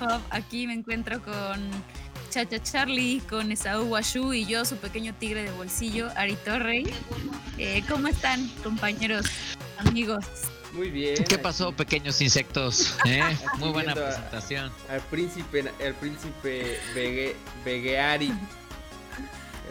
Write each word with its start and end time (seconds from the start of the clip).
Hub. 0.00 0.20
Aquí 0.30 0.66
me 0.66 0.74
encuentro 0.74 1.22
con 1.22 1.70
Chacha 2.30 2.62
Charlie, 2.62 3.20
con 3.28 3.50
Esaú 3.50 3.84
Washu 3.86 4.32
y 4.32 4.46
yo, 4.46 4.64
su 4.64 4.76
pequeño 4.76 5.14
tigre 5.14 5.42
de 5.42 5.50
bolsillo, 5.50 6.08
Ari 6.16 6.36
Torrey. 6.36 6.84
Eh, 7.58 7.82
¿Cómo 7.88 8.08
están, 8.08 8.48
compañeros, 8.62 9.26
amigos? 9.78 10.24
Muy 10.72 10.90
bien. 10.90 11.24
¿Qué 11.24 11.38
pasó, 11.38 11.72
pequeños 11.72 12.20
insectos? 12.20 12.94
¿Eh? 13.04 13.22
Muy 13.58 13.70
buena 13.70 13.94
presentación. 13.94 14.70
Al 14.88 15.00
príncipe, 15.02 15.64
el 15.80 15.94
príncipe 15.94 16.78
Vegue, 16.94 17.36
Vegueari. 17.64 18.32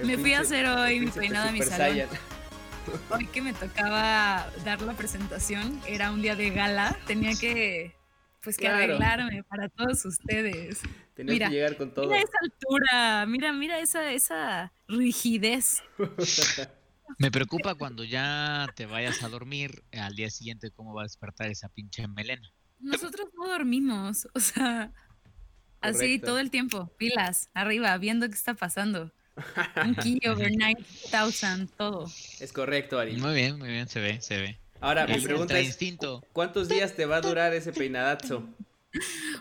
me 0.04 0.18
fui 0.18 0.34
a 0.34 0.42
hacer 0.42 0.66
hoy 0.66 1.00
mi 1.00 1.08
peinado 1.08 1.50
a 1.50 1.52
mi 1.52 1.62
salón. 1.62 2.08
Hoy 3.10 3.28
que 3.28 3.42
me 3.42 3.54
tocaba 3.54 4.50
dar 4.66 4.82
la 4.82 4.94
presentación, 4.94 5.80
era 5.88 6.12
un 6.12 6.22
día 6.22 6.36
de 6.36 6.50
gala, 6.50 6.98
tenía 7.06 7.36
que 7.36 7.99
pues 8.42 8.58
que 8.58 8.68
arreglarme 8.68 9.44
para 9.44 9.70
todos 9.70 10.06
ustedes. 10.06 10.82
Tenía 11.14 11.48
que 11.48 11.56
llegar 11.56 11.78
con 11.78 11.94
todo. 11.94 12.08
Mira 12.08 12.20
esa 12.20 12.38
altura, 12.42 13.26
mira, 13.26 13.54
mira 13.54 13.80
esa, 13.80 14.12
esa 14.12 14.72
rigidez. 14.88 15.84
Me 17.18 17.32
preocupa 17.32 17.76
cuando 17.76 18.04
ya 18.04 18.68
te 18.76 18.86
vayas 18.86 19.24
a 19.24 19.30
dormir 19.30 19.84
al 19.92 20.16
día 20.16 20.30
siguiente 20.30 20.72
cómo 20.72 20.94
va 20.94 21.02
a 21.02 21.06
despertar 21.06 21.50
esa 21.50 21.68
pinche 21.70 22.08
melena. 22.08 22.48
Nosotros 22.80 23.28
no 23.38 23.48
dormimos, 23.48 24.28
o 24.34 24.40
sea, 24.40 24.94
así 25.82 26.20
todo 26.20 26.40
el 26.40 26.52
tiempo, 26.52 26.94
pilas, 26.98 27.50
arriba, 27.54 27.98
viendo 27.98 28.28
qué 28.28 28.36
está 28.36 28.54
pasando. 28.54 29.12
Un 29.86 29.96
key 29.96 30.20
over 30.30 30.52
9000, 30.56 31.70
todo. 31.76 32.06
Es 32.40 32.54
correcto, 32.54 33.00
Ari. 33.00 33.18
Muy 33.18 33.34
bien, 33.34 33.58
muy 33.58 33.70
bien, 33.70 33.88
se 33.88 34.00
ve, 34.00 34.22
se 34.22 34.38
ve. 34.38 34.60
Ahora, 34.82 35.06
mi 35.08 35.20
pregunta 35.20 35.60
es, 35.60 35.78
¿cuántos 36.32 36.70
días 36.70 36.96
te 36.96 37.06
va 37.06 37.18
a 37.18 37.22
durar 37.22 37.54
ese 37.54 37.74
peinadazo? 37.74 38.48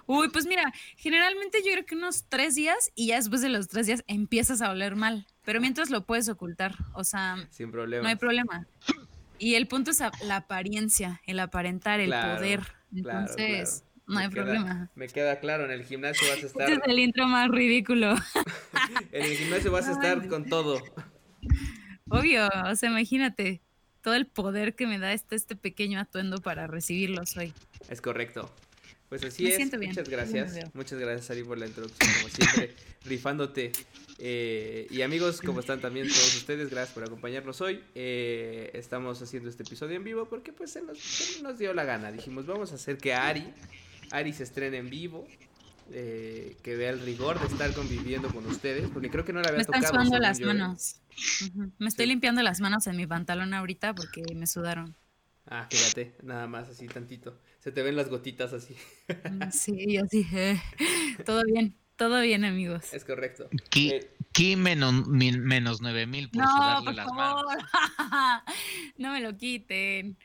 Uy, 0.06 0.28
pues 0.30 0.46
mira, 0.46 0.72
generalmente 0.96 1.58
yo 1.64 1.72
creo 1.72 1.86
que 1.86 1.94
unos 1.94 2.24
tres 2.28 2.54
días 2.54 2.90
y 2.94 3.08
ya 3.08 3.16
después 3.16 3.40
de 3.40 3.48
los 3.48 3.68
tres 3.68 3.86
días 3.86 4.04
empiezas 4.06 4.60
a 4.60 4.70
oler 4.70 4.96
mal, 4.96 5.26
pero 5.44 5.60
mientras 5.60 5.90
lo 5.90 6.04
puedes 6.04 6.28
ocultar, 6.28 6.74
o 6.92 7.04
sea, 7.04 7.36
sin 7.50 7.70
problema. 7.70 8.02
No 8.02 8.08
hay 8.08 8.16
problema. 8.16 8.66
Y 9.38 9.54
el 9.54 9.68
punto 9.68 9.92
es 9.92 10.02
la 10.22 10.36
apariencia, 10.36 11.22
el 11.24 11.38
aparentar, 11.38 12.00
el 12.00 12.10
poder. 12.10 12.60
Entonces, 12.94 13.84
no 14.06 14.18
hay 14.18 14.28
problema. 14.28 14.90
Me 14.96 15.06
queda 15.06 15.38
claro, 15.38 15.64
en 15.64 15.70
el 15.70 15.84
gimnasio 15.84 16.28
vas 16.28 16.42
a 16.42 16.46
estar. 16.46 16.62
Este 16.68 16.82
es 16.82 16.88
el 16.88 16.98
intro 16.98 17.26
más 17.28 17.48
ridículo. 17.48 18.14
en 19.12 19.24
el 19.24 19.36
gimnasio 19.36 19.70
vas 19.70 19.86
a 19.86 19.92
estar 19.92 20.26
con 20.26 20.46
todo. 20.46 20.82
Obvio, 22.10 22.48
o 22.66 22.74
sea, 22.74 22.90
imagínate 22.90 23.62
todo 24.02 24.14
el 24.14 24.26
poder 24.26 24.74
que 24.74 24.86
me 24.86 24.98
da 24.98 25.12
este, 25.12 25.36
este 25.36 25.56
pequeño 25.56 26.00
atuendo 26.00 26.38
para 26.38 26.66
recibirlos 26.66 27.36
hoy. 27.36 27.52
Es 27.88 28.00
correcto. 28.00 28.50
Pues 29.08 29.24
así 29.24 29.50
es. 29.50 29.72
Muchas 29.72 30.08
gracias. 30.08 30.74
Muchas 30.74 30.98
gracias, 30.98 31.30
Ari, 31.30 31.42
por 31.42 31.56
la 31.56 31.66
introducción, 31.66 32.10
como 32.14 32.28
siempre, 32.28 32.74
rifándote. 33.04 33.72
Eh, 34.18 34.86
y 34.90 35.00
amigos, 35.02 35.40
como 35.40 35.60
están 35.60 35.80
también 35.80 36.08
todos 36.08 36.36
ustedes, 36.36 36.68
gracias 36.68 36.92
por 36.94 37.04
acompañarnos 37.04 37.60
hoy. 37.60 37.82
Eh, 37.94 38.70
estamos 38.74 39.22
haciendo 39.22 39.48
este 39.48 39.62
episodio 39.62 39.96
en 39.96 40.04
vivo 40.04 40.28
porque 40.28 40.52
pues 40.52 40.72
se 40.72 40.82
nos, 40.82 40.98
se 40.98 41.42
nos, 41.42 41.58
dio 41.58 41.72
la 41.72 41.84
gana. 41.84 42.12
Dijimos, 42.12 42.44
vamos 42.44 42.72
a 42.72 42.74
hacer 42.74 42.98
que 42.98 43.14
Ari, 43.14 43.44
Ari 44.10 44.32
se 44.34 44.42
estrene 44.42 44.76
en 44.78 44.90
vivo. 44.90 45.26
Eh, 45.90 46.56
que 46.62 46.76
vea 46.76 46.90
el 46.90 47.00
rigor 47.00 47.40
de 47.40 47.46
estar 47.46 47.72
conviviendo 47.72 48.28
con 48.28 48.44
ustedes, 48.46 48.88
porque 48.92 49.10
creo 49.10 49.24
que 49.24 49.32
no 49.32 49.40
la 49.40 49.48
había 49.48 49.64
tocado. 49.64 49.80
Me 49.80 49.86
están 49.86 50.04
sudando 50.06 50.18
las 50.18 50.40
manos. 50.40 51.00
Me 51.78 51.88
estoy 51.88 52.06
limpiando 52.06 52.42
las 52.42 52.60
manos 52.60 52.86
en 52.86 52.96
mi 52.96 53.06
pantalón 53.06 53.54
ahorita 53.54 53.94
porque 53.94 54.22
me 54.34 54.46
sudaron. 54.46 54.96
Ah, 55.46 55.66
fíjate, 55.70 56.14
nada 56.22 56.46
más 56.46 56.68
así 56.68 56.86
tantito. 56.88 57.40
Se 57.60 57.72
te 57.72 57.82
ven 57.82 57.96
las 57.96 58.08
gotitas 58.08 58.52
así. 58.52 58.76
Mm, 59.30 59.48
sí, 59.50 59.96
así. 59.96 60.26
Eh. 60.34 60.60
Todo 61.24 61.42
bien, 61.44 61.74
todo 61.96 62.20
bien, 62.20 62.44
amigos. 62.44 62.92
Es 62.92 63.04
correcto. 63.04 63.48
Ki, 63.70 63.92
eh, 63.94 64.56
menos, 64.56 65.06
menos 65.08 65.80
9000 65.80 66.30
por 66.30 66.42
no, 66.42 66.84
por 66.84 66.94
las 66.94 67.06
favor. 67.06 67.46
manos. 67.46 67.64
no 68.98 69.12
me 69.12 69.20
lo 69.20 69.36
quiten. 69.36 70.18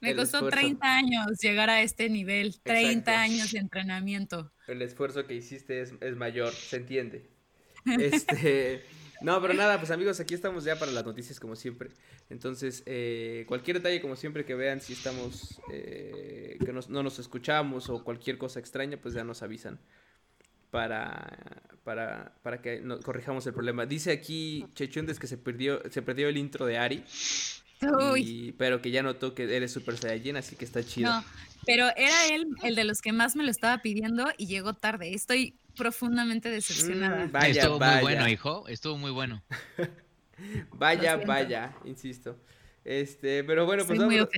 Me 0.00 0.14
costó 0.14 0.48
30 0.48 0.86
años 0.86 1.26
llegar 1.40 1.70
a 1.70 1.82
este 1.82 2.08
nivel, 2.08 2.60
30 2.62 3.20
años 3.20 3.52
de 3.52 3.58
entrenamiento. 3.58 4.52
El 4.66 4.82
esfuerzo 4.82 5.26
que 5.26 5.34
hiciste 5.34 5.80
es, 5.80 5.92
es 6.00 6.16
mayor, 6.16 6.52
se 6.52 6.76
entiende. 6.76 7.28
Este, 7.98 8.82
no, 9.22 9.40
pero 9.40 9.54
nada, 9.54 9.78
pues 9.78 9.90
amigos, 9.90 10.20
aquí 10.20 10.34
estamos 10.34 10.64
ya 10.64 10.78
para 10.78 10.92
las 10.92 11.04
noticias 11.04 11.40
como 11.40 11.56
siempre. 11.56 11.90
Entonces, 12.28 12.82
eh, 12.84 13.44
cualquier 13.48 13.78
detalle 13.78 14.02
como 14.02 14.14
siempre 14.14 14.44
que 14.44 14.54
vean, 14.54 14.80
si 14.80 14.92
estamos, 14.92 15.60
eh, 15.72 16.58
que 16.62 16.72
no 16.72 17.02
nos 17.02 17.18
escuchamos 17.18 17.88
o 17.88 18.04
cualquier 18.04 18.36
cosa 18.36 18.60
extraña, 18.60 18.98
pues 18.98 19.14
ya 19.14 19.24
nos 19.24 19.42
avisan 19.42 19.80
para, 20.70 21.62
para, 21.84 22.34
para 22.42 22.60
que 22.60 22.82
corrijamos 23.02 23.46
el 23.46 23.54
problema. 23.54 23.86
Dice 23.86 24.12
aquí 24.12 24.66
Chechundes 24.74 25.18
que 25.18 25.26
se 25.26 25.38
perdió, 25.38 25.80
se 25.90 26.02
perdió 26.02 26.28
el 26.28 26.36
intro 26.36 26.66
de 26.66 26.78
Ari. 26.78 27.04
Pero 28.56 28.82
que 28.82 28.90
ya 28.90 29.02
notó 29.02 29.34
que 29.34 29.54
eres 29.54 29.72
Super 29.72 29.96
Saiyajin, 29.96 30.36
así 30.36 30.56
que 30.56 30.64
está 30.64 30.82
chido. 30.82 31.10
No, 31.10 31.24
pero 31.66 31.88
era 31.96 32.26
él 32.32 32.46
el 32.62 32.74
de 32.74 32.84
los 32.84 33.00
que 33.00 33.12
más 33.12 33.36
me 33.36 33.44
lo 33.44 33.50
estaba 33.50 33.78
pidiendo 33.78 34.26
y 34.36 34.46
llegó 34.46 34.74
tarde. 34.74 35.14
Estoy 35.14 35.54
profundamente 35.76 36.50
decepcionada. 36.50 37.26
Mm, 37.26 37.32
vaya, 37.32 37.62
Estuvo 37.62 37.78
muy 37.78 38.00
bueno, 38.00 38.28
hijo. 38.28 38.68
Estuvo 38.68 38.98
muy 38.98 39.10
bueno. 39.10 39.42
vaya, 40.72 41.16
vaya, 41.16 41.74
insisto. 41.84 42.36
Este, 42.84 43.44
pero 43.44 43.66
bueno, 43.66 43.84
pues 43.86 43.98
vámonos, 43.98 44.28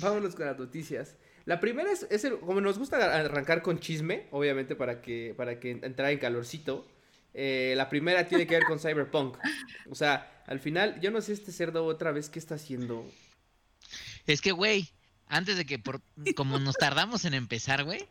vámonos, 0.00 0.34
con 0.34 0.46
las 0.46 0.58
noticias. 0.58 1.16
La 1.44 1.60
primera 1.60 1.90
es, 1.90 2.06
es 2.10 2.26
como 2.40 2.60
nos 2.60 2.78
gusta 2.78 2.96
arrancar 3.20 3.62
con 3.62 3.78
chisme, 3.78 4.26
obviamente 4.30 4.74
para 4.74 5.00
que, 5.00 5.34
para 5.36 5.60
que 5.60 5.70
entrar 5.70 6.10
en 6.10 6.18
calorcito. 6.18 6.86
Eh, 7.34 7.74
la 7.76 7.88
primera 7.88 8.26
tiene 8.26 8.46
que 8.46 8.54
ver 8.54 8.64
con 8.64 8.78
Cyberpunk. 8.78 9.38
O 9.90 9.94
sea, 9.94 10.42
al 10.46 10.60
final, 10.60 11.00
yo 11.00 11.10
no 11.10 11.20
sé 11.20 11.32
este 11.32 11.52
cerdo 11.52 11.84
otra 11.84 12.12
vez 12.12 12.28
qué 12.28 12.38
está 12.38 12.56
haciendo. 12.56 13.08
Es 14.26 14.40
que, 14.40 14.52
güey, 14.52 14.88
antes 15.26 15.56
de 15.56 15.64
que, 15.64 15.78
por, 15.78 16.02
como 16.36 16.58
nos 16.58 16.76
tardamos 16.76 17.24
en 17.24 17.34
empezar, 17.34 17.84
güey, 17.84 18.06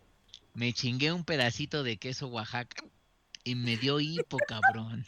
me 0.53 0.73
chingué 0.73 1.11
un 1.11 1.25
pedacito 1.25 1.83
de 1.83 1.97
queso 1.97 2.27
Oaxaca 2.27 2.83
y 3.43 3.55
me 3.55 3.77
dio 3.77 3.99
hipo, 3.99 4.37
cabrón. 4.47 5.05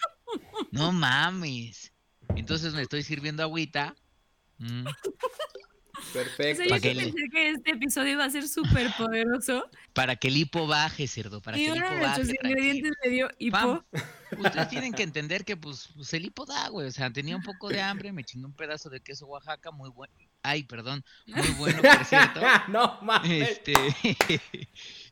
No 0.72 0.92
mames. 0.92 1.92
Entonces 2.36 2.74
me 2.74 2.82
estoy 2.82 3.04
sirviendo 3.04 3.44
agüita. 3.44 3.96
Mm. 4.58 4.86
Perfecto. 6.13 6.63
yo 6.63 6.79
pensé 6.81 7.29
que 7.31 7.50
este 7.51 7.72
episodio 7.72 8.13
iba 8.13 8.25
a 8.25 8.29
ser 8.29 8.47
súper 8.47 8.91
poderoso. 8.97 9.69
Para 9.94 10.16
que 10.16 10.28
el 10.28 10.38
hipo 10.38 10.67
baje, 10.67 11.07
cerdo. 11.07 11.41
Para 11.41 11.57
que 11.57 11.67
el 11.67 11.78
hipo 11.78 12.00
baje. 12.01 12.23
de 12.23 12.35
ingredientes 12.44 12.91
me 13.03 13.12
dio 13.12 13.29
hipo. 13.39 13.85
ustedes 14.38 14.69
tienen 14.69 14.94
que 14.94 15.03
entender 15.03 15.45
que 15.45 15.57
pues, 15.57 15.89
pues, 15.95 16.13
el 16.13 16.25
hipo 16.25 16.45
da, 16.45 16.69
güey. 16.69 16.88
O 16.88 16.91
sea, 16.91 17.12
tenía 17.12 17.35
un 17.35 17.44
poco 17.44 17.69
de 17.69 17.81
hambre, 17.81 18.12
me 18.12 18.23
chingué 18.23 18.45
un 18.45 18.53
pedazo 18.53 18.89
de 18.89 19.01
queso 19.01 19.25
Oaxaca 19.28 19.72
muy 19.72 19.89
bueno. 19.89 20.13
Ay, 20.44 20.63
perdón, 20.63 21.03
muy 21.28 21.50
bueno, 21.57 21.81
por 21.81 22.06
cierto. 22.06 22.41
no 22.68 23.00
mames. 23.01 23.50
Este, 23.50 23.73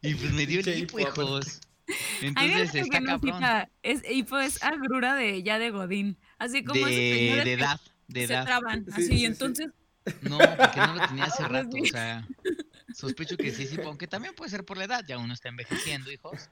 y 0.01 0.15
pues 0.15 0.33
me 0.33 0.45
dio 0.45 0.61
el 0.61 0.79
hipo, 0.79 0.99
hijos. 0.99 1.61
Entonces 2.21 2.75
está 2.75 3.01
cabrón. 3.01 3.43
Es 3.83 4.01
hipo 4.09 4.37
es 4.37 4.61
agrura 4.63 5.15
de 5.15 5.41
ya 5.43 5.59
de 5.59 5.71
Godín. 5.71 6.17
Así 6.37 6.63
como 6.63 6.85
de, 6.85 7.41
de 7.43 7.53
edad. 7.53 7.79
De 8.07 8.27
se 8.27 8.33
edad. 8.33 8.45
traban. 8.45 8.85
así, 8.93 9.13
y 9.13 9.25
entonces 9.25 9.69
no, 10.21 10.37
porque 10.37 10.79
no 10.79 10.95
lo 10.95 11.07
tenía 11.07 11.25
hace 11.25 11.43
rato, 11.47 11.77
o 11.81 11.85
sea, 11.85 12.27
sospecho 12.93 13.37
que 13.37 13.51
sí, 13.51 13.67
sí, 13.67 13.77
aunque 13.83 14.07
también 14.07 14.33
puede 14.33 14.51
ser 14.51 14.65
por 14.65 14.77
la 14.77 14.85
edad, 14.85 15.03
ya 15.07 15.17
uno 15.17 15.33
está 15.33 15.49
envejeciendo, 15.49 16.11
hijos. 16.11 16.49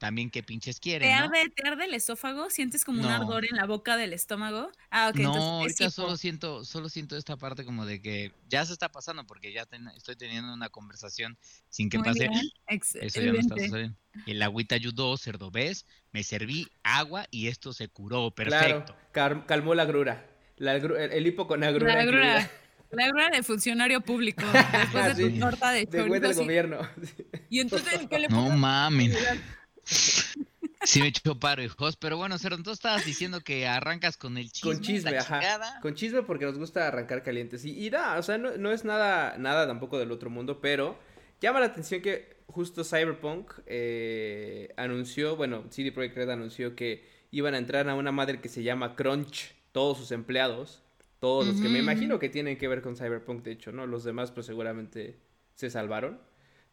También 0.00 0.30
qué 0.30 0.42
pinches 0.42 0.80
quieren, 0.80 1.06
¿Te 1.06 1.12
arde, 1.12 1.50
¿Te 1.54 1.68
arde 1.68 1.84
el 1.84 1.92
esófago? 1.92 2.48
¿Sientes 2.48 2.86
como 2.86 3.00
un 3.00 3.06
ardor 3.08 3.44
en 3.44 3.58
la 3.58 3.66
boca 3.66 3.98
del 3.98 4.14
estómago? 4.14 4.72
Ah, 4.88 5.10
ok. 5.10 5.16
No, 5.16 5.34
ahorita 5.60 5.90
solo 5.90 6.16
siento, 6.16 6.64
solo 6.64 6.88
siento 6.88 7.18
esta 7.18 7.36
parte 7.36 7.66
como 7.66 7.84
de 7.84 8.00
que 8.00 8.32
ya 8.48 8.64
se 8.64 8.72
está 8.72 8.90
pasando 8.90 9.26
porque 9.26 9.52
ya 9.52 9.68
estoy 9.94 10.16
teniendo 10.16 10.54
una 10.54 10.70
conversación 10.70 11.36
sin 11.68 11.90
que 11.90 11.98
pase. 11.98 12.30
Eso 12.94 13.20
ya 13.20 13.30
no 13.30 13.40
está 13.40 13.56
sucediendo. 13.56 13.98
El 14.24 14.40
agüita 14.40 14.74
ayudó, 14.74 15.18
cerdo, 15.18 15.50
¿ves? 15.50 15.84
Me 16.12 16.24
serví 16.24 16.66
agua 16.82 17.26
y 17.30 17.48
esto 17.48 17.74
se 17.74 17.88
curó, 17.88 18.30
perfecto. 18.30 18.96
Claro, 19.12 19.44
calmó 19.46 19.74
la 19.74 19.84
grura. 19.84 20.26
La, 20.56 20.76
el, 20.76 21.26
hipo 21.26 21.46
con 21.46 21.62
agrura. 21.62 21.94
La 21.94 22.04
grura. 22.06 22.50
La 22.92 23.04
agrura 23.04 23.30
de 23.30 23.42
funcionario 23.42 24.00
público. 24.00 24.42
Después 24.72 25.16
de 25.16 25.30
tu 25.30 25.38
torta 25.38 25.70
de 25.72 25.86
chorizo. 25.86 26.20
del 26.20 26.34
gobierno. 26.34 26.78
Y 27.48 27.60
entonces, 27.60 28.00
¿qué 28.08 28.18
le 28.18 28.28
No 28.28 28.50
mames. 28.50 29.16
Sí 30.82 31.00
me 31.00 31.08
echó 31.08 31.38
paro, 31.38 31.62
hijos. 31.62 31.96
Pero 31.96 32.16
bueno, 32.16 32.38
Cero, 32.38 32.56
entonces 32.56 32.78
estabas 32.78 33.04
diciendo 33.04 33.42
que 33.42 33.66
arrancas 33.66 34.16
con 34.16 34.38
el 34.38 34.50
chisme. 34.50 34.72
Con 34.72 34.80
chisme, 34.80 35.18
ajá. 35.18 35.78
Con 35.82 35.94
chisme 35.94 36.22
porque 36.22 36.46
nos 36.46 36.58
gusta 36.58 36.88
arrancar 36.88 37.22
calientes. 37.22 37.64
Y, 37.64 37.78
y 37.78 37.90
da, 37.90 38.18
o 38.18 38.22
sea, 38.22 38.38
no, 38.38 38.56
no, 38.56 38.72
es 38.72 38.84
nada, 38.84 39.36
nada 39.38 39.66
tampoco 39.66 39.98
del 39.98 40.10
otro 40.10 40.30
mundo, 40.30 40.60
pero 40.60 40.98
llama 41.40 41.60
la 41.60 41.66
atención 41.66 42.00
que 42.00 42.40
justo 42.46 42.82
Cyberpunk 42.82 43.52
eh, 43.66 44.72
anunció, 44.76 45.36
bueno, 45.36 45.64
CD 45.70 45.92
Projekt 45.92 46.16
Red 46.16 46.30
anunció 46.30 46.74
que 46.74 47.04
iban 47.30 47.54
a 47.54 47.58
entrar 47.58 47.88
a 47.88 47.94
una 47.94 48.12
madre 48.12 48.40
que 48.40 48.48
se 48.48 48.62
llama 48.62 48.96
Crunch, 48.96 49.54
todos 49.72 49.98
sus 49.98 50.12
empleados. 50.12 50.82
Todos 51.20 51.46
los 51.46 51.60
que 51.60 51.68
me 51.68 51.78
imagino 51.78 52.18
que 52.18 52.30
tienen 52.30 52.56
que 52.56 52.66
ver 52.66 52.80
con 52.80 52.96
Cyberpunk, 52.96 53.42
de 53.42 53.52
hecho, 53.52 53.72
¿no? 53.72 53.86
Los 53.86 54.04
demás, 54.04 54.32
pues 54.32 54.46
seguramente 54.46 55.18
se 55.54 55.70
salvaron. 55.70 56.18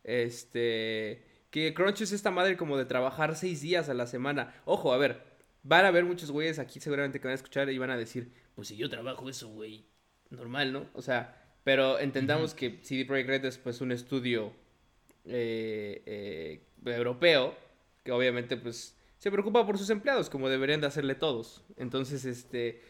Este 0.03 1.21
que 1.49 1.73
Crunch 1.73 2.01
es 2.01 2.11
esta 2.11 2.31
madre 2.31 2.57
como 2.57 2.77
de 2.77 2.85
trabajar 2.85 3.35
seis 3.35 3.61
días 3.61 3.89
a 3.89 3.93
la 3.93 4.07
semana. 4.07 4.53
Ojo, 4.65 4.93
a 4.93 4.97
ver, 4.97 5.21
van 5.63 5.85
a 5.85 5.89
haber 5.89 6.05
muchos 6.05 6.31
güeyes 6.31 6.59
aquí 6.59 6.79
seguramente 6.79 7.19
que 7.19 7.27
van 7.27 7.33
a 7.33 7.35
escuchar 7.35 7.69
y 7.69 7.77
van 7.77 7.91
a 7.91 7.97
decir, 7.97 8.31
pues 8.55 8.69
si 8.69 8.77
yo 8.77 8.89
trabajo 8.89 9.29
eso, 9.29 9.49
güey, 9.49 9.85
normal, 10.29 10.71
¿no? 10.71 10.87
O 10.93 11.01
sea, 11.01 11.43
pero 11.63 11.99
entendamos 11.99 12.53
que 12.53 12.79
CD 12.83 13.05
Projekt 13.05 13.29
Red 13.29 13.45
es 13.45 13.57
pues 13.57 13.81
un 13.81 13.91
estudio 13.91 14.53
eh, 15.25 16.01
eh, 16.05 16.61
europeo 16.85 17.53
que 18.03 18.11
obviamente 18.13 18.55
pues 18.55 18.97
se 19.17 19.31
preocupa 19.31 19.65
por 19.65 19.77
sus 19.77 19.89
empleados 19.89 20.29
como 20.29 20.47
deberían 20.47 20.79
de 20.79 20.87
hacerle 20.87 21.15
todos. 21.15 21.65
Entonces, 21.75 22.23
este 22.23 22.81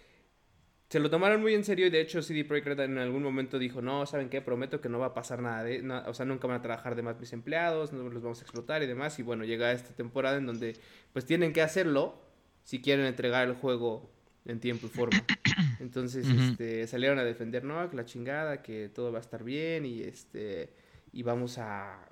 se 0.90 1.00
lo 1.00 1.10
tomaron 1.10 1.42
muy 1.42 1.54
en 1.54 1.66
serio 1.66 1.88
y 1.88 1.90
de 1.90 2.00
hecho 2.00 2.22
CD 2.22 2.46
Projekt 2.46 2.68
Red 2.68 2.80
en 2.82 2.98
algún 2.98 3.22
momento 3.22 3.60
dijo, 3.60 3.82
no, 3.82 4.06
¿saben 4.06 4.30
qué? 4.30 4.42
Prometo 4.42 4.80
que 4.80 4.88
no 4.88 5.00
va 5.00 5.08
a 5.08 5.14
pasar 5.14 5.42
nada 5.42 5.64
de... 5.64 5.86
o 6.08 6.14
sea, 6.14 6.26
nunca 6.26 6.48
van 6.48 6.58
a 6.58 6.62
trabajar 6.62 6.96
de 6.96 7.02
más 7.02 7.20
mis 7.20 7.34
empleados, 7.34 7.92
no 7.92 8.08
los 8.10 8.24
vamos 8.24 8.40
a 8.40 8.44
explotar 8.44 8.82
y 8.84 8.88
demás. 8.88 9.20
Y 9.20 9.24
bueno, 9.24 9.44
llega 9.44 9.72
esta 9.74 9.94
temporada 9.94 10.38
en 10.38 10.46
donde 10.46 10.78
pues 11.12 11.26
tienen 11.26 11.52
que 11.52 11.62
hacerlo 11.62 12.22
si 12.64 12.82
quieren 12.82 13.06
entregar 13.06 13.48
el 13.48 13.56
juego 13.56 14.10
en 14.46 14.62
tiempo 14.62 14.88
y 14.88 14.90
forma. 14.90 15.24
Entonces, 15.82 16.26
este, 16.26 16.88
salieron 16.88 17.20
a 17.20 17.26
defender, 17.26 17.66
no, 17.66 17.90
que 17.90 17.98
la 17.98 18.06
chingada, 18.06 18.62
que 18.62 18.88
todo 18.88 19.12
va 19.12 19.18
a 19.18 19.22
estar 19.22 19.44
bien 19.44 19.86
y 19.86 20.02
este 20.04 20.70
y 21.12 21.24
vamos 21.24 21.58
a, 21.58 22.07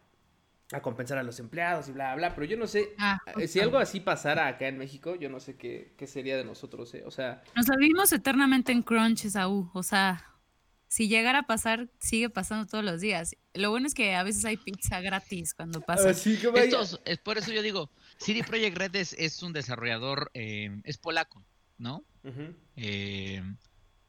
a 0.71 0.81
compensar 0.81 1.17
a 1.17 1.23
los 1.23 1.39
empleados 1.39 1.89
y 1.89 1.91
bla, 1.91 2.15
bla, 2.15 2.33
pero 2.33 2.45
yo 2.45 2.57
no 2.57 2.65
sé, 2.67 2.95
ah, 2.97 3.19
eh, 3.37 3.47
si 3.47 3.59
algo 3.59 3.77
así 3.77 3.99
pasara 3.99 4.47
acá 4.47 4.67
en 4.67 4.77
México, 4.77 5.15
yo 5.15 5.29
no 5.29 5.39
sé 5.39 5.57
qué, 5.57 5.93
qué 5.97 6.07
sería 6.07 6.37
de 6.37 6.43
nosotros, 6.43 6.93
eh, 6.95 7.03
o 7.05 7.11
sea... 7.11 7.43
Nos 7.55 7.67
vivimos 7.77 8.11
eternamente 8.11 8.71
en 8.71 8.81
crunch, 8.81 9.27
Saúl, 9.27 9.69
o 9.73 9.83
sea, 9.83 10.25
si 10.87 11.07
llegara 11.07 11.39
a 11.39 11.43
pasar, 11.43 11.89
sigue 11.99 12.29
pasando 12.29 12.65
todos 12.65 12.83
los 12.83 13.01
días. 13.01 13.35
Lo 13.53 13.69
bueno 13.69 13.85
es 13.85 13.93
que 13.93 14.15
a 14.15 14.23
veces 14.23 14.43
hay 14.45 14.57
pizza 14.57 15.01
gratis 15.01 15.53
cuando 15.53 15.81
pasa. 15.81 16.09
es 16.09 17.17
por 17.19 17.37
eso 17.37 17.51
yo 17.51 17.61
digo, 17.61 17.91
CD 18.17 18.43
Projekt 18.43 18.77
Red 18.77 18.95
es, 18.95 19.43
un 19.43 19.53
desarrollador, 19.53 20.31
eh, 20.33 20.81
es 20.83 20.97
polaco, 20.97 21.43
¿no? 21.77 22.03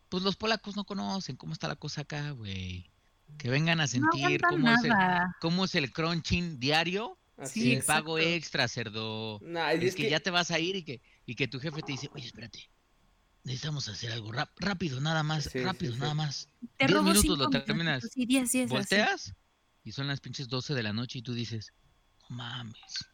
pues 0.08 0.22
los 0.22 0.36
polacos 0.36 0.76
no 0.76 0.84
conocen 0.84 1.36
cómo 1.36 1.52
está 1.52 1.68
la 1.68 1.76
cosa 1.76 2.02
acá, 2.02 2.30
güey. 2.30 2.90
Que 3.38 3.50
vengan 3.50 3.80
a 3.80 3.86
sentir 3.86 4.40
cómo, 4.40 4.70
es 4.70 4.84
el, 4.84 4.92
cómo 5.40 5.64
es 5.64 5.74
el 5.74 5.92
crunching 5.92 6.58
diario 6.58 7.18
sin 7.44 7.82
pago 7.82 8.18
extra, 8.18 8.66
cerdo. 8.66 9.40
es, 9.72 9.94
que, 9.94 10.08
ya 10.08 10.20
te 10.20 10.30
vas 10.30 10.50
a 10.50 10.58
ir 10.58 10.76
y 10.76 10.82
que, 10.82 11.02
y 11.26 11.34
que 11.34 11.48
tu 11.48 11.60
jefe 11.60 11.82
te 11.82 11.92
dice, 11.92 12.08
oye, 12.14 12.26
espérate, 12.26 12.70
necesitamos 13.44 13.88
hacer 13.88 14.12
algo 14.12 14.32
rápido, 14.56 15.00
nada 15.00 15.22
más, 15.22 15.52
rápido, 15.54 15.96
nada 15.96 16.14
más. 16.14 16.48
Te 16.76 16.86
Diez 16.86 17.02
minutos 17.02 17.38
lo 17.38 17.50
terminas. 17.50 18.08
volteas 18.68 19.34
y 19.84 19.92
son 19.92 20.08
las 20.08 20.20
pinches 20.20 20.48
12 20.48 20.74
de 20.74 20.82
la 20.82 20.92
noche 20.92 21.18
y 21.18 21.22
tú 21.22 21.34
dices, 21.34 21.72
no 22.28 22.36
mames. 22.36 23.06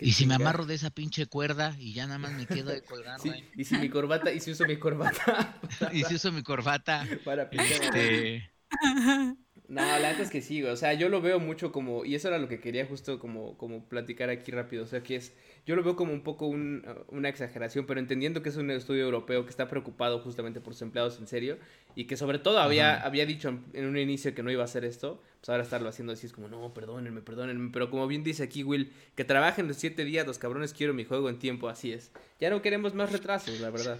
Y 0.00 0.12
si 0.12 0.26
me 0.26 0.34
amarro 0.34 0.64
de 0.64 0.74
esa 0.74 0.90
pinche 0.90 1.26
cuerda 1.26 1.74
y 1.76 1.92
ya 1.92 2.06
nada 2.06 2.18
más 2.18 2.32
me 2.32 2.46
quedo 2.46 2.70
de 2.70 2.82
colgando. 2.84 3.24
y 3.56 3.64
si 3.64 3.76
mi 3.78 3.88
corbata, 3.88 4.32
y 4.32 4.38
si 4.38 4.52
uso 4.52 4.64
mi 4.64 4.78
corbata. 4.78 5.60
y 5.92 6.04
si 6.04 6.14
uso 6.14 6.30
mi 6.30 6.42
corbata. 6.42 7.04
Para 7.24 7.50
pinche. 7.50 7.74
Este, 7.74 8.50
no, 9.68 9.82
la 9.82 9.98
verdad 9.98 10.20
es 10.20 10.30
que 10.30 10.42
sí, 10.42 10.62
o 10.62 10.76
sea, 10.76 10.94
yo 10.94 11.08
lo 11.08 11.20
veo 11.20 11.40
mucho 11.40 11.72
como, 11.72 12.04
y 12.04 12.14
eso 12.14 12.28
era 12.28 12.38
lo 12.38 12.48
que 12.48 12.60
quería 12.60 12.86
justo 12.86 13.18
como, 13.18 13.56
como 13.58 13.84
platicar 13.84 14.30
aquí 14.30 14.50
rápido, 14.50 14.84
o 14.84 14.86
sea, 14.86 15.02
que 15.02 15.16
es, 15.16 15.32
yo 15.66 15.76
lo 15.76 15.82
veo 15.82 15.96
como 15.96 16.12
un 16.12 16.22
poco 16.22 16.46
una 16.46 17.28
exageración, 17.28 17.86
pero 17.86 18.00
entendiendo 18.00 18.42
que 18.42 18.48
es 18.48 18.56
un 18.56 18.70
estudio 18.70 19.04
europeo 19.04 19.44
que 19.44 19.50
está 19.50 19.68
preocupado 19.68 20.20
justamente 20.20 20.60
por 20.60 20.74
sus 20.74 20.82
empleados 20.82 21.18
en 21.18 21.26
serio, 21.26 21.58
y 21.94 22.04
que 22.04 22.16
sobre 22.16 22.38
todo 22.38 22.60
había, 22.60 23.00
había 23.02 23.26
dicho 23.26 23.48
en 23.72 23.86
un 23.86 23.96
inicio 23.96 24.34
que 24.34 24.42
no 24.42 24.50
iba 24.50 24.62
a 24.62 24.66
hacer 24.66 24.84
esto, 24.84 25.22
pues 25.40 25.48
ahora 25.48 25.62
estarlo 25.62 25.88
haciendo 25.88 26.12
así 26.12 26.26
es 26.26 26.32
como, 26.32 26.48
no, 26.48 26.72
perdónenme, 26.72 27.22
perdónenme, 27.22 27.70
pero 27.72 27.90
como 27.90 28.06
bien 28.06 28.24
dice 28.24 28.42
aquí 28.42 28.62
Will, 28.62 28.92
que 29.14 29.24
trabajen 29.24 29.68
los 29.68 29.76
siete 29.76 30.04
días, 30.04 30.26
los 30.26 30.38
cabrones 30.38 30.72
quiero 30.72 30.94
mi 30.94 31.04
juego 31.04 31.28
en 31.28 31.38
tiempo, 31.38 31.68
así 31.68 31.92
es. 31.92 32.10
Ya 32.40 32.50
no 32.50 32.62
queremos 32.62 32.94
más 32.94 33.12
retrasos, 33.12 33.60
la 33.60 33.70
verdad. 33.70 33.98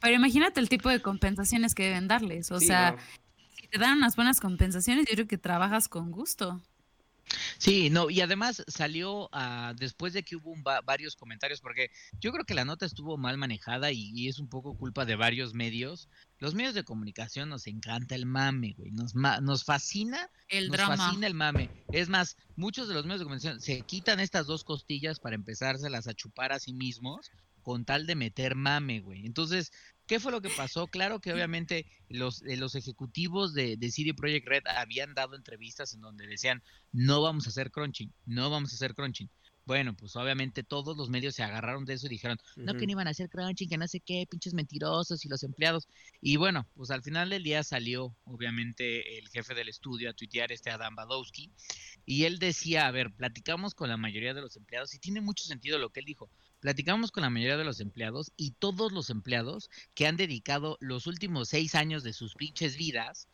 Pero 0.00 0.16
imagínate 0.16 0.60
el 0.60 0.68
tipo 0.68 0.90
de 0.90 1.00
compensaciones 1.00 1.74
que 1.74 1.84
deben 1.84 2.08
darles. 2.08 2.52
O 2.52 2.60
sea, 2.60 2.96
te 3.70 3.78
dan 3.78 3.98
unas 3.98 4.16
buenas 4.16 4.40
compensaciones, 4.40 5.06
yo 5.06 5.14
creo 5.14 5.28
que 5.28 5.38
trabajas 5.38 5.88
con 5.88 6.10
gusto. 6.10 6.62
Sí, 7.58 7.90
no, 7.90 8.10
y 8.10 8.20
además 8.20 8.62
salió 8.68 9.24
uh, 9.26 9.74
después 9.76 10.12
de 10.12 10.22
que 10.22 10.36
hubo 10.36 10.54
varios 10.84 11.16
comentarios, 11.16 11.60
porque 11.60 11.90
yo 12.20 12.32
creo 12.32 12.44
que 12.44 12.54
la 12.54 12.64
nota 12.64 12.86
estuvo 12.86 13.16
mal 13.16 13.38
manejada 13.38 13.90
y, 13.92 14.28
es 14.28 14.38
un 14.38 14.48
poco 14.48 14.76
culpa 14.76 15.04
de 15.04 15.16
varios 15.16 15.54
medios. 15.54 16.08
Los 16.38 16.54
medios 16.54 16.74
de 16.74 16.84
comunicación 16.84 17.48
nos 17.48 17.66
encanta 17.66 18.14
el 18.14 18.26
mame, 18.26 18.74
güey, 18.76 18.90
nos, 18.90 19.14
nos 19.14 19.64
fascina 19.64 20.30
el 20.48 20.68
nos 20.68 20.80
fascina 20.80 21.26
el 21.26 21.34
mame. 21.34 21.70
Es 21.92 22.08
más, 22.08 22.36
muchos 22.56 22.88
de 22.88 22.94
los 22.94 23.04
medios 23.04 23.20
de 23.20 23.24
comunicación 23.24 23.60
se 23.60 23.80
quitan 23.82 24.20
estas 24.20 24.46
dos 24.46 24.64
costillas 24.64 25.20
para 25.20 25.36
empezárselas 25.36 26.06
a 26.06 26.14
chupar 26.14 26.52
a 26.52 26.58
sí 26.58 26.72
mismos 26.72 27.30
con 27.62 27.84
tal 27.84 28.06
de 28.06 28.14
meter 28.14 28.54
mame, 28.54 29.00
güey. 29.00 29.24
Entonces, 29.24 29.72
¿Qué 30.06 30.20
fue 30.20 30.32
lo 30.32 30.42
que 30.42 30.50
pasó? 30.50 30.86
Claro 30.86 31.20
que 31.20 31.32
obviamente 31.32 31.86
los, 32.08 32.42
eh, 32.42 32.56
los 32.56 32.74
ejecutivos 32.74 33.54
de, 33.54 33.76
de 33.76 33.90
CD 33.90 34.12
Projekt 34.14 34.46
Red 34.46 34.62
habían 34.66 35.14
dado 35.14 35.34
entrevistas 35.34 35.94
en 35.94 36.02
donde 36.02 36.26
decían, 36.26 36.62
no 36.92 37.22
vamos 37.22 37.46
a 37.46 37.50
hacer 37.50 37.70
crunching, 37.70 38.12
no 38.26 38.50
vamos 38.50 38.72
a 38.72 38.76
hacer 38.76 38.94
crunching. 38.94 39.30
Bueno, 39.66 39.96
pues 39.96 40.14
obviamente 40.16 40.62
todos 40.62 40.94
los 40.96 41.08
medios 41.08 41.34
se 41.34 41.42
agarraron 41.42 41.86
de 41.86 41.94
eso 41.94 42.06
y 42.06 42.10
dijeron, 42.10 42.38
no, 42.56 42.74
que 42.74 42.84
no 42.84 42.92
iban 42.92 43.06
a 43.06 43.10
hacer 43.10 43.30
crunching, 43.30 43.68
que 43.68 43.78
no 43.78 43.88
sé 43.88 44.00
qué, 44.00 44.26
pinches 44.28 44.52
mentirosos 44.52 45.24
y 45.24 45.28
los 45.28 45.42
empleados. 45.42 45.88
Y 46.20 46.36
bueno, 46.36 46.68
pues 46.74 46.90
al 46.90 47.02
final 47.02 47.30
del 47.30 47.42
día 47.42 47.62
salió 47.62 48.14
obviamente 48.24 49.18
el 49.18 49.28
jefe 49.28 49.54
del 49.54 49.70
estudio 49.70 50.10
a 50.10 50.12
tuitear 50.12 50.52
este 50.52 50.70
Adam 50.70 50.94
Badowski 50.94 51.50
y 52.04 52.24
él 52.24 52.38
decía, 52.38 52.86
a 52.86 52.90
ver, 52.90 53.14
platicamos 53.14 53.74
con 53.74 53.88
la 53.88 53.96
mayoría 53.96 54.34
de 54.34 54.42
los 54.42 54.56
empleados 54.56 54.94
y 54.94 54.98
tiene 54.98 55.22
mucho 55.22 55.44
sentido 55.44 55.78
lo 55.78 55.90
que 55.90 56.00
él 56.00 56.06
dijo 56.06 56.30
platicamos 56.64 57.12
con 57.12 57.24
la 57.24 57.28
mayoría 57.28 57.58
de 57.58 57.64
los 57.64 57.80
empleados 57.80 58.32
y 58.38 58.52
todos 58.52 58.90
los 58.90 59.10
empleados 59.10 59.68
que 59.94 60.06
han 60.06 60.16
dedicado 60.16 60.78
los 60.80 61.06
últimos 61.06 61.50
seis 61.50 61.74
años 61.74 62.02
de 62.02 62.14
sus 62.14 62.34
pinches 62.36 62.78
vidas, 62.78 63.28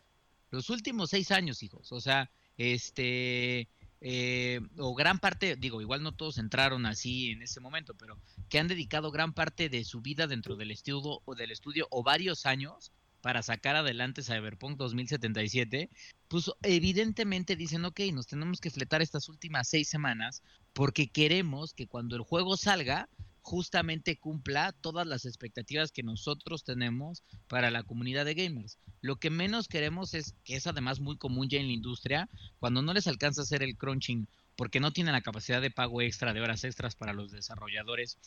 los 0.49 0.69
últimos 0.69 1.11
seis 1.11 1.31
años, 1.31 1.63
hijos, 1.63 1.93
o 1.93 2.01
sea, 2.01 2.29
este, 2.57 3.69
eh, 4.01 4.59
o 4.77 4.93
gran 4.95 5.19
parte, 5.19 5.55
digo, 5.55 5.79
igual 5.79 6.03
no 6.03 6.11
todos 6.11 6.39
entraron 6.39 6.85
así 6.85 7.31
en 7.31 7.41
ese 7.41 7.61
momento, 7.61 7.93
pero 7.93 8.19
que 8.49 8.59
han 8.59 8.67
dedicado 8.67 9.11
gran 9.11 9.31
parte 9.31 9.69
de 9.69 9.85
su 9.85 10.01
vida 10.01 10.27
dentro 10.27 10.57
del 10.57 10.71
estudio 10.71 11.21
o 11.23 11.33
del 11.33 11.51
estudio 11.51 11.87
o 11.89 12.03
varios 12.03 12.45
años 12.45 12.91
para 13.21 13.43
sacar 13.43 13.75
adelante 13.75 14.23
Cyberpunk 14.23 14.77
2077, 14.77 15.89
pues 16.27 16.51
evidentemente 16.63 17.55
dicen, 17.55 17.85
ok, 17.85 17.99
nos 18.13 18.27
tenemos 18.27 18.59
que 18.59 18.71
fletar 18.71 19.01
estas 19.01 19.29
últimas 19.29 19.67
seis 19.67 19.87
semanas 19.89 20.43
porque 20.73 21.07
queremos 21.07 21.73
que 21.73 21.87
cuando 21.87 22.15
el 22.15 22.23
juego 22.23 22.57
salga, 22.57 23.09
justamente 23.41 24.17
cumpla 24.17 24.71
todas 24.71 25.07
las 25.07 25.25
expectativas 25.25 25.91
que 25.91 26.03
nosotros 26.03 26.63
tenemos 26.63 27.23
para 27.47 27.71
la 27.71 27.83
comunidad 27.83 28.25
de 28.25 28.35
gamers. 28.35 28.77
Lo 29.01 29.17
que 29.17 29.29
menos 29.29 29.67
queremos 29.67 30.13
es, 30.13 30.35
que 30.43 30.55
es 30.55 30.67
además 30.67 30.99
muy 30.99 31.17
común 31.17 31.49
ya 31.49 31.59
en 31.59 31.67
la 31.67 31.73
industria, 31.73 32.29
cuando 32.59 32.81
no 32.81 32.93
les 32.93 33.07
alcanza 33.07 33.41
a 33.41 33.43
hacer 33.43 33.63
el 33.63 33.77
crunching 33.77 34.27
porque 34.55 34.79
no 34.79 34.91
tienen 34.91 35.13
la 35.13 35.21
capacidad 35.21 35.61
de 35.61 35.71
pago 35.71 36.01
extra 36.01 36.33
de 36.33 36.41
horas 36.41 36.63
extras 36.63 36.95
para 36.95 37.13
los 37.13 37.31
desarrolladores 37.31 38.17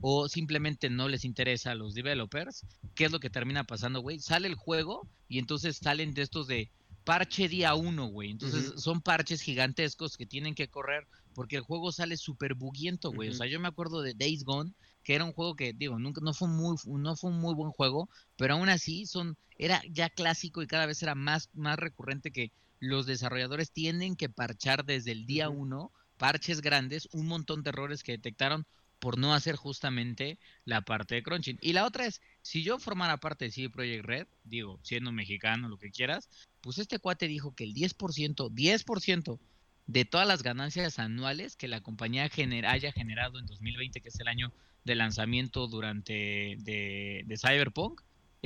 o 0.00 0.28
simplemente 0.28 0.90
no 0.90 1.08
les 1.08 1.24
interesa 1.24 1.70
a 1.70 1.74
los 1.74 1.94
developers, 1.94 2.66
¿qué 2.94 3.04
es 3.04 3.12
lo 3.12 3.20
que 3.20 3.30
termina 3.30 3.64
pasando, 3.64 4.00
güey? 4.00 4.18
Sale 4.18 4.48
el 4.48 4.54
juego 4.54 5.08
y 5.28 5.38
entonces 5.38 5.76
salen 5.76 6.14
de 6.14 6.22
estos 6.22 6.46
de 6.46 6.70
parche 7.04 7.48
día 7.48 7.74
uno, 7.74 8.06
güey. 8.06 8.30
Entonces 8.30 8.80
son 8.80 9.00
parches 9.00 9.42
gigantescos 9.42 10.16
que 10.16 10.26
tienen 10.26 10.54
que 10.54 10.68
correr 10.68 11.06
porque 11.34 11.56
el 11.56 11.62
juego 11.62 11.92
sale 11.92 12.16
súper 12.16 12.54
buguiento, 12.54 13.12
güey. 13.12 13.28
O 13.28 13.34
sea, 13.34 13.46
yo 13.46 13.60
me 13.60 13.68
acuerdo 13.68 14.02
de 14.02 14.14
Days 14.14 14.44
Gone, 14.44 14.72
que 15.02 15.14
era 15.14 15.24
un 15.24 15.32
juego 15.32 15.54
que, 15.54 15.72
digo, 15.72 15.98
nunca, 15.98 16.20
no 16.22 16.32
fue 16.32 16.48
muy, 16.48 16.76
no 16.86 17.16
fue 17.16 17.30
un 17.30 17.40
muy 17.40 17.54
buen 17.54 17.70
juego, 17.72 18.08
pero 18.36 18.54
aún 18.54 18.68
así 18.68 19.06
son, 19.06 19.36
era 19.58 19.82
ya 19.90 20.08
clásico 20.08 20.62
y 20.62 20.66
cada 20.66 20.86
vez 20.86 21.02
era 21.02 21.14
más, 21.14 21.50
más 21.52 21.78
recurrente 21.78 22.30
que 22.30 22.52
los 22.88 23.06
desarrolladores 23.06 23.72
tienen 23.72 24.16
que 24.16 24.28
parchar 24.28 24.84
desde 24.84 25.12
el 25.12 25.26
día 25.26 25.48
uno 25.48 25.92
parches 26.16 26.60
grandes, 26.60 27.08
un 27.12 27.26
montón 27.26 27.62
de 27.62 27.70
errores 27.70 28.02
que 28.02 28.12
detectaron 28.12 28.66
por 28.98 29.18
no 29.18 29.34
hacer 29.34 29.56
justamente 29.56 30.38
la 30.64 30.82
parte 30.82 31.16
de 31.16 31.22
crunching. 31.22 31.58
Y 31.60 31.72
la 31.72 31.84
otra 31.84 32.06
es, 32.06 32.22
si 32.42 32.62
yo 32.62 32.78
formara 32.78 33.18
parte 33.18 33.44
de 33.44 33.50
CD 33.50 33.68
Projekt 33.68 34.04
Red, 34.04 34.26
digo, 34.44 34.78
siendo 34.82 35.12
mexicano, 35.12 35.68
lo 35.68 35.78
que 35.78 35.90
quieras, 35.90 36.28
pues 36.60 36.78
este 36.78 36.98
cuate 36.98 37.28
dijo 37.28 37.54
que 37.54 37.64
el 37.64 37.74
10%, 37.74 38.50
10% 38.50 39.38
de 39.86 40.04
todas 40.06 40.26
las 40.26 40.42
ganancias 40.42 40.98
anuales 40.98 41.56
que 41.56 41.68
la 41.68 41.82
compañía 41.82 42.30
haya 42.66 42.92
generado 42.92 43.38
en 43.38 43.46
2020, 43.46 44.00
que 44.00 44.08
es 44.08 44.20
el 44.20 44.28
año 44.28 44.52
de 44.84 44.94
lanzamiento 44.94 45.66
durante 45.66 46.56
de, 46.60 47.24
de 47.26 47.36
Cyberpunk, 47.36 48.00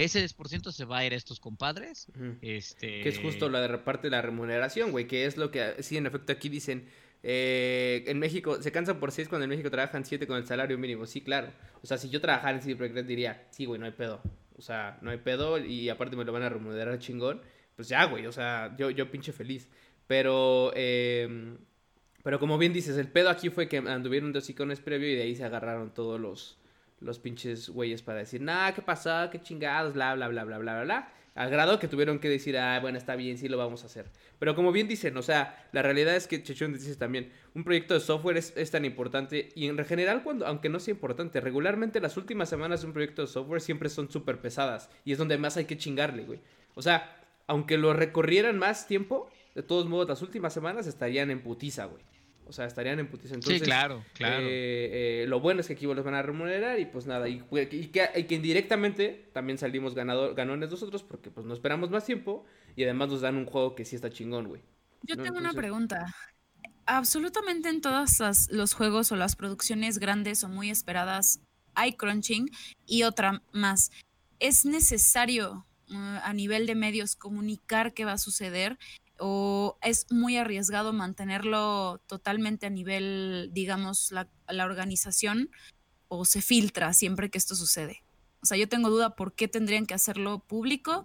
ese 0.04 0.24
10% 0.24 0.72
se 0.72 0.84
va 0.84 0.98
a 0.98 1.04
ir 1.04 1.12
a 1.12 1.16
estos 1.16 1.40
compadres. 1.40 2.06
este... 2.42 3.02
Que 3.02 3.08
es 3.08 3.18
justo 3.18 3.48
la 3.48 3.60
de 3.60 3.68
reparte 3.68 4.06
de 4.06 4.10
la 4.12 4.22
remuneración, 4.22 4.90
güey, 4.90 5.06
que 5.06 5.26
es 5.26 5.36
lo 5.36 5.50
que, 5.50 5.82
sí, 5.82 5.96
en 5.96 6.06
efecto 6.06 6.32
aquí 6.32 6.48
dicen, 6.48 6.88
eh, 7.22 8.04
en 8.06 8.18
México, 8.18 8.62
se 8.62 8.70
cansan 8.70 9.00
por 9.00 9.12
6 9.12 9.28
cuando 9.28 9.44
en 9.44 9.50
México 9.50 9.70
trabajan 9.70 10.04
7 10.04 10.26
con 10.26 10.36
el 10.36 10.46
salario 10.46 10.78
mínimo, 10.78 11.06
sí, 11.06 11.20
claro. 11.20 11.48
O 11.82 11.86
sea, 11.86 11.98
si 11.98 12.08
yo 12.08 12.20
trabajara 12.20 12.60
en 12.60 12.76
Projekt 12.76 13.06
diría, 13.06 13.46
sí, 13.50 13.64
güey, 13.64 13.80
no 13.80 13.86
hay 13.86 13.92
pedo. 13.92 14.20
O 14.56 14.62
sea, 14.62 14.98
no 15.02 15.10
hay 15.10 15.18
pedo 15.18 15.58
y 15.58 15.88
aparte 15.88 16.16
me 16.16 16.24
lo 16.24 16.32
van 16.32 16.42
a 16.42 16.48
remunerar 16.48 16.98
chingón. 16.98 17.40
Pues 17.76 17.88
ya, 17.88 18.04
güey, 18.04 18.26
o 18.26 18.32
sea, 18.32 18.74
yo, 18.76 18.90
yo 18.90 19.10
pinche 19.10 19.32
feliz. 19.32 19.68
Pero, 20.06 20.72
eh, 20.74 21.56
Pero 22.22 22.38
como 22.40 22.58
bien 22.58 22.72
dices, 22.72 22.96
el 22.96 23.08
pedo 23.08 23.30
aquí 23.30 23.50
fue 23.50 23.68
que 23.68 23.78
anduvieron 23.78 24.32
dos 24.32 24.48
icones 24.50 24.80
previo 24.80 25.08
y 25.10 25.14
de 25.14 25.22
ahí 25.22 25.36
se 25.36 25.44
agarraron 25.44 25.94
todos 25.94 26.20
los, 26.20 26.58
los 27.00 27.18
pinches 27.18 27.68
güeyes 27.68 28.02
para 28.02 28.18
decir, 28.18 28.40
nah, 28.40 28.72
¿qué 28.72 28.82
pasó? 28.82 29.28
¿Qué 29.30 29.40
chingados? 29.40 29.94
Bla, 29.94 30.14
bla, 30.14 30.28
bla, 30.28 30.44
bla, 30.44 30.58
bla, 30.58 30.74
bla, 30.74 30.84
bla. 30.84 31.12
Al 31.34 31.50
grado 31.50 31.78
que 31.78 31.86
tuvieron 31.86 32.18
que 32.18 32.28
decir, 32.28 32.58
ah, 32.58 32.80
bueno, 32.80 32.98
está 32.98 33.14
bien, 33.14 33.38
sí 33.38 33.48
lo 33.48 33.56
vamos 33.56 33.84
a 33.84 33.86
hacer. 33.86 34.10
Pero 34.40 34.56
como 34.56 34.72
bien 34.72 34.88
dicen, 34.88 35.16
o 35.16 35.22
sea, 35.22 35.68
la 35.70 35.82
realidad 35.82 36.16
es 36.16 36.26
que 36.26 36.42
Chechón 36.42 36.72
dice 36.72 36.96
también, 36.96 37.30
un 37.54 37.62
proyecto 37.62 37.94
de 37.94 38.00
software 38.00 38.36
es, 38.36 38.52
es, 38.56 38.72
tan 38.72 38.84
importante 38.84 39.50
y 39.54 39.66
en 39.66 39.84
general, 39.84 40.24
cuando, 40.24 40.46
aunque 40.46 40.68
no 40.68 40.80
sea 40.80 40.92
importante, 40.92 41.40
regularmente 41.40 42.00
las 42.00 42.16
últimas 42.16 42.48
semanas 42.48 42.80
de 42.80 42.88
un 42.88 42.92
proyecto 42.92 43.22
de 43.22 43.28
software 43.28 43.60
siempre 43.60 43.88
son 43.88 44.10
súper 44.10 44.40
pesadas 44.40 44.90
y 45.04 45.12
es 45.12 45.18
donde 45.18 45.38
más 45.38 45.56
hay 45.56 45.66
que 45.66 45.78
chingarle, 45.78 46.24
güey. 46.24 46.40
O 46.74 46.82
sea, 46.82 47.16
aunque 47.46 47.78
lo 47.78 47.92
recorrieran 47.92 48.58
más 48.58 48.88
tiempo, 48.88 49.30
de 49.54 49.62
todos 49.62 49.88
modos, 49.88 50.08
las 50.08 50.22
últimas 50.22 50.52
semanas 50.52 50.88
estarían 50.88 51.30
en 51.30 51.42
putiza, 51.42 51.84
güey. 51.84 52.02
O 52.48 52.52
sea, 52.52 52.64
estarían 52.64 52.98
en 52.98 53.08
putiza. 53.08 53.34
Entonces, 53.34 53.60
sí, 53.60 53.64
claro, 53.64 54.02
claro. 54.14 54.40
Eh, 54.40 55.22
eh, 55.22 55.26
lo 55.28 55.38
bueno 55.40 55.60
es 55.60 55.66
que 55.66 55.74
aquí 55.74 55.86
los 55.86 56.04
van 56.04 56.14
a 56.14 56.22
remunerar 56.22 56.80
y 56.80 56.86
pues 56.86 57.06
nada. 57.06 57.28
Y, 57.28 57.40
que, 57.40 58.26
indirectamente 58.30 59.28
también 59.34 59.58
salimos 59.58 59.94
ganador, 59.94 60.34
ganones 60.34 60.70
nosotros 60.70 61.02
porque 61.02 61.30
pues 61.30 61.46
no 61.46 61.52
esperamos 61.52 61.90
más 61.90 62.06
tiempo 62.06 62.46
y 62.74 62.84
además 62.84 63.10
nos 63.10 63.20
dan 63.20 63.36
un 63.36 63.44
juego 63.44 63.74
que 63.74 63.84
sí 63.84 63.96
está 63.96 64.10
chingón, 64.10 64.48
güey. 64.48 64.62
Yo 65.02 65.16
tengo 65.16 65.38
una 65.38 65.52
pregunta. 65.52 66.14
Absolutamente 66.86 67.68
en 67.68 67.82
todos 67.82 68.48
los 68.50 68.72
juegos 68.72 69.12
o 69.12 69.16
las 69.16 69.36
producciones 69.36 69.98
grandes 69.98 70.42
o 70.42 70.48
muy 70.48 70.70
esperadas 70.70 71.40
hay 71.74 71.92
crunching 71.92 72.50
y 72.86 73.02
otra 73.02 73.42
más. 73.52 73.90
¿Es 74.40 74.64
necesario 74.64 75.66
uh, 75.90 76.18
a 76.22 76.32
nivel 76.32 76.66
de 76.66 76.74
medios 76.74 77.14
comunicar 77.14 77.94
qué 77.94 78.04
va 78.04 78.12
a 78.12 78.18
suceder? 78.18 78.78
O 79.18 79.78
es 79.82 80.06
muy 80.10 80.36
arriesgado 80.36 80.92
mantenerlo 80.92 82.00
totalmente 82.06 82.66
a 82.66 82.70
nivel, 82.70 83.50
digamos, 83.52 84.12
la, 84.12 84.28
la, 84.48 84.64
organización 84.64 85.50
o 86.08 86.24
se 86.24 86.42
filtra 86.42 86.92
siempre 86.92 87.30
que 87.30 87.38
esto 87.38 87.54
sucede? 87.54 88.02
O 88.42 88.46
sea, 88.46 88.56
yo 88.56 88.68
tengo 88.68 88.90
duda 88.90 89.16
por 89.16 89.34
qué 89.34 89.48
tendrían 89.48 89.86
que 89.86 89.94
hacerlo 89.94 90.40
público 90.40 91.04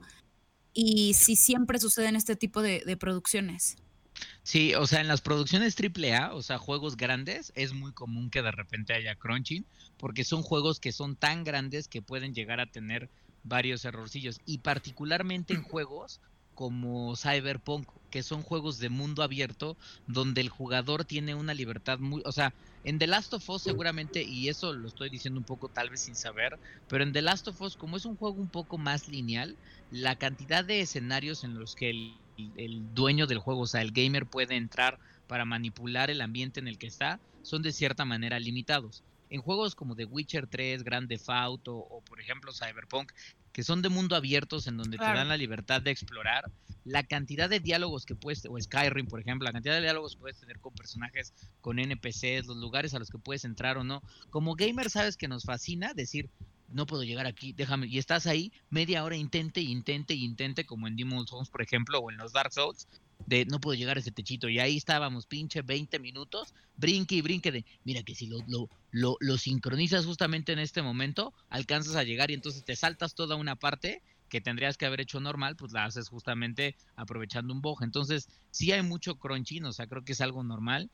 y 0.73 1.13
si 1.13 1.35
siempre 1.35 1.79
sucede 1.79 2.07
en 2.07 2.15
este 2.15 2.35
tipo 2.35 2.61
de, 2.61 2.83
de 2.85 2.97
producciones. 2.97 3.77
Sí, 4.43 4.75
o 4.75 4.85
sea, 4.85 5.01
en 5.01 5.07
las 5.07 5.21
producciones 5.21 5.75
AAA, 5.79 6.33
o 6.33 6.41
sea, 6.41 6.57
juegos 6.57 6.97
grandes, 6.97 7.51
es 7.55 7.73
muy 7.73 7.93
común 7.93 8.29
que 8.29 8.41
de 8.41 8.51
repente 8.51 8.93
haya 8.93 9.15
crunching, 9.15 9.65
porque 9.97 10.23
son 10.23 10.43
juegos 10.43 10.79
que 10.79 10.91
son 10.91 11.15
tan 11.15 11.43
grandes 11.43 11.87
que 11.87 12.01
pueden 12.01 12.33
llegar 12.33 12.59
a 12.59 12.69
tener 12.69 13.09
varios 13.43 13.85
errorcillos. 13.85 14.39
Y 14.45 14.59
particularmente 14.59 15.53
en 15.53 15.63
juegos 15.63 16.21
como 16.55 17.15
Cyberpunk, 17.15 17.87
que 18.09 18.23
son 18.23 18.43
juegos 18.43 18.77
de 18.79 18.89
mundo 18.89 19.23
abierto, 19.23 19.75
donde 20.07 20.41
el 20.41 20.49
jugador 20.49 21.05
tiene 21.05 21.35
una 21.35 21.53
libertad 21.53 21.99
muy, 21.99 22.21
o 22.25 22.31
sea, 22.31 22.53
en 22.83 22.99
The 22.99 23.07
Last 23.07 23.33
of 23.33 23.49
Us 23.49 23.63
seguramente, 23.63 24.23
y 24.23 24.49
eso 24.49 24.73
lo 24.73 24.87
estoy 24.87 25.09
diciendo 25.09 25.39
un 25.39 25.45
poco 25.45 25.69
tal 25.69 25.89
vez 25.89 26.01
sin 26.01 26.15
saber, 26.15 26.59
pero 26.89 27.03
en 27.03 27.13
The 27.13 27.21
Last 27.21 27.47
of 27.47 27.61
Us, 27.61 27.77
como 27.77 27.97
es 27.97 28.05
un 28.05 28.17
juego 28.17 28.35
un 28.35 28.49
poco 28.49 28.77
más 28.77 29.07
lineal, 29.07 29.57
la 29.89 30.15
cantidad 30.17 30.65
de 30.65 30.81
escenarios 30.81 31.43
en 31.43 31.57
los 31.57 31.75
que 31.75 31.89
el, 31.89 32.93
dueño 32.93 33.25
del 33.25 33.39
juego, 33.39 33.61
o 33.61 33.67
sea, 33.67 33.81
el 33.81 33.91
gamer 33.91 34.25
puede 34.25 34.55
entrar 34.55 34.99
para 35.27 35.45
manipular 35.45 36.09
el 36.09 36.21
ambiente 36.21 36.59
en 36.59 36.67
el 36.67 36.77
que 36.77 36.87
está, 36.87 37.19
son 37.41 37.61
de 37.61 37.71
cierta 37.71 38.05
manera 38.05 38.39
limitados. 38.39 39.03
En 39.29 39.41
juegos 39.41 39.75
como 39.75 39.95
The 39.95 40.05
Witcher 40.05 40.47
3, 40.47 40.83
Grand 40.83 41.07
Theft 41.07 41.29
Auto 41.29 41.75
o, 41.75 42.01
por 42.01 42.19
ejemplo 42.19 42.51
Cyberpunk, 42.51 43.11
que 43.53 43.63
son 43.63 43.81
de 43.81 43.89
mundo 43.89 44.15
abiertos 44.15 44.67
en 44.67 44.77
donde 44.77 44.97
te 44.97 45.03
dan 45.03 45.29
la 45.29 45.37
libertad 45.37 45.81
de 45.81 45.91
explorar, 45.91 46.51
la 46.85 47.03
cantidad 47.03 47.49
de 47.49 47.59
diálogos 47.59 48.05
que 48.05 48.15
puedes, 48.15 48.45
o 48.45 48.59
Skyrim, 48.59 49.07
por 49.07 49.21
ejemplo, 49.21 49.45
la 49.45 49.53
cantidad 49.53 49.75
de 49.75 49.81
diálogos 49.81 50.15
que 50.15 50.21
puedes 50.21 50.39
tener 50.39 50.59
con 50.59 50.73
personajes, 50.73 51.33
con 51.61 51.79
NPCs, 51.79 52.47
los 52.47 52.57
lugares 52.57 52.93
a 52.93 52.99
los 52.99 53.09
que 53.09 53.19
puedes 53.19 53.45
entrar 53.45 53.77
o 53.77 53.83
no. 53.83 54.01
Como 54.31 54.55
gamer 54.55 54.89
sabes 54.89 55.15
que 55.15 55.27
nos 55.27 55.43
fascina 55.43 55.93
decir, 55.93 56.29
no 56.67 56.87
puedo 56.87 57.03
llegar 57.03 57.27
aquí, 57.27 57.53
déjame, 57.53 57.87
y 57.87 57.99
estás 57.99 58.25
ahí 58.25 58.51
media 58.71 59.03
hora, 59.03 59.15
intente, 59.15 59.61
intente, 59.61 60.15
intente, 60.15 60.65
como 60.65 60.87
en 60.87 60.95
Demon's 60.95 61.29
Souls, 61.29 61.49
por 61.49 61.61
ejemplo, 61.61 61.99
o 61.99 62.09
en 62.09 62.17
los 62.17 62.33
Dark 62.33 62.51
Souls, 62.51 62.87
de 63.25 63.45
no 63.45 63.59
puedo 63.59 63.77
llegar 63.77 63.97
a 63.97 63.99
ese 63.99 64.11
techito. 64.11 64.49
Y 64.49 64.59
ahí 64.59 64.77
estábamos, 64.77 65.25
pinche 65.25 65.61
20 65.61 65.99
minutos, 65.99 66.53
brinque 66.77 67.15
y 67.15 67.21
brinque 67.21 67.51
de, 67.51 67.65
mira 67.83 68.03
que 68.03 68.15
si 68.15 68.27
lo, 68.27 68.37
lo, 68.91 69.17
lo, 69.19 69.37
sincronizas 69.37 70.05
justamente 70.05 70.51
en 70.53 70.59
este 70.59 70.81
momento, 70.81 71.33
alcanzas 71.49 71.95
a 71.95 72.03
llegar 72.03 72.31
y 72.31 72.35
entonces 72.35 72.63
te 72.63 72.75
saltas 72.75 73.15
toda 73.15 73.35
una 73.35 73.55
parte 73.55 74.01
que 74.29 74.41
tendrías 74.41 74.77
que 74.77 74.87
haber 74.87 75.01
hecho 75.01 75.19
normal, 75.19 75.55
pues 75.55 75.73
la 75.73 75.85
haces 75.85 76.09
justamente 76.09 76.75
aprovechando 76.95 77.53
un 77.53 77.61
bug. 77.61 77.83
Entonces, 77.83 78.29
sí 78.49 78.71
hay 78.71 78.81
mucho 78.81 79.15
crunching, 79.15 79.65
o 79.65 79.73
sea, 79.73 79.85
creo 79.85 80.03
que 80.03 80.13
es 80.13 80.21
algo 80.21 80.43
normal. 80.43 80.89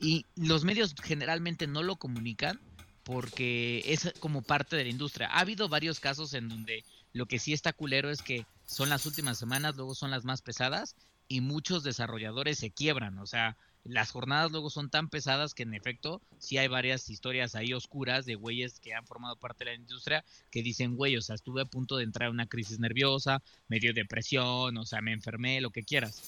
Y 0.00 0.26
los 0.34 0.64
medios 0.64 0.94
generalmente 1.00 1.68
no 1.68 1.82
lo 1.82 1.96
comunican 1.96 2.58
porque 3.04 3.82
es 3.86 4.12
como 4.18 4.42
parte 4.42 4.76
de 4.76 4.84
la 4.84 4.90
industria. 4.90 5.28
Ha 5.28 5.40
habido 5.40 5.68
varios 5.68 6.00
casos 6.00 6.34
en 6.34 6.48
donde 6.48 6.84
lo 7.12 7.26
que 7.26 7.38
sí 7.38 7.52
está 7.52 7.72
culero 7.72 8.10
es 8.10 8.22
que 8.22 8.44
son 8.66 8.88
las 8.88 9.06
últimas 9.06 9.38
semanas, 9.38 9.76
luego 9.76 9.94
son 9.94 10.10
las 10.10 10.24
más 10.24 10.42
pesadas 10.42 10.96
y 11.30 11.40
muchos 11.40 11.84
desarrolladores 11.84 12.58
se 12.58 12.72
quiebran, 12.72 13.16
o 13.18 13.24
sea, 13.24 13.56
las 13.84 14.10
jornadas 14.10 14.50
luego 14.50 14.68
son 14.68 14.90
tan 14.90 15.08
pesadas 15.08 15.54
que 15.54 15.62
en 15.62 15.74
efecto 15.74 16.20
sí 16.38 16.58
hay 16.58 16.66
varias 16.66 17.08
historias 17.08 17.54
ahí 17.54 17.72
oscuras 17.72 18.26
de 18.26 18.34
güeyes 18.34 18.80
que 18.80 18.94
han 18.94 19.06
formado 19.06 19.36
parte 19.36 19.64
de 19.64 19.70
la 19.70 19.76
industria 19.76 20.24
que 20.50 20.64
dicen, 20.64 20.96
güey, 20.96 21.16
o 21.16 21.22
sea, 21.22 21.36
estuve 21.36 21.62
a 21.62 21.66
punto 21.66 21.96
de 21.96 22.02
entrar 22.02 22.26
en 22.28 22.34
una 22.34 22.48
crisis 22.48 22.80
nerviosa, 22.80 23.44
me 23.68 23.78
dio 23.78 23.94
depresión, 23.94 24.76
o 24.76 24.84
sea, 24.84 25.00
me 25.02 25.12
enfermé, 25.12 25.60
lo 25.60 25.70
que 25.70 25.84
quieras. 25.84 26.20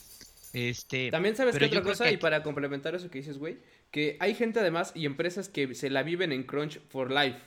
Este, 0.52 1.10
También 1.10 1.34
sabes 1.34 1.58
que 1.58 1.64
otra 1.64 1.82
cosa, 1.82 2.08
y 2.12 2.16
para 2.16 2.44
complementar 2.44 2.94
eso 2.94 3.10
que 3.10 3.18
dices, 3.18 3.38
güey, 3.38 3.58
que 3.90 4.16
hay 4.20 4.36
gente 4.36 4.60
además 4.60 4.92
y 4.94 5.04
empresas 5.04 5.48
que 5.48 5.74
se 5.74 5.90
la 5.90 6.04
viven 6.04 6.30
en 6.30 6.44
crunch 6.44 6.78
for 6.90 7.10
life. 7.10 7.40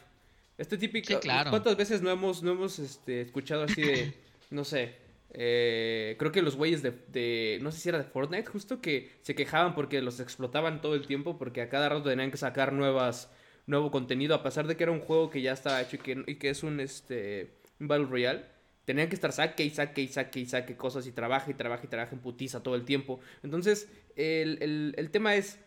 Este 0.58 0.78
típico, 0.78 1.22
claro. 1.22 1.52
¿cuántas 1.52 1.78
veces 1.78 2.02
no 2.02 2.12
hemos, 2.12 2.44
no 2.44 2.52
hemos 2.52 2.80
este, 2.80 3.22
escuchado 3.22 3.64
así 3.64 3.82
de, 3.82 4.14
no 4.50 4.66
sé, 4.66 5.05
eh, 5.38 6.16
creo 6.18 6.32
que 6.32 6.42
los 6.42 6.56
güeyes 6.56 6.82
de, 6.82 7.60
no 7.62 7.72
sé 7.72 7.80
si 7.80 7.90
era 7.90 7.98
de 7.98 8.06
Fortnite, 8.06 8.46
justo 8.46 8.80
que 8.80 9.12
se 9.22 9.36
quejaban 9.36 9.76
porque 9.76 10.02
los 10.02 10.22
explotaban 10.22 10.82
todo 10.82 10.96
el 10.96 11.06
tiempo 11.06 11.38
porque 11.38 11.62
a 11.62 11.68
cada 11.68 11.90
rato 11.90 12.10
tenían 12.10 12.32
que 12.32 12.38
sacar 12.38 12.72
nuevas, 12.72 13.30
nuevo 13.68 13.92
contenido, 13.92 14.34
a 14.34 14.44
pesar 14.44 14.66
de 14.66 14.78
que 14.78 14.84
era 14.84 14.94
un 14.94 15.02
juego 15.02 15.30
que 15.30 15.42
ya 15.42 15.52
estaba 15.52 15.82
hecho 15.82 15.98
y 16.26 16.36
que, 16.36 16.50
es 16.50 16.64
un, 16.64 16.80
este, 16.80 17.52
un 17.82 17.90
Battle 17.90 18.08
Royale. 18.08 18.46
Tenían 18.86 19.10
que 19.10 19.16
estar 19.16 19.34
saque 19.34 19.66
y 19.66 19.72
saque 19.72 20.04
y 20.04 20.08
saque 20.08 20.40
y 20.40 20.46
saque 20.46 20.78
cosas 20.78 21.06
y 21.08 21.12
trabaja 21.12 21.52
y 21.52 21.56
trabaja 21.56 21.84
y 21.84 21.88
trabaja 21.88 22.14
en 22.14 22.22
putiza 22.22 22.64
todo 22.64 22.76
el 22.76 22.86
tiempo. 22.86 23.20
Entonces, 23.44 23.90
el, 24.16 24.60
el, 24.62 24.94
el 24.96 25.10
tema 25.10 25.36
es, 25.36 25.60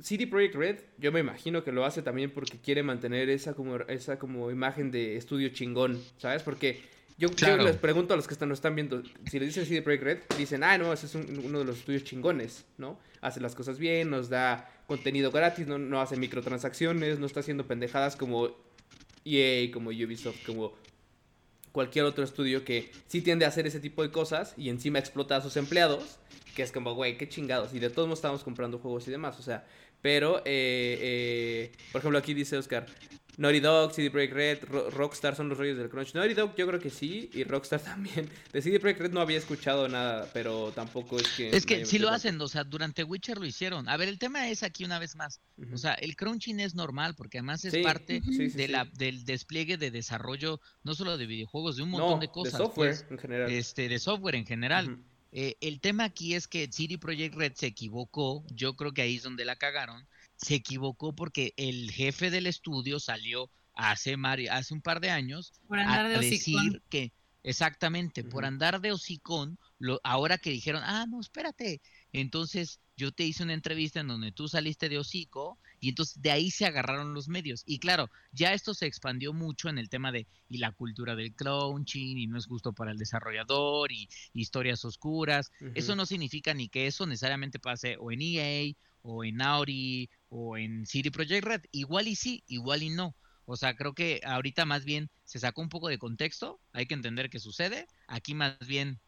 CD 0.00 0.26
Projekt 0.26 0.54
Red, 0.54 0.76
yo 0.96 1.12
me 1.12 1.20
imagino 1.20 1.62
que 1.62 1.72
lo 1.72 1.84
hace 1.84 2.00
también 2.00 2.30
porque 2.30 2.58
quiere 2.58 2.82
mantener 2.82 3.28
esa 3.28 3.54
como, 3.54 3.76
esa 3.76 4.18
como 4.18 4.50
imagen 4.50 4.90
de 4.90 5.16
estudio 5.16 5.50
chingón, 5.50 6.00
¿sabes? 6.16 6.42
Porque 6.42 6.80
yo, 7.20 7.56
les 7.58 7.76
pregunto 7.76 8.14
a 8.14 8.16
los 8.16 8.26
que 8.26 8.32
están, 8.32 8.48
nos 8.48 8.58
están 8.58 8.74
viendo, 8.74 9.02
si 9.30 9.38
les 9.38 9.48
dicen 9.48 9.66
CD 9.66 9.82
Projekt 9.82 10.02
Red, 10.02 10.18
dicen, 10.38 10.64
ah, 10.64 10.78
no, 10.78 10.90
ese 10.92 11.04
es 11.04 11.14
uno 11.14 11.58
de 11.58 11.64
los 11.66 11.78
estudios 11.78 12.02
chingones, 12.02 12.64
¿no? 12.78 12.98
Hace 13.20 13.40
las 13.40 13.54
cosas 13.54 13.78
bien, 13.78 14.08
nos 14.08 14.30
da 14.30 14.72
contenido 14.86 15.30
gratis, 15.30 15.66
no, 15.66 15.78
no 15.78 16.00
hace 16.00 16.16
microtransacciones, 16.16 17.18
no 17.18 17.26
está 17.26 17.40
haciendo 17.40 17.66
pendejadas 17.66 18.16
como 18.16 18.56
EA, 19.26 19.70
como 19.70 19.90
Ubisoft, 19.90 20.46
como 20.46 20.72
cualquier 21.72 22.06
otro 22.06 22.24
estudio 22.24 22.64
que 22.64 22.90
sí 23.06 23.20
tiende 23.20 23.44
a 23.44 23.48
hacer 23.48 23.66
ese 23.66 23.80
tipo 23.80 24.02
de 24.02 24.10
cosas 24.10 24.54
y 24.56 24.70
encima 24.70 24.98
explota 24.98 25.36
a 25.36 25.40
sus 25.42 25.56
empleados, 25.58 26.18
que 26.56 26.62
es 26.62 26.72
como, 26.72 26.94
güey, 26.94 27.18
qué 27.18 27.28
chingados. 27.28 27.74
Y 27.74 27.80
de 27.80 27.90
todos 27.90 28.08
modos 28.08 28.20
estamos 28.20 28.42
comprando 28.42 28.78
juegos 28.78 29.06
y 29.06 29.10
demás, 29.10 29.38
o 29.38 29.42
sea, 29.42 29.66
pero, 30.02 30.38
eh, 30.38 30.42
eh, 30.46 31.72
por 31.92 32.00
ejemplo, 32.00 32.18
aquí 32.18 32.32
dice 32.32 32.56
Oscar, 32.56 32.86
Naughty 33.36 33.60
Dog, 33.60 33.92
CD 33.92 34.10
Projekt 34.10 34.34
Red, 34.34 34.58
Rockstar 34.90 35.34
son 35.34 35.48
los 35.48 35.58
rollos 35.58 35.78
del 35.78 35.88
crunch. 35.88 36.14
Naughty 36.14 36.34
Dog 36.34 36.54
yo 36.56 36.66
creo 36.66 36.80
que 36.80 36.90
sí 36.90 37.30
y 37.32 37.44
Rockstar 37.44 37.80
también. 37.84 38.28
De 38.52 38.62
CD 38.62 38.78
Projekt 38.78 39.00
Red 39.00 39.12
no 39.12 39.20
había 39.20 39.38
escuchado 39.38 39.88
nada, 39.88 40.28
pero 40.32 40.72
tampoco 40.72 41.18
es 41.18 41.28
que... 41.36 41.50
Es 41.50 41.66
que 41.66 41.86
sí 41.86 41.98
lo 41.98 42.08
hacen, 42.10 42.40
o 42.40 42.48
sea, 42.48 42.64
durante 42.64 43.04
Witcher 43.04 43.38
lo 43.38 43.46
hicieron. 43.46 43.88
A 43.88 43.96
ver, 43.96 44.08
el 44.08 44.18
tema 44.18 44.48
es 44.48 44.62
aquí 44.62 44.84
una 44.84 44.98
vez 44.98 45.16
más. 45.16 45.40
O 45.72 45.78
sea, 45.78 45.94
el 45.94 46.16
crunching 46.16 46.60
es 46.60 46.74
normal 46.74 47.14
porque 47.14 47.38
además 47.38 47.64
es 47.64 47.76
parte 47.84 48.20
de 48.20 48.68
la, 48.68 48.84
del 48.84 49.24
despliegue 49.24 49.76
de 49.76 49.90
desarrollo, 49.90 50.60
no 50.82 50.94
solo 50.94 51.16
de 51.18 51.26
videojuegos, 51.26 51.76
de 51.76 51.82
un 51.82 51.90
montón 51.90 52.20
de 52.20 52.28
cosas. 52.28 52.54
De 52.54 52.58
software 52.58 52.90
pues, 52.90 53.06
en 53.10 53.18
general. 53.18 53.50
Este, 53.50 53.88
de 53.88 53.98
software 53.98 54.34
en 54.34 54.46
general. 54.46 54.98
Eh, 55.32 55.56
el 55.60 55.80
tema 55.80 56.04
aquí 56.04 56.34
es 56.34 56.48
que 56.48 56.68
CD 56.72 56.98
Projekt 56.98 57.34
Red 57.36 57.52
se 57.54 57.66
equivocó. 57.66 58.44
Yo 58.50 58.74
creo 58.74 58.92
que 58.92 59.02
ahí 59.02 59.16
es 59.16 59.22
donde 59.22 59.44
la 59.44 59.56
cagaron 59.56 60.06
se 60.40 60.54
equivocó 60.54 61.14
porque 61.14 61.52
el 61.56 61.90
jefe 61.90 62.30
del 62.30 62.46
estudio 62.46 63.00
salió 63.00 63.50
hace, 63.74 64.16
hace 64.50 64.74
un 64.74 64.82
par 64.82 65.00
de 65.00 65.10
años 65.10 65.52
a, 65.70 66.08
decir 66.08 66.82
que 66.88 67.12
exactamente 67.42 68.24
por 68.24 68.44
andar 68.44 68.80
de 68.80 68.92
hocicón 68.92 69.58
lo, 69.78 70.00
ahora 70.04 70.36
que 70.36 70.50
dijeron 70.50 70.82
ah 70.84 71.06
no 71.08 71.20
espérate 71.20 71.80
entonces 72.12 72.80
yo 73.00 73.12
te 73.12 73.24
hice 73.24 73.42
una 73.42 73.54
entrevista 73.54 74.00
en 74.00 74.08
donde 74.08 74.30
tú 74.30 74.46
saliste 74.46 74.90
de 74.90 74.98
hocico 74.98 75.58
y 75.80 75.88
entonces 75.88 76.20
de 76.20 76.30
ahí 76.30 76.50
se 76.50 76.66
agarraron 76.66 77.14
los 77.14 77.28
medios. 77.28 77.62
Y 77.64 77.78
claro, 77.78 78.10
ya 78.30 78.52
esto 78.52 78.74
se 78.74 78.84
expandió 78.84 79.32
mucho 79.32 79.70
en 79.70 79.78
el 79.78 79.88
tema 79.88 80.12
de 80.12 80.26
y 80.50 80.58
la 80.58 80.72
cultura 80.72 81.16
del 81.16 81.34
crunching 81.34 82.18
y 82.18 82.26
no 82.26 82.36
es 82.36 82.44
justo 82.44 82.74
para 82.74 82.90
el 82.90 82.98
desarrollador 82.98 83.90
y 83.90 84.10
historias 84.34 84.84
oscuras. 84.84 85.50
Eso 85.74 85.96
no 85.96 86.04
significa 86.04 86.52
ni 86.52 86.68
que 86.68 86.86
eso 86.86 87.06
necesariamente 87.06 87.58
pase 87.58 87.96
o 87.98 88.12
en 88.12 88.20
EA 88.20 88.74
o 89.00 89.24
en 89.24 89.40
Auri 89.40 90.10
o 90.30 90.56
en 90.56 90.86
CD 90.86 91.10
Projekt 91.10 91.44
Red. 91.44 91.62
Igual 91.72 92.08
y 92.08 92.16
sí, 92.16 92.42
igual 92.46 92.82
y 92.82 92.88
no. 92.88 93.14
O 93.44 93.56
sea, 93.56 93.74
creo 93.74 93.94
que 93.94 94.20
ahorita 94.24 94.64
más 94.64 94.84
bien 94.84 95.10
se 95.24 95.38
sacó 95.38 95.60
un 95.60 95.68
poco 95.68 95.88
de 95.88 95.98
contexto, 95.98 96.60
hay 96.72 96.86
que 96.86 96.94
entender 96.94 97.30
qué 97.30 97.40
sucede. 97.40 97.86
Aquí 98.06 98.34
más 98.34 98.56
bien 98.66 99.00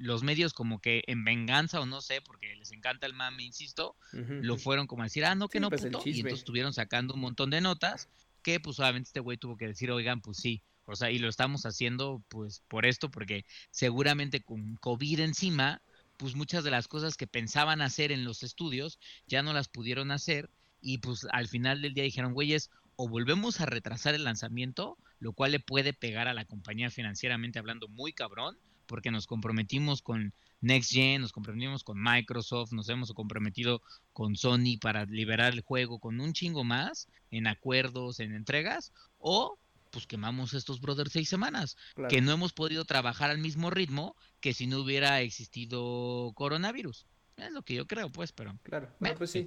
los 0.00 0.22
medios 0.22 0.52
como 0.52 0.80
que 0.80 1.02
en 1.06 1.24
venganza 1.24 1.80
o 1.80 1.86
no 1.86 2.00
sé, 2.00 2.20
porque 2.20 2.54
les 2.56 2.72
encanta 2.72 3.06
el 3.06 3.14
mame, 3.14 3.42
insisto, 3.42 3.96
lo 4.12 4.58
fueron 4.58 4.86
como 4.86 5.02
a 5.02 5.06
decir, 5.06 5.24
ah, 5.24 5.34
no, 5.34 5.48
que 5.48 5.60
no, 5.60 5.70
pues 5.70 5.82
puto, 5.82 6.02
y 6.04 6.16
entonces 6.16 6.40
estuvieron 6.40 6.72
sacando 6.72 7.14
un 7.14 7.20
montón 7.20 7.50
de 7.50 7.60
notas 7.60 8.08
que 8.42 8.60
pues 8.60 8.80
obviamente 8.80 9.08
este 9.08 9.20
güey 9.20 9.38
tuvo 9.38 9.56
que 9.56 9.68
decir, 9.68 9.90
oigan, 9.90 10.20
pues 10.20 10.38
sí, 10.38 10.62
o 10.84 10.96
sea, 10.96 11.10
y 11.10 11.18
lo 11.18 11.28
estamos 11.28 11.64
haciendo 11.64 12.22
pues 12.28 12.60
por 12.68 12.86
esto, 12.86 13.10
porque 13.10 13.44
seguramente 13.70 14.42
con 14.42 14.76
COVID 14.76 15.20
encima, 15.20 15.80
pues 16.18 16.34
muchas 16.34 16.64
de 16.64 16.70
las 16.70 16.88
cosas 16.88 17.16
que 17.16 17.26
pensaban 17.26 17.80
hacer 17.80 18.12
en 18.12 18.24
los 18.24 18.42
estudios 18.42 18.98
ya 19.26 19.42
no 19.42 19.52
las 19.52 19.68
pudieron 19.68 20.10
hacer 20.10 20.50
y 20.82 20.98
pues 20.98 21.26
al 21.32 21.48
final 21.48 21.80
del 21.80 21.94
día 21.94 22.04
dijeron, 22.04 22.34
güeyes, 22.34 22.70
o 22.96 23.08
volvemos 23.08 23.60
a 23.60 23.66
retrasar 23.66 24.14
el 24.14 24.24
lanzamiento, 24.24 24.98
lo 25.18 25.32
cual 25.32 25.52
le 25.52 25.60
puede 25.60 25.92
pegar 25.92 26.28
a 26.28 26.34
la 26.34 26.44
compañía 26.44 26.90
financieramente 26.90 27.58
hablando 27.58 27.88
muy 27.88 28.12
cabrón, 28.12 28.58
porque 28.86 29.10
nos 29.10 29.26
comprometimos 29.26 30.02
con 30.02 30.34
Next 30.60 30.92
Gen, 30.92 31.22
nos 31.22 31.32
comprometimos 31.32 31.84
con 31.84 32.02
Microsoft, 32.02 32.72
nos 32.72 32.88
hemos 32.88 33.12
comprometido 33.12 33.80
con 34.12 34.36
Sony 34.36 34.78
para 34.80 35.06
liberar 35.06 35.52
el 35.54 35.62
juego 35.62 35.98
con 35.98 36.20
un 36.20 36.32
chingo 36.32 36.64
más 36.64 37.08
en 37.30 37.46
acuerdos, 37.46 38.20
en 38.20 38.34
entregas, 38.34 38.92
o 39.18 39.56
pues 39.90 40.06
quemamos 40.06 40.54
estos 40.54 40.80
brothers 40.80 41.12
seis 41.12 41.28
semanas, 41.28 41.76
que 42.08 42.20
no 42.20 42.32
hemos 42.32 42.52
podido 42.52 42.84
trabajar 42.84 43.30
al 43.30 43.38
mismo 43.38 43.70
ritmo 43.70 44.16
que 44.40 44.54
si 44.54 44.66
no 44.66 44.80
hubiera 44.80 45.20
existido 45.20 46.32
coronavirus. 46.34 47.06
Es 47.36 47.52
lo 47.52 47.62
que 47.62 47.74
yo 47.74 47.86
creo, 47.86 48.10
pues, 48.10 48.32
pero... 48.32 48.54
Claro, 48.62 48.88
pues 49.16 49.30
sí, 49.30 49.46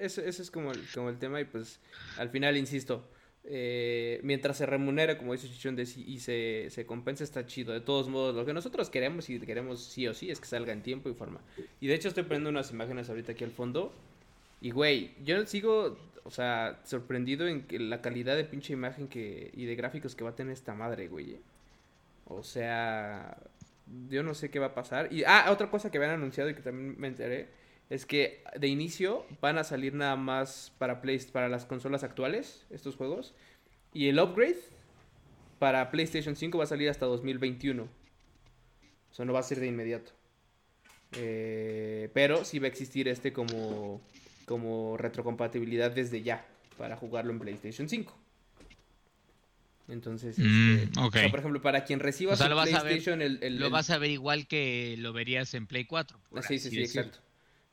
ese 0.00 0.28
es 0.28 0.50
como 0.50 0.72
el, 0.72 0.80
como 0.94 1.08
el 1.08 1.18
tema 1.18 1.40
y 1.40 1.44
pues 1.44 1.80
al 2.16 2.30
final, 2.30 2.56
insisto, 2.56 3.08
eh, 3.44 4.20
mientras 4.22 4.56
se 4.56 4.66
remunera, 4.66 5.18
como 5.18 5.32
dice 5.32 5.48
Chichón, 5.48 5.78
y 5.78 6.20
se, 6.20 6.68
se 6.70 6.86
compensa, 6.86 7.24
está 7.24 7.44
chido. 7.44 7.72
De 7.72 7.80
todos 7.80 8.08
modos, 8.08 8.34
lo 8.34 8.46
que 8.46 8.54
nosotros 8.54 8.88
queremos 8.88 9.28
y 9.28 9.38
queremos 9.40 9.84
sí 9.84 10.06
o 10.06 10.14
sí 10.14 10.30
es 10.30 10.40
que 10.40 10.46
salga 10.46 10.72
en 10.72 10.82
tiempo 10.82 11.10
y 11.10 11.14
forma. 11.14 11.40
Y 11.80 11.86
de 11.86 11.94
hecho 11.94 12.08
estoy 12.08 12.24
poniendo 12.24 12.50
unas 12.50 12.70
imágenes 12.70 13.08
ahorita 13.08 13.32
aquí 13.32 13.44
al 13.44 13.50
fondo. 13.50 13.92
Y 14.60 14.70
güey, 14.70 15.12
yo 15.24 15.44
sigo 15.46 15.98
o 16.24 16.30
sea, 16.30 16.80
sorprendido 16.84 17.46
en 17.46 17.66
que 17.66 17.78
la 17.78 18.00
calidad 18.00 18.36
de 18.36 18.44
pinche 18.44 18.72
imagen 18.72 19.08
que 19.08 19.50
y 19.54 19.66
de 19.66 19.76
gráficos 19.76 20.14
que 20.14 20.24
va 20.24 20.30
a 20.30 20.34
tener 20.34 20.54
esta 20.54 20.74
madre, 20.74 21.08
güey. 21.08 21.36
O 22.26 22.42
sea, 22.42 23.36
yo 24.08 24.22
no 24.22 24.34
sé 24.34 24.50
qué 24.50 24.58
va 24.58 24.66
a 24.66 24.74
pasar. 24.74 25.12
Y 25.12 25.24
ah, 25.24 25.46
otra 25.50 25.70
cosa 25.70 25.90
que 25.90 25.98
habían 25.98 26.14
anunciado 26.14 26.50
y 26.50 26.54
que 26.54 26.62
también 26.62 26.94
me 26.98 27.08
enteré 27.08 27.48
es 27.90 28.06
que 28.06 28.42
de 28.58 28.68
inicio 28.68 29.26
van 29.40 29.58
a 29.58 29.64
salir 29.64 29.94
nada 29.94 30.16
más 30.16 30.72
para 30.78 31.00
Play, 31.00 31.18
para 31.32 31.48
las 31.48 31.66
consolas 31.66 32.02
actuales 32.02 32.66
estos 32.70 32.96
juegos 32.96 33.34
y 33.92 34.08
el 34.08 34.18
upgrade 34.18 34.58
para 35.58 35.90
PlayStation 35.90 36.34
5 36.34 36.58
va 36.58 36.64
a 36.64 36.66
salir 36.66 36.88
hasta 36.88 37.06
2021. 37.06 37.82
O 37.84 39.14
sea, 39.14 39.24
no 39.24 39.32
va 39.32 39.40
a 39.40 39.44
ser 39.44 39.60
de 39.60 39.66
inmediato. 39.66 40.12
Eh, 41.16 42.10
pero 42.12 42.44
sí 42.44 42.58
va 42.58 42.66
a 42.66 42.68
existir 42.68 43.06
este 43.06 43.32
como 43.32 44.00
como 44.46 44.96
retrocompatibilidad 44.96 45.90
desde 45.90 46.22
ya 46.22 46.44
para 46.76 46.96
jugarlo 46.96 47.32
en 47.32 47.38
PlayStation 47.38 47.88
5. 47.88 48.23
Entonces, 49.88 50.38
mm, 50.38 50.76
este, 51.04 51.28
por 51.28 51.40
ejemplo, 51.40 51.60
para 51.60 51.84
quien 51.84 52.00
reciba 52.00 52.36
su 52.36 52.44
PlayStation, 52.44 53.20
el, 53.20 53.58
lo 53.58 53.70
vas 53.70 53.90
a 53.90 53.98
ver 53.98 54.10
igual 54.10 54.46
que 54.46 54.96
lo 54.98 55.12
verías 55.12 55.52
en 55.54 55.66
Play 55.66 55.84
4. 55.84 56.18
Ah, 56.34 56.42
sí, 56.42 56.58
sí, 56.58 56.70
sí, 56.70 56.80
exacto. 56.80 57.18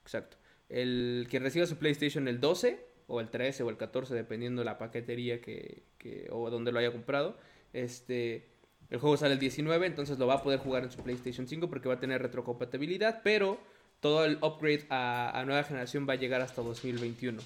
Exacto. 0.03 0.37
El 0.67 1.27
quien 1.29 1.43
reciba 1.43 1.65
su 1.65 1.77
PlayStation 1.77 2.27
el 2.27 2.39
12 2.39 2.85
o 3.07 3.21
el 3.21 3.29
13 3.29 3.63
o 3.63 3.69
el 3.69 3.77
14, 3.77 4.13
dependiendo 4.13 4.63
la 4.63 4.77
paquetería 4.77 5.41
que, 5.41 5.83
que 5.97 6.27
o 6.31 6.49
donde 6.49 6.71
lo 6.71 6.79
haya 6.79 6.91
comprado, 6.91 7.37
este 7.73 8.51
el 8.91 8.99
juego 8.99 9.15
sale 9.15 9.33
el 9.33 9.39
19, 9.39 9.87
entonces 9.87 10.19
lo 10.19 10.27
va 10.27 10.35
a 10.35 10.43
poder 10.43 10.59
jugar 10.59 10.83
en 10.83 10.91
su 10.91 11.01
PlayStation 11.01 11.47
5 11.47 11.69
porque 11.69 11.87
va 11.87 11.95
a 11.95 11.99
tener 11.99 12.21
retrocompatibilidad, 12.21 13.21
pero 13.23 13.57
todo 14.01 14.25
el 14.25 14.37
upgrade 14.41 14.85
a, 14.89 15.41
nueva 15.45 15.63
generación 15.63 16.05
va 16.07 16.13
a 16.13 16.17
llegar 16.17 16.41
hasta 16.41 16.61
2021. 16.61 17.41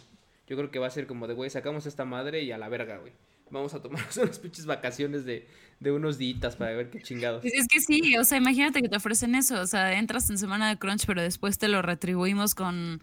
Yo 0.47 0.57
creo 0.57 0.71
que 0.71 0.79
va 0.79 0.87
a 0.87 0.89
ser 0.89 1.05
como 1.05 1.27
de, 1.27 1.35
güey, 1.35 1.51
sacamos 1.51 1.85
esta 1.85 2.03
madre 2.03 2.41
y 2.41 2.51
a 2.51 2.57
la 2.57 2.67
verga, 2.67 2.97
güey. 2.97 3.13
Vamos 3.49 3.73
a 3.73 3.81
tomar 3.81 4.03
unas 4.21 4.39
pinches 4.39 4.65
vacaciones 4.65 5.25
de, 5.25 5.47
unos 5.81 6.17
días 6.17 6.55
para 6.55 6.71
ver 6.71 6.89
qué 6.89 7.01
chingados. 7.01 7.41
Pues 7.41 7.53
es 7.53 7.67
que 7.67 7.79
sí, 7.79 8.17
o 8.17 8.23
sea, 8.23 8.37
imagínate 8.37 8.81
que 8.81 8.89
te 8.89 8.95
ofrecen 8.95 9.35
eso, 9.35 9.61
o 9.61 9.67
sea, 9.67 9.97
entras 9.97 10.29
en 10.29 10.37
semana 10.37 10.69
de 10.69 10.77
crunch, 10.77 11.05
pero 11.05 11.21
después 11.21 11.57
te 11.57 11.67
lo 11.67 11.81
retribuimos 11.81 12.55
con, 12.55 13.01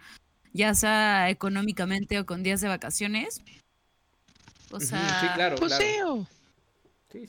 ya 0.53 0.75
sea 0.75 1.31
económicamente 1.31 2.19
o 2.19 2.27
con 2.27 2.43
días 2.43 2.61
de 2.61 2.69
vacaciones. 2.69 3.43
O 4.71 4.81
sea, 4.81 5.21
sí, 5.21 5.27
claro, 5.35 5.57
pues 5.57 5.75
claro. 5.75 6.27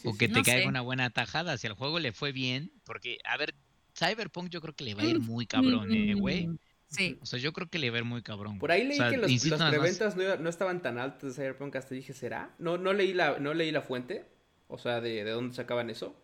o 0.06 0.18
que 0.18 0.30
te 0.30 0.42
caiga 0.44 0.68
una 0.68 0.82
buena 0.82 1.10
tajada. 1.10 1.58
Si 1.58 1.68
al 1.68 1.74
juego 1.74 2.00
le 2.00 2.14
fue 2.14 2.32
bien, 2.32 2.72
porque, 2.86 3.18
a 3.26 3.38
ver, 3.38 3.54
Cyberpunk 3.98 4.50
yo 4.50 4.62
creo 4.62 4.74
que 4.74 4.86
le 4.86 4.96
va 4.96 5.04
a 5.04 5.06
ir 5.06 5.20
muy 5.20 5.46
cabrón, 5.46 5.94
eh, 5.94 6.16
güey. 6.16 6.50
Sí. 6.94 7.18
O 7.22 7.26
sea, 7.26 7.40
yo 7.40 7.54
creo 7.54 7.70
que 7.70 7.80
le 7.80 7.90
va 7.90 7.98
a 7.98 8.00
ir 8.00 8.06
muy 8.06 8.22
cabrón. 8.22 8.60
Por 8.60 8.72
ahí 8.72 8.84
leí 8.86 8.98
que 8.98 9.18
los, 9.18 9.46
las 9.46 9.70
preventas 9.70 10.16
no, 10.16 10.50
estaban 10.50 10.82
tan 10.82 10.98
altas 10.98 11.24
de 11.24 11.34
Cyberpunk, 11.34 11.76
hasta 11.76 11.96
dije, 11.96 12.14
¿será? 12.14 12.54
No, 12.60 12.78
no 12.78 12.94
leí 12.94 13.14
la, 13.14 13.40
no 13.40 13.54
leí 13.54 13.72
la 13.72 13.82
fuente, 13.82 14.26
o 14.68 14.78
sea, 14.78 15.02
de, 15.02 15.24
de 15.24 15.32
dónde 15.32 15.56
sacaban 15.56 15.90
eso, 15.90 16.16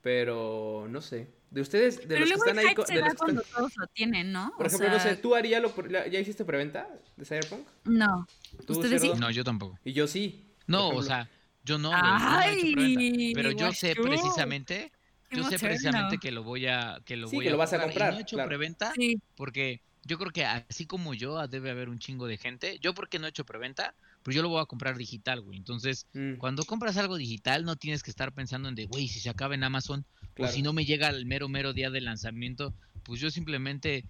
pero 0.00 0.86
no 0.88 1.00
sé. 1.00 1.28
De 1.50 1.60
ustedes, 1.60 2.08
de 2.08 2.20
los 2.20 2.28
que 2.28 2.34
están 2.34 2.58
ahí... 2.58 2.74
De 2.88 3.00
los 3.00 3.14
cuando 3.14 3.42
todos 3.42 3.76
lo 3.76 3.86
tienen, 3.88 4.32
¿no? 4.32 4.54
Por 4.56 4.66
ejemplo, 4.66 4.88
no 4.88 5.00
sé, 5.00 5.16
¿tú 5.16 5.34
harías 5.34 5.60
lo, 5.60 5.74
ya 5.88 6.18
hiciste 6.18 6.44
preventa 6.44 6.88
de 7.16 7.24
Cyberpunk? 7.24 7.66
No. 7.84 8.26
¿Ustedes 8.68 9.02
sí? 9.02 9.12
No, 9.18 9.30
yo 9.30 9.44
tampoco. 9.44 9.78
Y 9.84 9.92
yo 9.92 10.06
sí. 10.06 10.54
No, 10.66 10.88
o 10.90 11.02
sea, 11.02 11.28
yo 11.64 11.78
no. 11.78 11.90
Ay, 11.92 13.32
pero 13.34 13.50
yo 13.50 13.72
sé 13.72 13.94
precisamente 13.94 14.92
yo 15.32 15.44
sé 15.44 15.58
precisamente 15.58 16.18
que 16.18 16.30
lo 16.30 16.42
voy 16.42 16.66
a 16.66 17.00
que 17.04 17.16
lo 17.16 17.28
voy 17.28 17.44
que 17.44 17.50
lo 17.50 17.56
vas 17.56 17.72
a 17.72 17.80
comprar. 17.80 18.12
no 18.12 18.18
he 18.18 18.22
hecho 18.22 18.36
preventa 18.44 18.92
porque 19.34 19.80
yo 20.04 20.18
creo 20.18 20.30
que 20.30 20.44
así 20.44 20.86
como 20.86 21.14
yo 21.14 21.38
ah, 21.38 21.46
debe 21.46 21.70
haber 21.70 21.88
un 21.88 21.98
chingo 21.98 22.26
de 22.26 22.36
gente. 22.36 22.78
Yo 22.80 22.94
porque 22.94 23.18
no 23.18 23.26
he 23.26 23.30
hecho 23.30 23.44
preventa, 23.44 23.94
pues 24.22 24.34
yo 24.34 24.42
lo 24.42 24.48
voy 24.48 24.60
a 24.60 24.66
comprar 24.66 24.96
digital, 24.96 25.40
güey. 25.40 25.58
Entonces, 25.58 26.06
mm. 26.12 26.34
cuando 26.34 26.64
compras 26.64 26.96
algo 26.96 27.16
digital 27.16 27.64
no 27.64 27.76
tienes 27.76 28.02
que 28.02 28.10
estar 28.10 28.32
pensando 28.32 28.68
en 28.68 28.74
de, 28.74 28.86
güey, 28.86 29.08
si 29.08 29.20
se 29.20 29.30
acaba 29.30 29.54
en 29.54 29.64
Amazon 29.64 30.04
o 30.38 30.46
si 30.48 30.62
no 30.62 30.72
me 30.72 30.84
llega 30.84 31.08
el 31.08 31.26
mero 31.26 31.48
mero 31.48 31.72
día 31.72 31.90
de 31.90 32.00
lanzamiento, 32.00 32.74
pues 33.04 33.20
yo 33.20 33.30
simplemente 33.30 34.04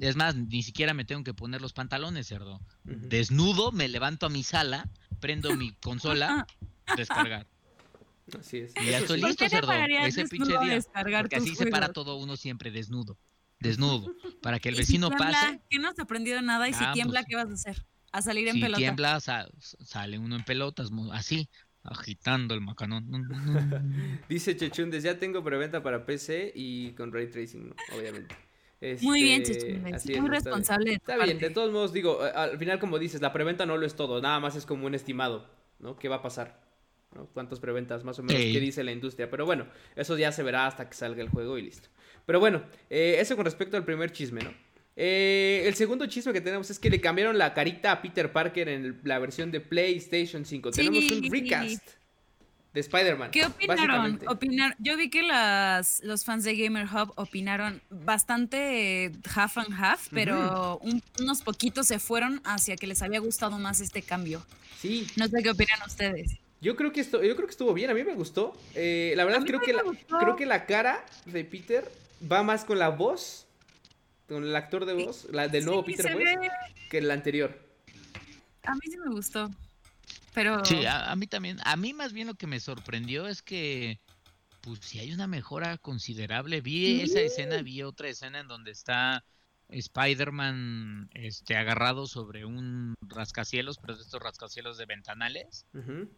es 0.00 0.16
más, 0.16 0.36
ni 0.36 0.62
siquiera 0.62 0.94
me 0.94 1.04
tengo 1.04 1.24
que 1.24 1.34
poner 1.34 1.60
los 1.60 1.72
pantalones, 1.72 2.28
cerdo. 2.28 2.60
Desnudo, 2.84 3.72
me 3.72 3.88
levanto 3.88 4.26
a 4.26 4.30
mi 4.30 4.42
sala, 4.42 4.88
prendo 5.20 5.54
mi 5.56 5.72
consola, 5.82 6.46
descargar. 6.96 7.46
Así 8.38 8.58
es. 8.58 8.72
Y 8.80 8.90
ya 8.90 8.98
estoy 8.98 9.20
listo, 9.20 9.48
cerdo. 9.48 9.72
Ese 9.72 10.26
pinche 10.26 10.56
día. 10.58 10.80
Porque 11.20 11.36
así 11.36 11.54
se 11.54 11.66
para 11.66 11.92
todo 11.92 12.16
uno 12.16 12.36
siempre 12.36 12.70
desnudo. 12.70 13.18
Desnudo. 13.64 14.14
Para 14.42 14.60
que 14.60 14.68
el 14.68 14.76
vecino 14.76 15.10
pase. 15.10 15.60
¿Qué 15.70 15.78
no 15.78 15.88
has 15.88 15.98
aprendido 15.98 16.40
nada? 16.42 16.68
Y 16.68 16.74
si 16.74 16.84
ah, 16.84 16.92
tiembla, 16.92 17.20
pues, 17.20 17.26
¿qué 17.28 17.36
vas 17.36 17.50
a 17.50 17.54
hacer? 17.54 17.84
A 18.12 18.22
salir 18.22 18.46
en 18.46 18.54
si 18.54 18.60
pelota. 18.60 18.76
Si 18.76 18.82
tiembla, 18.82 19.20
sale 19.20 20.18
uno 20.18 20.36
en 20.36 20.44
pelotas, 20.44 20.90
así, 21.12 21.48
agitando 21.82 22.54
el 22.54 22.60
macanón. 22.60 23.08
Dice 24.28 24.56
Chechundes, 24.56 25.02
ya 25.02 25.18
tengo 25.18 25.42
preventa 25.42 25.82
para 25.82 26.04
PC 26.06 26.52
y 26.54 26.92
con 26.92 27.12
Ray 27.12 27.28
Tracing, 27.28 27.74
obviamente. 27.96 28.36
Muy 29.00 29.22
bien, 29.22 29.42
este, 29.42 29.58
Chechundes. 29.58 30.20
Muy 30.20 30.28
responsable. 30.28 30.92
Está 30.92 31.16
bien, 31.24 31.38
de 31.38 31.50
todos 31.50 31.72
modos, 31.72 31.92
digo, 31.92 32.20
al 32.22 32.58
final, 32.58 32.78
como 32.78 32.98
dices, 32.98 33.20
la 33.22 33.32
preventa 33.32 33.64
no 33.66 33.78
lo 33.78 33.86
es 33.86 33.96
todo, 33.96 34.20
nada 34.20 34.38
más 34.40 34.56
es 34.56 34.66
como 34.66 34.86
un 34.86 34.94
estimado, 34.94 35.48
¿no? 35.78 35.96
¿Qué 35.96 36.08
va 36.08 36.16
a 36.16 36.22
pasar? 36.22 36.62
¿Cuántas 37.32 37.60
preventas 37.60 38.04
más 38.04 38.18
o 38.18 38.22
menos? 38.22 38.42
¿Qué 38.42 38.60
dice 38.60 38.84
la 38.84 38.92
industria? 38.92 39.30
Pero 39.30 39.46
bueno, 39.46 39.66
eso 39.96 40.18
ya 40.18 40.32
se 40.32 40.42
verá 40.42 40.66
hasta 40.66 40.88
que 40.88 40.94
salga 40.94 41.22
el 41.22 41.28
juego 41.28 41.56
y 41.58 41.62
listo. 41.62 41.88
Pero 42.26 42.40
bueno, 42.40 42.62
eh, 42.90 43.16
eso 43.18 43.36
con 43.36 43.44
respecto 43.44 43.76
al 43.76 43.84
primer 43.84 44.12
chisme, 44.12 44.42
¿no? 44.42 44.52
Eh, 44.96 45.64
el 45.66 45.74
segundo 45.74 46.06
chisme 46.06 46.32
que 46.32 46.40
tenemos 46.40 46.70
es 46.70 46.78
que 46.78 46.88
le 46.88 47.00
cambiaron 47.00 47.36
la 47.36 47.52
carita 47.52 47.90
a 47.90 48.02
Peter 48.02 48.30
Parker 48.30 48.68
en 48.68 49.00
la 49.02 49.18
versión 49.18 49.50
de 49.50 49.60
PlayStation 49.60 50.44
5. 50.44 50.70
Tenemos 50.70 51.10
un 51.10 51.30
recast 51.30 51.84
de 52.72 52.80
Spider-Man. 52.80 53.30
¿Qué 53.30 53.44
opinaron? 53.46 54.20
Yo 54.78 54.96
vi 54.96 55.10
que 55.10 55.22
las, 55.22 56.00
los 56.04 56.24
fans 56.24 56.44
de 56.44 56.56
Gamer 56.56 56.86
Hub 56.86 57.12
opinaron 57.16 57.80
bastante 57.90 59.12
half 59.34 59.58
and 59.58 59.72
half, 59.72 60.08
pero 60.10 60.80
unos 61.18 61.42
poquitos 61.42 61.86
se 61.86 61.98
fueron 61.98 62.40
hacia 62.44 62.76
que 62.76 62.86
les 62.86 63.02
había 63.02 63.20
gustado 63.20 63.58
más 63.58 63.80
este 63.80 64.02
cambio. 64.02 64.44
Sí. 64.80 65.06
No 65.16 65.26
sé 65.28 65.42
qué 65.42 65.50
opinan 65.50 65.78
ustedes. 65.86 66.38
Yo 66.60 66.76
creo 66.76 66.92
que 66.92 67.00
esto, 67.00 67.22
yo 67.22 67.36
creo 67.36 67.46
que 67.46 67.52
estuvo 67.52 67.74
bien, 67.74 67.90
a 67.90 67.94
mí 67.94 68.02
me 68.04 68.14
gustó. 68.14 68.56
Eh, 68.74 69.12
la 69.16 69.24
verdad 69.24 69.42
creo 69.44 69.60
que 69.60 69.72
la, 69.72 69.82
creo 70.18 70.34
que 70.34 70.46
la 70.46 70.66
cara 70.66 71.04
de 71.26 71.44
Peter 71.44 71.84
va 72.30 72.42
más 72.42 72.64
con 72.64 72.78
la 72.78 72.88
voz, 72.88 73.46
con 74.28 74.44
el 74.44 74.56
actor 74.56 74.84
de 74.86 74.94
voz, 74.94 75.26
la 75.30 75.48
del 75.48 75.64
nuevo 75.64 75.84
Peter 75.84 76.12
pues, 76.12 76.50
que 76.90 76.98
el 76.98 77.10
anterior. 77.10 77.58
A 78.62 78.74
mí 78.74 78.80
sí 78.84 78.96
me 78.96 79.10
gustó. 79.10 79.50
Pero 80.32 80.64
Sí, 80.64 80.84
a, 80.86 81.14
mí 81.16 81.26
también. 81.26 81.58
A 81.64 81.76
mí 81.76 81.92
más 81.92 82.12
bien 82.12 82.26
lo 82.26 82.34
que 82.34 82.46
me 82.46 82.58
sorprendió 82.60 83.26
es 83.28 83.42
que 83.42 84.00
pues 84.62 84.80
si 84.80 84.98
hay 84.98 85.12
una 85.12 85.26
mejora 85.26 85.76
considerable. 85.78 86.60
Vi 86.60 87.02
esa 87.02 87.20
escena, 87.20 87.62
vi 87.62 87.82
otra 87.82 88.08
escena 88.08 88.40
en 88.40 88.48
donde 88.48 88.70
está 88.70 89.24
Spider-Man 89.68 91.10
este, 91.14 91.56
agarrado 91.56 92.06
sobre 92.06 92.44
un 92.44 92.94
rascacielos, 93.02 93.78
pero 93.78 93.96
de 93.96 94.02
estos 94.02 94.22
rascacielos 94.22 94.78
de 94.78 94.86
ventanales. 94.86 95.66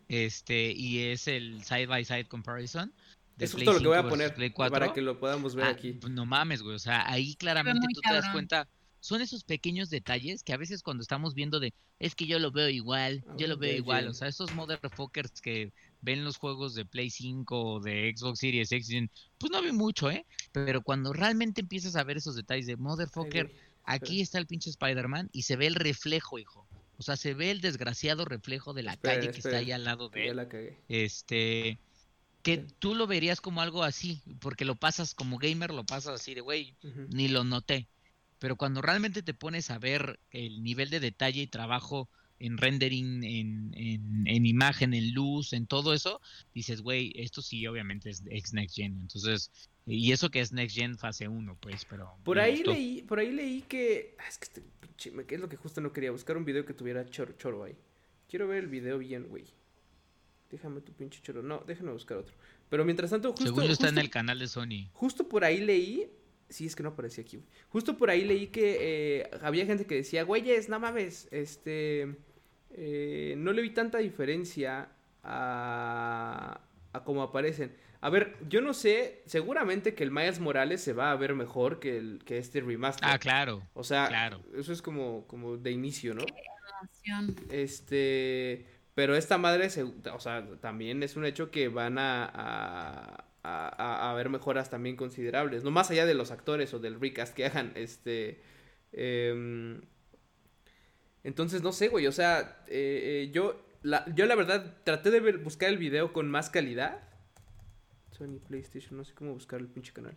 Este, 0.09 0.73
y 0.73 1.05
es 1.05 1.27
el 1.27 1.63
side 1.65 1.87
by 1.87 2.05
side 2.05 2.29
comparison. 2.29 2.93
Es 3.39 3.53
justo 3.53 3.73
lo 3.73 3.81
que 3.81 3.87
voy 3.87 3.97
a 3.99 4.09
poner 4.09 4.35
para 4.57 4.93
que 4.93 5.03
lo 5.03 5.19
podamos 5.19 5.55
ver 5.55 5.67
ah, 5.67 5.71
aquí. 5.71 5.93
Pues 5.93 6.13
no 6.13 6.25
mames, 6.25 6.63
güey. 6.63 6.75
O 6.75 6.79
sea, 6.79 7.09
ahí 7.11 7.35
claramente 7.35 7.87
tú 7.93 8.01
te 8.01 8.13
das 8.15 8.29
cuenta. 8.33 8.69
Son 9.01 9.21
esos 9.21 9.45
pequeños 9.45 9.91
detalles 9.91 10.43
que 10.43 10.53
a 10.53 10.57
veces 10.57 10.83
cuando 10.83 11.03
estamos 11.03 11.35
viendo 11.35 11.61
de 11.61 11.73
es 11.99 12.15
que 12.15 12.27
yo 12.27 12.39
lo 12.39 12.51
veo 12.51 12.69
igual, 12.69 13.25
ah, 13.29 13.35
yo 13.39 13.47
lo 13.47 13.57
veo 13.57 13.77
igual. 13.77 14.09
O 14.09 14.15
sea, 14.15 14.27
esos 14.27 14.55
motherfuckers 14.55 15.41
que 15.41 15.73
ven 16.01 16.25
los 16.25 16.39
juegos 16.39 16.75
de 16.75 16.85
Play 16.85 17.11
5 17.11 17.63
o 17.63 17.81
de 17.81 18.13
Xbox 18.17 18.41
Series 18.41 18.73
X, 18.73 18.91
pues 19.39 19.53
no 19.53 19.63
ven 19.63 19.77
mucho, 19.77 20.11
¿eh? 20.11 20.27
Pero 20.53 20.83
cuando 20.83 21.13
realmente 21.13 21.61
empiezas 21.61 21.95
a 21.97 22.05
ver 22.05 22.17
esos 22.17 22.37
detalles 22.37 22.67
de 22.67 22.77
motherfucker, 22.77 23.55
aquí 23.85 24.21
está 24.21 24.39
el 24.39 24.47
pinche 24.47 24.71
Spider-Man 24.71 25.31
y 25.33 25.43
se 25.43 25.57
ve 25.57 25.67
el 25.67 25.75
reflejo, 25.75 26.39
hijo. 26.39 26.67
O 26.99 27.03
sea, 27.03 27.17
se 27.17 27.35
ve 27.35 27.51
el 27.51 27.61
desgraciado 27.61 28.25
reflejo 28.25 28.73
de 28.73 28.83
la 28.83 28.97
calle 28.97 29.31
que 29.31 29.39
está 29.39 29.59
ahí 29.59 29.71
al 29.71 29.85
lado 29.85 30.09
de 30.09 30.29
él. 30.29 30.79
Este, 30.89 31.79
que 32.47 32.59
tú 32.79 32.95
lo 32.95 33.09
verías 33.09 33.41
como 33.41 33.61
algo 33.61 33.83
así, 33.83 34.23
porque 34.39 34.65
lo 34.65 34.77
pasas 34.77 35.15
como 35.15 35.37
gamer, 35.37 35.75
lo 35.75 35.83
pasas 35.83 36.21
así 36.21 36.33
de, 36.33 36.43
güey, 36.43 36.77
ni 37.11 37.27
lo 37.27 37.43
noté. 37.43 37.89
Pero 38.39 38.55
cuando 38.55 38.81
realmente 38.81 39.25
te 39.25 39.35
pones 39.35 39.69
a 39.73 39.81
ver 39.81 40.21
el 40.31 40.63
nivel 40.63 40.89
de 40.89 41.01
detalle 41.01 41.43
y 41.43 41.49
trabajo 41.49 42.09
en 42.39 42.57
rendering, 42.57 43.25
en, 43.25 43.73
en, 43.75 44.47
imagen, 44.47 44.95
en 44.95 45.13
luz, 45.13 45.55
en 45.55 45.67
todo 45.67 45.93
eso, 45.93 46.21
dices, 46.55 46.83
güey, 46.83 47.13
esto 47.17 47.43
sí 47.43 47.67
obviamente 47.67 48.11
es, 48.11 48.53
Next 48.53 48.77
Gen. 48.77 48.97
Entonces, 49.01 49.51
y 49.85 50.13
eso 50.13 50.31
que 50.31 50.39
es 50.39 50.53
Next 50.53 50.77
Gen 50.77 50.99
fase 50.99 51.27
1, 51.27 51.59
pues, 51.61 51.85
pero... 51.85 52.17
Por 52.23 52.39
ahí 52.39 52.63
leí, 52.63 53.03
por 53.03 53.19
ahí 53.19 53.33
leí 53.33 53.63
que... 53.63 54.15
Ah, 54.21 54.29
es 54.29 54.39
que 54.39 54.45
este, 54.45 55.35
es 55.35 55.41
lo 55.41 55.49
que 55.49 55.57
justo 55.57 55.81
no 55.81 55.93
quería, 55.93 56.13
buscar 56.13 56.37
un 56.37 56.45
video 56.45 56.65
que 56.65 56.75
tuviera 56.75 57.05
choro 57.11 57.65
ahí. 57.65 57.75
Quiero 58.29 58.47
ver 58.47 58.63
el 58.63 58.69
video 58.69 58.99
bien, 58.99 59.27
güey. 59.27 59.47
Déjame 60.51 60.81
tu 60.81 60.93
pinche 60.93 61.21
choro. 61.23 61.43
No, 61.43 61.63
déjame 61.67 61.93
buscar 61.93 62.19
otro. 62.19 62.35
Pero 62.69 62.85
mientras 62.85 63.11
tanto, 63.11 63.31
justo. 63.31 63.45
Según 63.47 63.65
está 63.65 63.89
en 63.89 63.99
el 63.99 64.11
canal 64.11 64.39
de 64.39 64.49
Sony. 64.49 64.89
Justo 64.93 65.29
por 65.29 65.45
ahí 65.45 65.61
leí. 65.61 66.11
Sí, 66.49 66.67
es 66.67 66.77
que 66.77 66.85
no 66.85 66.91
aparecía 66.91 67.25
aquí, 67.25 67.43
Justo 67.71 67.97
por 67.97 68.09
ahí 68.09 68.25
leí 68.25 68.47
que 68.47 68.77
eh, 68.81 69.31
había 69.43 69.67
gente 69.67 69.85
que 69.85 69.97
decía, 69.97 70.23
güeyes, 70.23 70.69
no 70.69 70.79
mames, 70.79 71.27
este. 71.33 72.15
Eh, 72.71 73.35
no 73.37 73.53
le 73.53 73.63
vi 73.63 73.71
tanta 73.71 73.99
diferencia 73.99 74.89
a, 75.25 76.61
a 76.93 77.05
cómo 77.05 77.23
aparecen. 77.23 77.75
A 78.01 78.11
ver, 78.11 78.37
yo 78.49 78.61
no 78.61 78.75
sé, 78.75 79.23
seguramente 79.27 79.95
que 79.95 80.05
el 80.05 80.13
Miles 80.13 80.39
Morales 80.39 80.81
se 80.81 80.93
va 80.93 81.11
a 81.11 81.17
ver 81.17 81.35
mejor 81.35 81.81
que, 81.81 81.97
el, 81.97 82.23
que 82.25 82.39
este 82.39 82.61
remaster. 82.61 83.09
Ah, 83.09 83.19
claro. 83.19 83.63
O 83.75 83.83
sea, 83.83 84.07
claro. 84.07 84.45
eso 84.55 84.73
es 84.73 84.83
como, 84.83 85.27
como 85.27 85.57
de 85.57 85.73
inicio, 85.73 86.15
¿no? 86.15 86.25
Este. 87.51 88.67
Pero 88.97 89.15
esta 89.15 89.37
madre, 89.37 89.69
o 90.11 90.21
sea, 90.21 90.49
también 90.63 91.03
es 91.03 91.17
un 91.17 91.27
hecho 91.27 91.51
que 91.51 91.69
van 91.69 91.99
a, 91.99 92.25
a, 92.25 93.27
a, 93.43 94.11
haber 94.11 94.31
mejoras 94.31 94.71
también 94.71 94.97
considerables. 94.97 95.65
No 95.65 95.71
más 95.71 95.91
allá 95.91 96.07
de 96.07 96.15
los 96.15 96.31
actores 96.31 96.73
o 96.73 96.79
del 96.79 96.99
recast 96.99 97.35
que 97.35 97.45
hagan. 97.45 97.73
Este. 97.75 98.41
Em, 98.93 99.83
entonces, 101.25 101.63
no 101.63 101.73
sé, 101.73 101.89
güey. 101.89 102.07
O 102.07 102.13
sea, 102.13 102.65
eh, 102.69 103.27
eh, 103.27 103.31
yo, 103.35 103.67
la, 103.83 104.03
yo 104.15 104.25
la 104.25 104.35
verdad 104.35 104.79
traté 104.83 105.11
de 105.11 105.21
buscar 105.33 105.69
el 105.69 105.77
video 105.77 106.15
con 106.15 106.31
más 106.31 106.49
calidad. 106.49 107.07
Sony 108.13 108.41
PlayStation, 108.49 108.97
no 108.97 109.05
sé 109.05 109.13
cómo 109.13 109.35
buscar 109.35 109.61
el 109.61 109.69
pinche 109.69 109.93
canal. 109.93 110.17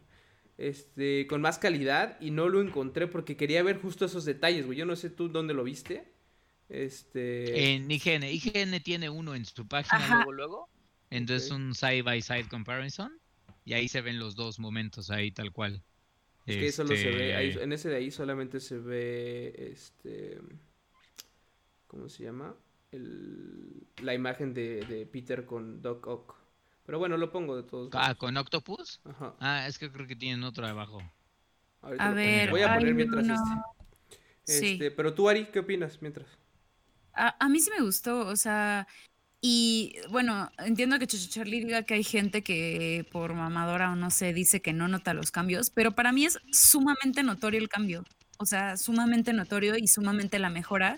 Este, 0.57 1.27
con 1.27 1.41
más 1.41 1.59
calidad 1.59 2.15
y 2.21 2.31
no 2.31 2.47
lo 2.47 2.61
encontré 2.61 3.07
porque 3.07 3.35
quería 3.35 3.61
ver 3.61 3.81
justo 3.81 4.05
esos 4.05 4.23
detalles, 4.23 4.65
güey. 4.65 4.77
Yo 4.77 4.85
no 4.85 4.95
sé 4.95 5.09
tú 5.09 5.27
dónde 5.27 5.53
lo 5.53 5.65
viste. 5.65 6.17
Este... 6.69 7.73
En 7.73 7.89
IGN. 7.89 8.23
IGN 8.23 8.79
tiene 8.81 9.09
uno 9.09 9.35
en 9.35 9.45
su 9.45 9.67
página 9.67 10.07
luego, 10.15 10.31
luego. 10.31 10.69
Entonces 11.09 11.51
un 11.51 11.73
side 11.73 12.03
by 12.03 12.21
side 12.21 12.47
comparison. 12.47 13.19
Y 13.65 13.73
ahí 13.73 13.87
se 13.87 14.01
ven 14.01 14.19
los 14.19 14.35
dos 14.35 14.59
momentos 14.59 15.11
ahí 15.11 15.31
tal 15.31 15.51
cual. 15.51 15.83
Es 16.45 16.57
que 16.57 16.71
solo 16.71 16.95
se 16.95 17.11
ve, 17.11 17.47
este 17.47 17.63
en 17.63 17.73
ese 17.73 17.89
de 17.89 17.97
ahí 17.97 18.09
solamente 18.09 18.59
se 18.59 18.79
ve, 18.79 19.53
este, 19.71 20.39
¿cómo 21.85 22.09
se 22.09 22.23
llama? 22.23 22.55
El, 22.91 23.85
la 24.01 24.15
imagen 24.15 24.55
de, 24.55 24.83
de 24.85 25.05
Peter 25.05 25.45
con 25.45 25.83
Doc 25.83 26.07
Ock. 26.07 26.35
Pero 26.87 26.97
bueno, 26.97 27.17
lo 27.17 27.31
pongo 27.31 27.55
de 27.55 27.61
todos 27.61 27.91
Ah, 27.93 28.15
¿con 28.15 28.35
Octopus? 28.35 28.99
Ajá. 29.03 29.35
Ah, 29.39 29.67
es 29.67 29.77
que 29.77 29.91
creo 29.91 30.07
que 30.07 30.15
tienen 30.15 30.43
otro 30.43 30.65
abajo. 30.65 31.03
a 31.83 32.09
ver, 32.11 32.49
voy 32.49 32.63
a 32.63 32.73
poner 32.73 32.95
mientras 32.95 33.27
este. 33.27 34.71
Este, 34.71 34.89
pero 34.89 35.13
tú, 35.13 35.29
Ari, 35.29 35.45
¿qué 35.45 35.59
opinas 35.59 36.01
mientras? 36.01 36.27
A, 37.13 37.49
mí 37.49 37.59
sí 37.59 37.69
me 37.77 37.83
gustó, 37.83 38.27
o 38.27 38.35
sea, 38.35 38.87
y 39.41 39.95
bueno, 40.09 40.51
entiendo 40.57 40.99
que 40.99 41.07
Charlie 41.07 41.63
diga 41.63 41.83
que 41.83 41.93
hay 41.93 42.03
gente 42.03 42.43
que 42.43 43.05
por 43.11 43.33
mamadora 43.33 43.91
o 43.91 43.95
no 43.95 44.11
sé, 44.11 44.33
dice 44.33 44.61
que 44.61 44.73
no 44.73 44.87
nota 44.87 45.13
los 45.13 45.31
cambios, 45.31 45.69
pero 45.69 45.93
para 45.93 46.11
mí 46.11 46.25
es 46.25 46.39
sumamente 46.51 47.23
notorio 47.23 47.59
el 47.59 47.69
cambio, 47.69 48.03
o 48.37 48.45
sea, 48.45 48.77
sumamente 48.77 49.33
notorio 49.33 49.77
y 49.77 49.87
sumamente 49.87 50.39
la 50.39 50.49
mejora. 50.49 50.97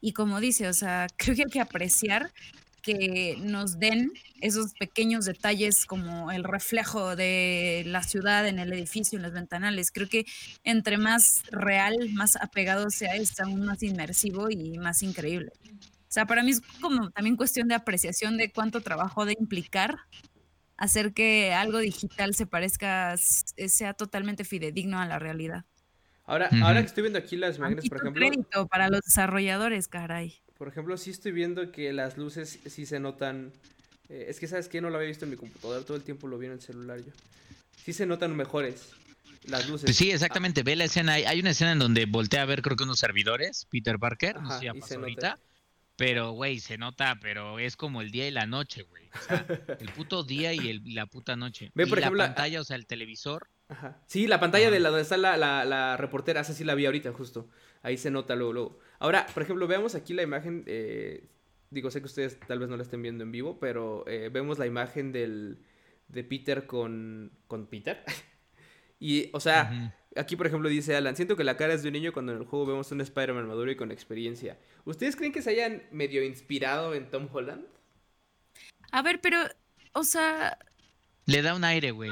Y 0.00 0.12
como 0.12 0.40
dice, 0.40 0.68
o 0.68 0.72
sea, 0.72 1.06
creo 1.16 1.36
que 1.36 1.42
hay 1.44 1.50
que 1.50 1.60
apreciar 1.60 2.32
que 2.80 3.36
nos 3.40 3.78
den 3.78 4.12
esos 4.40 4.72
pequeños 4.74 5.24
detalles 5.24 5.86
como 5.86 6.30
el 6.30 6.44
reflejo 6.44 7.16
de 7.16 7.82
la 7.86 8.02
ciudad 8.02 8.46
en 8.46 8.58
el 8.58 8.72
edificio, 8.72 9.16
en 9.16 9.22
las 9.22 9.32
ventanales. 9.32 9.90
Creo 9.90 10.08
que 10.08 10.26
entre 10.64 10.98
más 10.98 11.42
real, 11.50 11.96
más 12.12 12.36
apegado 12.36 12.90
sea, 12.90 13.14
es 13.16 13.38
aún 13.40 13.64
más 13.64 13.82
inmersivo 13.82 14.50
y 14.50 14.78
más 14.78 15.02
increíble. 15.02 15.52
O 15.64 16.12
sea, 16.12 16.26
para 16.26 16.42
mí 16.42 16.50
es 16.50 16.60
como 16.80 17.10
también 17.10 17.36
cuestión 17.36 17.68
de 17.68 17.74
apreciación 17.74 18.36
de 18.36 18.50
cuánto 18.50 18.80
trabajo 18.80 19.24
de 19.24 19.36
implicar 19.38 19.98
hacer 20.80 21.12
que 21.12 21.52
algo 21.52 21.78
digital 21.78 22.34
se 22.34 22.46
parezca, 22.46 23.14
sea 23.16 23.92
totalmente 23.92 24.44
fidedigno 24.44 24.98
a 24.98 25.06
la 25.06 25.18
realidad. 25.18 25.66
Ahora, 26.24 26.48
ahora 26.62 26.80
que 26.80 26.86
estoy 26.86 27.02
viendo 27.02 27.18
aquí 27.18 27.36
las 27.36 27.58
imágenes, 27.58 27.88
por 27.88 27.98
ejemplo. 27.98 28.26
crédito 28.26 28.66
para 28.66 28.88
los 28.88 29.02
desarrolladores, 29.02 29.88
caray. 29.88 30.40
Por 30.60 30.68
ejemplo, 30.68 30.98
sí 30.98 31.08
estoy 31.08 31.32
viendo 31.32 31.72
que 31.72 31.90
las 31.90 32.18
luces 32.18 32.58
sí 32.66 32.84
se 32.84 33.00
notan. 33.00 33.50
Eh, 34.10 34.26
es 34.28 34.38
que, 34.38 34.46
¿sabes 34.46 34.68
qué? 34.68 34.82
No 34.82 34.90
lo 34.90 34.96
había 34.96 35.08
visto 35.08 35.24
en 35.24 35.30
mi 35.30 35.38
computadora, 35.38 35.82
todo 35.86 35.96
el 35.96 36.02
tiempo 36.02 36.28
lo 36.28 36.36
vi 36.36 36.48
en 36.48 36.52
el 36.52 36.60
celular 36.60 36.98
yo. 36.98 37.12
Sí 37.82 37.94
se 37.94 38.04
notan 38.04 38.36
mejores 38.36 38.90
las 39.44 39.66
luces. 39.66 39.86
Pues 39.86 39.96
sí, 39.96 40.10
exactamente. 40.10 40.62
Ve 40.62 40.76
la 40.76 40.84
escena. 40.84 41.14
Hay, 41.14 41.40
una 41.40 41.52
escena 41.52 41.72
en 41.72 41.78
donde 41.78 42.04
voltea 42.04 42.42
a 42.42 42.44
ver, 42.44 42.60
creo 42.60 42.76
que 42.76 42.84
unos 42.84 42.98
servidores, 42.98 43.68
Peter 43.70 43.98
Parker, 43.98 44.42
no 44.42 44.52
sé 44.52 44.58
si 44.58 44.64
ya 44.66 44.74
pasó 44.74 44.98
ahorita. 44.98 45.38
Pero, 45.96 46.32
güey, 46.32 46.60
se 46.60 46.76
nota, 46.76 47.16
pero 47.22 47.58
es 47.58 47.74
como 47.74 48.02
el 48.02 48.10
día 48.10 48.28
y 48.28 48.30
la 48.30 48.44
noche, 48.44 48.82
güey. 48.82 49.08
O 49.14 49.28
sea, 49.28 49.46
el 49.80 49.88
puto 49.92 50.24
día 50.24 50.52
y, 50.52 50.68
el, 50.68 50.94
la 50.94 51.06
puta 51.06 51.36
noche. 51.36 51.70
Ve, 51.74 51.86
por 51.86 52.00
ejemplo, 52.00 52.18
la 52.18 52.26
pantalla, 52.26 52.60
o 52.60 52.64
sea, 52.64 52.76
el 52.76 52.84
televisor. 52.84 53.48
Ajá. 53.70 54.02
Sí, 54.06 54.26
la 54.26 54.40
pantalla 54.40 54.70
de 54.70 54.80
la 54.80 54.88
donde 54.88 55.02
está 55.02 55.16
la, 55.16 55.36
la, 55.36 55.64
la 55.64 55.96
reportera, 55.96 56.40
esa 56.40 56.52
sí 56.52 56.64
la 56.64 56.74
vi 56.74 56.86
ahorita, 56.86 57.12
justo. 57.12 57.48
Ahí 57.82 57.96
se 57.96 58.10
nota 58.10 58.34
luego, 58.34 58.52
luego. 58.52 58.78
Ahora, 58.98 59.26
por 59.32 59.42
ejemplo, 59.42 59.66
veamos 59.66 59.94
aquí 59.94 60.12
la 60.12 60.22
imagen. 60.22 60.64
Eh, 60.66 61.28
digo, 61.70 61.90
sé 61.90 62.00
que 62.00 62.06
ustedes 62.06 62.38
tal 62.40 62.58
vez 62.58 62.68
no 62.68 62.76
la 62.76 62.82
estén 62.82 63.00
viendo 63.00 63.22
en 63.24 63.32
vivo, 63.32 63.58
pero 63.60 64.04
eh, 64.08 64.28
vemos 64.30 64.58
la 64.58 64.66
imagen 64.66 65.12
del, 65.12 65.62
de 66.08 66.24
Peter 66.24 66.66
con, 66.66 67.32
con 67.46 67.68
Peter. 67.68 68.02
y, 68.98 69.30
o 69.32 69.40
sea, 69.40 69.94
aquí 70.16 70.34
por 70.36 70.48
ejemplo 70.48 70.68
dice 70.68 70.96
Alan, 70.96 71.16
siento 71.16 71.36
que 71.36 71.44
la 71.44 71.56
cara 71.56 71.72
es 71.72 71.82
de 71.82 71.88
un 71.88 71.94
niño 71.94 72.12
cuando 72.12 72.32
en 72.32 72.38
el 72.38 72.44
juego 72.44 72.66
vemos 72.66 72.90
un 72.90 73.00
Spider-Man 73.00 73.46
maduro 73.46 73.70
y 73.70 73.76
con 73.76 73.92
experiencia. 73.92 74.58
¿Ustedes 74.84 75.14
creen 75.14 75.32
que 75.32 75.42
se 75.42 75.50
hayan 75.50 75.84
medio 75.92 76.24
inspirado 76.24 76.94
en 76.94 77.08
Tom 77.08 77.28
Holland? 77.32 77.64
A 78.90 79.02
ver, 79.02 79.20
pero, 79.20 79.38
o 79.92 80.02
sea... 80.02 80.58
Le 81.30 81.42
da 81.42 81.54
un 81.54 81.64
aire, 81.64 81.90
güey. 81.92 82.10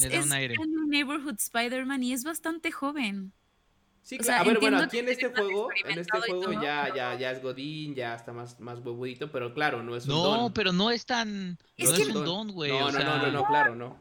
Le 0.00 0.08
da 0.08 0.22
un 0.22 0.32
aire. 0.32 0.54
un 0.58 0.88
Neighborhood 0.88 1.36
Spider-Man 1.38 2.02
y 2.02 2.12
es 2.12 2.24
bastante 2.24 2.72
joven. 2.72 3.32
Sí, 4.02 4.18
claro. 4.18 4.42
a 4.42 4.46
ver, 4.46 4.60
bueno, 4.60 4.78
aquí 4.78 4.98
en 4.98 5.08
este 5.08 5.28
juego, 5.30 5.68
en 5.84 5.98
este 5.98 6.20
juego 6.20 6.52
ya, 6.52 6.94
ya, 6.94 7.18
ya 7.18 7.32
es 7.32 7.42
Godín, 7.42 7.94
ya 7.96 8.14
está 8.14 8.32
más, 8.32 8.60
más 8.60 8.78
huevudito, 8.78 9.32
pero 9.32 9.52
claro, 9.52 9.82
no 9.82 9.96
es 9.96 10.04
un 10.04 10.10
don. 10.10 10.40
No, 10.40 10.54
pero 10.54 10.72
no 10.72 10.92
es 10.92 11.04
tan. 11.06 11.58
no 11.76 11.90
es 11.90 11.98
un 11.98 12.24
don, 12.24 12.52
güey. 12.52 12.70
No, 12.70 12.92
no, 12.92 12.98
no, 13.00 13.30
no, 13.32 13.44
claro, 13.46 13.74
no. 13.74 13.98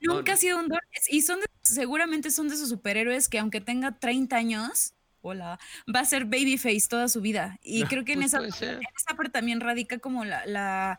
Nunca 0.00 0.32
ha 0.32 0.36
sido 0.36 0.58
un 0.58 0.68
don. 0.68 0.80
Y 1.08 1.22
son 1.22 1.38
seguramente 1.62 2.30
son 2.30 2.48
de 2.48 2.56
esos 2.56 2.68
superhéroes 2.68 3.28
que 3.28 3.38
aunque 3.38 3.60
tenga 3.60 3.92
30 3.92 4.36
años, 4.36 4.94
hola, 5.22 5.58
va 5.92 6.00
a 6.00 6.04
ser 6.04 6.24
babyface 6.24 6.88
toda 6.88 7.08
su 7.08 7.20
vida. 7.20 7.58
Y 7.62 7.84
creo 7.84 8.04
que 8.04 8.14
en, 8.14 8.20
pues 8.20 8.34
esa, 8.34 8.72
en 8.72 8.80
esa 8.96 9.16
parte 9.16 9.30
también 9.30 9.60
radica 9.60 9.98
como 9.98 10.24
la, 10.24 10.44
la 10.46 10.98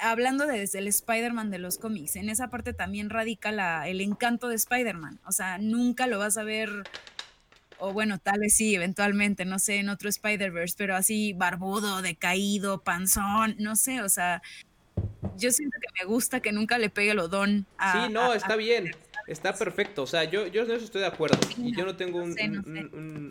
hablando 0.00 0.46
de 0.46 0.58
desde 0.58 0.78
el 0.78 0.88
Spider-Man 0.88 1.50
de 1.50 1.58
los 1.58 1.78
cómics, 1.78 2.16
en 2.16 2.28
esa 2.28 2.48
parte 2.48 2.72
también 2.72 3.10
radica 3.10 3.52
la, 3.52 3.88
el 3.88 4.00
encanto 4.00 4.48
de 4.48 4.56
Spider-Man. 4.56 5.20
O 5.26 5.32
sea, 5.32 5.58
nunca 5.58 6.06
lo 6.06 6.18
vas 6.18 6.36
a 6.38 6.44
ver 6.44 6.70
o 7.80 7.92
bueno, 7.92 8.18
tal 8.18 8.40
vez 8.40 8.54
sí, 8.54 8.74
eventualmente, 8.74 9.44
no 9.44 9.58
sé, 9.58 9.76
en 9.76 9.88
otro 9.88 10.08
Spider-Verse, 10.08 10.74
pero 10.76 10.94
así 10.94 11.32
barbudo, 11.32 12.02
decaído, 12.02 12.82
panzón, 12.82 13.56
no 13.58 13.74
sé, 13.74 14.02
o 14.02 14.08
sea, 14.08 14.42
yo 15.36 15.50
siento 15.50 15.78
que 15.80 16.04
me 16.04 16.06
gusta 16.06 16.40
que 16.40 16.52
nunca 16.52 16.78
le 16.78 16.90
pegue 16.90 17.12
el 17.12 17.18
odón 17.18 17.66
a... 17.78 18.06
Sí, 18.06 18.12
no, 18.12 18.34
está 18.34 18.56
bien. 18.56 18.94
está 19.26 19.54
perfecto. 19.54 20.02
O 20.02 20.06
sea, 20.06 20.24
yo, 20.24 20.46
yo 20.46 20.62
en 20.62 20.72
eso 20.72 20.84
estoy 20.84 21.00
de 21.00 21.06
acuerdo. 21.06 21.38
y 21.56 21.74
yo 21.74 21.84
no 21.84 21.96
tengo 21.96 22.22
un, 22.22 22.32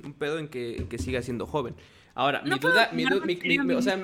un, 0.04 0.14
pedo 0.18 0.40
en 0.40 0.48
que, 0.48 0.88
que, 0.90 0.98
siga 0.98 1.22
siendo 1.22 1.46
joven. 1.46 1.76
Ahora, 2.16 2.42
mi 2.42 2.58
duda, 2.58 2.90
mi, 2.92 3.06
mi, 3.06 3.74
o 3.74 3.82
sea, 3.82 3.98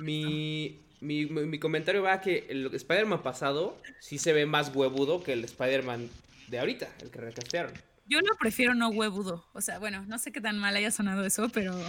mi, 0.00 0.78
mi, 1.04 1.26
mi, 1.26 1.58
comentario 1.58 2.02
va 2.02 2.14
a 2.14 2.20
que 2.20 2.46
el 2.48 2.74
Spider-Man 2.74 3.22
pasado 3.22 3.80
sí 4.00 4.18
se 4.18 4.32
ve 4.32 4.46
más 4.46 4.74
huevudo 4.74 5.22
que 5.22 5.34
el 5.34 5.44
Spider-Man 5.44 6.08
de 6.48 6.58
ahorita, 6.58 6.88
el 7.02 7.10
que 7.10 7.20
recastearon. 7.20 7.72
Yo 8.06 8.20
lo 8.20 8.34
prefiero 8.36 8.74
no 8.74 8.88
huevudo. 8.88 9.46
O 9.52 9.60
sea, 9.60 9.78
bueno, 9.78 10.04
no 10.06 10.18
sé 10.18 10.32
qué 10.32 10.40
tan 10.40 10.58
mal 10.58 10.74
haya 10.76 10.90
sonado 10.90 11.24
eso, 11.24 11.48
pero. 11.50 11.78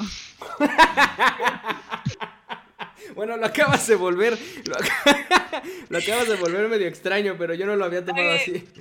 bueno, 3.14 3.38
lo 3.38 3.46
acabas 3.46 3.88
de 3.88 3.96
volver. 3.96 4.38
Lo, 5.90 5.98
acabas 6.00 6.28
de 6.28 6.36
volver 6.36 6.68
medio 6.68 6.88
extraño, 6.88 7.36
pero 7.38 7.54
yo 7.54 7.66
no 7.66 7.76
lo 7.76 7.86
había 7.86 8.04
tomado 8.04 8.32
así. 8.32 8.64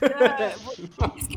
Es 0.00 1.28
que 1.28 1.36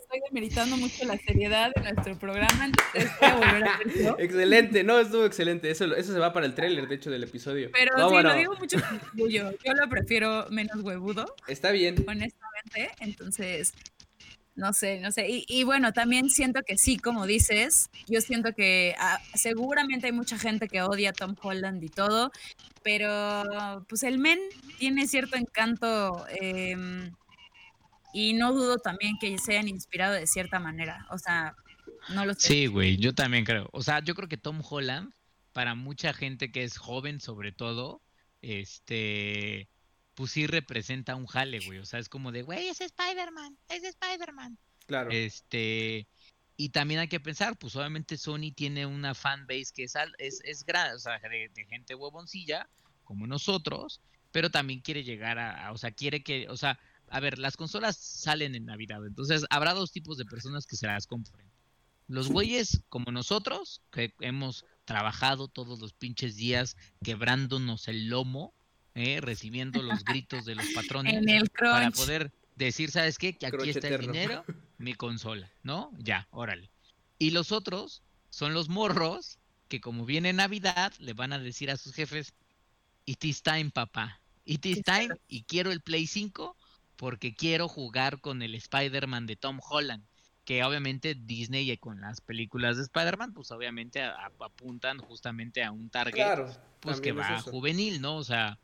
estoy 0.00 0.20
demeritando 0.28 0.76
mucho 0.76 1.04
la 1.04 1.16
seriedad 1.18 1.70
de 1.74 1.92
nuestro 1.92 2.18
programa, 2.18 2.66
entonces 2.66 3.10
voy 3.20 3.28
a 3.28 3.34
volver 3.34 3.64
a 3.64 3.74
hacerlo. 3.74 4.16
Excelente, 4.18 4.84
no, 4.84 4.98
estuvo 4.98 5.24
excelente. 5.24 5.70
Eso, 5.70 5.84
eso 5.94 6.12
se 6.12 6.18
va 6.18 6.32
para 6.32 6.46
el 6.46 6.54
tráiler, 6.54 6.88
de 6.88 6.94
hecho, 6.94 7.10
del 7.10 7.24
episodio. 7.24 7.70
Pero 7.72 8.08
sí, 8.08 8.22
lo 8.22 8.34
digo 8.34 8.54
mucho 8.56 8.78
yo. 9.14 9.50
Yo 9.50 9.72
lo 9.74 9.88
prefiero 9.88 10.46
menos 10.50 10.82
huevudo. 10.82 11.34
Está 11.46 11.70
bien. 11.70 12.04
Honestamente, 12.06 12.90
entonces 13.00 13.74
no 14.58 14.72
sé, 14.72 14.98
no 15.00 15.12
sé. 15.12 15.26
Y, 15.28 15.62
bueno, 15.62 15.92
también 15.92 16.30
siento 16.30 16.62
que 16.62 16.76
sí, 16.76 16.98
como 16.98 17.26
dices, 17.26 17.90
yo 18.08 18.20
siento 18.20 18.52
que 18.52 18.94
ah, 18.98 19.20
seguramente 19.34 20.06
hay 20.06 20.12
mucha 20.12 20.36
gente 20.36 20.68
que 20.68 20.82
odia 20.82 21.10
a 21.10 21.12
Tom 21.12 21.36
Holland 21.40 21.82
y 21.84 21.88
todo, 21.88 22.32
pero 22.82 23.86
pues 23.88 24.02
el 24.02 24.18
men 24.18 24.40
tiene 24.78 25.06
cierto 25.06 25.36
encanto 25.36 26.26
em, 26.40 27.12
y 28.12 28.32
no 28.32 28.52
dudo 28.52 28.78
también 28.78 29.16
que 29.20 29.38
se 29.38 29.52
hayan 29.52 29.68
inspirado 29.68 30.14
de 30.14 30.26
cierta 30.26 30.58
manera. 30.58 31.06
O 31.10 31.18
sea, 31.18 31.54
no 32.08 32.26
lo 32.26 32.34
sé. 32.34 32.48
Sí, 32.48 32.66
güey, 32.66 32.96
yo 32.96 33.14
también 33.14 33.44
creo. 33.44 33.68
O 33.72 33.82
sea, 33.82 34.00
yo 34.00 34.16
creo 34.16 34.28
que 34.28 34.38
Tom 34.38 34.60
Holland, 34.68 35.12
para 35.52 35.76
mucha 35.76 36.12
gente 36.12 36.50
que 36.50 36.64
es 36.64 36.78
joven 36.78 37.20
sobre 37.20 37.52
todo, 37.52 38.02
este 38.42 39.68
pues 40.18 40.32
sí 40.32 40.48
representa 40.48 41.14
un 41.14 41.26
jale, 41.26 41.60
güey. 41.60 41.78
O 41.78 41.84
sea, 41.84 42.00
es 42.00 42.08
como 42.08 42.32
de, 42.32 42.42
güey, 42.42 42.66
es 42.66 42.80
Spider-Man, 42.80 43.56
es 43.68 43.84
Spider-Man. 43.84 44.58
Claro. 44.84 45.10
Este, 45.12 46.08
y 46.56 46.70
también 46.70 46.98
hay 46.98 47.06
que 47.06 47.20
pensar, 47.20 47.56
pues 47.56 47.76
obviamente 47.76 48.18
Sony 48.18 48.50
tiene 48.52 48.84
una 48.84 49.14
fanbase 49.14 49.66
que 49.72 49.84
es, 49.84 49.94
es, 50.18 50.40
es 50.42 50.64
grande, 50.64 50.96
o 50.96 50.98
sea, 50.98 51.20
de, 51.20 51.66
gente 51.70 51.94
huevoncilla, 51.94 52.68
como 53.04 53.28
nosotros, 53.28 54.00
pero 54.32 54.50
también 54.50 54.80
quiere 54.80 55.04
llegar 55.04 55.38
a, 55.38 55.70
o 55.70 55.78
sea, 55.78 55.92
quiere 55.92 56.24
que, 56.24 56.48
o 56.48 56.56
sea, 56.56 56.80
a 57.10 57.20
ver, 57.20 57.38
las 57.38 57.56
consolas 57.56 57.96
salen 57.96 58.56
en 58.56 58.66
Navidad, 58.66 59.06
entonces 59.06 59.44
habrá 59.50 59.72
dos 59.72 59.92
tipos 59.92 60.18
de 60.18 60.24
personas 60.24 60.66
que 60.66 60.74
se 60.74 60.88
las 60.88 61.06
compren. 61.06 61.48
Los 62.08 62.28
güeyes 62.28 62.82
como 62.88 63.12
nosotros, 63.12 63.82
que 63.92 64.14
hemos 64.18 64.64
trabajado 64.84 65.46
todos 65.46 65.78
los 65.78 65.92
pinches 65.92 66.34
días 66.34 66.76
quebrándonos 67.04 67.86
el 67.86 68.08
lomo 68.08 68.52
¿eh? 68.98 69.20
recibiendo 69.20 69.82
los 69.82 70.04
gritos 70.04 70.44
de 70.44 70.54
los 70.54 70.66
patrones 70.74 71.48
para 71.58 71.90
poder 71.90 72.32
decir, 72.56 72.90
¿sabes 72.90 73.18
qué? 73.18 73.36
Que 73.36 73.46
aquí 73.46 73.70
está 73.70 73.88
el 73.88 74.00
dinero, 74.00 74.44
mi 74.78 74.94
consola, 74.94 75.50
¿no? 75.62 75.90
Ya, 75.98 76.26
órale. 76.30 76.70
Y 77.18 77.30
los 77.30 77.52
otros 77.52 78.02
son 78.30 78.54
los 78.54 78.68
morros 78.68 79.38
que 79.68 79.80
como 79.80 80.04
viene 80.04 80.32
Navidad 80.32 80.92
le 80.98 81.12
van 81.12 81.32
a 81.32 81.38
decir 81.38 81.70
a 81.70 81.76
sus 81.76 81.94
jefes, 81.94 82.34
it 83.04 83.24
is 83.24 83.42
time, 83.42 83.70
papá. 83.70 84.20
It 84.44 84.64
is 84.64 84.82
time 84.82 85.10
y 85.28 85.42
quiero 85.42 85.70
el 85.72 85.82
Play 85.82 86.06
5 86.06 86.56
porque 86.96 87.34
quiero 87.34 87.68
jugar 87.68 88.20
con 88.20 88.42
el 88.42 88.54
Spider-Man 88.54 89.26
de 89.26 89.36
Tom 89.36 89.60
Holland 89.68 90.04
que 90.48 90.64
obviamente 90.64 91.14
Disney 91.14 91.76
con 91.76 92.00
las 92.00 92.22
películas 92.22 92.78
de 92.78 92.84
Spider-Man, 92.84 93.34
pues 93.34 93.50
obviamente 93.50 94.02
apuntan 94.02 94.96
justamente 94.96 95.62
a 95.62 95.70
un 95.70 95.90
target 95.90 96.24
pues 96.80 97.02
que 97.02 97.12
va 97.12 97.42
juvenil, 97.42 98.00
¿no? 98.00 98.16
O 98.16 98.24
sea, 98.24 98.58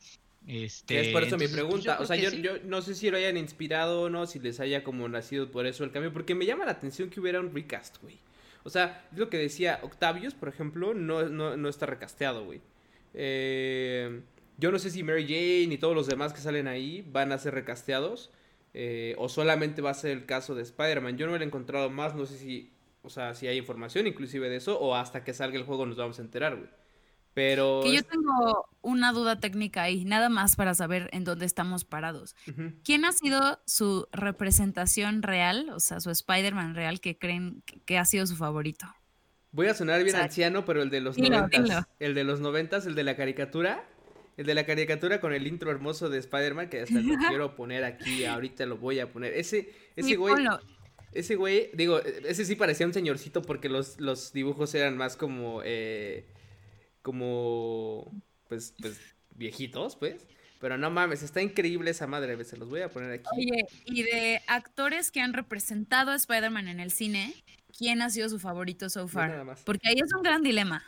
este, 0.46 1.00
es 1.00 1.08
por 1.08 1.22
eso 1.22 1.36
mi 1.36 1.44
pues, 1.44 1.52
pregunta. 1.52 1.98
o 2.00 2.06
sea, 2.06 2.16
yo, 2.16 2.30
yo, 2.30 2.58
no 2.64 2.82
sé 2.82 2.94
si 2.94 3.10
lo 3.10 3.16
hayan 3.16 3.36
inspirado 3.36 4.02
o 4.02 4.10
no, 4.10 4.26
si 4.26 4.38
les 4.38 4.60
haya 4.60 4.84
como 4.84 5.08
nacido 5.08 5.50
por 5.50 5.66
eso 5.66 5.84
el 5.84 5.90
cambio, 5.90 6.12
porque 6.12 6.34
me 6.34 6.46
llama 6.46 6.64
la 6.64 6.72
atención 6.72 7.10
que 7.10 7.20
hubiera 7.20 7.40
un 7.40 7.54
recast, 7.54 8.00
güey. 8.02 8.18
O 8.62 8.70
sea, 8.70 9.06
es 9.12 9.18
lo 9.18 9.28
que 9.28 9.38
decía 9.38 9.80
Octavius, 9.82 10.34
por 10.34 10.48
ejemplo, 10.48 10.94
no, 10.94 11.28
no, 11.28 11.56
no 11.56 11.68
está 11.68 11.86
recasteado, 11.86 12.44
güey. 12.44 12.60
Eh, 13.12 14.20
yo 14.58 14.70
no 14.70 14.78
sé 14.78 14.90
si 14.90 15.02
Mary 15.02 15.24
Jane 15.24 15.74
y 15.74 15.78
todos 15.78 15.94
los 15.94 16.06
demás 16.06 16.32
que 16.32 16.40
salen 16.40 16.68
ahí 16.68 17.04
van 17.10 17.32
a 17.32 17.38
ser 17.38 17.54
recasteados. 17.54 18.30
Eh, 18.76 19.14
o 19.18 19.28
solamente 19.28 19.82
va 19.82 19.90
a 19.90 19.94
ser 19.94 20.10
el 20.10 20.26
caso 20.26 20.56
de 20.56 20.62
Spider-Man. 20.62 21.16
Yo 21.16 21.28
no 21.28 21.36
he 21.36 21.42
encontrado 21.42 21.90
más, 21.90 22.16
no 22.16 22.26
sé 22.26 22.36
si, 22.36 22.72
o 23.02 23.08
sea, 23.08 23.34
si 23.34 23.46
hay 23.46 23.56
información 23.56 24.08
inclusive 24.08 24.48
de 24.48 24.56
eso, 24.56 24.78
o 24.80 24.96
hasta 24.96 25.22
que 25.22 25.32
salga 25.32 25.56
el 25.56 25.64
juego 25.64 25.86
nos 25.86 25.96
vamos 25.96 26.18
a 26.18 26.22
enterar, 26.22 26.56
güey. 26.56 26.68
Pero... 27.34 27.80
Que 27.82 27.92
yo 27.92 28.02
tengo 28.04 28.68
una 28.80 29.12
duda 29.12 29.40
técnica 29.40 29.82
ahí, 29.82 30.04
nada 30.04 30.28
más 30.28 30.56
para 30.56 30.74
saber 30.74 31.10
en 31.12 31.24
dónde 31.24 31.46
estamos 31.46 31.84
parados. 31.84 32.36
¿Quién 32.84 33.04
ha 33.04 33.12
sido 33.12 33.60
su 33.66 34.08
representación 34.12 35.22
real, 35.22 35.68
o 35.70 35.80
sea, 35.80 36.00
su 36.00 36.10
Spider-Man 36.10 36.74
real 36.74 37.00
que 37.00 37.18
creen 37.18 37.62
que 37.84 37.98
ha 37.98 38.04
sido 38.04 38.26
su 38.26 38.36
favorito? 38.36 38.86
Voy 39.50 39.66
a 39.66 39.74
sonar 39.74 40.02
bien 40.02 40.16
anciano, 40.16 40.64
pero 40.64 40.82
el 40.82 40.90
de 40.90 41.00
los 41.00 41.18
noventas. 41.18 41.86
El 41.98 42.14
de 42.14 42.24
los 42.24 42.40
noventas, 42.40 42.86
el 42.86 42.94
de 42.94 43.04
la 43.04 43.16
caricatura. 43.16 43.84
El 44.36 44.46
de 44.46 44.54
la 44.54 44.66
caricatura 44.66 45.20
con 45.20 45.32
el 45.32 45.46
intro 45.46 45.70
hermoso 45.70 46.08
de 46.08 46.18
Spider-Man, 46.18 46.68
que 46.68 46.80
hasta 46.80 47.00
lo 47.00 47.14
quiero 47.28 47.54
poner 47.54 47.84
aquí, 47.84 48.24
ahorita 48.24 48.66
lo 48.66 48.78
voy 48.78 48.98
a 48.98 49.12
poner. 49.12 49.32
Ese, 49.34 49.72
ese 49.96 50.16
güey. 50.16 50.34
Ese 51.12 51.36
güey, 51.36 51.70
digo, 51.74 52.00
ese 52.00 52.44
sí 52.44 52.56
parecía 52.56 52.86
un 52.86 52.92
señorcito 52.92 53.42
porque 53.42 53.68
los, 53.68 54.00
los 54.00 54.32
dibujos 54.32 54.74
eran 54.74 54.96
más 54.96 55.16
como. 55.16 55.62
Eh, 55.64 56.26
como. 57.04 58.10
Pues, 58.48 58.74
pues, 58.80 58.98
viejitos, 59.36 59.94
pues. 59.94 60.26
Pero 60.60 60.78
no 60.78 60.90
mames, 60.90 61.22
está 61.22 61.42
increíble 61.42 61.90
esa 61.90 62.06
madre, 62.06 62.42
se 62.44 62.56
los 62.56 62.70
voy 62.70 62.80
a 62.80 62.88
poner 62.88 63.12
aquí. 63.12 63.28
Oye, 63.36 63.66
y 63.84 64.02
de 64.02 64.40
actores 64.46 65.10
que 65.10 65.20
han 65.20 65.34
representado 65.34 66.10
a 66.10 66.14
Spider-Man 66.14 66.68
en 66.68 66.80
el 66.80 66.90
cine, 66.90 67.34
¿quién 67.76 68.00
ha 68.00 68.08
sido 68.08 68.30
su 68.30 68.38
favorito 68.38 68.88
so 68.88 69.06
far? 69.06 69.44
Porque 69.66 69.88
ahí 69.88 69.96
es 69.96 70.14
un 70.16 70.22
gran 70.22 70.42
dilema. 70.42 70.82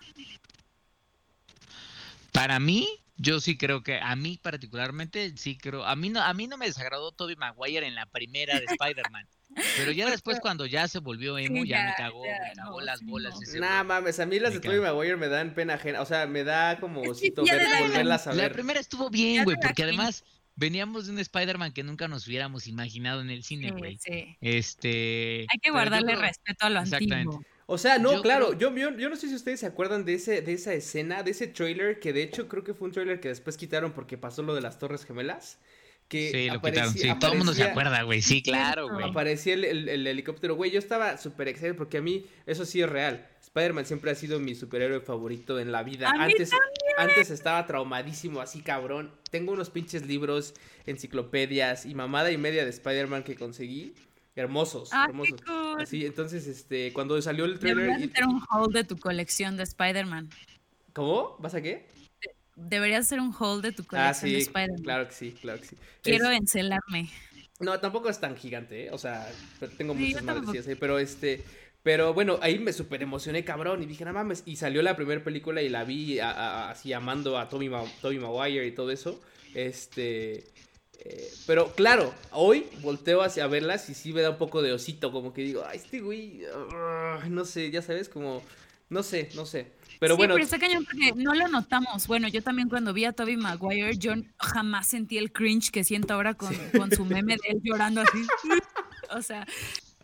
Para 2.32 2.58
mí, 2.58 2.88
yo 3.16 3.38
sí 3.40 3.58
creo 3.58 3.82
que 3.82 3.98
a 4.00 4.16
mí 4.16 4.38
particularmente 4.40 5.36
sí 5.36 5.58
creo, 5.58 5.84
a 5.84 5.94
mí 5.94 6.08
no 6.08 6.22
a 6.22 6.32
mí 6.32 6.46
no 6.46 6.56
me 6.56 6.66
desagradó 6.66 7.12
Tobey 7.12 7.36
Maguire 7.36 7.86
en 7.86 7.94
la 7.94 8.06
primera 8.06 8.58
de 8.58 8.64
Spider-Man. 8.64 9.28
Pero 9.76 9.92
ya 9.92 10.10
después 10.10 10.38
cuando 10.40 10.66
ya 10.66 10.86
se 10.88 10.98
volvió 10.98 11.38
emo, 11.38 11.64
ya, 11.64 11.86
me 11.86 11.94
cagó, 11.96 12.22
me 12.22 12.52
cagó 12.54 12.80
las 12.80 13.02
bolas. 13.02 13.34
Nah, 13.58 13.84
mames, 13.84 14.20
a 14.20 14.26
mí 14.26 14.38
las 14.38 14.52
de 14.52 14.60
Tobey 14.60 14.80
Maguire 14.80 15.16
me 15.16 15.28
dan 15.28 15.54
pena 15.54 15.74
ajena, 15.74 16.02
o 16.02 16.06
sea, 16.06 16.26
me 16.26 16.44
da 16.44 16.78
como 16.78 17.02
osito 17.02 17.44
ver, 17.44 17.62
volverlas 17.80 18.26
a 18.26 18.30
ver. 18.30 18.48
La 18.48 18.50
primera 18.50 18.80
estuvo 18.80 19.08
bien, 19.08 19.44
güey, 19.44 19.56
porque 19.60 19.84
además 19.84 20.24
veníamos 20.56 21.06
de 21.06 21.12
un 21.12 21.18
Spider-Man 21.18 21.72
que 21.72 21.82
nunca 21.82 22.08
nos 22.08 22.26
hubiéramos 22.26 22.66
imaginado 22.66 23.20
en 23.20 23.30
el 23.30 23.44
cine, 23.44 23.70
güey. 23.70 23.98
Este... 24.40 25.46
Hay 25.50 25.58
que 25.60 25.70
guardarle 25.70 26.16
respeto 26.16 26.66
a 26.66 26.70
lo 26.70 26.80
antiguo. 26.80 27.42
O 27.68 27.78
sea, 27.78 27.98
no, 27.98 28.22
claro, 28.22 28.56
yo, 28.56 28.72
yo, 28.74 29.08
no 29.08 29.16
sé 29.16 29.28
si 29.28 29.34
ustedes 29.34 29.60
se 29.60 29.66
acuerdan 29.66 30.04
de, 30.04 30.14
ese, 30.14 30.40
de 30.40 30.52
esa 30.52 30.72
escena, 30.72 31.24
de 31.24 31.32
ese 31.32 31.48
trailer, 31.48 31.98
que 31.98 32.12
de 32.12 32.22
hecho 32.22 32.46
creo 32.46 32.62
que 32.62 32.74
fue 32.74 32.86
un 32.86 32.92
trailer 32.92 33.18
que 33.20 33.28
después 33.28 33.56
quitaron 33.56 33.92
porque 33.92 34.16
pasó 34.16 34.42
lo 34.42 34.54
de 34.54 34.60
las 34.60 34.78
Torres 34.78 35.04
Gemelas. 35.04 35.58
Que 36.08 36.30
sí, 36.30 36.50
lo 36.50 36.60
quitaron, 36.62 36.92
sí, 36.92 37.08
todo 37.18 37.32
el 37.32 37.38
mundo 37.38 37.52
se 37.52 37.64
acuerda, 37.64 38.02
güey, 38.02 38.22
sí, 38.22 38.40
claro, 38.40 38.88
güey. 38.88 39.10
Aparecía 39.10 39.54
el, 39.54 40.06
helicóptero, 40.06 40.54
güey, 40.54 40.70
yo 40.70 40.78
estaba 40.78 41.18
súper 41.18 41.48
excited 41.48 41.74
porque 41.74 41.98
a 41.98 42.02
mí 42.02 42.26
eso 42.46 42.64
sí 42.64 42.80
es 42.80 42.88
real. 42.88 43.26
Spider-Man 43.42 43.86
siempre 43.86 44.12
ha 44.12 44.14
sido 44.14 44.38
mi 44.38 44.54
superhéroe 44.54 45.00
favorito 45.00 45.58
en 45.58 45.72
la 45.72 45.82
vida. 45.82 46.12
antes, 46.16 46.50
antes 46.96 47.30
estaba 47.30 47.66
traumadísimo, 47.66 48.40
así 48.40 48.60
cabrón. 48.60 49.10
Tengo 49.30 49.52
unos 49.52 49.70
pinches 49.70 50.06
libros, 50.06 50.54
enciclopedias 50.86 51.86
y 51.86 51.94
mamada 51.96 52.30
y 52.30 52.38
media 52.38 52.64
de 52.64 52.70
Spider-Man 52.70 53.24
que 53.24 53.34
conseguí 53.34 53.94
hermosos, 54.36 54.90
ah, 54.92 55.06
hermosos. 55.08 55.40
Así, 55.78 56.06
entonces, 56.06 56.46
este, 56.46 56.92
cuando 56.92 57.20
salió 57.20 57.46
el 57.46 57.58
trailer... 57.58 57.86
Deberías 57.86 58.10
hacer 58.10 58.26
un 58.26 58.42
haul 58.50 58.72
de 58.72 58.84
tu 58.84 58.96
colección 58.96 59.56
de 59.56 59.64
Spider-Man. 59.64 60.28
¿Cómo? 60.92 61.36
¿Vas 61.40 61.54
a 61.54 61.62
qué? 61.62 61.88
Deberías 62.56 63.06
hacer 63.06 63.20
un 63.20 63.34
haul 63.38 63.60
de 63.60 63.72
tu 63.72 63.82
ah, 63.82 63.86
colección 63.86 64.32
de 64.32 64.38
Spider-Man. 64.38 64.82
claro 64.82 65.08
que 65.08 65.14
sí, 65.14 65.32
claro 65.40 65.60
que 65.60 65.66
sí. 65.66 65.76
Quiero 66.02 66.30
encelarme. 66.30 67.10
No, 67.60 67.78
tampoco 67.80 68.08
es 68.08 68.18
tan 68.18 68.36
gigante, 68.36 68.86
¿eh? 68.86 68.90
O 68.92 68.98
sea, 68.98 69.30
tengo 69.78 69.94
muchas 69.94 70.22
más 70.22 70.36
pero 70.78 70.98
este... 70.98 71.44
Pero 71.82 72.12
bueno, 72.14 72.40
ahí 72.42 72.58
me 72.58 72.72
super 72.72 73.00
emocioné, 73.00 73.44
cabrón, 73.44 73.80
y 73.80 73.86
dije, 73.86 74.04
no 74.04 74.12
mames, 74.12 74.42
y 74.44 74.56
salió 74.56 74.82
la 74.82 74.96
primera 74.96 75.22
película 75.22 75.62
y 75.62 75.68
la 75.68 75.84
vi 75.84 76.18
así 76.18 76.92
amando 76.92 77.38
a 77.38 77.48
Tommy, 77.48 77.70
Tommy 78.02 78.18
Maguire 78.18 78.66
y 78.66 78.72
todo 78.72 78.90
eso. 78.90 79.22
Este... 79.54 80.44
Eh, 80.98 81.30
pero 81.46 81.72
claro, 81.74 82.12
hoy 82.32 82.66
volteo 82.80 83.22
hacia 83.22 83.46
verlas 83.46 83.88
y 83.90 83.94
sí 83.94 84.12
me 84.12 84.22
da 84.22 84.30
un 84.30 84.38
poco 84.38 84.62
de 84.62 84.72
osito, 84.72 85.12
como 85.12 85.32
que 85.32 85.42
digo, 85.42 85.62
ay, 85.64 85.76
este 85.76 86.00
güey, 86.00 86.42
no 87.28 87.44
sé, 87.44 87.70
ya 87.70 87.82
sabes, 87.82 88.08
como 88.08 88.42
No 88.88 89.02
sé, 89.02 89.28
no 89.36 89.46
sé. 89.46 89.75
Pero 89.98 90.16
bueno. 90.16 90.34
pero 90.34 90.44
está 90.44 90.58
cañón 90.58 90.84
porque 90.84 91.12
no 91.16 91.34
lo 91.34 91.48
notamos. 91.48 92.06
Bueno, 92.06 92.28
yo 92.28 92.42
también 92.42 92.68
cuando 92.68 92.92
vi 92.92 93.04
a 93.04 93.12
Toby 93.12 93.36
Maguire, 93.36 93.96
yo 93.96 94.14
jamás 94.38 94.88
sentí 94.88 95.18
el 95.18 95.32
cringe 95.32 95.70
que 95.70 95.84
siento 95.84 96.14
ahora 96.14 96.34
con, 96.34 96.54
con 96.76 96.90
su 96.90 97.04
meme 97.04 97.36
de 97.36 97.50
él 97.50 97.60
llorando 97.62 98.02
así. 98.02 98.26
o 99.10 99.22
sea, 99.22 99.46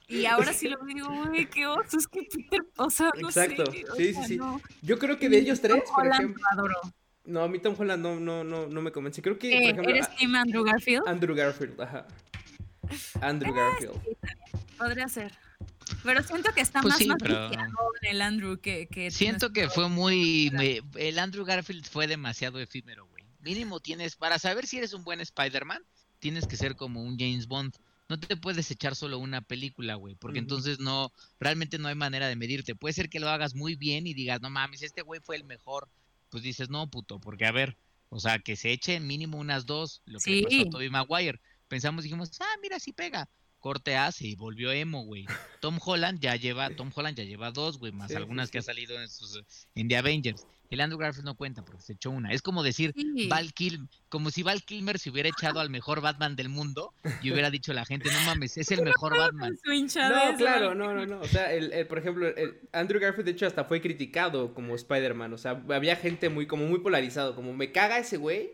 y 0.08 0.26
ahora 0.26 0.52
sí 0.52 0.68
lo 0.68 0.78
digo, 0.84 1.08
güey, 1.08 1.48
qué 1.48 1.66
oso, 1.66 1.96
es 1.96 2.06
que 2.06 2.22
Peter, 2.22 2.60
o 2.76 2.90
sea, 2.90 3.10
no 3.18 3.28
Exacto, 3.28 3.64
sí, 3.72 3.84
sí, 3.96 4.24
sí. 4.24 4.38
Yo 4.82 4.98
creo 4.98 5.18
que 5.18 5.28
de 5.28 5.38
ellos 5.38 5.60
tres, 5.60 5.82
por 5.94 6.06
ejemplo. 6.06 6.42
No, 7.24 7.42
a 7.42 7.48
mí 7.48 7.58
Tom 7.60 7.74
Holland 7.78 8.02
no, 8.02 8.18
no, 8.18 8.44
no, 8.44 8.66
no 8.66 8.82
me 8.82 8.90
convence. 8.90 9.22
Creo 9.22 9.38
que, 9.38 9.48
por 9.48 9.58
eh, 9.58 9.70
ejemplo. 9.70 9.90
¿Eres 9.90 10.16
Team 10.16 10.34
Andrew 10.34 10.64
Garfield? 10.64 11.06
Andrew 11.06 11.34
Garfield, 11.34 11.80
ajá. 11.80 12.06
Andrew 13.20 13.54
ah, 13.54 13.56
Garfield. 13.56 14.00
podría 14.76 15.08
ser. 15.08 15.32
Pero 16.02 16.22
siento 16.22 16.52
que 16.52 16.60
está 16.60 16.80
pues 16.80 16.94
más 16.94 16.98
sí, 16.98 17.08
pero... 17.18 17.50
el 18.02 18.22
Andrew 18.22 18.58
que... 18.58 18.86
que 18.86 19.10
siento 19.10 19.52
que 19.52 19.68
fue 19.68 19.88
muy... 19.88 20.52
el 20.96 21.18
Andrew 21.18 21.44
Garfield 21.44 21.86
fue 21.86 22.06
demasiado 22.06 22.58
efímero, 22.58 23.06
güey. 23.06 23.24
Mínimo 23.40 23.80
tienes... 23.80 24.16
Para 24.16 24.38
saber 24.38 24.66
si 24.66 24.78
eres 24.78 24.92
un 24.92 25.04
buen 25.04 25.20
Spider-Man, 25.20 25.82
tienes 26.18 26.46
que 26.46 26.56
ser 26.56 26.76
como 26.76 27.02
un 27.02 27.18
James 27.18 27.46
Bond. 27.46 27.74
No 28.08 28.18
te 28.18 28.36
puedes 28.36 28.70
echar 28.70 28.94
solo 28.94 29.18
una 29.18 29.40
película, 29.40 29.94
güey, 29.94 30.14
porque 30.16 30.38
entonces 30.38 30.78
no, 30.78 31.12
realmente 31.40 31.78
no 31.78 31.88
hay 31.88 31.94
manera 31.94 32.28
de 32.28 32.36
medirte. 32.36 32.74
Puede 32.74 32.92
ser 32.92 33.08
que 33.08 33.20
lo 33.20 33.30
hagas 33.30 33.54
muy 33.54 33.74
bien 33.74 34.06
y 34.06 34.12
digas, 34.12 34.42
no 34.42 34.50
mames, 34.50 34.82
este 34.82 35.02
güey 35.02 35.20
fue 35.20 35.36
el 35.36 35.44
mejor. 35.44 35.88
Pues 36.28 36.42
dices, 36.42 36.68
no, 36.68 36.90
puto, 36.90 37.20
porque 37.20 37.46
a 37.46 37.52
ver, 37.52 37.76
o 38.10 38.20
sea, 38.20 38.38
que 38.38 38.56
se 38.56 38.70
eche 38.72 39.00
mínimo 39.00 39.38
unas 39.38 39.64
dos, 39.64 40.02
lo 40.04 40.18
que 40.18 40.30
le 40.30 40.42
pasó 40.42 40.60
a 40.60 40.70
Tobey 40.70 40.90
Maguire. 40.90 41.40
Pensamos, 41.68 42.04
dijimos, 42.04 42.30
ah, 42.40 42.56
mira, 42.60 42.78
sí 42.78 42.92
pega 42.92 43.28
corte 43.62 43.96
A 43.96 44.10
y 44.18 44.34
volvió 44.34 44.72
emo, 44.72 45.04
güey. 45.04 45.24
Tom 45.60 45.78
Holland 45.82 46.20
ya 46.20 46.36
lleva, 46.36 46.68
Tom 46.76 46.90
Holland 46.94 47.16
ya 47.16 47.24
lleva 47.24 47.50
dos, 47.50 47.78
güey, 47.78 47.92
más 47.92 48.14
algunas 48.14 48.50
que 48.50 48.58
ha 48.58 48.62
salido 48.62 49.00
en, 49.00 49.08
sus, 49.08 49.40
en 49.74 49.88
The 49.88 49.96
Avengers. 49.96 50.46
El 50.68 50.80
Andrew 50.80 50.98
Garfield 50.98 51.26
no 51.26 51.36
cuenta 51.36 51.62
porque 51.64 51.82
se 51.82 51.92
echó 51.92 52.10
una. 52.10 52.32
Es 52.32 52.40
como 52.40 52.62
decir, 52.62 52.94
Val 53.28 53.52
Kilmer, 53.52 53.88
como 54.08 54.30
si 54.30 54.42
Val 54.42 54.62
Kilmer 54.62 54.98
se 54.98 55.10
hubiera 55.10 55.28
echado 55.28 55.60
al 55.60 55.68
mejor 55.68 56.00
Batman 56.00 56.34
del 56.34 56.48
mundo 56.48 56.94
y 57.22 57.30
hubiera 57.30 57.50
dicho 57.50 57.72
a 57.72 57.74
la 57.74 57.84
gente, 57.84 58.10
no 58.10 58.18
mames, 58.22 58.56
es 58.56 58.70
el 58.70 58.82
mejor 58.82 59.16
Batman. 59.16 59.54
No, 59.66 60.36
claro, 60.38 60.74
no, 60.74 60.94
no, 60.94 61.04
no. 61.04 61.20
O 61.20 61.26
sea, 61.26 61.52
el, 61.52 61.86
por 61.86 61.98
ejemplo, 61.98 62.26
el 62.26 62.58
Andrew 62.72 63.00
Garfield 63.00 63.26
de 63.26 63.32
hecho 63.32 63.46
hasta 63.46 63.64
fue 63.64 63.82
criticado 63.82 64.54
como 64.54 64.74
Spider-Man. 64.74 65.34
O 65.34 65.38
sea, 65.38 65.62
había 65.68 65.94
gente 65.96 66.30
muy, 66.30 66.46
como 66.46 66.64
muy 66.64 66.80
polarizado, 66.80 67.36
como 67.36 67.52
me 67.52 67.70
caga 67.70 67.98
ese 67.98 68.16
güey, 68.16 68.52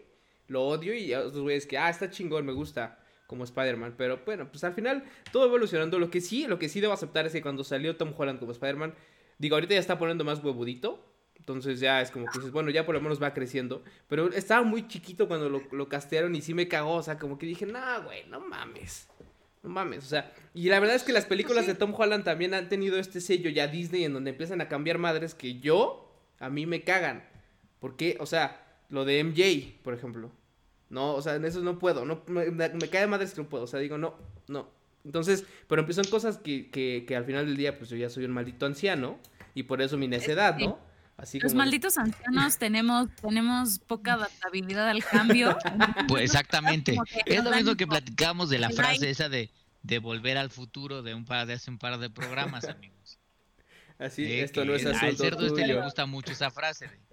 lo 0.49 0.67
odio 0.67 0.95
y 0.95 1.15
otros 1.15 1.43
güeyes 1.43 1.67
que, 1.67 1.79
ah, 1.79 1.89
está 1.89 2.11
chingón, 2.11 2.45
me 2.45 2.53
gusta 2.53 2.99
como 3.29 3.45
Spider-Man. 3.45 3.95
Pero 3.97 4.21
bueno, 4.27 4.51
pues 4.51 4.65
al 4.65 4.75
final 4.75 5.05
todo 5.31 5.47
evolucionando. 5.47 6.01
Lo 6.01 6.11
que 6.11 6.21
sí, 6.21 6.49
lo 6.49 6.59
que 6.59 6.69
sí 6.69 6.81
debo 6.81 6.95
aceptar 6.95 7.27
es 7.27 7.33
que 7.33 7.43
cuando 7.43 7.63
salió 7.63 7.95
Tom 7.95 8.13
Holland 8.17 8.41
como 8.41 8.51
Spider-Man, 8.51 8.95
digo, 9.39 9.55
ahorita 9.55 9.75
ya 9.75 9.81
está 9.81 9.97
poniendo 9.97 10.25
más 10.25 10.43
huevudito. 10.43 11.05
Entonces 11.37 11.79
ya 11.79 12.03
es 12.03 12.11
como 12.11 12.27
que 12.27 12.39
dices, 12.39 12.51
bueno, 12.53 12.71
ya 12.71 12.85
por 12.85 12.95
lo 12.95 13.01
menos 13.01 13.23
va 13.23 13.33
creciendo. 13.33 13.85
Pero 14.09 14.33
estaba 14.33 14.65
muy 14.65 14.89
chiquito 14.89 15.29
cuando 15.29 15.49
lo, 15.49 15.63
lo 15.71 15.89
castearon 15.89 16.35
y 16.35 16.41
sí 16.41 16.53
me 16.53 16.67
cagó. 16.67 16.95
O 16.95 17.03
sea, 17.03 17.19
como 17.19 17.39
que 17.39 17.47
dije, 17.47 17.65
nah, 17.65 17.99
güey, 17.99 18.27
no 18.27 18.41
mames. 18.41 19.07
No 19.63 19.71
mames, 19.71 20.05
o 20.05 20.09
sea, 20.09 20.33
y 20.55 20.69
la 20.69 20.79
verdad 20.79 20.95
es 20.95 21.03
que 21.03 21.13
las 21.13 21.25
películas 21.25 21.67
de 21.67 21.75
Tom 21.75 21.93
Holland 21.93 22.23
también 22.23 22.55
han 22.55 22.69
tenido 22.69 22.97
este 22.97 23.21
sello 23.21 23.51
ya 23.51 23.67
Disney 23.67 24.05
en 24.05 24.13
donde 24.13 24.31
empiezan 24.31 24.61
a 24.61 24.69
cambiar 24.69 24.99
madres 24.99 25.35
que 25.35 25.59
yo, 25.59 26.15
a 26.39 26.49
mí 26.49 26.65
me 26.65 26.85
cagan. 26.85 27.25
Porque, 27.81 28.17
o 28.21 28.27
sea, 28.27 28.65
lo 28.89 29.05
de 29.05 29.23
MJ, 29.23 29.83
por 29.83 29.95
ejemplo. 29.95 30.31
No, 30.91 31.15
o 31.15 31.23
sea, 31.23 31.35
en 31.35 31.45
eso 31.45 31.61
no 31.61 31.79
puedo. 31.79 32.05
No, 32.05 32.23
me, 32.27 32.51
me 32.51 32.89
cae 32.89 33.03
de 33.03 33.07
madre 33.07 33.27
que 33.27 33.41
no 33.41 33.49
puedo. 33.49 33.65
O 33.65 33.67
sea, 33.67 33.81
digo, 33.81 33.99
no, 33.99 34.15
no. 34.47 34.69
Entonces, 35.05 35.45
pero 35.69 35.91
son 35.93 36.05
cosas 36.07 36.39
que, 36.39 36.71
que, 36.71 37.05
que, 37.07 37.17
al 37.17 37.25
final 37.25 37.47
del 37.47 37.57
día, 37.57 37.79
pues 37.79 37.91
yo 37.91 37.97
ya 37.97 38.11
soy 38.11 38.25
un 38.25 38.33
maldito 38.33 38.67
anciano. 38.67 39.19
Y 39.55 39.65
por 39.65 39.83
eso 39.83 39.97
mi 39.97 40.07
necedad, 40.07 40.57
¿no? 40.59 40.79
Así 41.17 41.41
Los 41.41 41.53
malditos 41.53 41.99
ancianos 41.99 42.59
tenemos, 42.59 43.09
tenemos 43.21 43.81
poca 43.81 44.15
adaptabilidad 44.15 44.89
al 44.89 45.05
cambio. 45.05 45.57
Pues 46.09 46.25
exactamente. 46.25 46.97
Es 47.27 47.43
lo 47.43 47.51
mismo 47.51 47.75
que 47.75 47.87
platicamos 47.87 48.51
de 48.51 48.59
la 48.59 48.71
frase 48.71 49.11
esa 49.11 49.29
de, 49.29 49.51
de 49.83 49.99
volver 49.99 50.39
al 50.39 50.51
futuro 50.51 51.03
de 51.03 51.15
un 51.15 51.25
par 51.25 51.47
de 51.47 51.55
hace 51.55 51.71
un 51.71 51.79
par 51.79 51.99
de 51.99 52.09
programas, 52.09 52.65
amigos. 52.65 53.19
Así, 53.99 54.33
esto 54.33 54.65
no 54.65 54.75
es 54.75 54.87
asunto. 54.87 55.07
Al 55.07 55.17
cerdo 55.17 55.47
este 55.47 55.67
le 55.67 55.81
gusta 55.83 56.07
mucho 56.07 56.33
esa 56.33 56.51
frase. 56.53 56.87
De, 56.87 57.08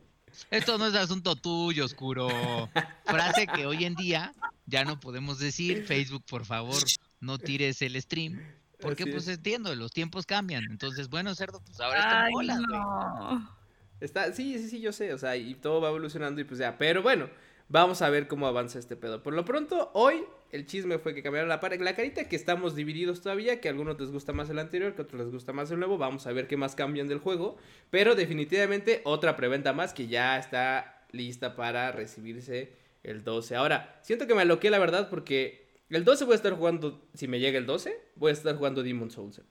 esto 0.51 0.77
no 0.77 0.87
es 0.87 0.95
asunto 0.95 1.35
tuyo, 1.35 1.85
oscuro. 1.85 2.69
Frase 3.05 3.47
que 3.47 3.65
hoy 3.65 3.85
en 3.85 3.95
día 3.95 4.33
ya 4.65 4.85
no 4.85 4.99
podemos 4.99 5.39
decir. 5.39 5.85
Facebook, 5.85 6.23
por 6.25 6.45
favor, 6.45 6.81
no 7.19 7.37
tires 7.37 7.81
el 7.81 8.01
stream. 8.01 8.41
Porque 8.79 9.07
pues 9.07 9.27
entiendo, 9.27 9.73
los 9.75 9.91
tiempos 9.91 10.25
cambian. 10.25 10.65
Entonces, 10.65 11.09
bueno, 11.09 11.33
cerdo, 11.35 11.61
pues 11.65 11.79
ahora 11.79 11.99
está 11.99 12.27
hola, 12.33 12.59
no. 12.59 13.55
Está, 13.99 14.33
sí, 14.33 14.59
sí, 14.59 14.69
sí, 14.69 14.81
yo 14.81 14.91
sé, 14.91 15.13
o 15.13 15.17
sea, 15.17 15.37
y 15.37 15.55
todo 15.55 15.79
va 15.79 15.87
evolucionando 15.89 16.41
y 16.41 16.43
pues 16.43 16.59
ya, 16.59 16.77
pero 16.77 17.01
bueno, 17.01 17.29
vamos 17.69 18.01
a 18.01 18.09
ver 18.09 18.27
cómo 18.27 18.47
avanza 18.47 18.79
este 18.79 18.95
pedo. 18.95 19.23
Por 19.23 19.33
lo 19.33 19.45
pronto, 19.45 19.91
hoy 19.93 20.23
el 20.51 20.65
chisme 20.65 20.99
fue 20.99 21.13
que 21.13 21.23
cambiaron 21.23 21.49
la, 21.49 21.59
la 21.61 21.95
carita, 21.95 22.27
que 22.29 22.35
estamos 22.35 22.75
divididos 22.75 23.21
todavía, 23.21 23.59
que 23.59 23.67
a 23.67 23.71
algunos 23.71 23.99
les 23.99 24.11
gusta 24.11 24.33
más 24.33 24.49
el 24.49 24.59
anterior, 24.59 24.95
que 24.95 25.01
a 25.01 25.05
otros 25.05 25.21
les 25.21 25.31
gusta 25.31 25.53
más 25.53 25.71
el 25.71 25.79
nuevo. 25.79 25.97
Vamos 25.97 26.27
a 26.27 26.31
ver 26.31 26.47
qué 26.47 26.57
más 26.57 26.75
cambian 26.75 27.07
del 27.07 27.19
juego. 27.19 27.57
Pero 27.89 28.15
definitivamente 28.15 29.01
otra 29.03 29.35
preventa 29.35 29.73
más 29.73 29.93
que 29.93 30.07
ya 30.07 30.37
está 30.37 31.05
lista 31.11 31.55
para 31.55 31.91
recibirse 31.91 32.73
el 33.03 33.23
12. 33.23 33.55
Ahora, 33.55 33.99
siento 34.01 34.27
que 34.27 34.35
me 34.35 34.41
aloqué 34.41 34.69
la 34.69 34.79
verdad 34.79 35.09
porque 35.09 35.67
el 35.89 36.03
12 36.03 36.25
voy 36.25 36.33
a 36.33 36.35
estar 36.35 36.53
jugando, 36.53 37.07
si 37.13 37.27
me 37.27 37.39
llega 37.39 37.57
el 37.57 37.65
12, 37.65 37.97
voy 38.15 38.31
a 38.31 38.33
estar 38.33 38.55
jugando 38.55 38.83
Demon 38.83 39.11
Souls. 39.11 39.41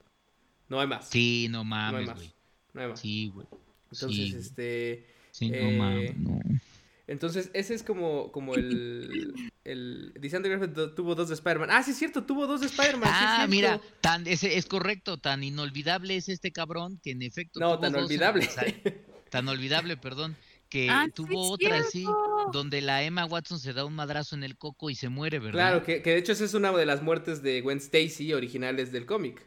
No 0.67 0.79
hay 0.79 0.87
más. 0.87 1.09
Sí, 1.09 1.47
no 1.49 1.63
mames, 1.63 1.91
No 1.93 1.97
hay 1.97 2.05
más. 2.05 2.35
No 2.73 2.81
hay 2.81 2.87
más. 2.89 2.99
Sí, 2.99 3.31
güey. 3.33 3.47
Entonces, 3.91 4.33
este... 4.33 5.07
Sí, 5.31 5.49
no 5.49 5.71
mames, 5.71 6.11
eh, 6.11 6.15
no. 6.17 6.39
Entonces, 7.07 7.51
ese 7.53 7.75
es 7.75 7.83
como, 7.83 8.31
como 8.31 8.55
el, 8.55 9.51
el... 9.63 10.13
Dice 10.19 10.39
tuvo 10.95 11.15
dos 11.15 11.29
de 11.29 11.35
Spider-Man. 11.35 11.69
Ah, 11.71 11.83
sí 11.83 11.91
es 11.91 11.97
cierto, 11.97 12.23
tuvo 12.23 12.47
dos 12.47 12.61
de 12.61 12.67
Spider-Man. 12.67 13.09
Ah, 13.11 13.45
mira, 13.47 13.79
tan, 14.01 14.25
ese, 14.27 14.57
es 14.57 14.65
correcto, 14.65 15.17
tan 15.17 15.43
inolvidable 15.43 16.15
es 16.15 16.29
este 16.29 16.51
cabrón 16.51 16.99
que 17.03 17.11
en 17.11 17.21
efecto... 17.21 17.59
No, 17.59 17.79
tan 17.79 17.95
olvidable. 17.95 18.49
tan 19.29 19.47
olvidable, 19.49 19.97
perdón. 19.97 20.35
Que 20.69 20.89
ah, 20.89 21.07
tuvo 21.13 21.51
otra 21.51 21.77
así, 21.77 22.05
donde 22.51 22.81
la 22.81 23.03
Emma 23.03 23.25
Watson 23.25 23.59
se 23.59 23.71
da 23.71 23.85
un 23.85 23.93
madrazo 23.93 24.35
en 24.35 24.43
el 24.43 24.57
coco 24.57 24.89
y 24.89 24.95
se 24.95 25.09
muere, 25.09 25.37
¿verdad? 25.37 25.51
Claro, 25.53 25.83
que, 25.83 26.01
que 26.01 26.09
de 26.09 26.17
hecho 26.17 26.31
esa 26.31 26.43
es 26.43 26.55
una 26.55 26.71
de 26.71 26.87
las 26.87 27.03
muertes 27.03 27.43
de 27.43 27.61
Gwen 27.61 27.77
Stacy 27.77 28.33
originales 28.33 28.91
del 28.91 29.05
cómic. 29.05 29.45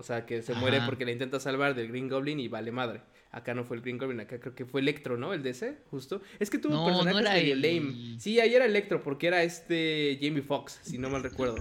O 0.00 0.02
sea, 0.02 0.24
que 0.24 0.40
se 0.40 0.54
muere 0.54 0.80
porque 0.86 1.04
la 1.04 1.10
intenta 1.10 1.40
salvar 1.40 1.74
del 1.74 1.88
Green 1.88 2.08
Goblin 2.08 2.40
y 2.40 2.48
vale 2.48 2.72
madre. 2.72 3.02
Acá 3.32 3.54
no 3.54 3.64
fue 3.64 3.76
el 3.76 3.82
Green 3.82 3.96
Goblin, 3.96 4.20
acá 4.20 4.40
creo 4.40 4.54
que 4.54 4.66
fue 4.66 4.80
Electro, 4.80 5.16
¿no? 5.16 5.32
El 5.32 5.42
DC, 5.42 5.84
justo. 5.90 6.20
Es 6.40 6.50
que 6.50 6.58
tuvo 6.58 6.80
un 6.80 6.86
personaje 6.86 7.14
no 7.14 7.20
era 7.20 7.34
lame. 7.54 8.18
Sí, 8.18 8.40
ahí 8.40 8.54
era 8.54 8.64
Electro, 8.64 9.02
porque 9.02 9.28
era 9.28 9.42
este 9.44 10.18
Jamie 10.20 10.42
Foxx, 10.42 10.80
si 10.82 10.98
no 10.98 11.10
mal 11.10 11.22
recuerdo. 11.22 11.56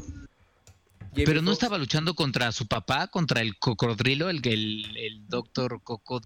Pero 1.14 1.42
no 1.42 1.52
estaba 1.52 1.78
luchando 1.78 2.14
contra 2.16 2.52
su 2.52 2.68
papá, 2.68 3.08
contra 3.08 3.42
el 3.42 3.58
cocodrilo, 3.58 4.30
el, 4.30 4.42
el, 4.48 4.98
el 4.98 5.28
doctor 5.28 5.82
Cocod. 5.84 6.24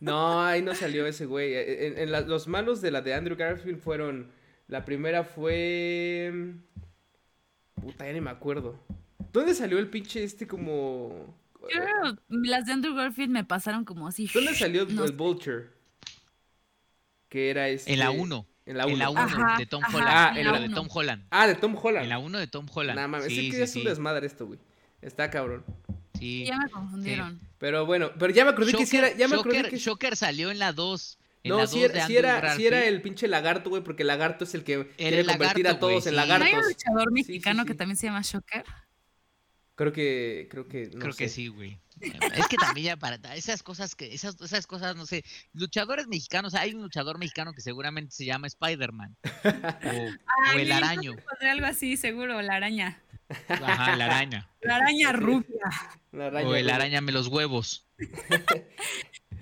No, 0.00 0.42
ahí 0.42 0.62
no 0.62 0.74
salió 0.74 1.06
ese 1.06 1.26
güey. 1.26 1.52
En, 1.54 2.10
los 2.10 2.48
malos 2.48 2.80
de 2.80 2.90
la 2.90 3.02
de 3.02 3.14
Andrew 3.14 3.36
Garfield 3.36 3.80
fueron. 3.80 4.30
La 4.66 4.84
primera 4.84 5.24
fue. 5.24 6.54
Puta, 7.74 8.06
ya 8.06 8.12
ni 8.12 8.20
me 8.20 8.30
acuerdo. 8.30 8.78
¿Dónde 9.32 9.54
salió 9.54 9.78
el 9.78 9.88
pinche 9.88 10.24
este 10.24 10.46
como 10.46 11.36
las 12.28 12.66
de 12.66 12.72
Andrew 12.72 12.94
Garfield 12.94 13.30
me 13.30 13.44
pasaron 13.44 13.84
como 13.84 14.08
así. 14.08 14.28
¿Dónde 14.32 14.54
salió 14.56 14.82
el 14.82 15.12
Vulture? 15.12 15.68
Que 17.28 17.50
era 17.50 17.68
este... 17.68 17.92
En 17.92 17.98
la 17.98 18.10
1. 18.10 18.46
En 18.66 18.76
la 18.76 18.86
1. 18.86 19.58
de 19.58 19.66
Tom 19.66 19.82
Holland. 19.84 20.08
Ah, 20.08 20.32
en 20.36 20.46
la, 20.46 20.60
de 20.60 20.68
Tom 20.68 20.88
Holland. 20.92 21.26
Ah, 21.30 21.46
de 21.46 21.54
Tom 21.54 21.76
Holland. 21.80 22.04
En 22.04 22.08
la 22.08 22.18
1 22.18 22.38
de 22.38 22.46
Tom 22.46 22.66
Holland. 22.72 22.96
Nada 22.96 23.08
más, 23.08 23.24
sí, 23.24 23.48
es 23.48 23.54
que 23.54 23.62
es 23.62 23.76
un 23.76 23.84
desmadre 23.84 24.26
esto, 24.26 24.46
güey. 24.46 24.58
Está 25.02 25.30
cabrón. 25.30 25.64
Sí. 26.18 26.44
Ya 26.44 26.56
me 26.58 26.68
confundieron. 26.70 27.40
Pero 27.58 27.86
bueno, 27.86 28.10
pero 28.18 28.32
ya 28.32 28.44
me 28.44 28.50
acordé 28.50 28.72
que 28.72 28.86
sí 28.86 28.96
era. 28.96 29.14
Ya 29.16 29.28
me 29.28 29.36
acordé 29.36 29.68
que... 29.68 29.78
Shocker 29.78 30.16
salió 30.16 30.50
en 30.50 30.58
la 30.58 30.72
2. 30.72 31.18
no, 31.44 31.66
si 31.66 31.82
era, 31.82 32.06
si 32.06 32.16
era, 32.16 32.56
si 32.56 32.66
era, 32.66 32.84
el 32.84 33.00
pinche 33.00 33.26
lagarto, 33.26 33.70
güey, 33.70 33.82
porque 33.82 34.02
el 34.02 34.08
lagarto 34.08 34.44
es 34.44 34.54
el 34.54 34.62
que 34.62 34.86
quiere 34.96 35.24
convertir 35.24 35.66
a 35.68 35.78
todos 35.78 36.06
en 36.06 36.16
lagartos. 36.16 36.50
¿No 36.50 36.56
hay 36.56 36.62
un 36.62 36.68
luchador 36.68 37.12
mexicano 37.12 37.64
que 37.64 37.74
también 37.74 37.96
se 37.96 38.06
llama 38.06 38.20
Shocker? 38.22 38.64
Creo 39.80 39.94
que, 39.94 40.46
creo 40.50 40.68
que, 40.68 40.90
Creo 40.90 41.14
que 41.14 41.30
sí, 41.30 41.48
güey. 41.48 41.80
Es 42.36 42.48
que 42.48 42.58
también 42.58 42.88
ya 42.88 42.96
para 42.98 43.16
esas 43.34 43.62
cosas 43.62 43.94
que, 43.94 44.12
esas, 44.12 44.38
esas 44.42 44.66
cosas, 44.66 44.94
no 44.94 45.06
sé, 45.06 45.24
luchadores 45.54 46.06
mexicanos, 46.06 46.54
hay 46.54 46.74
un 46.74 46.82
luchador 46.82 47.16
mexicano 47.16 47.54
que 47.54 47.62
seguramente 47.62 48.14
se 48.14 48.26
llama 48.26 48.46
Spider-Man. 48.46 49.16
O, 49.24 50.58
el 50.58 50.70
araño. 50.70 51.16
algo 51.40 51.64
así, 51.64 51.96
seguro, 51.96 52.42
la 52.42 52.56
araña. 52.56 53.00
Ajá, 53.48 53.96
la 53.96 54.04
araña. 54.04 54.50
La 54.60 54.76
araña 54.76 55.12
rubia. 55.12 55.64
o 56.12 56.54
el 56.54 56.68
araña 56.68 57.00
me 57.00 57.12
los 57.12 57.28
huevos. 57.28 57.88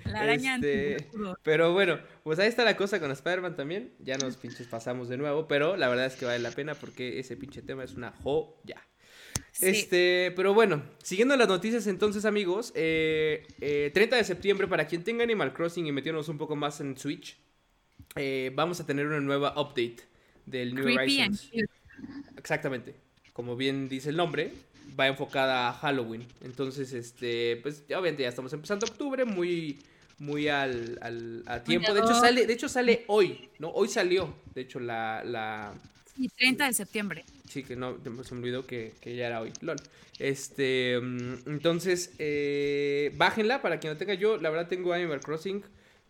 La 0.05 0.21
araña 0.21 0.55
este, 0.55 1.09
Pero 1.43 1.73
bueno, 1.73 1.99
pues 2.23 2.39
ahí 2.39 2.47
está 2.47 2.63
la 2.63 2.77
cosa 2.77 3.01
con 3.01 3.11
Spider-Man 3.11 3.57
también. 3.57 3.93
Ya 3.99 4.17
nos 4.19 4.37
pinches 4.37 4.69
pasamos 4.69 5.09
de 5.09 5.17
nuevo, 5.17 5.49
pero 5.49 5.77
la 5.77 5.89
verdad 5.89 6.07
es 6.07 6.15
que 6.15 6.27
vale 6.27 6.39
la 6.39 6.53
pena 6.53 6.77
porque 6.77 7.19
ese 7.19 7.37
pinche 7.37 7.61
tema 7.61 7.83
es 7.83 7.95
una 7.95 8.13
joya. 8.13 8.81
Este, 9.61 10.33
pero 10.37 10.55
bueno, 10.55 10.83
siguiendo 11.03 11.37
las 11.37 11.49
noticias 11.49 11.87
entonces, 11.87 12.25
amigos, 12.25 12.73
eh, 12.75 13.91
30 13.93 14.17
eh, 14.17 14.19
de 14.19 14.25
septiembre, 14.25 14.69
para 14.69 14.87
quien 14.87 15.03
tenga 15.03 15.25
Animal 15.25 15.53
Crossing 15.53 15.87
y 15.87 15.93
metiéndonos 15.93 16.29
un 16.29 16.39
poco 16.39 16.55
más 16.57 16.81
en 16.81 16.97
Switch, 16.97 17.37
eh, 18.15 18.53
vamos 18.55 18.81
a 18.81 18.87
tener 18.87 19.07
una 19.07 19.21
nueva 19.21 19.61
update 19.61 19.99
del 20.47 20.75
New 20.75 20.85
Horizons. 20.85 21.51
Exactamente, 22.37 22.95
como 23.33 23.57
bien 23.57 23.89
dice 23.89 24.11
el 24.11 24.17
nombre, 24.17 24.53
va 24.99 25.09
enfocada 25.09 25.69
a 25.69 25.73
Halloween. 25.73 26.27
Entonces, 26.43 26.93
este, 26.93 27.59
pues 27.63 27.83
obviamente 27.87 28.23
ya 28.23 28.29
estamos 28.29 28.53
empezando 28.53 28.87
octubre, 28.87 29.25
muy 29.25 29.79
muy 30.19 30.49
al, 30.49 30.99
al 31.01 31.45
a 31.47 31.63
tiempo. 31.63 31.93
De 31.95 32.01
hecho 32.01 32.15
sale, 32.15 32.47
de 32.47 32.53
hecho 32.53 32.69
sale 32.69 33.05
hoy, 33.07 33.49
¿no? 33.59 33.71
Hoy 33.71 33.89
salió, 33.89 34.35
de 34.55 34.63
hecho 34.63 34.81
la, 34.81 35.23
la... 35.25 35.73
Sí, 36.17 36.29
30 36.37 36.67
de 36.67 36.75
septiembre. 36.75 37.25
Sí, 37.49 37.63
que 37.63 37.77
no, 37.77 37.97
se 38.25 38.35
me 38.35 38.41
olvidó 38.41 38.67
que, 38.67 38.95
ya 39.05 39.27
era 39.27 39.41
hoy. 39.41 39.53
LOL. 39.61 39.79
Este, 40.19 41.01
mm, 41.01 41.35
entonces, 41.47 42.13
eh, 42.19 43.13
bájenla 43.17 43.63
para 43.63 43.81
quien 43.81 43.93
no 43.93 43.99
tenga. 43.99 44.15
Yo, 44.15 44.37
la 44.37 44.51
verdad, 44.51 44.69
tengo 44.69 44.93
Animal 44.93 45.21
Crossing. 45.21 45.65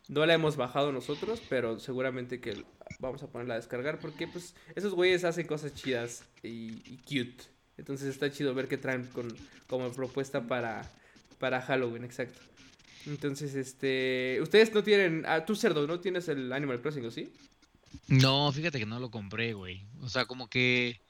No 0.08 0.26
la 0.26 0.34
hemos 0.34 0.56
bajado 0.56 0.90
nosotros, 0.90 1.40
pero 1.48 1.78
seguramente 1.78 2.40
que 2.40 2.64
vamos 2.98 3.22
a 3.22 3.28
ponerla 3.28 3.54
a 3.54 3.58
descargar 3.58 4.00
porque, 4.00 4.26
pues, 4.26 4.54
esos 4.74 4.94
güeyes 4.94 5.24
hacen 5.24 5.46
cosas 5.46 5.74
chidas 5.74 6.24
y, 6.42 6.72
cute. 7.02 7.44
Entonces 7.76 8.08
está 8.08 8.30
chido 8.32 8.54
ver 8.54 8.66
qué 8.66 8.78
traen 8.78 9.04
con, 9.06 9.28
como 9.68 9.92
propuesta 9.92 10.46
para, 10.46 10.90
para 11.38 11.60
Halloween, 11.60 12.04
exacto. 12.04 12.40
Entonces, 13.06 13.54
este, 13.54 14.38
ustedes 14.42 14.72
no 14.74 14.82
tienen, 14.82 15.24
ah, 15.26 15.44
tú 15.44 15.54
cerdo, 15.54 15.86
¿no 15.86 16.00
tienes 16.00 16.28
el 16.28 16.52
Animal 16.52 16.80
Crossing 16.80 17.04
o 17.06 17.10
sí? 17.10 17.32
No, 18.08 18.50
fíjate 18.50 18.78
que 18.78 18.86
no 18.86 18.98
lo 18.98 19.10
compré, 19.10 19.52
güey. 19.52 19.86
O 20.00 20.08
sea, 20.08 20.24
como 20.24 20.48
que 20.48 21.00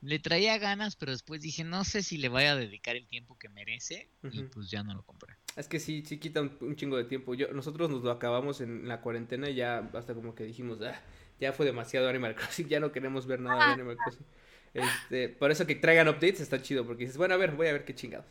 le 0.00 0.18
traía 0.18 0.58
ganas, 0.58 0.96
pero 0.96 1.12
después 1.12 1.40
dije, 1.40 1.64
no 1.64 1.84
sé 1.84 2.02
si 2.02 2.18
le 2.18 2.28
vaya 2.28 2.52
a 2.52 2.56
dedicar 2.56 2.96
el 2.96 3.06
tiempo 3.06 3.36
que 3.38 3.48
merece 3.48 4.08
y 4.22 4.42
pues 4.44 4.70
ya 4.70 4.82
no 4.82 4.94
lo 4.94 5.02
compré. 5.02 5.34
Es 5.56 5.66
que 5.66 5.80
sí, 5.80 6.02
sí 6.06 6.18
quita 6.18 6.40
un, 6.40 6.76
chingo 6.76 6.96
de 6.96 7.04
tiempo. 7.04 7.34
Yo, 7.34 7.52
nosotros 7.52 7.90
nos 7.90 8.02
lo 8.02 8.12
acabamos 8.12 8.60
en 8.60 8.86
la 8.86 9.00
cuarentena 9.00 9.50
y 9.50 9.56
ya 9.56 9.90
hasta 9.94 10.14
como 10.14 10.34
que 10.34 10.44
dijimos, 10.44 10.80
ah, 10.82 11.00
ya 11.40 11.52
fue 11.52 11.66
demasiado 11.66 12.08
Animal 12.08 12.34
Crossing, 12.36 12.68
ya 12.68 12.80
no 12.80 12.92
queremos 12.92 13.26
ver 13.26 13.40
nada 13.40 13.66
de 13.66 13.72
Animal 13.72 13.96
Crossing. 13.96 14.26
Este, 14.74 15.28
por 15.30 15.50
eso 15.50 15.66
que 15.66 15.74
traigan 15.74 16.08
updates 16.08 16.40
está 16.40 16.62
chido, 16.62 16.86
porque 16.86 17.04
dices, 17.04 17.16
bueno, 17.16 17.34
a 17.34 17.38
ver, 17.38 17.52
voy 17.52 17.66
a 17.66 17.72
ver 17.72 17.84
qué 17.84 17.94
chingados. 17.94 18.26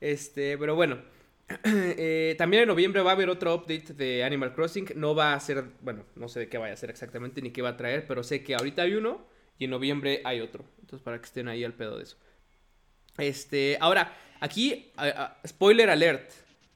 Este, 0.00 0.56
pero 0.58 0.74
bueno. 0.74 1.00
Eh, 1.64 2.34
también 2.38 2.62
en 2.62 2.68
noviembre 2.68 3.02
va 3.02 3.10
a 3.10 3.14
haber 3.14 3.28
otro 3.28 3.54
update 3.54 3.92
de 3.92 4.24
Animal 4.24 4.54
Crossing. 4.54 4.88
No 4.96 5.14
va 5.14 5.34
a 5.34 5.40
ser, 5.40 5.64
bueno, 5.82 6.04
no 6.16 6.28
sé 6.28 6.40
de 6.40 6.48
qué 6.48 6.56
vaya 6.56 6.72
a 6.72 6.76
ser 6.76 6.88
exactamente 6.88 7.42
ni 7.42 7.50
qué 7.50 7.60
va 7.60 7.70
a 7.70 7.76
traer, 7.76 8.06
pero 8.06 8.22
sé 8.22 8.42
que 8.42 8.54
ahorita 8.54 8.82
hay 8.82 8.94
uno 8.94 9.26
y 9.58 9.64
en 9.64 9.70
noviembre 9.70 10.22
hay 10.24 10.40
otro. 10.40 10.64
Para 11.00 11.18
que 11.18 11.26
estén 11.26 11.48
ahí 11.48 11.64
al 11.64 11.74
pedo 11.74 11.96
de 11.96 12.04
eso. 12.04 12.16
Este, 13.18 13.78
ahora, 13.80 14.16
aquí, 14.40 14.92
spoiler 15.46 15.90
alert. 15.90 16.30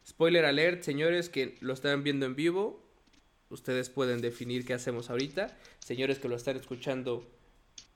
Spoiler 0.06 0.44
alert, 0.44 0.82
señores 0.82 1.28
que 1.28 1.56
lo 1.60 1.72
están 1.72 2.02
viendo 2.04 2.26
en 2.26 2.36
vivo. 2.36 2.82
Ustedes 3.50 3.90
pueden 3.90 4.20
definir 4.20 4.64
qué 4.64 4.74
hacemos 4.74 5.10
ahorita. 5.10 5.56
Señores 5.78 6.18
que 6.18 6.28
lo 6.28 6.36
están 6.36 6.56
escuchando 6.56 7.26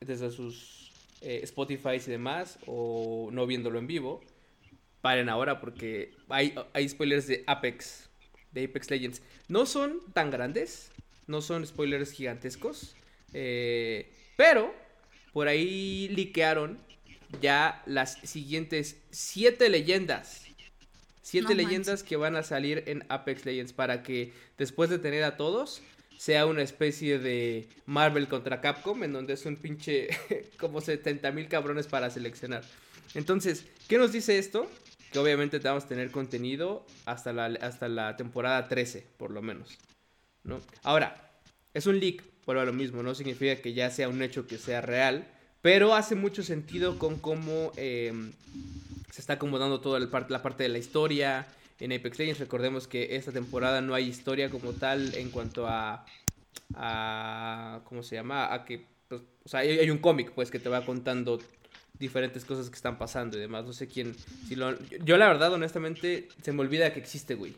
desde 0.00 0.30
sus 0.30 0.92
eh, 1.20 1.40
Spotify 1.42 1.96
y 1.96 2.10
demás, 2.10 2.58
o 2.66 3.28
no 3.32 3.46
viéndolo 3.46 3.78
en 3.78 3.86
vivo, 3.86 4.22
paren 5.02 5.28
ahora 5.28 5.60
porque 5.60 6.12
hay, 6.28 6.54
hay 6.72 6.88
spoilers 6.88 7.26
de 7.26 7.44
Apex, 7.46 8.08
de 8.52 8.64
Apex 8.64 8.90
Legends. 8.90 9.22
No 9.48 9.66
son 9.66 10.00
tan 10.12 10.30
grandes, 10.30 10.90
no 11.26 11.42
son 11.42 11.66
spoilers 11.66 12.12
gigantescos, 12.12 12.96
eh, 13.34 14.10
pero 14.36 14.74
por 15.32 15.48
ahí 15.48 16.08
liquearon 16.08 16.78
ya 17.40 17.82
las 17.86 18.14
siguientes 18.22 18.96
siete 19.10 19.68
leyendas. 19.68 20.46
Siete 21.22 21.54
leyendas 21.54 22.02
que 22.02 22.16
van 22.16 22.34
a 22.34 22.42
salir 22.42 22.82
en 22.86 23.04
Apex 23.08 23.44
Legends 23.44 23.72
para 23.72 24.02
que 24.02 24.32
después 24.58 24.90
de 24.90 24.98
tener 24.98 25.22
a 25.22 25.36
todos 25.36 25.80
sea 26.16 26.44
una 26.46 26.62
especie 26.62 27.18
de 27.18 27.68
Marvel 27.86 28.28
contra 28.28 28.60
Capcom 28.60 29.04
en 29.04 29.12
donde 29.12 29.34
es 29.34 29.46
un 29.46 29.56
pinche 29.56 30.08
como 30.58 30.80
70 30.80 31.30
mil 31.32 31.48
cabrones 31.48 31.86
para 31.86 32.10
seleccionar. 32.10 32.62
Entonces, 33.14 33.64
¿qué 33.88 33.96
nos 33.96 34.12
dice 34.12 34.38
esto? 34.38 34.68
Que 35.12 35.18
obviamente 35.18 35.60
te 35.60 35.68
vamos 35.68 35.84
a 35.84 35.88
tener 35.88 36.10
contenido 36.10 36.84
hasta 37.06 37.32
la, 37.32 37.46
hasta 37.46 37.88
la 37.88 38.16
temporada 38.16 38.68
13, 38.68 39.06
por 39.16 39.30
lo 39.30 39.40
menos. 39.40 39.78
¿no? 40.44 40.60
Ahora, 40.82 41.30
es 41.74 41.86
un 41.86 41.98
leak, 41.98 42.22
vuelvo 42.50 42.62
a 42.62 42.66
lo 42.66 42.72
mismo, 42.72 43.04
no 43.04 43.14
significa 43.14 43.54
que 43.62 43.74
ya 43.74 43.90
sea 43.90 44.08
un 44.08 44.22
hecho 44.22 44.48
que 44.48 44.58
sea 44.58 44.80
real, 44.80 45.24
pero 45.62 45.94
hace 45.94 46.16
mucho 46.16 46.42
sentido 46.42 46.98
con 46.98 47.16
cómo 47.16 47.70
em, 47.76 48.32
se 49.12 49.20
está 49.20 49.34
acomodando 49.34 49.80
toda 49.80 50.00
la 50.00 50.42
parte 50.42 50.64
de 50.64 50.68
la 50.68 50.78
historia 50.78 51.46
en 51.78 51.92
Apex 51.92 52.18
Legends. 52.18 52.40
Recordemos 52.40 52.88
que 52.88 53.14
esta 53.14 53.30
temporada 53.30 53.80
no 53.80 53.94
hay 53.94 54.08
historia 54.08 54.50
como 54.50 54.72
tal 54.72 55.14
en 55.14 55.30
cuanto 55.30 55.68
a, 55.68 56.04
a 56.74 57.82
¿cómo 57.84 58.02
se 58.02 58.16
llama? 58.16 58.52
A 58.52 58.64
que, 58.64 58.84
pues, 59.06 59.22
o 59.44 59.48
sea, 59.48 59.60
hay, 59.60 59.88
un 59.88 59.98
cómic 59.98 60.32
pues 60.32 60.50
que 60.50 60.58
te 60.58 60.68
va 60.68 60.84
contando 60.84 61.38
diferentes 62.00 62.44
cosas 62.44 62.68
que 62.68 62.74
están 62.74 62.98
pasando 62.98 63.38
y 63.38 63.40
demás. 63.40 63.64
No 63.64 63.72
sé 63.72 63.86
quién, 63.86 64.16
yo 65.04 65.16
la 65.16 65.28
verdad 65.28 65.52
honestamente 65.52 66.26
se 66.42 66.52
me 66.52 66.62
olvida 66.62 66.92
que 66.92 66.98
existe, 66.98 67.36
güey. 67.36 67.54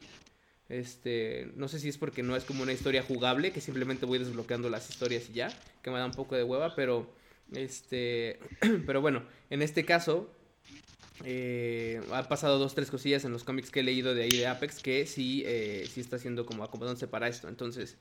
Este, 0.72 1.52
no 1.54 1.68
sé 1.68 1.78
si 1.78 1.90
es 1.90 1.98
porque 1.98 2.22
no 2.22 2.34
es 2.34 2.44
como 2.44 2.62
una 2.62 2.72
historia 2.72 3.02
jugable, 3.02 3.52
que 3.52 3.60
simplemente 3.60 4.06
voy 4.06 4.18
desbloqueando 4.18 4.70
las 4.70 4.88
historias 4.88 5.28
y 5.28 5.34
ya, 5.34 5.52
que 5.82 5.90
me 5.90 5.98
da 5.98 6.06
un 6.06 6.12
poco 6.12 6.34
de 6.34 6.44
hueva, 6.44 6.74
pero, 6.74 7.14
este, 7.52 8.40
pero 8.86 9.02
bueno, 9.02 9.22
en 9.50 9.60
este 9.60 9.84
caso, 9.84 10.34
eh, 11.24 12.00
ha 12.10 12.26
pasado 12.26 12.58
dos, 12.58 12.74
tres 12.74 12.90
cosillas 12.90 13.26
en 13.26 13.32
los 13.32 13.44
cómics 13.44 13.70
que 13.70 13.80
he 13.80 13.82
leído 13.82 14.14
de 14.14 14.22
ahí 14.22 14.30
de 14.30 14.46
Apex 14.46 14.78
que 14.78 15.04
sí, 15.04 15.42
eh, 15.44 15.86
sí 15.92 16.00
está 16.00 16.16
haciendo 16.16 16.46
como 16.46 16.64
acomodándose 16.64 17.06
para 17.06 17.28
esto. 17.28 17.50
Entonces, 17.50 17.98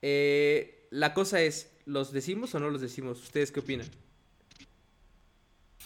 eh, 0.00 0.88
la 0.88 1.12
cosa 1.12 1.42
es, 1.42 1.70
¿los 1.84 2.12
decimos 2.12 2.54
o 2.54 2.60
no 2.60 2.70
los 2.70 2.80
decimos? 2.80 3.22
¿Ustedes 3.22 3.52
qué 3.52 3.60
opinan? 3.60 3.88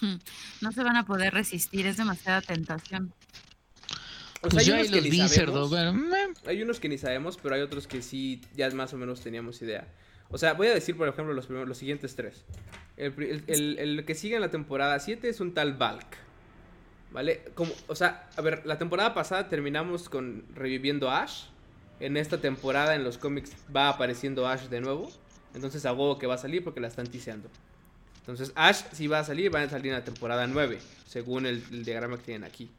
No 0.60 0.70
se 0.70 0.84
van 0.84 0.96
a 0.96 1.04
poder 1.04 1.34
resistir, 1.34 1.86
es 1.86 1.96
demasiada 1.96 2.40
tentación. 2.40 3.12
Pues 4.40 4.56
hay, 4.56 4.70
unos 4.70 4.90
que 4.90 5.00
ni 5.02 5.28
sabemos, 5.28 5.72
hay 6.46 6.62
unos 6.62 6.80
que 6.80 6.88
ni 6.88 6.98
sabemos, 6.98 7.38
pero 7.42 7.54
hay 7.54 7.60
otros 7.60 7.86
que 7.86 8.00
sí 8.00 8.40
ya 8.56 8.70
más 8.70 8.92
o 8.94 8.96
menos 8.96 9.20
teníamos 9.20 9.60
idea. 9.60 9.86
O 10.30 10.38
sea, 10.38 10.54
voy 10.54 10.68
a 10.68 10.74
decir, 10.74 10.96
por 10.96 11.08
ejemplo, 11.08 11.34
los, 11.34 11.50
los 11.50 11.76
siguientes 11.76 12.16
tres. 12.16 12.44
El, 12.96 14.04
que 14.06 14.14
sigue 14.14 14.36
en 14.36 14.40
la 14.40 14.50
temporada 14.50 14.98
7 14.98 15.28
es 15.28 15.40
un 15.40 15.52
tal 15.52 15.74
Valk. 15.74 16.16
¿Vale? 17.12 17.42
Como, 17.54 17.72
o 17.88 17.96
sea, 17.96 18.28
a 18.36 18.40
ver, 18.40 18.64
la 18.64 18.78
temporada 18.78 19.12
pasada 19.14 19.48
terminamos 19.48 20.08
con 20.08 20.44
reviviendo 20.54 21.10
a 21.10 21.24
Ash. 21.24 21.46
En 21.98 22.16
esta 22.16 22.40
temporada 22.40 22.94
en 22.94 23.04
los 23.04 23.18
cómics 23.18 23.52
va 23.74 23.88
apareciendo 23.88 24.46
Ash 24.46 24.68
de 24.68 24.80
nuevo. 24.80 25.10
Entonces 25.54 25.84
a 25.84 25.94
que 26.18 26.26
va 26.26 26.34
a 26.34 26.38
salir 26.38 26.62
porque 26.62 26.80
la 26.80 26.88
están 26.88 27.08
tiseando. 27.08 27.50
Entonces 28.20 28.52
Ash 28.54 28.82
sí 28.92 29.08
va 29.08 29.18
a 29.18 29.24
salir, 29.24 29.52
va 29.52 29.62
a 29.62 29.68
salir 29.68 29.88
en 29.88 29.98
la 29.98 30.04
temporada 30.04 30.46
9, 30.46 30.78
según 31.06 31.46
el 31.46 31.84
diagrama 31.84 32.16
que 32.16 32.22
tienen 32.22 32.44
aquí. 32.44 32.70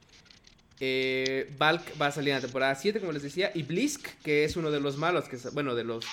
Eh, 0.83 1.47
Valk 1.59 2.01
va 2.01 2.07
a 2.07 2.11
salir 2.11 2.29
en 2.29 2.37
la 2.37 2.41
temporada 2.41 2.73
7, 2.73 2.99
como 2.99 3.11
les 3.11 3.21
decía. 3.21 3.51
Y 3.53 3.61
Blisk, 3.61 4.07
que 4.23 4.43
es 4.43 4.55
uno 4.55 4.71
de 4.71 4.79
los 4.79 4.97
malos, 4.97 5.29
que 5.29 5.37
bueno, 5.53 5.75
de 5.75 5.83
los, 5.83 6.07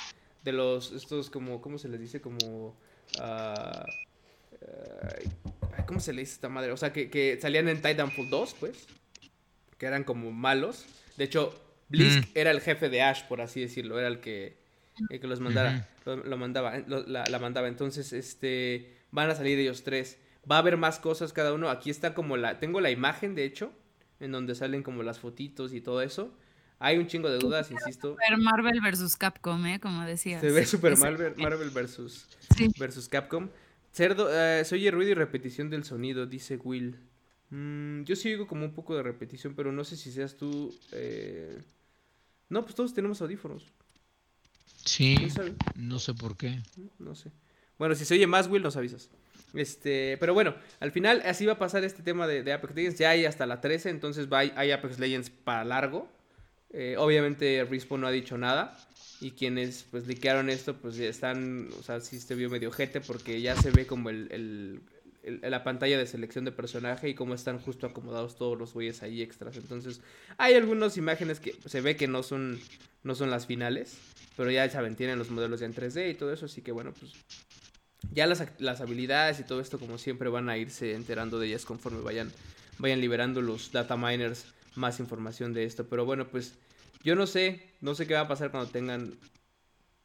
de 0.45 0.53
los, 0.53 0.93
estos 0.93 1.31
como, 1.31 1.63
¿cómo 1.63 1.79
se 1.79 1.89
les 1.89 1.99
dice? 1.99 2.21
Como... 2.21 2.77
Uh, 3.19 3.85
¿Cómo 5.87 6.01
se 6.01 6.13
le 6.13 6.21
dice 6.21 6.35
esta 6.35 6.51
madre? 6.51 6.73
O 6.73 6.77
sea, 6.77 6.93
que, 6.93 7.39
salían 7.41 7.67
en 7.69 7.81
Titanfall 7.81 8.29
2, 8.29 8.57
pues. 8.61 8.87
Que 9.79 9.87
eran 9.87 10.05
como 10.05 10.33
malos. 10.33 10.85
De 11.17 11.25
hecho, 11.25 11.59
Blisk 11.89 12.29
mm. 12.29 12.33
era 12.35 12.51
el 12.51 12.61
jefe 12.61 12.91
de 12.91 13.01
Ash, 13.01 13.23
por 13.23 13.41
así 13.41 13.63
decirlo. 13.63 13.99
Era 13.99 14.09
el 14.09 14.21
que, 14.21 14.59
el 15.09 15.19
que 15.19 15.27
los 15.27 15.41
mandara. 15.41 15.89
lo, 16.05 16.37
mandaba, 16.37 16.77
la, 16.87 17.25
la, 17.27 17.39
mandaba. 17.39 17.69
Entonces, 17.69 18.13
este. 18.13 18.99
Van 19.13 19.31
a 19.31 19.35
salir 19.35 19.59
ellos 19.59 19.83
tres. 19.83 20.19
Va 20.51 20.57
a 20.57 20.59
haber 20.59 20.77
más 20.77 20.99
cosas 20.99 21.33
cada 21.33 21.55
uno. 21.55 21.71
Aquí 21.71 21.89
está 21.89 22.13
como 22.13 22.37
la. 22.37 22.61
Tengo 22.61 22.83
la 22.83 22.91
imagen, 22.91 23.35
de 23.35 23.45
hecho 23.45 23.73
en 24.21 24.33
donde 24.33 24.55
salen 24.55 24.83
como 24.83 25.03
las 25.03 25.19
fotitos 25.19 25.73
y 25.73 25.81
todo 25.81 26.03
eso. 26.03 26.33
Hay 26.81 26.99
un 26.99 27.07
chingo 27.09 27.29
de 27.29 27.39
dudas, 27.39 27.71
insisto. 27.71 28.13
Super 28.13 28.39
Marvel 28.39 28.81
versus 28.81 29.17
Capcom, 29.17 29.67
¿eh? 29.67 29.81
Como 29.81 30.05
decías. 30.05 30.41
Se 30.41 30.51
ve 30.51 30.65
Super 30.65 30.97
Marvel, 30.97 31.35
Marvel 31.37 31.71
versus, 31.71 32.27
versus 32.79 33.09
Capcom. 33.09 33.49
Cerdo, 33.93 34.29
eh, 34.31 34.65
se 34.65 34.77
oye 34.77 34.91
ruido 34.91 35.11
y 35.11 35.15
repetición 35.15 35.71
del 35.71 35.85
sonido, 35.85 36.27
dice 36.27 36.57
Will. 36.63 36.97
Mm, 37.51 38.03
yo 38.05 38.15
sí 38.15 38.29
oigo 38.29 38.47
como 38.47 38.65
un 38.65 38.75
poco 38.75 38.95
de 38.95 39.03
repetición, 39.03 39.55
pero 39.57 39.73
no 39.73 39.83
sé 39.85 39.97
si 39.97 40.13
seas 40.13 40.37
tú. 40.37 40.73
Eh... 40.93 41.61
No, 42.49 42.63
pues 42.63 42.75
todos 42.75 42.95
tenemos 42.95 43.21
audífonos. 43.21 43.67
Sí, 44.85 45.17
no 45.75 45.99
sé 45.99 46.15
por 46.15 46.37
qué. 46.37 46.63
No 46.99 47.15
sé. 47.15 47.31
Bueno, 47.79 47.95
si 47.95 48.05
se 48.05 48.15
oye 48.15 48.27
más, 48.27 48.49
Will, 48.49 48.63
nos 48.63 48.77
avisas. 48.77 49.11
Este, 49.55 50.17
pero 50.19 50.35
bueno, 50.35 50.55
al 50.81 50.93
final 50.93 51.23
así 51.25 51.47
va 51.47 51.55
a 51.55 51.59
pasar 51.59 51.85
este 51.85 52.03
tema 52.03 52.27
de, 52.27 52.53
Apex 52.53 52.75
Legends. 52.75 52.99
Ya 52.99 53.11
hay 53.11 53.25
hasta 53.25 53.47
la 53.47 53.61
13, 53.61 53.91
entonces 53.91 54.31
va, 54.31 54.41
hay 54.41 54.71
Apex 54.71 54.99
Legends 54.99 55.31
para 55.31 55.65
largo. 55.65 56.09
Eh, 56.71 56.97
obviamente 56.99 57.67
Respawn 57.69 58.03
no 58.03 58.07
ha 58.07 58.11
dicho 58.11 58.37
nada. 58.39 58.79
Y 59.21 59.33
quienes 59.33 59.85
pues 59.91 60.07
liquearon 60.07 60.49
esto, 60.49 60.77
pues 60.77 60.97
ya 60.97 61.07
están, 61.07 61.71
o 61.79 61.83
sea, 61.83 62.01
sí 62.01 62.21
se 62.21 62.37
vio 62.37 62.49
medio 62.51 62.71
jete 62.71 63.01
porque 63.01 63.41
ya 63.41 63.57
se 63.57 63.73
ve 63.73 63.85
como 63.85 64.11
el, 64.11 64.81
la 65.25 65.65
pantalla 65.65 65.99
de 65.99 66.07
selección 66.07 66.45
de 66.45 66.53
personaje 66.53 67.09
y 67.09 67.15
cómo 67.15 67.35
están 67.35 67.59
justo 67.59 67.87
acomodados 67.87 68.37
todos 68.37 68.57
los 68.57 68.73
güeyes 68.75 69.03
ahí 69.03 69.23
extras. 69.23 69.57
Entonces, 69.57 70.01
hay 70.37 70.55
algunas 70.55 70.97
imágenes 70.97 71.41
que 71.41 71.55
se 71.67 71.81
ve 71.81 71.97
que 71.97 72.07
no 72.07 72.23
son, 72.23 72.61
no 73.03 73.17
son 73.17 73.31
las 73.31 73.47
finales, 73.47 73.99
pero 74.37 74.53
ya 74.53 74.69
saben, 74.71 74.95
tienen 74.95 75.19
los 75.19 75.31
modelos 75.31 75.61
ya 75.61 75.67
en 75.67 75.75
3D 75.75 76.13
y 76.13 76.15
todo 76.15 76.33
eso, 76.33 76.47
así 76.47 76.63
que 76.63 76.71
bueno, 76.71 76.93
pues 76.99 77.13
ya 78.13 78.27
las, 78.27 78.45
las 78.59 78.81
habilidades 78.81 79.41
y 79.41 79.45
todo 79.45 79.61
esto 79.61 79.79
como 79.79 79.99
siempre 79.99 80.29
van 80.29 80.49
a 80.49 80.57
irse 80.57 80.95
enterando 80.95 81.39
de 81.39 81.49
ellas 81.49 81.65
conforme 81.65 82.01
vayan, 82.01 82.33
vayan 82.79 83.01
liberando 83.01 83.43
los 83.43 83.73
data 83.73 83.97
miners 83.97 84.47
más 84.75 85.01
información 85.01 85.53
de 85.53 85.65
esto. 85.65 85.89
Pero 85.89 86.05
bueno, 86.05 86.29
pues 86.29 86.55
yo 87.03 87.15
no 87.15 87.27
sé, 87.27 87.63
no 87.81 87.95
sé 87.95 88.07
qué 88.07 88.15
va 88.15 88.21
a 88.21 88.29
pasar 88.29 88.51
cuando 88.51 88.71
tengan, 88.71 89.15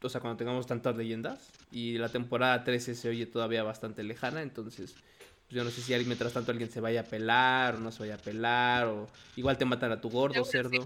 o 0.02 0.10
sea, 0.10 0.22
cuando 0.22 0.38
tengamos 0.38 0.68
tantas 0.68 0.96
leyendas. 0.96 1.52
Y 1.72 1.98
la 1.98 2.10
temporada 2.10 2.64
13 2.64 2.96
se 2.96 3.10
oye 3.10 3.26
todavía 3.26 3.64
bastante 3.64 4.04
lejana, 4.04 4.42
entonces 4.42 4.94
pues 4.94 5.56
yo 5.56 5.64
no 5.64 5.72
sé 5.72 5.82
si 5.82 5.94
alguien, 5.94 6.10
mientras 6.10 6.34
tanto 6.34 6.52
alguien 6.52 6.72
se 6.72 6.80
vaya 6.80 7.02
a 7.02 7.04
pelar 7.04 7.76
o 7.76 7.80
no 7.80 7.92
se 7.92 8.00
vaya 8.00 8.16
a 8.16 8.20
pelar, 8.20 8.88
o 8.88 9.10
igual 9.36 9.58
te 9.58 9.66
matan 9.66 9.92
a 9.92 10.02
tu 10.02 10.10
gordo, 10.10 10.44
cerdo. 10.46 10.86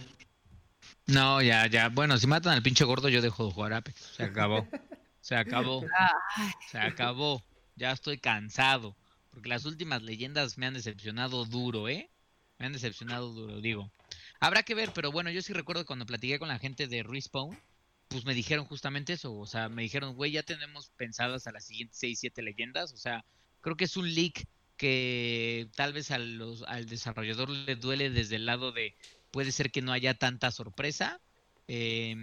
No, 1.06 1.42
ya, 1.42 1.68
ya. 1.68 1.90
Bueno, 1.90 2.18
si 2.18 2.28
matan 2.28 2.54
al 2.54 2.62
pinche 2.62 2.84
gordo, 2.84 3.10
yo 3.10 3.22
dejo 3.22 3.46
de 3.46 3.54
jugar 3.54 3.74
Apex. 3.74 4.00
Se 4.16 4.24
acabó. 4.24 4.68
Se 5.28 5.36
acabó. 5.36 5.84
Se 6.72 6.78
acabó. 6.78 7.44
Ya 7.76 7.92
estoy 7.92 8.18
cansado. 8.18 8.96
Porque 9.30 9.50
las 9.50 9.66
últimas 9.66 10.02
leyendas 10.02 10.58
me 10.58 10.68
han 10.68 10.74
decepcionado 10.74 11.44
duro, 11.44 11.90
¿eh? 11.90 12.10
Me 12.58 12.68
han 12.68 12.72
decepcionado 12.72 13.34
duro, 13.34 13.60
digo. 13.60 13.92
Habrá 14.40 14.64
que 14.64 14.74
ver, 14.74 14.94
pero 14.94 15.12
bueno, 15.12 15.30
yo 15.30 15.42
sí 15.42 15.52
recuerdo 15.52 15.86
cuando 15.86 16.06
platiqué 16.06 16.40
con 16.40 16.48
la 16.48 16.60
gente 16.60 16.88
de 16.88 17.04
Respawn, 17.04 17.60
pues 18.08 18.24
me 18.24 18.34
dijeron 18.34 18.64
justamente 18.68 19.12
eso. 19.12 19.36
O 19.36 19.46
sea, 19.46 19.68
me 19.68 19.82
dijeron, 19.82 20.16
güey, 20.16 20.32
ya 20.32 20.44
tenemos 20.44 20.92
pensadas 20.92 21.46
a 21.46 21.52
las 21.52 21.66
siguientes 21.66 21.98
6, 22.00 22.20
7 22.22 22.42
leyendas. 22.42 22.94
O 22.94 22.98
sea, 22.98 23.26
creo 23.60 23.76
que 23.76 23.84
es 23.84 23.98
un 23.98 24.14
leak 24.14 24.48
que 24.78 25.68
tal 25.76 25.92
vez 25.92 26.10
a 26.12 26.20
los, 26.20 26.64
al 26.64 26.86
desarrollador 26.86 27.50
le 27.50 27.76
duele 27.76 28.12
desde 28.12 28.38
el 28.38 28.46
lado 28.46 28.72
de 28.72 28.96
puede 29.32 29.52
ser 29.52 29.72
que 29.72 29.82
no 29.82 29.92
haya 29.92 30.14
tanta 30.14 30.52
sorpresa. 30.52 31.20
Eh, 31.68 32.16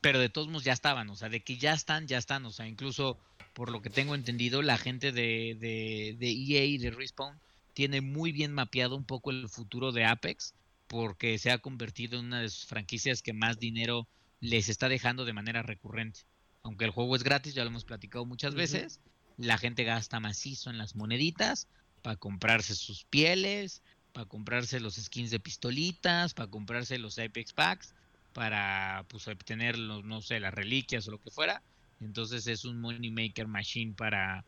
pero 0.00 0.18
de 0.18 0.28
todos 0.28 0.48
modos 0.48 0.64
ya 0.64 0.72
estaban, 0.72 1.08
o 1.10 1.16
sea, 1.16 1.28
de 1.28 1.40
que 1.42 1.56
ya 1.56 1.72
están, 1.72 2.06
ya 2.06 2.18
están, 2.18 2.44
o 2.46 2.50
sea, 2.50 2.66
incluso 2.66 3.18
por 3.52 3.70
lo 3.70 3.82
que 3.82 3.90
tengo 3.90 4.14
entendido, 4.14 4.62
la 4.62 4.78
gente 4.78 5.12
de, 5.12 5.56
de, 5.58 6.16
de 6.18 6.30
EA 6.30 6.64
y 6.64 6.78
de 6.78 6.90
Respawn 6.90 7.38
tiene 7.74 8.00
muy 8.00 8.32
bien 8.32 8.52
mapeado 8.52 8.96
un 8.96 9.04
poco 9.04 9.30
el 9.30 9.48
futuro 9.48 9.92
de 9.92 10.04
Apex, 10.04 10.54
porque 10.86 11.38
se 11.38 11.50
ha 11.50 11.58
convertido 11.58 12.18
en 12.18 12.26
una 12.26 12.40
de 12.40 12.48
sus 12.48 12.66
franquicias 12.66 13.22
que 13.22 13.32
más 13.32 13.58
dinero 13.58 14.08
les 14.40 14.68
está 14.68 14.88
dejando 14.88 15.24
de 15.24 15.32
manera 15.32 15.62
recurrente. 15.62 16.20
Aunque 16.62 16.84
el 16.84 16.90
juego 16.90 17.16
es 17.16 17.24
gratis, 17.24 17.54
ya 17.54 17.64
lo 17.64 17.70
hemos 17.70 17.84
platicado 17.84 18.24
muchas 18.24 18.54
veces, 18.54 19.00
la 19.36 19.58
gente 19.58 19.84
gasta 19.84 20.20
macizo 20.20 20.70
en 20.70 20.78
las 20.78 20.94
moneditas 20.96 21.68
para 22.02 22.16
comprarse 22.16 22.74
sus 22.74 23.04
pieles, 23.04 23.82
para 24.12 24.26
comprarse 24.26 24.80
los 24.80 24.96
skins 24.96 25.30
de 25.30 25.40
pistolitas, 25.40 26.34
para 26.34 26.50
comprarse 26.50 26.98
los 26.98 27.18
Apex 27.18 27.52
Packs 27.52 27.94
para 28.38 29.04
pues 29.08 29.26
obtener 29.26 29.76
los, 29.76 30.04
no 30.04 30.20
sé, 30.20 30.38
las 30.38 30.54
reliquias 30.54 31.08
o 31.08 31.10
lo 31.10 31.18
que 31.18 31.28
fuera. 31.28 31.60
Entonces 32.00 32.46
es 32.46 32.64
un 32.64 32.80
money 32.80 33.10
maker 33.10 33.48
machine 33.48 33.94
para, 33.94 34.44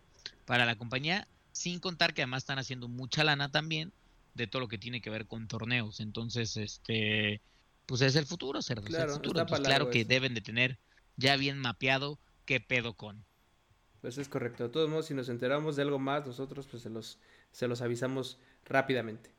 para 0.47 0.65
la 0.65 0.77
compañía, 0.77 1.27
sin 1.51 1.81
contar 1.81 2.15
que 2.15 2.23
además 2.23 2.45
están 2.45 2.61
haciendo 2.61 2.87
mucha 2.87 3.25
lana 3.25 3.51
también 3.51 3.93
de 4.35 4.47
todo 4.47 4.61
lo 4.61 4.69
que 4.69 4.79
tiene 4.79 5.01
que 5.01 5.11
ver 5.11 5.27
con 5.27 5.49
torneos. 5.49 5.99
Entonces, 5.99 6.57
este, 6.57 7.41
pues 7.87 8.01
es 8.03 8.15
el 8.15 8.27
futuro, 8.27 8.63
cerdo, 8.63 8.85
claro, 8.85 9.11
es 9.11 9.19
el 9.19 9.25
futuro. 9.25 9.45
claro 9.45 9.91
que 9.91 10.05
deben 10.05 10.35
de 10.35 10.41
tener 10.41 10.79
ya 11.17 11.37
bien 11.37 11.59
mapeado 11.59 12.21
qué 12.45 12.61
pedo 12.61 12.95
con. 12.95 13.25
Pues 14.03 14.19
es 14.19 14.29
correcto. 14.29 14.63
De 14.63 14.69
todos 14.69 14.89
modos, 14.89 15.07
si 15.07 15.15
nos 15.15 15.29
enteramos 15.29 15.75
de 15.75 15.83
algo 15.83 15.99
más, 15.99 16.25
nosotros 16.25 16.69
pues 16.71 16.85
se 16.85 16.91
los, 16.91 17.19
se 17.51 17.67
los 17.67 17.83
avisamos 17.83 18.39
rápidamente. 18.67 19.35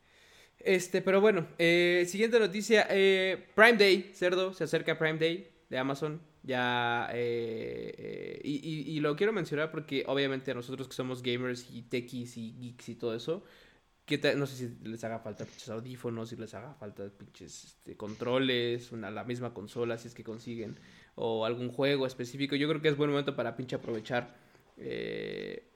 Este, 0.66 1.02
pero 1.02 1.22
bueno, 1.22 1.48
eh, 1.58 2.06
siguiente 2.08 2.40
noticia. 2.40 2.88
Eh, 2.90 3.48
Prime 3.56 3.78
Day, 3.78 4.12
cerdo, 4.14 4.54
se 4.54 4.64
acerca 4.64 4.98
Prime 4.98 5.18
Day 5.18 5.50
de 5.70 5.78
Amazon. 5.78 6.22
Ya, 6.44 7.08
eh, 7.14 8.42
y, 8.44 9.00
lo 9.00 9.16
quiero 9.16 9.32
mencionar 9.32 9.70
porque 9.70 10.04
obviamente 10.08 10.54
nosotros 10.56 10.88
que 10.88 10.96
somos 10.96 11.22
gamers 11.22 11.68
y 11.72 11.84
techies 11.84 12.36
y 12.36 12.54
geeks 12.60 12.90
y 12.90 12.96
todo 12.96 13.16
eso, 13.16 13.44
que 14.06 14.18
no 14.36 14.48
sé 14.48 14.56
si 14.56 14.88
les 14.90 15.04
haga 15.04 15.20
falta 15.20 15.46
pinches 15.46 15.70
audífonos, 15.70 16.30
si 16.30 16.38
les 16.38 16.52
haga 16.56 16.74
falta 16.74 17.08
pinches 17.16 17.66
este, 17.66 17.96
controles, 17.96 18.92
una, 18.92 19.12
la 19.12 19.24
misma 19.24 19.54
consola 19.54 20.00
si 20.00 20.08
es 20.08 20.16
que 20.16 20.24
consiguen, 20.24 20.80
o 21.14 21.46
algún 21.46 21.72
juego 21.72 22.08
específico. 22.08 22.56
Yo 22.56 22.68
creo 22.68 22.82
que 22.82 22.90
es 22.90 22.98
buen 22.98 23.12
momento 23.12 23.36
para 23.36 23.56
pinche 23.56 23.76
aprovechar, 23.76 24.36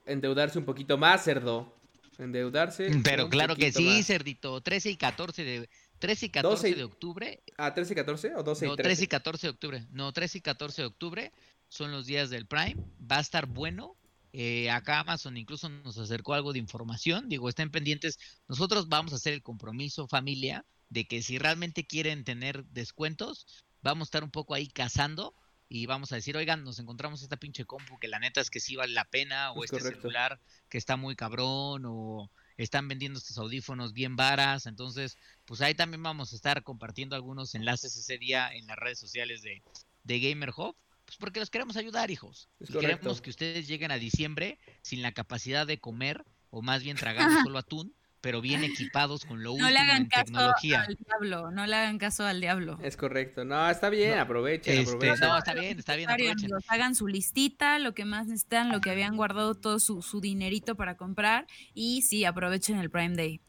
endeudarse 0.08 0.58
un 0.58 0.66
poquito 0.66 0.98
más, 0.98 1.24
cerdo 1.24 1.76
endeudarse. 2.20 2.90
Pero 3.04 3.30
claro 3.30 3.56
que 3.56 3.72
sí, 3.72 4.04
cerdito. 4.04 4.62
13 4.62 4.92
y 4.92 4.98
14 4.98 5.44
de 5.44 5.70
13 6.00 6.26
y 6.26 6.30
14 6.30 6.76
de 6.76 6.84
octubre. 6.84 7.44
Ah, 7.58 7.74
13 7.74 7.94
y 7.94 7.96
14 7.96 8.36
o 8.36 8.44
12 8.44 8.66
y 8.66 8.70
13? 8.70 8.70
No, 8.70 8.76
13 8.76 9.04
y 9.04 9.08
14 9.08 9.48
de 9.48 9.52
octubre. 9.52 9.88
No, 9.92 10.12
13 10.12 10.38
y 10.38 10.42
14 10.42 10.82
de 10.82 10.88
octubre 10.88 11.32
son 11.70 11.92
los 11.92 12.06
días 12.06 12.30
del 12.30 12.46
Prime. 12.46 12.78
Va 13.10 13.18
a 13.18 13.22
estar 13.22 13.46
bueno. 13.46 13.96
Eh, 14.34 14.70
acá 14.70 15.00
Amazon 15.00 15.38
incluso 15.38 15.70
nos 15.70 15.98
acercó 15.98 16.34
algo 16.34 16.52
de 16.54 16.60
información. 16.60 17.30
Digo, 17.30 17.48
estén 17.48 17.72
pendientes. 17.72 18.20
Nosotros 18.48 18.90
vamos 18.90 19.14
a 19.14 19.16
hacer 19.16 19.34
el 19.34 19.42
compromiso, 19.42 20.08
familia, 20.08 20.66
de 20.90 21.08
que 21.08 21.22
si 21.22 21.38
realmente 21.38 21.88
quieren 21.88 22.24
tener 22.24 22.66
descuentos, 22.66 23.48
vamos 23.82 24.08
a 24.08 24.10
estar 24.10 24.24
un 24.24 24.32
poco 24.32 24.54
ahí 24.54 24.68
cazando 24.68 25.34
y 25.76 25.88
vamos 25.88 26.14
a 26.14 26.16
decir, 26.16 26.38
oigan, 26.38 26.64
nos 26.64 26.80
encontramos 26.80 27.22
esta 27.22 27.36
pinche 27.36 27.66
compu 27.66 28.00
que 28.00 28.08
la 28.08 28.18
neta 28.18 28.40
es 28.40 28.50
que 28.50 28.62
sí 28.62 28.78
vale 28.78 28.94
la 28.94 29.04
pena, 29.04 29.52
o 29.52 29.62
este 29.62 29.82
celular 29.82 30.40
que 30.70 30.78
está 30.78 30.96
muy 30.96 31.18
cabrón, 31.18 31.84
o 31.86 32.32
están 32.56 32.88
vendiendo 32.88 33.20
estos 33.20 33.38
audífonos 33.38 33.92
bien 33.92 34.16
varas, 34.16 34.68
entonces, 34.68 35.18
pues 35.44 35.60
ahí 35.60 35.76
también 35.76 36.02
vamos 36.02 36.32
a 36.32 36.38
estar 36.38 36.64
compartiendo 36.64 37.18
algunos 37.18 37.56
enlaces 37.56 37.98
ese 37.98 38.18
día 38.18 38.48
en 38.54 38.68
las 38.68 38.78
redes 38.78 39.00
sociales 39.00 39.42
de, 39.42 39.64
de 40.06 40.20
Gamer 40.22 40.52
Hub, 40.56 40.78
pues 41.04 41.18
porque 41.18 41.42
los 41.42 41.50
queremos 41.50 41.76
ayudar, 41.76 42.10
hijos. 42.10 42.48
y 42.62 42.72
queremos 42.72 43.20
que 43.20 43.30
ustedes 43.30 43.68
lleguen 43.68 43.92
a 43.92 43.98
diciembre 43.98 44.58
sin 44.82 45.02
la 45.02 45.12
capacidad 45.12 45.68
de 45.68 45.82
comer, 45.82 46.24
o 46.52 46.62
más 46.62 46.84
bien 46.84 46.96
tragando 46.96 47.36
solo 47.50 47.60
atún, 47.60 47.94
pero 48.26 48.42
bien 48.42 48.64
equipados 48.64 49.24
con 49.24 49.44
lo 49.44 49.52
último 49.52 49.70
le 49.70 49.78
hagan 49.78 50.02
en 50.02 50.08
caso 50.08 50.26
tecnología. 50.26 50.82
Al 50.82 50.96
diablo, 50.96 51.52
no 51.52 51.68
le 51.68 51.76
hagan 51.76 52.00
caso 52.00 52.26
al 52.26 52.42
diablo. 52.42 52.80
Es 52.82 52.98
correcto. 52.98 53.46
No, 53.46 53.70
está 53.70 53.92
bien, 53.92 54.18
aprovechen, 54.18 54.80
este, 54.80 54.96
aprovechen. 54.96 55.20
No, 55.20 55.38
está 55.38 55.54
bien, 55.54 55.78
está 55.78 55.96
bien, 55.96 56.10
aprovechen. 56.10 56.52
Hagan 56.68 56.96
su 56.96 57.08
listita, 57.08 57.78
lo 57.78 57.94
que 57.94 58.04
más 58.04 58.26
necesitan, 58.26 58.72
lo 58.72 58.82
que 58.82 58.90
habían 58.90 59.16
guardado 59.16 59.54
todo 59.54 59.78
su, 59.78 60.02
dinerito 60.22 60.74
para 60.74 60.98
comprar 60.98 61.46
y 61.76 62.02
sí, 62.02 62.26
aprovechen 62.26 62.80
el 62.80 62.90
Prime 62.90 63.16
Day. 63.16 63.42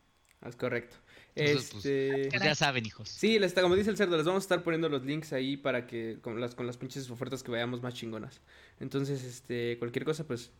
Es 0.46 0.56
correcto. 0.56 0.96
Pues, 1.34 1.74
este... 1.74 2.28
Pues 2.28 2.42
ya 2.42 2.54
saben, 2.54 2.84
hijos. 2.84 3.08
Sí, 3.08 3.38
les 3.38 3.52
está, 3.52 3.62
como 3.62 3.76
dice 3.76 3.88
el 3.88 3.96
cerdo, 3.96 4.18
les 4.18 4.26
vamos 4.26 4.42
a 4.42 4.44
estar 4.44 4.62
poniendo 4.62 4.90
los 4.90 5.06
links 5.06 5.32
ahí 5.32 5.56
para 5.56 5.86
que 5.86 6.18
con 6.20 6.38
las, 6.38 6.54
con 6.54 6.66
las 6.66 6.76
pinches 6.76 7.08
ofertas 7.10 7.42
que 7.42 7.50
vayamos 7.50 7.80
más 7.80 7.94
chingonas. 7.94 8.42
Entonces, 8.78 9.24
este, 9.24 9.78
cualquier 9.78 10.04
cosa, 10.04 10.26
pues 10.26 10.52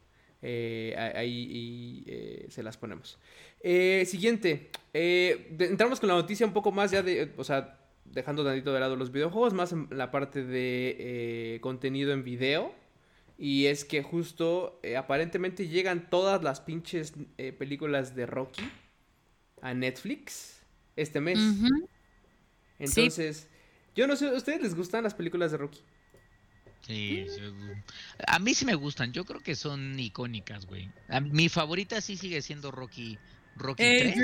eh, 0.43 0.95
ahí 1.15 2.05
eh, 2.07 2.47
se 2.49 2.63
las 2.63 2.77
ponemos. 2.77 3.19
Eh, 3.61 4.05
siguiente. 4.07 4.71
entramos 4.93 6.01
con 6.01 6.09
la 6.09 6.15
noticia 6.15 6.47
un 6.47 6.53
poco 6.53 6.73
más 6.73 6.91
ya 6.91 7.03
de, 7.03 7.33
o 7.37 7.45
sea, 7.45 7.79
dejando 8.05 8.45
tantito 8.45 8.73
de 8.73 8.81
lado 8.81 8.97
los 8.97 9.11
videojuegos, 9.11 9.55
más 9.55 9.73
en 9.73 9.89
la 9.91 10.11
parte 10.11 10.45
de 10.45 11.59
contenido 11.63 12.13
en 12.13 12.25
video. 12.25 12.75
Y 13.39 13.67
es 13.67 13.85
que 13.85 14.03
justo 14.03 14.81
aparentemente 14.97 15.69
llegan 15.69 16.09
todas 16.09 16.43
las 16.43 16.61
pinches 16.61 17.13
películas 17.59 18.15
de 18.15 18.25
Rocky 18.25 18.63
a 19.61 19.75
Netflix 19.75 20.63
este 20.97 21.21
mes. 21.21 21.39
Entonces, 22.79 23.49
yo 23.95 24.07
no 24.07 24.17
sé, 24.17 24.29
¿a 24.29 24.33
ustedes 24.33 24.63
les 24.63 24.75
gustan 24.75 25.05
las 25.05 25.15
películas 25.15 25.51
de 25.51 25.59
Rocky? 25.59 25.81
Sí, 26.83 27.27
a 28.29 28.39
mí 28.39 28.55
sí 28.55 28.65
me 28.65 28.75
gustan, 28.75 29.13
yo 29.13 29.25
creo 29.25 29.41
que 29.41 29.57
son 29.57 29.99
icónicas, 29.99 30.67
güey. 30.67 30.89
mi 31.33 31.49
favorita 31.49 32.01
sí 32.01 32.17
sigue 32.17 32.43
siendo 32.43 32.71
Rocky 32.71 33.19
Rocky 33.57 33.83
3. 33.99 34.17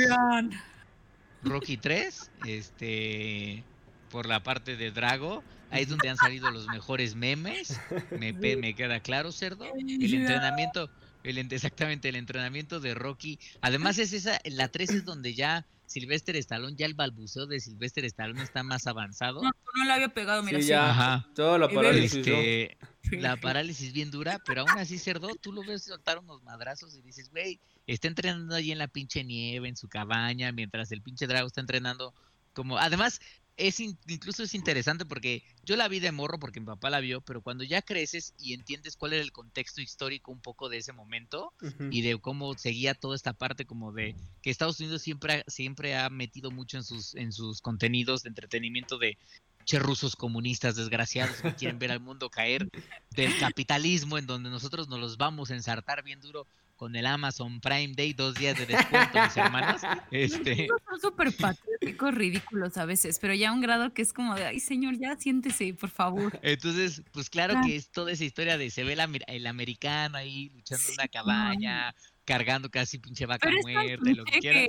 Rocky 1.42 1.76
3, 1.76 2.30
este 2.46 3.64
por 4.10 4.26
la 4.26 4.42
parte 4.42 4.76
de 4.76 4.90
Drago, 4.90 5.42
ahí 5.70 5.82
es 5.84 5.88
donde 5.88 6.10
han 6.10 6.18
salido 6.18 6.50
los 6.50 6.68
mejores 6.68 7.14
memes, 7.16 7.80
me, 8.10 8.32
me 8.32 8.74
queda 8.74 9.00
claro, 9.00 9.32
cerdo. 9.32 9.64
El 9.74 10.14
entrenamiento, 10.14 10.90
el, 11.24 11.38
exactamente, 11.38 12.08
el 12.08 12.16
entrenamiento 12.16 12.80
de 12.80 12.94
Rocky. 12.94 13.38
Además 13.60 13.98
es 13.98 14.12
esa, 14.12 14.40
la 14.44 14.68
3 14.68 14.90
es 14.90 15.04
donde 15.04 15.34
ya 15.34 15.66
Sylvester 15.92 16.36
Stallone, 16.36 16.74
ya 16.76 16.86
el 16.86 16.94
balbuceo 16.94 17.46
de 17.46 17.60
Sylvester 17.60 18.04
Stallone 18.06 18.42
está 18.42 18.62
más 18.62 18.86
avanzado. 18.86 19.42
No, 19.42 19.50
no 19.74 19.84
le 19.84 19.92
había 19.92 20.08
pegado, 20.08 20.42
mira. 20.42 20.60
Sí, 20.60 20.68
ya, 20.68 20.90
Ajá. 20.90 21.28
Toda 21.34 21.58
la 21.58 21.68
parálisis. 21.68 22.26
Este, 22.26 22.76
la 23.10 23.36
parálisis 23.36 23.92
bien 23.92 24.10
dura, 24.10 24.40
pero 24.46 24.62
aún 24.62 24.78
así, 24.78 24.98
Cerdo, 24.98 25.28
tú 25.40 25.52
lo 25.52 25.62
ves 25.62 25.84
soltar 25.84 26.18
unos 26.18 26.42
madrazos 26.42 26.96
y 26.96 27.02
dices, 27.02 27.30
güey, 27.30 27.60
está 27.86 28.08
entrenando 28.08 28.54
ahí 28.54 28.72
en 28.72 28.78
la 28.78 28.88
pinche 28.88 29.22
nieve, 29.22 29.68
en 29.68 29.76
su 29.76 29.88
cabaña, 29.88 30.50
mientras 30.52 30.92
el 30.92 31.02
pinche 31.02 31.26
Drago 31.26 31.46
está 31.46 31.60
entrenando 31.60 32.14
como... 32.54 32.78
Además, 32.78 33.20
es 33.56 33.80
incluso 33.80 34.42
es 34.42 34.54
interesante 34.54 35.04
porque 35.04 35.42
yo 35.64 35.76
la 35.76 35.88
vi 35.88 36.00
de 36.00 36.12
morro 36.12 36.38
porque 36.38 36.60
mi 36.60 36.66
papá 36.66 36.90
la 36.90 37.00
vio, 37.00 37.20
pero 37.20 37.42
cuando 37.42 37.64
ya 37.64 37.82
creces 37.82 38.34
y 38.38 38.54
entiendes 38.54 38.96
cuál 38.96 39.12
era 39.12 39.22
el 39.22 39.32
contexto 39.32 39.80
histórico 39.80 40.32
un 40.32 40.40
poco 40.40 40.68
de 40.68 40.78
ese 40.78 40.92
momento 40.92 41.52
y 41.90 42.02
de 42.02 42.18
cómo 42.18 42.56
seguía 42.56 42.94
toda 42.94 43.14
esta 43.14 43.32
parte 43.32 43.64
como 43.64 43.92
de 43.92 44.16
que 44.42 44.50
Estados 44.50 44.80
Unidos 44.80 45.02
siempre, 45.02 45.44
siempre 45.46 45.96
ha 45.96 46.08
metido 46.10 46.50
mucho 46.50 46.78
en 46.78 46.84
sus, 46.84 47.14
en 47.14 47.32
sus 47.32 47.60
contenidos 47.60 48.22
de 48.22 48.30
entretenimiento 48.30 48.98
de 48.98 49.18
che 49.64 49.78
rusos 49.78 50.16
comunistas 50.16 50.74
desgraciados 50.74 51.40
que 51.40 51.54
quieren 51.54 51.78
ver 51.78 51.92
al 51.92 52.00
mundo 52.00 52.30
caer 52.30 52.68
del 53.10 53.38
capitalismo 53.38 54.18
en 54.18 54.26
donde 54.26 54.50
nosotros 54.50 54.88
nos 54.88 54.98
los 54.98 55.16
vamos 55.16 55.50
a 55.50 55.54
ensartar 55.54 56.02
bien 56.02 56.20
duro 56.20 56.48
con 56.82 56.96
el 56.96 57.06
Amazon 57.06 57.60
Prime 57.60 57.92
Day, 57.96 58.12
dos 58.12 58.34
días 58.34 58.58
de 58.58 58.66
descuento, 58.66 59.22
mis 59.22 59.36
hermanos. 59.36 59.82
Este... 60.10 60.66
Son 60.66 61.00
súper 61.00 61.32
patéticos, 61.32 62.12
ridículos 62.12 62.76
a 62.76 62.84
veces, 62.86 63.20
pero 63.20 63.34
ya 63.34 63.50
a 63.50 63.52
un 63.52 63.60
grado 63.60 63.94
que 63.94 64.02
es 64.02 64.12
como 64.12 64.34
de, 64.34 64.46
ay 64.46 64.58
señor, 64.58 64.98
ya 64.98 65.14
siéntese, 65.16 65.74
por 65.74 65.90
favor. 65.90 66.36
Entonces, 66.42 67.04
pues 67.12 67.30
claro 67.30 67.54
que 67.64 67.76
es 67.76 67.92
toda 67.92 68.10
esa 68.10 68.24
historia 68.24 68.58
de 68.58 68.68
se 68.68 68.82
ve 68.82 68.94
el, 69.28 69.46
americano 69.46 70.18
ahí 70.18 70.48
luchando 70.48 70.82
en 70.88 70.94
una 70.94 71.06
cabaña, 71.06 71.94
cargando 72.24 72.68
casi 72.68 72.98
pinche 72.98 73.26
vaca 73.26 73.48
muerta, 73.62 74.10
lo 74.10 74.24
que 74.24 74.40
quieras. 74.40 74.68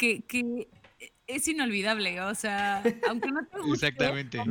Que, 0.00 0.22
que, 0.22 0.66
es 1.28 1.46
inolvidable, 1.46 2.20
o 2.22 2.34
sea, 2.34 2.82
aunque 3.08 3.30
no 3.30 3.46
te 3.46 3.60
guste, 3.60 3.86
Exactamente. 3.86 4.42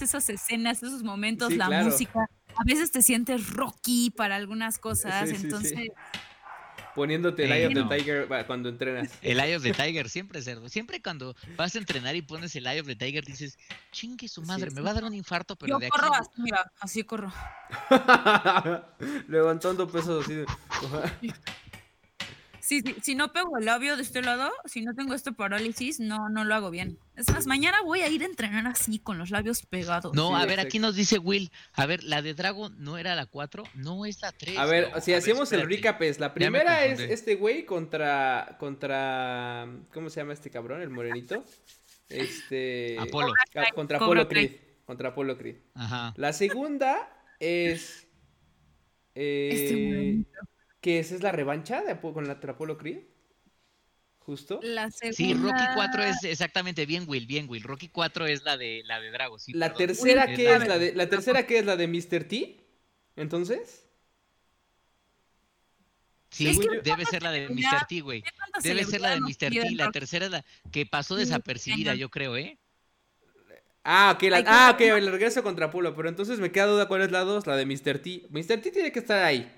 esas 0.00 0.30
escenas, 0.30 0.84
esos 0.84 1.02
momentos, 1.02 1.52
la 1.52 1.82
música, 1.82 2.20
a 2.54 2.64
veces 2.64 2.92
te 2.92 3.02
sientes 3.02 3.50
rocky 3.50 4.12
para 4.16 4.36
algunas 4.36 4.78
cosas, 4.78 5.30
entonces... 5.30 5.90
Poniéndote 6.94 7.44
el 7.44 7.52
Eye 7.52 7.66
of 7.66 7.74
the 7.74 7.96
Tiger 7.96 8.28
cuando 8.46 8.68
entrenas. 8.68 9.10
El 9.22 9.40
Eye 9.40 9.56
of 9.56 9.62
the 9.62 9.72
Tiger, 9.72 10.08
siempre 10.08 10.42
cerdo. 10.42 10.68
Siempre 10.68 11.00
cuando 11.00 11.34
vas 11.56 11.74
a 11.74 11.78
entrenar 11.78 12.16
y 12.16 12.22
pones 12.22 12.54
el 12.56 12.66
Eye 12.66 12.80
of 12.80 12.86
the 12.86 12.96
Tiger 12.96 13.24
dices, 13.24 13.58
chingue 13.92 14.28
su 14.28 14.42
madre, 14.42 14.70
me 14.70 14.80
va 14.80 14.90
a 14.90 14.94
dar 14.94 15.04
un 15.04 15.14
infarto, 15.14 15.56
pero 15.56 15.78
Yo 15.78 15.88
corro 15.88 16.14
así, 16.14 16.30
mira, 16.38 16.72
así 16.80 17.04
corro. 17.04 17.32
Levantando 19.28 19.88
pesos 19.88 20.24
así. 20.24 20.44
Sí, 22.70 22.84
si 23.02 23.16
no 23.16 23.32
pego 23.32 23.58
el 23.58 23.64
labio 23.64 23.96
de 23.96 24.02
este 24.02 24.22
lado, 24.22 24.48
si 24.64 24.82
no 24.82 24.94
tengo 24.94 25.12
este 25.14 25.32
parálisis, 25.32 25.98
no, 25.98 26.28
no 26.28 26.44
lo 26.44 26.54
hago 26.54 26.70
bien. 26.70 27.00
Es 27.16 27.28
más, 27.28 27.48
mañana 27.48 27.78
voy 27.82 28.02
a 28.02 28.08
ir 28.08 28.22
a 28.22 28.26
entrenar 28.26 28.64
así, 28.68 29.00
con 29.00 29.18
los 29.18 29.30
labios 29.30 29.66
pegados. 29.66 30.14
No, 30.14 30.36
a 30.36 30.46
ver, 30.46 30.60
aquí 30.60 30.78
nos 30.78 30.94
dice 30.94 31.18
Will, 31.18 31.50
a 31.72 31.86
ver, 31.86 32.04
la 32.04 32.22
de 32.22 32.32
Dragon 32.32 32.72
no 32.78 32.96
era 32.96 33.16
la 33.16 33.26
4, 33.26 33.64
no 33.74 34.06
es 34.06 34.22
la 34.22 34.30
3. 34.30 34.56
A 34.56 34.66
ver, 34.66 34.92
si 35.02 35.12
hacemos 35.14 35.52
el 35.52 35.68
recap 35.68 36.00
es, 36.02 36.20
la 36.20 36.32
primera 36.32 36.84
es 36.84 37.00
este 37.00 37.34
güey 37.34 37.66
contra, 37.66 38.56
contra, 38.60 39.66
¿cómo 39.92 40.08
se 40.08 40.20
llama 40.20 40.34
este 40.34 40.48
cabrón, 40.48 40.80
el 40.80 40.90
morenito? 40.90 41.44
Este... 42.08 42.96
Apolo. 43.00 43.32
Contra 43.74 43.98
Apolo 43.98 44.28
Creed. 44.28 44.52
Contra 44.84 45.08
Apolo 45.08 45.36
Creed. 45.36 45.56
Ajá. 45.74 46.14
La 46.16 46.32
segunda 46.32 47.10
es... 47.40 48.06
Este 49.12 50.10
eh, 50.10 50.24
que 50.80 50.98
esa 50.98 51.14
es 51.14 51.22
la 51.22 51.32
revancha 51.32 51.82
de 51.82 51.98
con 52.00 52.26
la 52.26 52.34
Apolo 52.34 52.78
Creed. 52.78 53.00
Justo. 54.20 54.60
La 54.62 54.90
Sí, 54.90 55.34
Rocky 55.34 55.64
4 55.74 56.02
es 56.04 56.24
exactamente 56.24 56.86
bien 56.86 57.04
Will, 57.08 57.26
bien 57.26 57.48
Will. 57.48 57.62
Rocky 57.62 57.88
4 57.88 58.26
es 58.26 58.44
la 58.44 58.56
de 58.56 58.82
la 58.84 59.00
de 59.00 59.10
Drago, 59.10 59.36
la 59.48 59.72
tercera 59.72 60.26
que 60.26 60.54
es 60.54 60.68
la 60.68 60.78
de 60.78 60.94
la 60.94 61.08
tercera 61.08 61.46
que 61.46 61.58
es 61.58 61.64
la 61.64 61.76
de 61.76 61.88
Mr. 61.88 62.24
T. 62.24 62.60
Entonces? 63.16 63.86
Sí, 66.30 66.58
debe 66.84 67.04
ser 67.06 67.22
la 67.22 67.32
de 67.32 67.48
Mr. 67.48 67.86
T, 67.88 68.00
güey. 68.02 68.22
Debe 68.62 68.84
ser 68.84 69.00
la 69.00 69.10
de 69.10 69.20
Mr. 69.20 69.50
T. 69.50 69.70
La 69.74 69.90
tercera 69.90 70.26
es 70.26 70.30
la 70.30 70.44
que 70.70 70.86
pasó 70.86 71.16
desapercibida, 71.16 71.94
yo 71.94 72.08
creo, 72.08 72.36
¿eh? 72.36 72.58
Ah, 73.82 74.12
ok, 74.14 74.22
la, 74.24 74.44
ah, 74.46 74.70
ok, 74.74 74.80
el 74.82 75.10
regreso 75.10 75.42
contra 75.42 75.66
Apolo. 75.66 75.96
Pero 75.96 76.08
entonces 76.08 76.38
me 76.38 76.52
queda 76.52 76.66
duda 76.66 76.86
cuál 76.86 77.02
es 77.02 77.10
la 77.10 77.20
2, 77.20 77.46
la 77.46 77.56
de 77.56 77.66
Mr. 77.66 77.98
T. 77.98 78.26
Mr. 78.30 78.60
T 78.60 78.70
tiene 78.70 78.92
que 78.92 78.98
estar 78.98 79.24
ahí. 79.24 79.50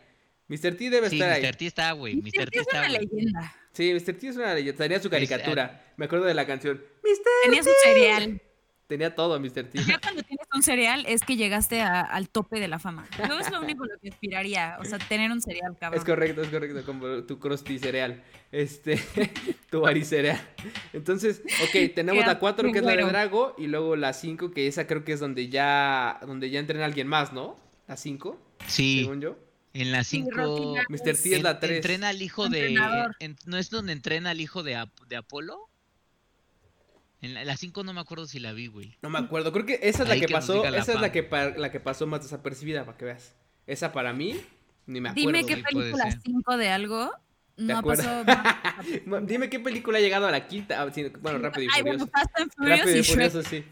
Mr. 0.52 0.74
T 0.74 0.90
debe 0.90 1.06
estar 1.06 1.30
ahí. 1.30 1.42
Mr. 1.42 1.56
T 1.56 1.66
está, 1.66 1.92
güey. 1.92 2.16
Mr. 2.16 2.50
T 2.50 2.58
está. 2.58 2.82
Es 2.82 2.88
una 2.90 2.98
leyenda. 2.98 3.54
Sí, 3.72 3.94
Mr. 3.94 4.14
T 4.14 4.28
es 4.28 4.36
una 4.36 4.54
leyenda. 4.54 4.82
Tenía 4.82 5.00
su 5.00 5.08
caricatura. 5.08 5.94
Me 5.96 6.04
acuerdo 6.04 6.26
de 6.26 6.34
la 6.34 6.46
canción. 6.46 6.76
Mr. 7.02 7.30
Tenía 7.44 7.62
su 7.62 7.70
cereal. 7.82 8.42
Tenía 8.86 9.14
todo, 9.14 9.40
Mr. 9.40 9.64
T. 9.64 9.78
Ya 9.78 9.98
cuando 9.98 10.22
tienes 10.22 10.46
un 10.54 10.62
cereal 10.62 11.06
es 11.08 11.22
que 11.22 11.36
llegaste 11.36 11.80
al 11.80 12.28
tope 12.28 12.60
de 12.60 12.68
la 12.68 12.78
fama. 12.78 13.08
No 13.26 13.38
es 13.40 13.50
lo 13.50 13.62
único 13.62 13.86
lo 13.86 13.98
que 13.98 14.10
aspiraría. 14.10 14.76
O 14.78 14.84
sea, 14.84 14.98
tener 14.98 15.30
un 15.30 15.40
cereal, 15.40 15.74
cabrón. 15.80 15.98
Es 15.98 16.04
correcto, 16.04 16.42
es 16.42 16.48
correcto. 16.48 16.84
Como 16.84 17.24
tu 17.24 17.38
crusty 17.38 17.78
cereal. 17.78 18.22
Este, 18.50 19.00
tu 19.70 19.82
cereal. 20.04 20.38
Entonces, 20.92 21.40
ok, 21.62 21.92
tenemos 21.94 22.26
la 22.26 22.38
4 22.38 22.70
que 22.70 22.80
es 22.80 22.84
la 22.84 22.94
de 22.94 23.04
Drago. 23.04 23.54
Y 23.56 23.68
luego 23.68 23.96
la 23.96 24.12
5, 24.12 24.50
que 24.50 24.66
esa 24.66 24.86
creo 24.86 25.02
que 25.02 25.12
es 25.12 25.20
donde 25.20 25.48
ya, 25.48 26.20
donde 26.26 26.50
ya 26.50 26.60
entrena 26.60 26.84
alguien 26.84 27.08
más, 27.08 27.32
¿no? 27.32 27.56
La 27.88 27.96
5. 27.96 28.38
Sí. 28.66 29.00
Según 29.00 29.22
yo. 29.22 29.51
En 29.74 29.92
la 29.92 30.04
5. 30.04 30.74
Mr. 30.88 31.16
T 31.16 31.36
es 31.36 31.42
la 31.42 31.58
3. 31.58 31.76
Entrena 31.76 32.08
al 32.10 32.20
hijo 32.20 32.48
de. 32.48 32.78
¿No 33.46 33.56
es 33.56 33.70
donde 33.70 33.92
entrena 33.92 34.30
al 34.30 34.40
hijo 34.40 34.62
de, 34.62 34.84
de 35.08 35.16
Apolo? 35.16 35.68
En 37.22 37.34
la 37.46 37.56
5 37.56 37.84
no 37.84 37.92
me 37.92 38.00
acuerdo 38.00 38.26
si 38.26 38.40
la 38.40 38.52
vi, 38.52 38.66
güey. 38.66 38.96
No 39.00 39.08
me 39.08 39.18
acuerdo. 39.18 39.52
Creo 39.52 39.64
que 39.64 39.78
esa 39.82 40.02
es 40.02 40.08
la 40.08 40.16
que, 40.16 40.28
pasó. 40.28 40.64
Esa 40.64 40.94
es 40.94 41.00
la 41.00 41.12
que, 41.12 41.28
la 41.56 41.70
que 41.70 41.78
pasó 41.78 42.06
más 42.06 42.22
desapercibida, 42.22 42.84
para 42.84 42.98
que 42.98 43.04
veas. 43.04 43.36
Esa 43.66 43.92
para 43.92 44.12
mí, 44.12 44.40
ni 44.86 45.00
me 45.00 45.10
acuerdo. 45.10 45.30
Dime 45.30 45.46
qué 45.46 45.56
película 45.58 46.18
5 46.20 46.56
de 46.56 46.68
algo. 46.68 47.12
No 47.56 47.82
pasó. 47.82 48.24
Dime 49.22 49.48
qué 49.48 49.60
película 49.60 49.98
ha 49.98 50.00
llegado 50.00 50.26
a 50.26 50.32
la 50.32 50.48
quinta. 50.48 50.82
Ah, 50.82 50.90
bueno, 51.20 51.38
rápido 51.38 51.64
y 51.64 51.68
Ay, 51.72 51.82
furioso. 51.82 52.06
Bueno, 52.06 52.12
Fast 52.12 52.40
and 52.40 52.52
Furious 52.52 52.78
rápido 52.80 52.98
y, 52.98 53.04
furioso, 53.04 53.42
sí. 53.42 53.64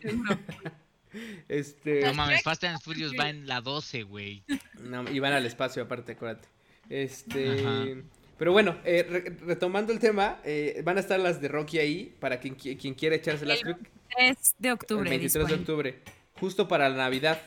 Este... 1.48 2.02
No 2.02 2.14
mames, 2.14 2.42
Fast 2.42 2.64
and 2.64 2.80
Furious 2.80 3.12
va 3.18 3.28
en 3.28 3.46
la 3.46 3.61
12, 3.61 4.04
güey. 4.04 4.44
No, 4.80 5.08
y 5.11 5.18
van 5.18 5.32
al 5.32 5.46
espacio 5.46 5.82
aparte, 5.82 6.12
acuérdate. 6.12 6.48
Este... 6.88 8.04
Pero 8.40 8.52
bueno, 8.52 8.78
eh, 8.86 9.36
retomando 9.44 9.92
el 9.92 9.98
tema, 9.98 10.38
eh, 10.44 10.80
van 10.82 10.96
a 10.96 11.00
estar 11.00 11.20
las 11.20 11.42
de 11.42 11.48
Rocky 11.48 11.78
ahí 11.78 12.16
para 12.20 12.40
quien, 12.40 12.54
quien 12.54 12.94
quiera 12.94 13.14
echárselas. 13.14 13.61
El 13.61 13.74
23 13.74 14.54
de 14.58 14.72
octubre. 14.72 15.02
El 15.02 15.11
23 15.11 15.46
de 15.46 15.54
octubre. 15.54 16.00
Justo 16.38 16.66
para 16.66 16.88
la 16.88 16.96
Navidad. 16.96 17.38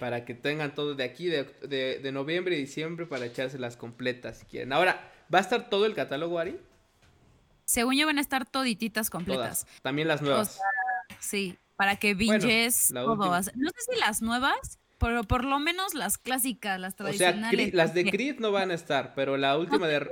Para 0.00 0.24
que 0.24 0.34
tengan 0.34 0.74
todo 0.74 0.96
de 0.96 1.04
aquí, 1.04 1.26
de, 1.26 1.44
de, 2.02 2.10
noviembre 2.10 2.56
y 2.56 2.58
diciembre, 2.58 3.06
para 3.06 3.26
echárselas 3.26 3.76
completas 3.76 4.38
si 4.38 4.46
quieren. 4.46 4.72
Ahora, 4.72 5.12
¿va 5.32 5.38
a 5.38 5.42
estar 5.42 5.70
todo 5.70 5.86
el 5.86 5.94
catálogo, 5.94 6.40
Ari? 6.40 6.58
Según 7.64 7.96
yo 7.96 8.06
van 8.06 8.18
a 8.18 8.20
estar 8.20 8.44
todititas 8.44 9.10
completas. 9.10 9.64
También 9.80 10.08
las 10.08 10.22
nuevas. 10.22 10.58
sí, 11.20 11.56
para 11.76 11.96
que 11.96 12.14
binges 12.14 12.88
todo. 12.92 13.16
No 13.16 13.42
sé 13.42 13.52
si 13.54 13.98
las 13.98 14.22
nuevas, 14.22 14.78
pero 14.98 15.24
por 15.24 15.44
lo 15.44 15.58
menos 15.58 15.94
las 15.94 16.18
clásicas, 16.18 16.78
las 16.78 16.94
tradicionales. 16.94 17.68
O 17.68 17.70
sea, 17.70 17.76
las 17.76 17.94
de 17.94 18.04
Creed 18.04 18.38
no 18.38 18.52
van 18.52 18.70
a 18.70 18.74
estar, 18.74 19.14
pero 19.14 19.36
la 19.36 19.58
última 19.58 19.88
de... 19.88 20.08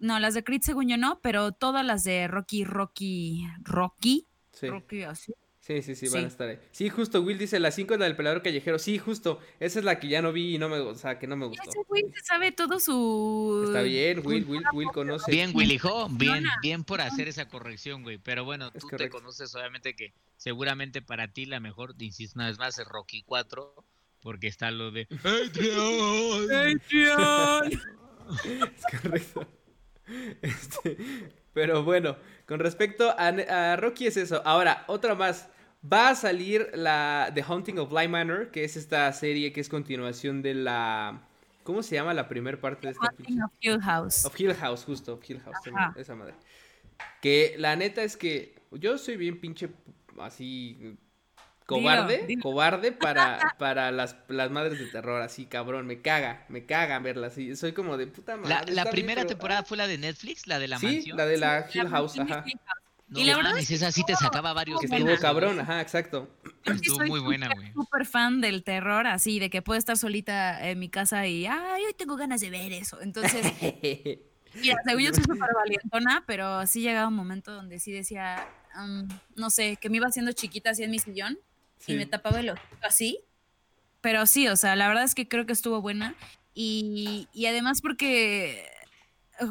No, 0.00 0.18
las 0.20 0.34
de 0.34 0.44
Creed 0.44 0.62
según 0.62 0.88
yo 0.88 0.96
no, 0.96 1.20
pero 1.20 1.52
todas 1.52 1.84
las 1.84 2.04
de 2.04 2.28
Rocky, 2.28 2.64
Rocky, 2.64 3.46
Rocky, 3.62 4.26
Rocky 4.62 5.02
así. 5.02 5.34
Sí, 5.68 5.82
sí, 5.82 5.94
sí, 5.94 6.08
van 6.08 6.24
a 6.24 6.28
estar 6.28 6.48
ahí. 6.48 6.58
Sí, 6.70 6.88
justo, 6.88 7.20
Will 7.20 7.36
dice, 7.36 7.60
la 7.60 7.70
5 7.70 7.92
es 7.92 8.00
la 8.00 8.06
del 8.06 8.16
pelador 8.16 8.40
callejero. 8.40 8.78
Sí, 8.78 8.96
justo, 8.96 9.38
esa 9.60 9.80
es 9.80 9.84
la 9.84 10.00
que 10.00 10.08
ya 10.08 10.22
no 10.22 10.32
vi 10.32 10.54
y 10.54 10.58
no 10.58 10.70
me, 10.70 10.78
o 10.78 10.94
sea, 10.94 11.18
que 11.18 11.26
no 11.26 11.36
me 11.36 11.44
gustó. 11.44 11.68
Ese 11.68 11.80
Will 11.90 12.10
sabe 12.24 12.52
todo 12.52 12.80
su... 12.80 13.64
Está 13.66 13.82
bien, 13.82 14.22
Will, 14.24 14.46
Will, 14.46 14.64
Will 14.72 14.88
conoce. 14.88 15.30
Bien, 15.30 15.50
Will, 15.54 15.70
hijo, 15.70 16.08
bien, 16.12 16.46
bien 16.62 16.84
por 16.84 17.02
hacer 17.02 17.28
esa 17.28 17.48
corrección, 17.48 18.02
güey. 18.02 18.16
Pero 18.16 18.46
bueno, 18.46 18.70
tú 18.70 18.88
te 18.96 19.10
conoces, 19.10 19.54
obviamente, 19.54 19.94
que 19.94 20.14
seguramente 20.38 21.02
para 21.02 21.28
ti 21.28 21.44
la 21.44 21.60
mejor, 21.60 21.94
insisto 21.98 22.38
una 22.38 22.46
vez 22.46 22.58
más, 22.58 22.78
es 22.78 22.88
Rocky 22.88 23.22
4, 23.26 23.84
porque 24.22 24.46
está 24.46 24.70
lo 24.70 24.90
de... 24.90 25.06
¡Adrián! 25.22 26.78
es 28.74 29.02
correcto. 29.02 29.46
Este, 30.40 30.96
pero 31.52 31.82
bueno, 31.82 32.16
con 32.46 32.58
respecto 32.58 33.10
a, 33.10 33.26
a 33.26 33.76
Rocky 33.76 34.06
es 34.06 34.16
eso. 34.16 34.40
Ahora, 34.46 34.84
otra 34.86 35.14
más. 35.14 35.50
Va 35.80 36.10
a 36.10 36.14
salir 36.14 36.70
la 36.74 37.30
The 37.34 37.42
Haunting 37.42 37.78
of 37.78 37.90
Bly 37.90 38.08
Manor, 38.08 38.50
que 38.50 38.64
es 38.64 38.76
esta 38.76 39.12
serie 39.12 39.52
que 39.52 39.60
es 39.60 39.68
continuación 39.68 40.42
de 40.42 40.54
la... 40.54 41.22
¿Cómo 41.62 41.82
se 41.82 41.94
llama 41.94 42.14
la 42.14 42.28
primera 42.28 42.58
parte 42.60 42.88
de 42.88 42.92
esta 42.94 43.06
Haunting 43.06 43.42
of 43.42 43.52
Hill 43.60 43.80
House. 43.80 44.24
Of 44.24 44.40
Hill 44.40 44.54
House, 44.54 44.84
justo, 44.84 45.14
of 45.14 45.30
Hill 45.30 45.40
House, 45.40 45.56
esa 45.96 46.14
madre. 46.14 46.34
Que 47.22 47.54
la 47.58 47.76
neta 47.76 48.02
es 48.02 48.16
que 48.16 48.56
yo 48.72 48.98
soy 48.98 49.16
bien 49.16 49.40
pinche 49.40 49.68
así 50.18 50.98
cobarde, 51.64 52.38
cobarde 52.42 52.92
para, 52.92 53.38
para 53.58 53.92
las, 53.92 54.16
las 54.28 54.50
madres 54.50 54.78
de 54.78 54.86
terror, 54.86 55.22
así 55.22 55.46
cabrón, 55.46 55.86
me 55.86 56.00
caga, 56.00 56.44
me 56.48 56.64
caga 56.64 56.98
verlas, 56.98 57.32
así, 57.32 57.54
soy 57.54 57.72
como 57.72 57.96
de 57.96 58.06
puta 58.06 58.36
madre. 58.36 58.72
La, 58.72 58.86
primera 58.86 59.26
temporada 59.26 59.62
fue 59.62 59.76
la 59.76 59.86
de 59.86 59.98
Netflix, 59.98 60.46
la 60.46 60.58
de 60.58 60.68
la 60.68 60.78
sí, 60.78 61.04
la 61.12 61.26
de 61.26 61.36
la 61.36 61.68
Hill 61.72 61.88
House, 61.88 62.18
ajá 62.18 62.44
y 63.14 63.24
la 63.24 63.36
verdad 63.36 63.58
es 63.58 63.68
que 63.68 63.74
esa 63.74 63.90
sí 63.90 64.02
te 64.06 64.14
sacaba 64.14 64.52
varios 64.52 64.80
Que 64.80 64.86
estuvo 64.86 65.16
cabrón, 65.18 65.60
ajá, 65.60 65.80
exacto. 65.80 66.28
Estuvo 66.64 67.04
muy 67.06 67.20
buena, 67.20 67.48
güey. 67.54 67.72
súper 67.72 68.06
fan 68.06 68.40
del 68.40 68.62
terror, 68.64 69.06
así, 69.06 69.38
de 69.38 69.50
que 69.50 69.62
puedo 69.62 69.78
estar 69.78 69.96
solita 69.96 70.68
en 70.68 70.78
mi 70.78 70.88
casa 70.88 71.26
y, 71.26 71.46
ay, 71.46 71.84
hoy 71.84 71.94
tengo 71.96 72.16
ganas 72.16 72.40
de 72.40 72.50
ver 72.50 72.72
eso. 72.72 73.00
Entonces, 73.00 73.40
mira, 74.54 74.76
según 74.84 75.02
yo 75.02 75.14
soy 75.14 75.24
súper 75.24 75.50
valientona, 75.54 76.24
pero 76.26 76.66
sí 76.66 76.82
llegaba 76.82 77.08
un 77.08 77.14
momento 77.14 77.52
donde 77.52 77.78
sí 77.78 77.92
decía, 77.92 78.46
no 79.36 79.50
sé, 79.50 79.76
que 79.76 79.88
me 79.88 79.96
iba 79.96 80.06
haciendo 80.06 80.32
chiquita 80.32 80.70
así 80.70 80.82
en 80.82 80.90
mi 80.90 80.98
sillón 80.98 81.38
y 81.86 81.94
me 81.94 82.06
tapaba 82.06 82.40
el 82.40 82.50
ojo 82.50 82.62
así. 82.82 83.20
Pero 84.00 84.26
sí, 84.26 84.48
o 84.48 84.56
sea, 84.56 84.76
la 84.76 84.86
verdad 84.88 85.04
es 85.04 85.14
que 85.14 85.26
creo 85.28 85.46
que 85.46 85.52
estuvo 85.52 85.80
buena. 85.80 86.14
Y, 86.54 87.28
y 87.32 87.46
además 87.46 87.80
porque 87.80 88.64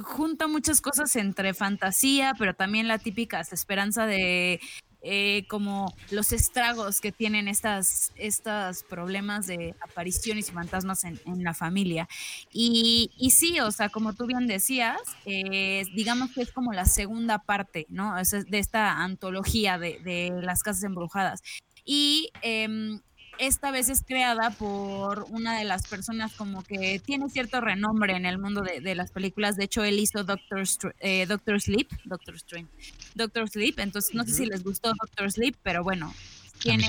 junta 0.04 0.48
muchas 0.48 0.82
cosas 0.82 1.16
entre 1.16 1.54
fantasía, 1.54 2.34
pero 2.38 2.54
también 2.54 2.88
la 2.88 2.98
típica 2.98 3.42
esperanza 3.42 4.06
de 4.06 4.60
eh, 5.04 5.46
como 5.48 5.94
los 6.10 6.34
estragos 6.34 7.00
que 7.00 7.12
tienen 7.12 7.48
estas, 7.48 8.12
estos 8.16 8.84
problemas 8.84 9.46
de 9.46 9.76
apariciones 9.80 10.50
y 10.50 10.52
fantasmas 10.52 11.04
en, 11.04 11.20
la 11.44 11.54
familia. 11.54 12.10
Y, 12.52 13.12
y, 13.16 13.32
sí, 13.32 13.60
o 13.60 13.72
sea, 13.72 13.90
como 13.90 14.14
tú 14.14 14.26
bien 14.26 14.48
decías, 14.48 15.00
eh, 15.26 15.84
digamos 15.96 16.32
que 16.32 16.42
es 16.42 16.52
como 16.52 16.74
la 16.74 16.86
segunda 16.86 17.40
parte, 17.40 17.86
¿no? 17.90 18.16
de 18.16 18.60
esta 18.60 19.04
antología 19.04 19.78
de, 19.78 20.00
de 20.00 20.32
las 20.42 20.64
casas 20.64 20.84
embrujadas. 20.84 21.42
Y 21.86 22.32
em, 22.42 23.00
esta 23.40 23.72
vez 23.72 23.90
es 23.90 24.04
creada 24.04 24.52
por 24.52 25.26
una 25.30 25.58
de 25.58 25.66
las 25.66 25.88
personas 25.88 26.34
como 26.34 26.64
que 26.64 27.00
tiene 27.04 27.30
cierto 27.30 27.62
renombre 27.62 28.16
en 28.16 28.26
el 28.26 28.38
mundo 28.38 28.62
de, 28.62 28.96
las 28.96 29.12
películas. 29.12 29.56
De 29.56 29.66
hecho, 29.66 29.84
él 29.84 30.00
hizo 30.00 30.24
Doctor, 30.24 30.64
eh, 31.00 31.26
Doctor 31.26 31.62
Sleep, 31.62 31.90
Doctor 32.06 32.36
Strange, 32.36 32.70
Doctor 33.16 33.50
Sleep. 33.50 33.80
Entonces, 33.80 34.16
no 34.16 34.24
sé 34.24 34.34
si 34.34 34.46
les 34.46 34.64
gustó 34.64 34.94
Doctor 35.00 35.32
Sleep, 35.32 35.56
pero 35.64 35.84
bueno, 35.84 36.14
tiene 36.60 36.88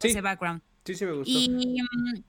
ese, 0.00 0.20
background. 0.20 0.62
Sí, 0.84 0.94
sí 0.94 1.04
me 1.04 1.12
gustó. 1.12 1.30
Y, 1.30 1.48
mm, 1.48 2.22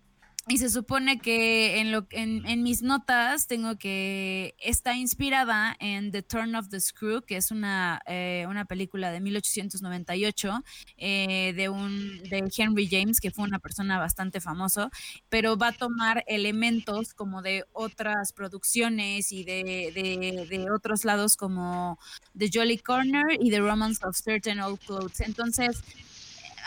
y 0.50 0.58
se 0.60 0.70
supone 0.70 1.20
que 1.20 1.80
en, 1.80 1.92
lo, 1.92 2.08
en, 2.12 2.46
en, 2.46 2.64
mis 2.64 2.82
notas 2.82 3.48
tengo 3.48 3.78
que 3.78 4.56
está 4.60 4.96
inspirada 4.96 5.76
en 5.80 6.12
The 6.12 6.22
Turn 6.22 6.56
of 6.56 6.70
the 6.70 6.80
Screw, 6.80 7.22
que 7.24 7.36
es 7.36 7.52
una, 7.52 8.02
eh, 8.06 8.46
una 8.48 8.64
película 8.64 9.12
de 9.12 9.20
1898 9.20 10.64
eh, 10.98 11.54
de, 11.54 11.68
un, 11.68 12.24
de 12.30 12.50
Henry 12.56 12.88
James, 12.90 13.20
que 13.20 13.30
fue 13.30 13.44
una 13.44 13.60
persona 13.60 14.00
bastante 14.00 14.40
famoso, 14.40 14.90
pero 15.28 15.58
va 15.58 15.70
a 15.70 15.74
tomar 15.74 16.24
elementos 16.28 17.14
como 17.14 17.42
de 17.42 17.66
otras 17.74 18.32
producciones 18.32 19.34
y 19.34 19.44
de, 19.44 19.92
de, 19.94 20.46
de 20.46 20.72
otros 20.72 21.04
lados 21.04 21.36
como 21.36 22.00
The 22.38 22.50
Jolly 22.54 22.78
Corner 22.78 23.26
y 23.40 23.52
The 23.52 23.60
Romance 23.60 24.00
of 24.06 24.16
Certain 24.16 24.62
Old 24.62 24.80
Clothes. 24.80 25.20
Entonces, 25.20 25.84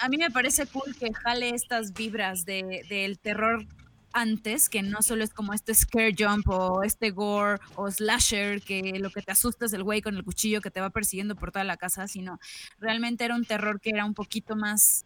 a 0.01 0.09
mí 0.09 0.17
me 0.17 0.31
parece 0.31 0.67
cool 0.67 0.97
que 0.99 1.13
jale 1.13 1.51
estas 1.51 1.93
vibras 1.93 2.45
de, 2.45 2.85
del 2.89 3.19
terror 3.19 3.67
antes, 4.13 4.69
que 4.69 4.83
no 4.83 5.03
solo 5.03 5.23
es 5.23 5.31
como 5.31 5.53
este 5.53 5.75
scare 5.75 6.15
jump 6.19 6.49
o 6.49 6.83
este 6.83 7.11
gore 7.11 7.61
o 7.77 7.91
slasher, 7.91 8.61
que 8.63 8.99
lo 8.99 9.11
que 9.11 9.23
te 9.23 9.31
asusta 9.31 9.67
es 9.67 9.73
el 9.73 9.85
güey 9.85 10.03
con 10.03 10.17
el 10.17 10.25
cuchillo 10.25 10.61
que 10.61 10.71
te 10.71 10.81
va 10.81 10.91
persiguiendo 10.91 11.37
por 11.37 11.53
toda 11.53 11.65
la 11.65 11.77
casa, 11.77 12.09
sino 12.09 12.41
realmente 12.81 13.25
era 13.25 13.37
un 13.37 13.45
terror 13.45 13.81
que 13.81 13.91
era 13.91 14.05
un 14.05 14.15
poquito 14.15 14.57
más, 14.57 15.05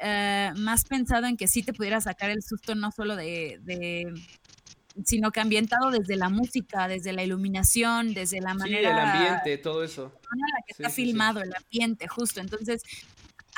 eh, 0.00 0.52
más 0.56 0.84
pensado 0.84 1.26
en 1.26 1.36
que 1.36 1.48
sí 1.48 1.62
te 1.62 1.72
pudiera 1.72 2.00
sacar 2.00 2.30
el 2.30 2.42
susto, 2.42 2.74
no 2.74 2.90
solo 2.90 3.16
de, 3.16 3.60
de 3.62 4.12
sino 5.04 5.30
que 5.30 5.40
ambientado 5.40 5.90
desde 5.90 6.16
la 6.16 6.28
música, 6.28 6.88
desde 6.88 7.12
la 7.12 7.22
iluminación, 7.22 8.14
desde 8.14 8.40
la 8.40 8.54
manera... 8.54 8.80
Sí, 8.80 8.86
el 8.86 8.98
ambiente, 8.98 9.58
todo 9.58 9.84
eso. 9.84 10.12
La 10.24 10.62
que 10.66 10.72
está 10.72 10.90
filmado, 10.90 11.40
el 11.40 11.54
ambiente, 11.54 12.08
justo. 12.08 12.40
Entonces, 12.40 12.82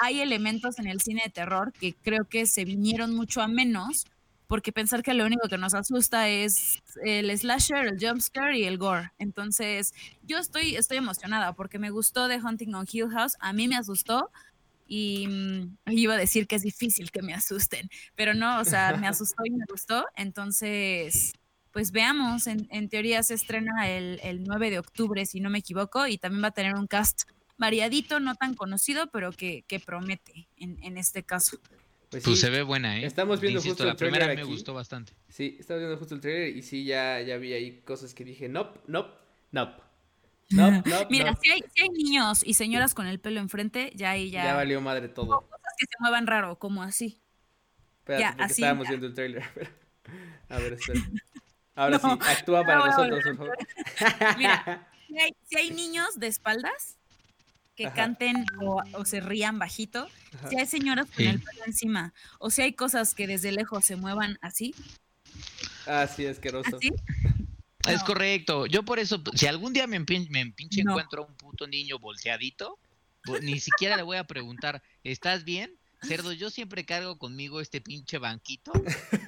hay 0.01 0.21
elementos 0.21 0.79
en 0.79 0.87
el 0.87 1.01
cine 1.01 1.23
de 1.25 1.31
terror 1.31 1.73
que 1.73 1.95
creo 1.95 2.25
que 2.25 2.47
se 2.47 2.65
vinieron 2.65 3.15
mucho 3.15 3.43
a 3.43 3.49
menos, 3.49 4.07
porque 4.49 4.73
pensar 4.73 5.03
que 5.03 5.15
lo 5.15 5.27
único 5.27 5.47
que 5.49 5.59
nos 5.59 5.75
asusta 5.75 6.29
es 6.29 6.83
el 7.05 7.31
slasher, 7.39 7.87
el 7.87 7.99
jumpscare 8.01 8.59
y 8.59 8.65
el 8.65 8.79
gore. 8.79 9.13
Entonces, 9.19 9.95
yo 10.23 10.39
estoy, 10.39 10.75
estoy 10.75 10.97
emocionada 10.97 11.53
porque 11.53 11.79
me 11.79 11.91
gustó 11.91 12.29
The 12.29 12.41
Hunting 12.41 12.75
on 12.75 12.87
Hill 12.91 13.11
House, 13.11 13.37
a 13.41 13.53
mí 13.53 13.69
me 13.69 13.77
asustó 13.77 14.31
y 14.87 15.29
mm, 15.29 15.77
iba 15.93 16.15
a 16.15 16.19
decir 16.19 16.49
que 16.49 16.57
es 16.57 16.63
difícil 16.63 17.11
que 17.13 17.23
me 17.23 17.35
asusten, 17.35 17.89
pero 18.17 18.35
no, 18.35 18.59
o 18.59 18.65
sea, 18.65 18.97
me 18.97 19.07
asustó 19.07 19.45
y 19.45 19.51
me 19.51 19.65
gustó. 19.69 20.07
Entonces, 20.17 21.33
pues 21.73 21.93
veamos, 21.93 22.47
en, 22.47 22.89
teoría 22.89 23.23
se 23.23 23.35
estrena 23.35 23.89
el, 23.89 24.19
el 24.23 24.43
9 24.45 24.71
de 24.71 24.79
octubre, 24.79 25.27
si 25.27 25.41
no 25.41 25.51
me 25.51 25.59
equivoco, 25.59 26.07
y 26.07 26.17
también 26.17 26.43
va 26.43 26.49
a 26.49 26.53
tener 26.53 26.75
un 26.75 26.87
cast 26.87 27.23
variadito, 27.61 28.19
no 28.19 28.35
tan 28.35 28.55
conocido, 28.55 29.09
pero 29.13 29.31
que, 29.31 29.65
promete 29.85 30.49
en, 30.57 30.97
este 30.97 31.23
caso. 31.23 31.59
Pues, 32.09 32.25
pues 32.25 32.41
se 32.41 32.51
ve 32.51 32.63
buena, 32.63 32.99
¿eh? 32.99 33.05
Estamos 33.05 33.41
viendo 33.41 33.63
justo 33.63 33.85
la 33.85 33.95
primera 33.95 34.27
me 34.27 34.43
gustó 34.43 34.75
bastante. 34.75 35.13
Sí, 35.29 35.57
estamos 35.61 35.81
viendo 35.83 35.97
justo 35.99 36.17
el 36.17 36.21
trailer 36.21 36.57
y 36.57 36.63
sí, 36.63 36.85
ya, 36.85 37.21
ya 37.21 37.37
vi 37.37 37.53
ahí 37.53 37.83
cosas 37.83 38.15
que 38.15 38.25
dije, 38.25 38.49
nope, 38.49 38.81
nope, 38.89 39.15
nope. 39.53 39.83
Nope, 40.49 40.83
nope, 40.91 41.07
Mira, 41.11 41.37
Si, 41.41 41.51
hay, 41.51 41.63
si 41.73 41.83
hay 41.83 41.89
niños 41.91 42.43
y 42.45 42.55
señoras 42.55 42.95
con 42.95 43.07
el 43.07 43.21
pelo 43.21 43.39
enfrente, 43.39 43.93
ya 43.95 44.11
ahí 44.11 44.31
ya. 44.31 44.43
Ya 44.43 44.55
valió 44.57 44.81
madre 44.81 45.09
todo. 45.09 45.43
cosas 45.43 45.73
que 45.79 45.87
se 45.87 45.97
muevan 46.01 46.27
raro, 46.27 46.59
como 46.59 46.83
así. 46.83 47.21
Espérate, 47.99 48.23
ya, 48.23 48.45
así. 48.45 48.63
Estábamos 48.63 48.89
viendo 48.89 49.07
el 49.07 49.15
trailer. 49.15 49.45
A 50.49 50.59
ver, 50.59 50.73
espera. 50.73 51.01
Ahora 51.77 51.99
sí, 51.99 52.09
actúa 52.09 52.65
para 52.65 52.87
nosotros, 52.87 53.23
por 53.23 53.37
favor. 53.37 53.59
Mira, 54.37 54.89
si 55.47 55.57
hay 55.57 55.71
niños 55.71 56.19
de 56.19 56.27
espaldas, 56.27 56.99
que 57.81 57.91
canten 57.93 58.45
o, 58.61 59.05
se 59.07 59.21
rían 59.21 59.59
bajito, 59.59 60.07
si 60.51 60.59
hay 60.59 60.67
señoras 60.67 61.07
con 61.15 61.25
el 61.25 61.41
pelo 61.41 61.65
encima, 61.67 62.13
o 62.39 62.51
si 62.51 62.61
hay 62.61 62.75
cosas 62.75 63.15
que 63.15 63.27
desde 63.27 63.53
lejos 63.53 63.87
se 63.87 63.97
muevan 63.97 64.39
así. 64.43 64.75
Ah, 65.87 66.07
sí, 66.07 66.27
asqueroso. 66.27 66.79
Es 67.89 68.03
correcto. 68.03 68.67
Yo 68.67 68.83
por 68.83 68.99
eso, 68.99 69.23
si 69.35 69.47
algún 69.47 69.73
día 69.73 69.87
me, 69.87 69.99
me 69.99 70.53
pinche 70.53 70.83
encuentro 70.83 71.23
a 71.23 71.27
un 71.27 71.35
puto 71.35 71.67
niño 71.67 71.99
volteadito, 71.99 72.79
ni 73.41 73.59
siquiera 73.59 73.97
le 73.97 74.03
voy 74.03 74.19
a 74.19 74.25
preguntar, 74.25 74.83
¿estás 75.03 75.45
bien? 75.45 75.75
Cerdo, 76.03 76.33
yo 76.33 76.51
siempre 76.51 76.85
cargo 76.85 77.17
conmigo 77.17 77.59
este 77.59 77.81
pinche 77.81 78.19
banquito. 78.19 78.71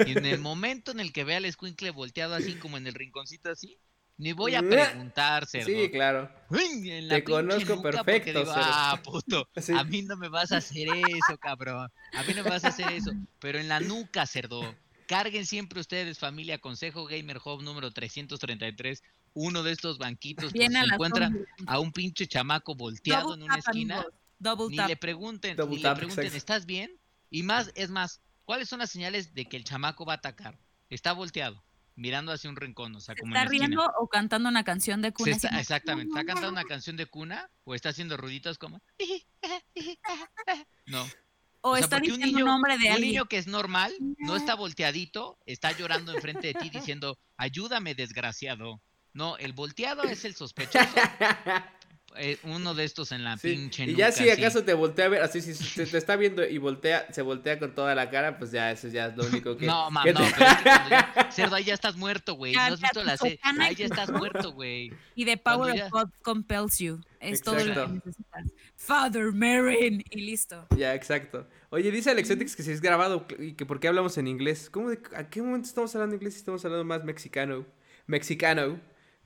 Y 0.07 0.13
en 0.13 0.27
el 0.27 0.39
momento 0.39 0.93
en 0.93 1.01
el 1.01 1.15
que 1.15 1.25
vea 1.25 1.39
al 1.39 1.47
escuincle 1.47 1.91
volteado 1.91 2.35
así 2.35 2.57
como 2.57 2.77
en 2.77 2.87
el 2.87 2.93
rinconcito 2.93 3.51
así, 3.51 3.79
ni 4.19 4.33
voy 4.33 4.55
a 4.55 4.63
preguntar, 4.63 5.47
cerdo. 5.47 5.67
Sí, 5.67 5.91
claro. 5.91 6.31
Te 7.09 7.25
conozco 7.25 7.83
perfecto, 7.83 8.39
digo, 8.39 8.53
Ah, 8.55 9.01
puto, 9.03 9.49
a 9.77 9.85
mí 9.85 10.03
no 10.03 10.17
me 10.17 10.29
vas 10.29 10.53
a 10.53 10.59
hacer 10.59 10.89
eso, 10.89 11.39
cabrón. 11.39 11.91
A 12.13 12.23
mí 12.23 12.35
no 12.35 12.45
me 12.45 12.51
vas 12.51 12.65
a 12.65 12.69
hacer 12.69 12.93
eso. 12.93 13.11
Pero 13.41 13.59
en 13.59 13.69
la 13.69 13.81
nuca, 13.81 14.27
cerdo. 14.27 14.75
Carguen 15.07 15.45
siempre 15.45 15.81
ustedes, 15.81 16.19
familia, 16.19 16.59
Consejo 16.59 17.05
Gamer 17.07 17.39
Hub 17.45 17.63
número 17.63 17.91
333, 17.91 19.03
uno 19.35 19.63
de 19.63 19.73
estos 19.73 19.99
banquitos, 19.99 20.53
Bien 20.53 20.73
se 20.73 20.79
encuentran 20.79 21.45
a 21.67 21.81
un 21.81 21.93
pinche 21.93 22.27
chamaco 22.27 22.75
volteado 22.75 23.35
en 23.35 23.43
una 23.43 23.57
esquina. 23.57 24.07
ni 24.69 24.77
le 24.77 24.97
pregunten, 24.97 25.57
ni 25.69 25.79
le 25.79 25.95
pregunten, 25.95 26.35
¿estás 26.35 26.65
bien? 26.65 26.97
Y 27.31 27.43
más, 27.43 27.73
es 27.75 27.91
más, 27.91 28.21
¿cuáles 28.45 28.69
son 28.69 28.79
las 28.79 28.91
señales 28.91 29.35
de 29.35 29.47
que 29.47 29.57
el 29.57 29.65
chamaco 29.65 30.05
va 30.05 30.15
a 30.15 30.17
atacar? 30.17 30.59
Está 30.89 31.13
volteado 31.13 31.63
mirando 31.97 32.33
hacia 32.33 32.51
un 32.51 32.57
rincón, 32.57 32.95
o 32.97 33.01
sea, 33.01 33.15
como 33.15 33.35
¿Está 33.35 33.49
riendo 33.49 33.85
o 33.99 34.09
cantando 34.09 34.49
una 34.49 34.65
canción 34.65 35.03
de 35.03 35.13
cuna? 35.13 35.33
exactamente, 35.33 36.09
está 36.09 36.25
cantando 36.25 36.51
una 36.51 36.65
canción 36.65 36.97
de 36.97 37.07
cuna 37.07 37.51
o 37.65 37.75
está 37.75 37.91
haciendo 37.91 38.17
ruiditos 38.17 38.59
como... 38.59 38.81
No. 40.87 41.07
O, 41.65 41.77
está 41.77 42.01
diciendo 42.01 42.27
un, 42.27 42.33
niño, 42.33 42.45
nombre 42.45 42.77
de 42.77 42.91
un 42.91 43.01
niño 43.01 43.27
que 43.27 43.39
es 43.39 43.47
normal, 43.47 43.95
no 44.19 44.35
está 44.35 44.57
volteadito, 44.57 45.39
está 45.47 45.71
llorando 45.71 46.13
enfrente 46.13 46.49
de 46.49 46.55
ti 46.55 46.71
diciendo, 46.71 47.19
ayúdame, 47.37 47.95
desgraciado. 47.95 48.83
No, 49.15 49.37
el 49.37 49.53
volteado 49.53 50.03
es 50.03 50.25
el 50.25 50.35
sospechoso 50.35 50.89
Eh, 52.17 52.39
uno 52.45 52.75
de 52.75 52.85
estos 52.85 53.13
en 53.13 53.25
la 53.25 53.37
pinche 53.37 53.85
Y 53.85 53.95
ya 53.95 54.13
si 54.13 54.29
acaso 54.29 54.65
te 54.65 54.75
voltea 54.75 55.07
a 55.07 55.09
ver, 55.09 55.23
así 55.23 55.41
si 55.41 55.53
te, 55.75 55.97
está 55.97 56.17
viendo 56.17 56.47
y 56.47 56.59
voltea, 56.59 57.07
se 57.13 57.23
voltea 57.23 57.59
con 57.59 57.75
toda 57.75 57.95
la 57.95 58.11
cara, 58.11 58.39
pues 58.39 58.51
ya 58.51 58.71
eso 58.71 58.89
ya 58.89 59.07
es 59.07 59.17
lo 59.17 59.25
único 59.25 59.57
que... 59.57 59.67
No, 59.67 59.91
mamá, 59.91 60.05
no, 60.13 60.21
cerdo, 61.31 61.57
ahí 61.57 61.65
ya 61.65 61.75
estás 61.75 61.97
muerto, 61.97 62.35
güey. 62.35 62.53
No 62.53 62.61
has 62.61 62.81
visto 62.81 63.03
la 63.03 63.17
serie. 63.17 63.41
Ahí 63.43 63.75
ya 63.75 63.87
estás 63.87 64.11
muerto, 64.11 64.53
güey. 64.53 64.93
Y 65.15 65.25
The 65.25 65.37
Power 65.37 65.83
of 65.83 65.91
God 65.91 66.11
compels 66.23 66.79
you. 66.79 67.01
Es 67.21 67.41
todo 67.41 67.65
lo 67.65 67.87
que 67.87 67.93
necesitas. 67.93 68.47
Father 68.77 69.33
Marin. 69.33 70.03
Y 70.11 70.21
listo. 70.21 70.67
Ya, 70.77 70.95
exacto. 70.95 71.47
Oye, 71.71 71.91
dice 71.91 72.11
Alexotix 72.11 72.57
que 72.57 72.63
si 72.63 72.73
es 72.73 72.81
grabado 72.81 73.27
y 73.39 73.53
que 73.53 73.65
por 73.65 73.81
qué 73.81 73.89
hablamos 73.89 74.19
en 74.19 74.27
inglés. 74.27 74.69
¿Cómo 74.71 74.91
de, 74.91 75.01
¿A 75.17 75.31
qué 75.31 75.41
momento 75.41 75.69
estamos 75.69 75.95
hablando 75.95 76.17
inglés 76.17 76.35
y 76.35 76.39
estamos 76.39 76.65
hablando 76.65 76.85
más 76.85 77.05
mexicano? 77.05 77.65
Mexicano. 78.07 78.81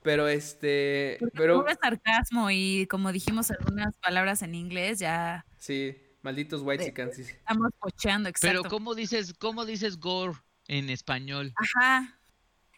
Pero 0.07 0.29
este. 0.29 1.17
pero 1.33 1.65
sarcasmo 1.81 2.49
y 2.49 2.87
como 2.87 3.11
dijimos 3.11 3.51
algunas 3.51 3.93
palabras 3.97 4.41
en 4.41 4.55
inglés, 4.55 4.99
ya. 4.99 5.45
Sí, 5.57 5.97
malditos 6.21 6.61
white 6.61 6.85
chickens. 6.85 7.19
Estamos 7.19 7.73
pocheando, 7.77 8.29
exacto. 8.29 8.61
Pero 8.61 8.69
¿cómo 8.69 8.95
dices, 8.95 9.33
cómo 9.37 9.65
dices 9.65 9.99
gore 9.99 10.35
en 10.69 10.89
español? 10.89 11.53
Ajá. 11.57 12.17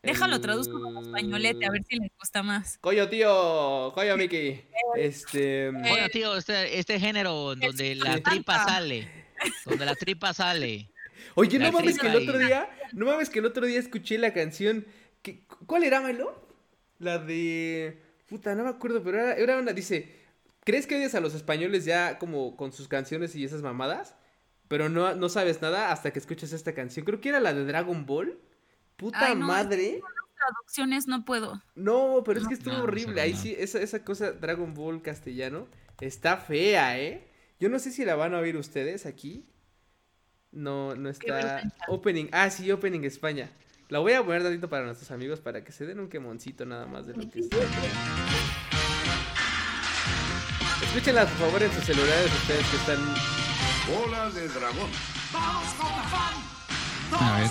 Déjalo, 0.02 0.42
traduzco 0.42 0.82
como 0.82 1.02
españolete, 1.02 1.68
a 1.68 1.70
ver 1.70 1.84
si 1.88 2.00
les 2.00 2.10
gusta 2.18 2.42
más. 2.42 2.80
Coño, 2.80 3.08
tío, 3.10 3.92
coño, 3.94 4.18
Miki. 4.18 4.64
Este. 4.96 5.72
Coño, 5.72 6.10
tío, 6.12 6.36
este, 6.36 6.80
este 6.80 7.00
género 7.00 7.56
donde 7.56 7.94
la 7.94 8.20
tripa 8.22 8.66
sale. 8.66 9.08
Donde 9.66 9.86
la 9.86 9.94
tripa 9.94 10.34
sale. 10.34 10.90
Oye, 11.36 11.60
no 11.60 11.72
mames 11.72 12.00
que 12.00 12.08
el 12.08 12.16
otro 12.16 12.40
día, 12.40 12.68
no 12.94 13.06
mames 13.06 13.30
que 13.30 13.38
el 13.38 13.46
otro 13.46 13.68
día 13.68 13.78
escuché 13.78 14.18
la 14.18 14.34
canción. 14.34 14.88
¿Cuál 15.68 15.84
era, 15.84 16.02
Melo? 16.02 16.49
La 17.00 17.18
de. 17.18 18.02
Puta, 18.28 18.54
no 18.54 18.64
me 18.64 18.70
acuerdo, 18.70 19.02
pero 19.04 19.20
era, 19.20 19.58
una. 19.58 19.74
Dice. 19.74 20.18
¿Crees 20.66 20.86
que 20.86 20.98
odias 20.98 21.16
a 21.16 21.22
los 21.22 21.34
españoles 21.34 21.86
ya 21.86 22.20
como 22.20 22.56
con 22.56 22.72
sus 22.72 22.88
canciones 22.88 23.36
y 23.36 23.44
esas 23.44 23.64
mamadas? 23.64 24.14
Pero 24.68 24.88
no, 24.88 25.16
no 25.16 25.30
sabes 25.30 25.62
nada 25.62 25.92
hasta 25.92 26.12
que 26.12 26.20
escuches 26.20 26.54
esta 26.54 26.74
canción. 26.74 27.06
Creo 27.06 27.22
que 27.22 27.30
era 27.30 27.40
la 27.40 27.54
de 27.54 27.66
Dragon 27.66 28.06
Ball. 28.06 28.38
Puta 28.98 29.34
madre. 29.34 30.02
traducciones 30.38 31.08
no 31.08 31.26
puedo. 31.26 31.64
No, 31.74 32.22
pero 32.24 32.40
es 32.40 32.48
que 32.48 32.54
estuvo 32.54 32.84
horrible. 32.84 33.20
Ahí 33.22 33.34
sí, 33.34 33.56
esa, 33.58 33.80
esa 33.80 34.04
cosa 34.04 34.32
Dragon 34.34 34.74
Ball 34.76 35.02
castellano 35.02 35.68
está 36.02 36.38
fea, 36.38 37.00
¿eh? 37.00 37.28
Yo 37.60 37.70
no 37.70 37.80
sé 37.80 37.92
si 37.92 38.06
la 38.06 38.16
van 38.16 38.36
a 38.36 38.40
oír 38.40 38.56
ustedes 38.56 39.06
aquí. 39.06 39.46
No, 40.52 40.96
no 40.96 41.10
está. 41.10 41.64
Opening. 41.88 42.28
Ah, 42.32 42.50
sí, 42.50 42.72
Opening 42.72 43.04
España. 43.04 43.50
La 43.90 43.98
voy 43.98 44.14
a 44.14 44.24
poner 44.24 44.44
tantito 44.44 44.70
para 44.70 44.86
nuestros 44.86 45.10
amigos 45.10 45.40
para 45.40 45.64
que 45.64 45.72
se 45.72 45.84
den 45.88 46.00
un 46.00 46.10
quemoncito 46.10 46.64
nada 46.64 46.86
más 46.86 47.08
de 47.08 47.16
lo 47.16 47.28
que 47.28 47.40
está. 47.40 47.58
Escúchenla 50.84 51.26
por 51.26 51.38
favor 51.38 51.64
en 51.64 51.74
sus 51.74 51.84
celulares 51.86 52.32
ustedes 52.32 52.68
que 52.68 52.76
están. 52.78 53.00
Bola 53.88 54.30
de 54.30 54.48
dragón. 54.48 54.92
A 57.20 57.40
ver. 57.40 57.50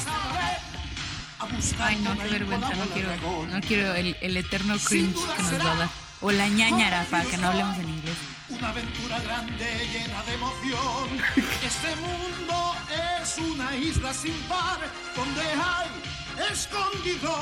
Ay, 1.81 1.97
no, 2.05 2.17
qué 2.17 2.29
vergüenza, 2.29 2.75
no 2.75 2.85
quiero, 2.87 3.11
no 3.47 3.61
quiero 3.61 3.95
el, 3.95 4.17
el 4.21 4.37
eterno 4.37 4.77
cringe 4.79 5.19
que 5.37 5.43
nos 5.43 5.67
va 5.67 5.73
a 5.73 5.77
dar. 5.77 5.89
O 6.21 6.31
la 6.31 6.47
ñañara, 6.47 7.05
para 7.11 7.25
que 7.25 7.37
no 7.37 7.49
hablemos 7.49 7.79
en 7.79 7.89
inglés. 7.89 8.17
Una 8.49 8.69
aventura 8.71 9.21
grande 9.21 9.89
llena 9.93 10.23
de 10.23 10.35
emoción. 10.35 11.19
Este 11.65 11.97
mundo 11.97 12.75
es 13.21 13.39
una 13.39 13.77
isla 13.77 14.15
sin 14.15 14.35
par, 14.49 14.79
donde 15.17 15.43
hay 15.43 15.89
escondido 16.53 17.33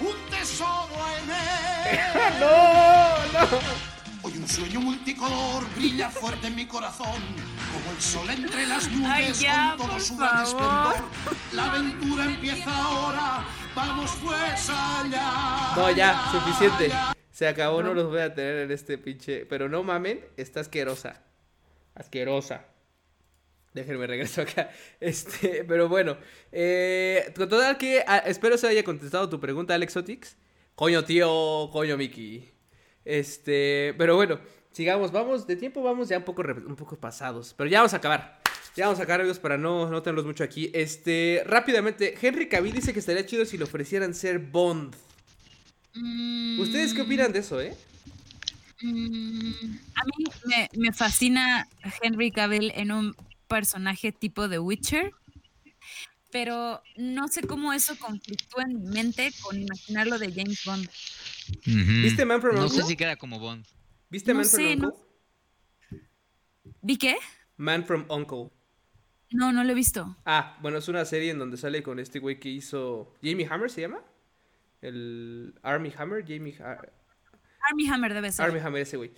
un 0.00 0.16
tesoro 0.30 0.94
en 1.22 1.30
él. 1.94 2.40
¡No! 2.40 3.40
¡No! 3.40 3.58
Hoy 4.22 4.36
un 4.36 4.48
sueño 4.48 4.80
multicolor 4.80 5.64
brilla 5.76 6.10
fuerte 6.10 6.48
en 6.48 6.56
mi 6.56 6.66
corazón, 6.66 7.06
como 7.72 7.92
el 7.94 8.00
sol 8.02 8.28
entre 8.30 8.66
las 8.66 8.88
nubes 8.90 9.08
Ay, 9.10 9.32
ya, 9.34 9.74
con 9.78 9.86
todo 9.88 10.00
su 10.00 10.16
gran 10.16 10.42
esplendor. 10.42 10.96
La 11.52 11.64
aventura 11.66 12.24
empieza 12.24 12.76
ahora, 12.76 13.44
vamos 13.76 14.10
pues 14.22 14.68
allá. 14.70 15.72
No, 15.76 15.90
ya, 15.92 16.28
suficiente. 16.32 16.86
allá. 16.86 17.14
Se 17.30 17.46
acabó, 17.46 17.80
no 17.84 17.94
los 17.94 18.08
voy 18.08 18.20
a 18.20 18.34
tener 18.34 18.56
en 18.56 18.72
este 18.72 18.98
pinche. 18.98 19.46
Pero 19.46 19.68
no 19.68 19.84
mamen, 19.84 20.20
está 20.36 20.60
asquerosa. 20.60 21.22
Asquerosa. 21.94 22.64
Déjenme 23.78 24.06
regreso 24.06 24.42
acá. 24.42 24.70
Este, 25.00 25.64
pero 25.64 25.88
bueno. 25.88 26.16
Eh, 26.50 27.32
total 27.34 27.78
que 27.78 28.02
ah, 28.06 28.18
espero 28.18 28.58
se 28.58 28.66
haya 28.66 28.82
contestado 28.82 29.28
tu 29.28 29.38
pregunta, 29.38 29.74
Alex 29.74 29.96
Otix. 29.96 30.36
Coño, 30.74 31.04
tío, 31.04 31.70
coño, 31.72 31.96
Mickey. 31.96 32.50
Este, 33.04 33.94
pero 33.96 34.16
bueno, 34.16 34.38
sigamos, 34.72 35.12
vamos, 35.12 35.46
de 35.46 35.56
tiempo 35.56 35.82
vamos 35.82 36.08
ya 36.08 36.18
un 36.18 36.24
poco, 36.24 36.42
un 36.42 36.76
poco 36.76 36.96
pasados. 36.96 37.54
Pero 37.56 37.70
ya 37.70 37.78
vamos 37.78 37.94
a 37.94 37.98
acabar. 37.98 38.40
Ya 38.76 38.86
vamos 38.86 39.00
a 39.00 39.04
acabar, 39.04 39.20
amigos, 39.20 39.38
para 39.38 39.56
no, 39.56 39.88
no 39.88 40.02
tenerlos 40.02 40.26
mucho 40.26 40.44
aquí. 40.44 40.70
Este, 40.74 41.42
rápidamente, 41.46 42.14
Henry 42.20 42.48
Cavill 42.48 42.74
dice 42.74 42.92
que 42.92 43.00
estaría 43.00 43.24
chido 43.26 43.44
si 43.44 43.58
le 43.58 43.64
ofrecieran 43.64 44.14
ser 44.14 44.38
Bond. 44.38 44.94
¿Ustedes 46.60 46.94
qué 46.94 47.02
opinan 47.02 47.32
de 47.32 47.40
eso, 47.40 47.60
eh? 47.60 47.74
Mm, 48.80 49.78
a 49.96 50.04
mí 50.04 50.24
me, 50.44 50.68
me 50.76 50.92
fascina 50.92 51.66
Henry 52.00 52.30
Cavill 52.30 52.70
en 52.76 52.92
un 52.92 53.16
personaje 53.48 54.12
tipo 54.12 54.46
de 54.48 54.58
Witcher, 54.58 55.10
pero 56.30 56.82
no 56.96 57.28
sé 57.28 57.42
cómo 57.46 57.72
eso 57.72 57.98
conflictúa 57.98 58.64
en 58.68 58.80
mi 58.82 58.88
mente 58.88 59.32
con 59.42 59.60
imaginarlo 59.60 60.18
de 60.18 60.32
James 60.32 60.62
Bond. 60.64 60.88
¿Viste 61.64 62.24
Man 62.24 62.40
from 62.40 62.56
No 62.56 62.64
Uncle? 62.66 62.82
sé 62.82 62.86
si 62.86 62.96
queda 62.96 63.16
como 63.16 63.38
Bond. 63.40 63.66
¿Viste 64.10 64.32
No 64.32 64.40
Man 64.40 64.48
from 64.48 64.64
Uncle? 64.66 64.78
no- 64.88 65.98
¿Vi 66.82 66.96
qué? 66.96 67.16
Man 67.56 67.84
from 67.84 68.04
Uncle. 68.10 68.50
No, 69.30 69.52
no 69.52 69.64
lo 69.64 69.72
he 69.72 69.74
visto. 69.74 70.16
Ah, 70.24 70.56
bueno, 70.62 70.78
es 70.78 70.88
una 70.88 71.04
serie 71.04 71.30
en 71.30 71.38
donde 71.38 71.56
sale 71.56 71.82
con 71.82 71.98
este 71.98 72.18
güey 72.18 72.38
que 72.40 72.48
hizo. 72.48 73.14
Jamie 73.22 73.46
Hammer 73.50 73.70
se 73.70 73.82
llama. 73.82 74.00
El 74.80 75.58
Army 75.62 75.92
Hammer, 75.98 76.22
Jamie 76.26 76.56
Ha- 76.60 76.80
Army 77.70 77.86
Hammer 77.88 78.14
debe 78.14 78.30
ser. 78.32 78.46
Army 78.46 78.60
Hammer, 78.60 78.82
ese 78.82 78.96
güey. 78.96 79.12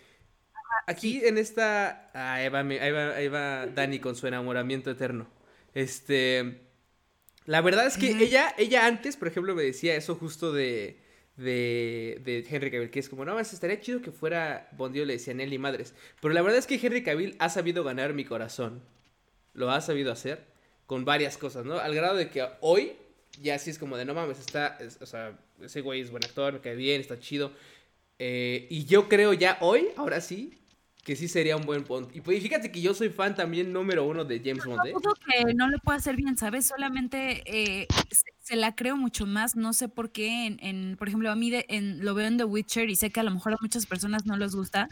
Aquí 0.87 1.23
en 1.25 1.39
esta. 1.39 2.11
Ah, 2.15 2.35
ahí 2.35 2.49
va, 2.49 2.61
ahí 2.61 2.91
va- 2.93 3.15
ahí 3.17 3.29
va 3.29 3.67
Dani 3.67 3.99
con 4.01 4.17
su 4.17 4.27
enamoramiento 4.27 4.91
eterno. 4.91 5.29
Este. 5.75 6.61
La 7.47 7.61
verdad 7.63 7.87
es 7.87 7.97
que 7.99 8.11
ella, 8.11 8.55
ella 8.59 8.87
antes, 8.87 9.17
por 9.17 9.29
ejemplo, 9.29 9.55
me 9.55 9.63
decía 9.65 9.97
eso 9.97 10.15
justo 10.17 10.53
de. 10.53 10.99
De, 11.37 12.21
de 12.25 12.47
Henry 12.51 12.71
Cavill, 12.71 12.91
que 12.91 13.01
es 13.01 13.09
como, 13.09 13.25
no 13.25 13.35
más, 13.35 13.55
estaría 13.55 13.81
chido 13.81 14.03
que 14.03 14.13
fuera 14.13 14.69
Bond, 14.77 14.95
yo 14.95 15.07
le 15.07 15.15
decía 15.15 15.33
Nelly 15.33 15.57
Madres. 15.59 15.95
Pero 16.21 16.35
la 16.35 16.43
verdad 16.43 16.59
es 16.59 16.67
que 16.67 16.75
Henry 16.75 17.03
Cavill 17.03 17.37
ha 17.39 17.49
sabido 17.49 17.83
ganar 17.83 18.13
mi 18.13 18.27
corazón. 18.27 18.83
Lo 19.55 19.71
ha 19.71 19.81
sabido 19.81 20.13
hacer 20.13 20.45
con 20.87 21.05
varias 21.05 21.39
cosas, 21.39 21.65
¿no? 21.67 21.79
Al 21.79 21.95
grado 21.95 22.17
de 22.17 22.31
que 22.31 22.47
hoy 22.61 22.93
ya 23.41 23.59
sí 23.59 23.71
es 23.71 23.79
como 23.79 23.97
de, 23.97 24.05
no 24.05 24.15
mames, 24.15 24.39
está, 24.41 24.77
es- 24.81 24.99
o 25.01 25.07
sea, 25.07 25.39
ese 25.63 25.81
güey 25.83 26.01
es 26.03 26.11
buen 26.11 26.25
actor, 26.25 26.53
me 26.55 26.61
cae 26.61 26.77
bien, 26.77 27.01
está 27.01 27.19
chido. 27.19 27.53
Eh, 28.19 28.67
y 28.71 28.85
yo 28.87 29.09
creo 29.09 29.33
ya 29.33 29.59
hoy, 29.61 29.89
ahora 29.97 30.21
sí, 30.21 30.60
que 31.03 31.17
sí 31.17 31.29
sería 31.29 31.57
un 31.57 31.65
buen 31.65 31.85
Bond. 31.85 32.15
Y 32.15 32.21
pues 32.21 32.43
fíjate 32.43 32.71
que 32.71 32.81
yo 32.81 32.93
soy 32.95 33.09
fan 33.09 33.35
también 33.35 33.73
número 33.73 34.05
uno 34.07 34.25
de 34.25 34.41
James 34.45 34.65
Bond, 34.65 34.87
¿eh? 34.87 34.93
No 34.93 35.13
que 35.15 35.55
no 35.55 35.69
lo 35.69 35.79
pueda 35.79 35.99
hacer 35.99 36.17
bien, 36.17 36.37
¿sabes? 36.37 36.67
Solamente 36.67 37.43
eh, 37.47 37.87
se, 38.11 38.25
se 38.39 38.57
la 38.57 38.75
creo 38.75 38.97
mucho 38.97 39.27
más. 39.27 39.57
No 39.57 39.73
sé 39.73 39.89
por 39.89 40.13
qué. 40.13 40.47
En, 40.47 40.59
en- 40.61 40.97
por 40.97 41.09
ejemplo, 41.09 41.31
a 41.31 41.37
mí 41.37 41.51
de- 41.51 41.67
en, 41.69 42.05
lo 42.05 42.15
veo 42.15 42.27
en 42.27 42.37
The 42.39 42.45
Witcher 42.45 42.91
y 42.91 42.97
sé 42.97 43.11
que 43.11 43.21
a 43.21 43.23
lo 43.25 43.31
mejor 43.31 43.55
a 43.55 43.57
muchas 43.61 43.87
personas 43.87 44.27
no 44.27 44.37
les 44.37 44.55
gusta, 44.55 44.89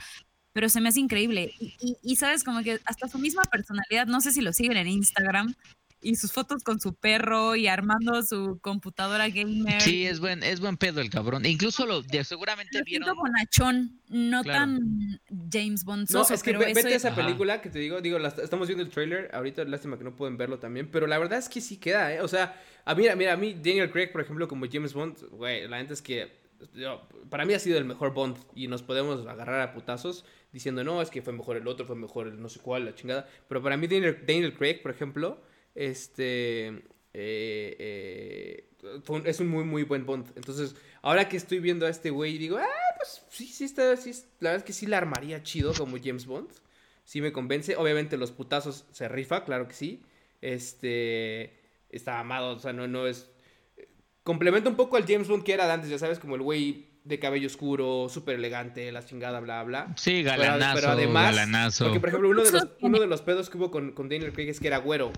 pero 0.52 0.68
se 0.68 0.80
me 0.80 0.88
hace 0.88 1.00
increíble. 1.00 1.52
Y, 1.60 1.74
y- 1.80 1.96
y, 2.02 2.16
sabes, 2.16 2.42
como 2.42 2.62
que 2.62 2.80
hasta 2.84 3.06
su 3.08 3.18
misma 3.18 3.42
personalidad, 3.44 4.06
no 4.06 4.20
sé 4.20 4.32
si 4.32 4.40
lo 4.40 4.52
siguen 4.52 4.76
en 4.78 4.88
Instagram 4.88 5.54
y 6.00 6.14
sus 6.14 6.32
fotos 6.32 6.62
con 6.62 6.80
su 6.80 6.94
perro 6.94 7.56
y 7.56 7.66
armando 7.66 8.22
su 8.22 8.58
computadora 8.60 9.28
gamer. 9.28 9.80
Sí, 9.80 10.06
es 10.06 10.20
buen, 10.20 10.42
es 10.42 10.60
buen 10.60 10.76
pedo 10.76 11.00
el 11.00 11.10
cabrón. 11.10 11.44
Incluso 11.44 11.86
lo 11.86 12.02
de, 12.02 12.22
seguramente 12.24 12.78
Lo 12.78 12.84
vieron. 12.84 13.04
siento 13.06 13.20
bonachón, 13.20 14.00
no 14.08 14.42
Claro. 14.42 14.60
tan 14.60 15.20
James 15.52 15.84
Bond. 15.84 16.08
No, 16.10 16.20
soso, 16.20 16.34
es 16.34 16.42
que 16.42 16.50
pero 16.50 16.60
ve- 16.60 16.66
eso 16.66 16.74
vete 16.76 16.88
a 16.88 16.90
es- 16.90 16.96
esa 17.04 17.08
Ajá. 17.08 17.22
película 17.24 17.60
que 17.60 17.70
te 17.70 17.78
digo, 17.80 18.00
digo, 18.00 18.18
la- 18.18 18.28
estamos 18.28 18.68
viendo 18.68 18.84
el 18.84 18.90
trailer, 18.90 19.30
ahorita 19.32 19.64
lástima 19.64 19.98
que 19.98 20.04
no 20.04 20.14
pueden 20.14 20.36
verlo 20.36 20.58
también, 20.58 20.88
pero 20.90 21.06
la 21.06 21.18
verdad 21.18 21.38
es 21.38 21.48
que 21.48 21.60
sí 21.60 21.78
queda, 21.78 22.14
¿eh? 22.14 22.20
O 22.20 22.28
sea, 22.28 22.60
a 22.84 22.94
mí, 22.94 23.04
mira, 23.16 23.32
a 23.32 23.36
mí 23.36 23.54
Daniel 23.54 23.90
Craig, 23.90 24.12
por 24.12 24.20
ejemplo, 24.20 24.46
como 24.46 24.66
James 24.70 24.94
Bond, 24.94 25.18
güey, 25.32 25.66
la 25.68 25.78
neta 25.78 25.94
es 25.94 26.02
que 26.02 26.38
yo- 26.74 27.06
para 27.28 27.44
mí 27.44 27.54
ha 27.54 27.58
sido 27.58 27.76
el 27.78 27.84
mejor 27.84 28.14
Bond 28.14 28.36
y 28.54 28.68
nos 28.68 28.82
podemos 28.82 29.26
agarrar 29.26 29.60
a 29.60 29.72
putazos 29.72 30.24
diciendo, 30.52 30.82
no, 30.84 31.02
es 31.02 31.10
que 31.10 31.22
fue 31.22 31.32
mejor 31.32 31.56
el 31.56 31.66
otro, 31.68 31.86
fue 31.86 31.96
mejor 31.96 32.28
el 32.28 32.40
no 32.40 32.48
sé 32.48 32.60
cuál, 32.60 32.84
la 32.84 32.94
chingada, 32.94 33.28
pero 33.48 33.62
para 33.62 33.76
mí 33.76 33.86
Daniel, 33.88 34.18
Daniel 34.26 34.54
Craig, 34.54 34.80
por 34.80 34.90
ejemplo, 34.90 35.42
este... 35.86 36.66
eh, 37.14 37.76
eh, 37.78 38.64
un- 39.08 39.26
es 39.26 39.40
un 39.40 39.48
muy, 39.48 39.64
muy 39.64 39.82
buen 39.84 40.04
Bond. 40.06 40.26
Entonces, 40.36 40.74
ahora 41.02 41.28
que 41.28 41.36
estoy 41.36 41.58
viendo 41.60 41.86
a 41.86 41.90
este 41.90 42.10
güey, 42.10 42.38
digo, 42.38 42.58
ah, 42.58 42.66
pues 42.96 43.22
sí, 43.30 43.46
sí 43.46 43.64
está, 43.64 43.96
sí, 43.96 44.12
la 44.40 44.50
verdad 44.50 44.56
es 44.56 44.62
que 44.64 44.72
sí 44.72 44.86
la 44.86 44.98
armaría 44.98 45.42
chido 45.42 45.72
como 45.74 45.96
James 46.02 46.26
Bond. 46.26 46.48
Sí 47.04 47.20
me 47.20 47.32
convence. 47.32 47.76
Obviamente 47.76 48.16
los 48.16 48.32
putazos 48.32 48.84
se 48.92 49.08
rifa, 49.08 49.44
claro 49.44 49.66
que 49.68 49.74
sí. 49.74 50.02
Este, 50.40 51.54
está 51.90 52.20
amado, 52.20 52.56
o 52.56 52.58
sea, 52.58 52.72
no, 52.72 52.86
no 52.86 53.06
es... 53.06 53.30
Complementa 54.22 54.68
un 54.68 54.76
poco 54.76 54.96
al 54.96 55.06
James 55.06 55.26
Bond 55.28 55.42
que 55.42 55.54
era 55.54 55.66
de 55.66 55.72
antes, 55.72 55.88
ya 55.90 55.98
sabes, 55.98 56.18
como 56.18 56.34
el 56.36 56.42
güey 56.42 56.86
de 57.04 57.18
cabello 57.18 57.46
oscuro, 57.46 58.08
súper 58.10 58.34
elegante, 58.34 58.92
la 58.92 59.02
chingada, 59.02 59.40
bla, 59.40 59.62
bla. 59.64 59.94
Sí, 59.96 60.22
galanazo, 60.22 60.74
pero 60.74 60.88
además, 60.92 61.34
galanazo. 61.34 61.84
Porque, 61.86 62.00
por 62.00 62.08
ejemplo, 62.10 62.28
uno 62.28 62.44
de, 62.44 62.52
los, 62.52 62.68
uno 62.82 63.00
de 63.00 63.06
los 63.06 63.22
pedos 63.22 63.48
que 63.48 63.56
hubo 63.56 63.70
con, 63.70 63.92
con 63.92 64.10
Daniel 64.10 64.34
Craig 64.34 64.50
es 64.50 64.60
que 64.60 64.66
era 64.66 64.76
güero. 64.78 65.10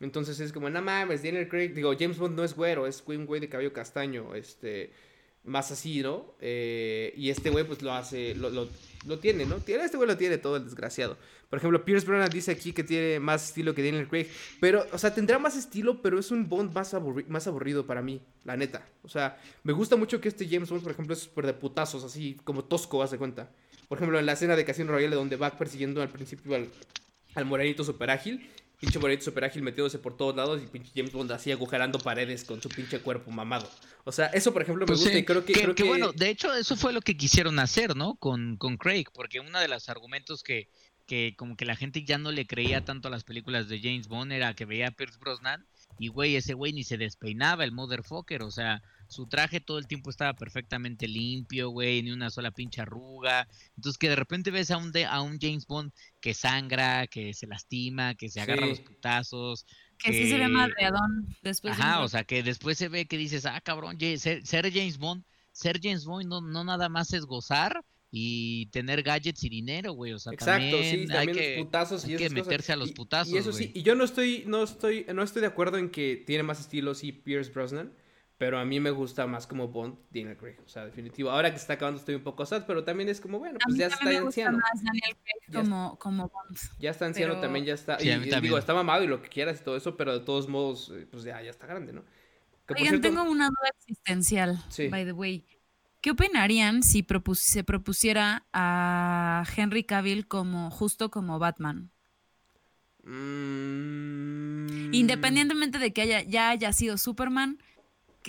Entonces 0.00 0.38
es 0.40 0.52
como, 0.52 0.68
no 0.68 0.82
mames, 0.82 1.22
Daniel 1.22 1.48
Craig, 1.48 1.72
digo, 1.72 1.94
James 1.98 2.18
Bond 2.18 2.36
no 2.36 2.44
es 2.44 2.54
güero, 2.54 2.86
es 2.86 3.02
un 3.06 3.24
güey 3.24 3.40
de 3.40 3.48
cabello 3.48 3.72
castaño, 3.72 4.34
este, 4.34 4.92
más 5.44 5.70
así, 5.70 6.02
¿no? 6.02 6.34
Eh, 6.40 7.14
y 7.16 7.30
este 7.30 7.50
güey 7.50 7.64
pues 7.64 7.80
lo 7.80 7.92
hace, 7.92 8.34
lo, 8.34 8.50
lo, 8.50 9.18
tiene, 9.18 9.46
¿no? 9.46 9.56
Tiene, 9.56 9.84
este 9.84 9.96
güey 9.96 10.08
lo 10.08 10.16
tiene 10.16 10.36
todo 10.36 10.56
el 10.56 10.64
desgraciado. 10.64 11.16
Por 11.48 11.58
ejemplo, 11.58 11.84
Pierce 11.84 12.06
Brosnan 12.06 12.28
dice 12.28 12.50
aquí 12.50 12.72
que 12.72 12.84
tiene 12.84 13.20
más 13.20 13.48
estilo 13.48 13.74
que 13.74 13.82
Daniel 13.82 14.08
Craig, 14.08 14.26
pero, 14.60 14.84
o 14.92 14.98
sea, 14.98 15.14
tendrá 15.14 15.38
más 15.38 15.56
estilo, 15.56 16.02
pero 16.02 16.18
es 16.18 16.30
un 16.30 16.48
Bond 16.48 16.74
más, 16.74 16.94
más 17.28 17.46
aburrido 17.46 17.86
para 17.86 18.02
mí, 18.02 18.20
la 18.44 18.56
neta. 18.56 18.86
O 19.02 19.08
sea, 19.08 19.40
me 19.62 19.72
gusta 19.72 19.96
mucho 19.96 20.20
que 20.20 20.28
este 20.28 20.46
James 20.46 20.68
Bond, 20.68 20.82
por 20.82 20.92
ejemplo, 20.92 21.14
es 21.14 21.20
súper 21.20 21.46
de 21.46 21.54
putazos, 21.54 22.04
así 22.04 22.36
como 22.44 22.64
tosco, 22.64 23.02
hace 23.02 23.16
cuenta. 23.16 23.50
Por 23.88 23.98
ejemplo, 23.98 24.18
en 24.18 24.26
la 24.26 24.32
escena 24.32 24.56
de 24.56 24.64
Casino 24.64 24.92
Royale 24.92 25.14
donde 25.14 25.36
va 25.36 25.56
persiguiendo 25.56 26.02
al 26.02 26.08
principio 26.10 26.56
al, 26.56 26.68
al 27.36 27.44
morenito 27.44 27.84
super 27.84 28.10
ágil, 28.10 28.50
pinche 28.78 28.98
morenito 28.98 29.24
super 29.24 29.44
ágil 29.44 29.62
metiéndose 29.62 29.98
por 29.98 30.16
todos 30.16 30.36
lados 30.36 30.62
y 30.62 30.66
pinche 30.66 30.90
James 30.94 31.12
Bond 31.12 31.32
así 31.32 31.50
agujerando 31.50 31.98
paredes 31.98 32.44
con 32.44 32.60
su 32.60 32.68
pinche 32.68 33.00
cuerpo 33.00 33.30
mamado. 33.30 33.68
O 34.04 34.12
sea, 34.12 34.26
eso 34.26 34.52
por 34.52 34.62
ejemplo 34.62 34.84
me 34.84 34.88
Pues 34.88 35.00
gusta 35.00 35.12
sí, 35.12 35.18
y 35.20 35.24
creo 35.24 35.44
que, 35.44 35.52
creo 35.52 35.74
que... 35.74 35.82
bueno, 35.84 36.12
de 36.12 36.28
hecho 36.28 36.54
eso 36.54 36.76
fue 36.76 36.92
lo 36.92 37.00
que 37.00 37.16
quisieron 37.16 37.58
hacer, 37.58 37.96
¿no? 37.96 38.16
Con, 38.16 38.56
con 38.56 38.76
Craig, 38.76 39.06
porque 39.12 39.40
uno 39.40 39.58
de 39.58 39.68
los 39.68 39.88
argumentos 39.88 40.42
que, 40.42 40.68
que 41.06 41.34
como 41.36 41.56
que 41.56 41.64
la 41.64 41.76
gente 41.76 42.04
ya 42.04 42.18
no 42.18 42.32
le 42.32 42.46
creía 42.46 42.84
tanto 42.84 43.08
a 43.08 43.10
las 43.10 43.24
películas 43.24 43.68
de 43.68 43.80
James 43.80 44.08
Bond 44.08 44.32
era 44.32 44.54
que 44.54 44.64
veía 44.64 44.88
a 44.88 44.90
Pierce 44.90 45.18
Brosnan 45.18 45.66
y 45.98 46.08
güey, 46.08 46.36
ese 46.36 46.54
güey 46.54 46.72
ni 46.72 46.84
se 46.84 46.98
despeinaba, 46.98 47.64
el 47.64 47.72
motherfucker, 47.72 48.42
o 48.42 48.50
sea, 48.50 48.82
su 49.08 49.26
traje 49.26 49.60
todo 49.60 49.78
el 49.78 49.86
tiempo 49.86 50.10
estaba 50.10 50.34
perfectamente 50.34 51.08
limpio, 51.08 51.70
güey, 51.70 52.02
ni 52.02 52.10
una 52.10 52.30
sola 52.30 52.50
pinche 52.50 52.80
arruga. 52.80 53.48
Entonces 53.76 53.98
que 53.98 54.08
de 54.08 54.16
repente 54.16 54.50
ves 54.50 54.70
a 54.70 54.76
un, 54.76 54.92
de, 54.92 55.04
a 55.04 55.20
un 55.20 55.38
James 55.40 55.66
Bond 55.66 55.92
que 56.20 56.34
sangra, 56.34 57.06
que 57.06 57.34
se 57.34 57.46
lastima, 57.46 58.14
que 58.14 58.28
se 58.28 58.40
agarra 58.40 58.66
los 58.66 58.80
putazos. 58.80 59.66
Que, 59.98 60.12
sí 60.12 60.28
se 60.28 60.38
ve 60.38 60.48
madreadón 60.48 61.34
después. 61.42 61.72
Ajá, 61.72 62.02
o 62.02 62.08
sea, 62.08 62.24
que 62.24 62.42
después 62.42 62.76
se 62.78 62.88
ve 62.88 63.06
que 63.06 63.16
dices, 63.16 63.46
ah, 63.46 63.60
cabrón, 63.60 63.98
ser, 64.18 64.46
ser 64.46 64.72
James 64.72 64.98
Bond, 64.98 65.24
ser 65.52 65.80
James 65.82 66.04
Bond 66.04 66.26
no, 66.26 66.40
no 66.40 66.64
nada 66.64 66.88
más 66.88 67.12
es 67.12 67.24
gozar, 67.24 67.82
y 68.10 68.66
tener 68.66 69.02
gadgets 69.02 69.44
y 69.44 69.48
dinero, 69.48 69.92
güey. 69.92 70.12
O 70.12 70.18
sea, 70.18 70.32
Exacto, 70.32 70.70
también 70.70 71.00
sí, 71.00 71.06
también 71.06 71.38
hay 71.38 71.44
que, 71.44 71.62
putazos 71.62 72.08
y 72.08 72.12
hay 72.12 72.18
que 72.18 72.30
meterse 72.30 72.72
a 72.72 72.76
los 72.76 72.92
putazos. 72.92 73.32
Y, 73.32 73.36
eso 73.36 73.52
sí, 73.52 73.72
y 73.74 73.82
yo 73.82 73.94
no 73.94 74.04
estoy, 74.04 74.44
no 74.46 74.62
estoy, 74.62 75.04
no 75.12 75.22
estoy 75.22 75.42
de 75.42 75.48
acuerdo 75.48 75.78
en 75.78 75.90
que 75.90 76.22
tiene 76.26 76.42
más 76.42 76.60
estilos 76.60 77.04
y 77.04 77.12
Pierce 77.12 77.52
Brosnan. 77.52 77.92
Pero 78.38 78.58
a 78.58 78.64
mí 78.66 78.80
me 78.80 78.90
gusta 78.90 79.26
más 79.26 79.46
como 79.46 79.68
Bond, 79.68 79.96
Daniel 80.10 80.36
Craig. 80.36 80.56
O 80.64 80.68
sea, 80.68 80.84
definitivo. 80.84 81.30
Ahora 81.30 81.50
que 81.50 81.56
está 81.56 81.74
acabando 81.74 81.98
estoy 81.98 82.16
un 82.16 82.22
poco 82.22 82.44
sad, 82.44 82.64
pero 82.66 82.84
también 82.84 83.08
es 83.08 83.20
como, 83.20 83.38
bueno, 83.38 83.58
pues 83.64 83.78
ya 83.78 83.86
está 83.86 84.04
me 84.04 84.16
anciano. 84.16 84.58
Gusta 84.58 84.74
más 84.74 84.84
Daniel 84.84 85.16
Craig 85.22 85.64
como, 85.64 85.98
como 85.98 86.28
Bond. 86.28 86.58
Ya 86.78 86.90
está 86.90 87.06
anciano 87.06 87.40
también, 87.40 87.64
ya 87.64 87.74
está. 87.74 87.96
y, 88.02 88.40
digo, 88.40 88.58
está 88.58 88.74
mamado 88.74 89.04
y 89.04 89.06
lo 89.06 89.22
que 89.22 89.30
quieras 89.30 89.60
y 89.60 89.64
todo 89.64 89.76
eso, 89.76 89.96
pero 89.96 90.18
de 90.18 90.24
todos 90.24 90.48
modos, 90.48 90.92
eh, 90.94 91.06
pues 91.10 91.24
ya, 91.24 91.40
ya 91.40 91.50
está 91.50 91.66
grande, 91.66 91.94
¿no? 91.94 92.04
Oigan, 92.68 93.00
tengo 93.00 93.22
una 93.22 93.48
duda 93.48 93.70
existencial, 93.78 94.62
by 94.90 95.04
the 95.04 95.12
way. 95.12 95.46
¿Qué 96.00 96.10
opinarían 96.10 96.82
si 96.82 97.04
se 97.34 97.64
propusiera 97.64 98.46
a 98.52 99.44
Henry 99.56 99.84
Cavill 99.84 100.28
como 100.28 100.70
justo 100.70 101.10
como 101.10 101.38
Batman? 101.38 101.90
Mm. 103.02 104.92
Independientemente 104.92 105.78
de 105.78 105.92
que 105.92 106.02
haya, 106.02 106.22
ya 106.22 106.50
haya 106.50 106.72
sido 106.72 106.98
Superman, 106.98 107.58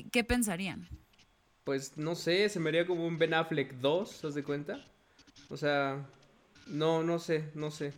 ¿qué, 0.04 0.24
pensarían? 0.24 0.88
Pues 1.64 1.98
no 1.98 2.16
sé, 2.16 2.50
se 2.50 2.60
me 2.60 2.70
haría 2.70 2.88
como 2.88 3.06
un 3.06 3.18
Ben 3.18 3.34
Affleck 3.34 3.74
2, 3.76 4.22
¿te 4.22 4.28
das 4.28 4.46
cuenta? 4.46 4.86
O 5.50 5.58
sea, 5.58 6.06
no, 6.68 7.04
no 7.04 7.20
sé, 7.20 7.52
no 7.54 7.72
sé. 7.72 7.94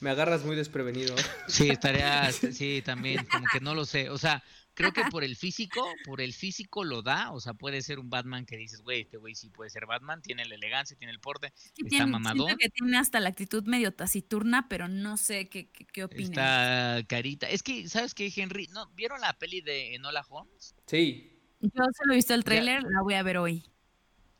Me 0.00 0.10
agarras 0.10 0.44
muy 0.44 0.56
desprevenido. 0.56 1.14
Sí, 1.48 1.68
estaría, 1.70 2.30
sí, 2.30 2.82
también, 2.84 3.24
como 3.26 3.46
que 3.52 3.60
no 3.60 3.74
lo 3.74 3.84
sé. 3.86 4.10
O 4.10 4.18
sea, 4.18 4.42
creo 4.74 4.92
que 4.92 5.02
por 5.10 5.24
el 5.24 5.34
físico, 5.34 5.84
por 6.04 6.20
el 6.20 6.32
físico 6.32 6.84
lo 6.84 7.02
da, 7.02 7.32
o 7.32 7.40
sea, 7.40 7.54
puede 7.54 7.82
ser 7.82 7.98
un 7.98 8.10
Batman 8.10 8.46
que 8.46 8.56
dices, 8.56 8.82
güey, 8.82 9.00
este 9.00 9.16
güey 9.16 9.34
sí 9.34 9.50
puede 9.50 9.70
ser 9.70 9.86
Batman, 9.86 10.22
tiene 10.22 10.44
la 10.44 10.54
elegancia, 10.54 10.96
tiene 10.96 11.12
el 11.12 11.18
porte, 11.18 11.48
está 11.48 11.88
tiene, 11.88 12.06
mamadón. 12.06 12.56
que 12.56 12.68
tiene 12.68 12.96
hasta 12.96 13.18
la 13.18 13.30
actitud 13.30 13.64
medio 13.64 13.92
taciturna, 13.92 14.68
pero 14.68 14.86
no 14.86 15.16
sé 15.16 15.48
qué, 15.48 15.68
qué, 15.70 16.04
opinas. 16.04 16.30
Está 16.30 17.02
carita. 17.08 17.48
Es 17.48 17.62
que, 17.62 17.88
¿sabes 17.88 18.14
qué, 18.14 18.32
Henry? 18.34 18.68
¿No, 18.68 18.88
¿Vieron 18.90 19.20
la 19.20 19.32
peli 19.38 19.62
de 19.62 19.94
Enola 19.94 20.24
Holmes? 20.28 20.76
Sí. 20.86 21.37
Yo 21.60 21.84
solo 21.96 22.12
he 22.12 22.16
visto 22.16 22.34
el 22.34 22.44
tráiler, 22.44 22.82
la 22.82 23.02
voy 23.02 23.14
a 23.14 23.22
ver 23.22 23.38
hoy. 23.38 23.64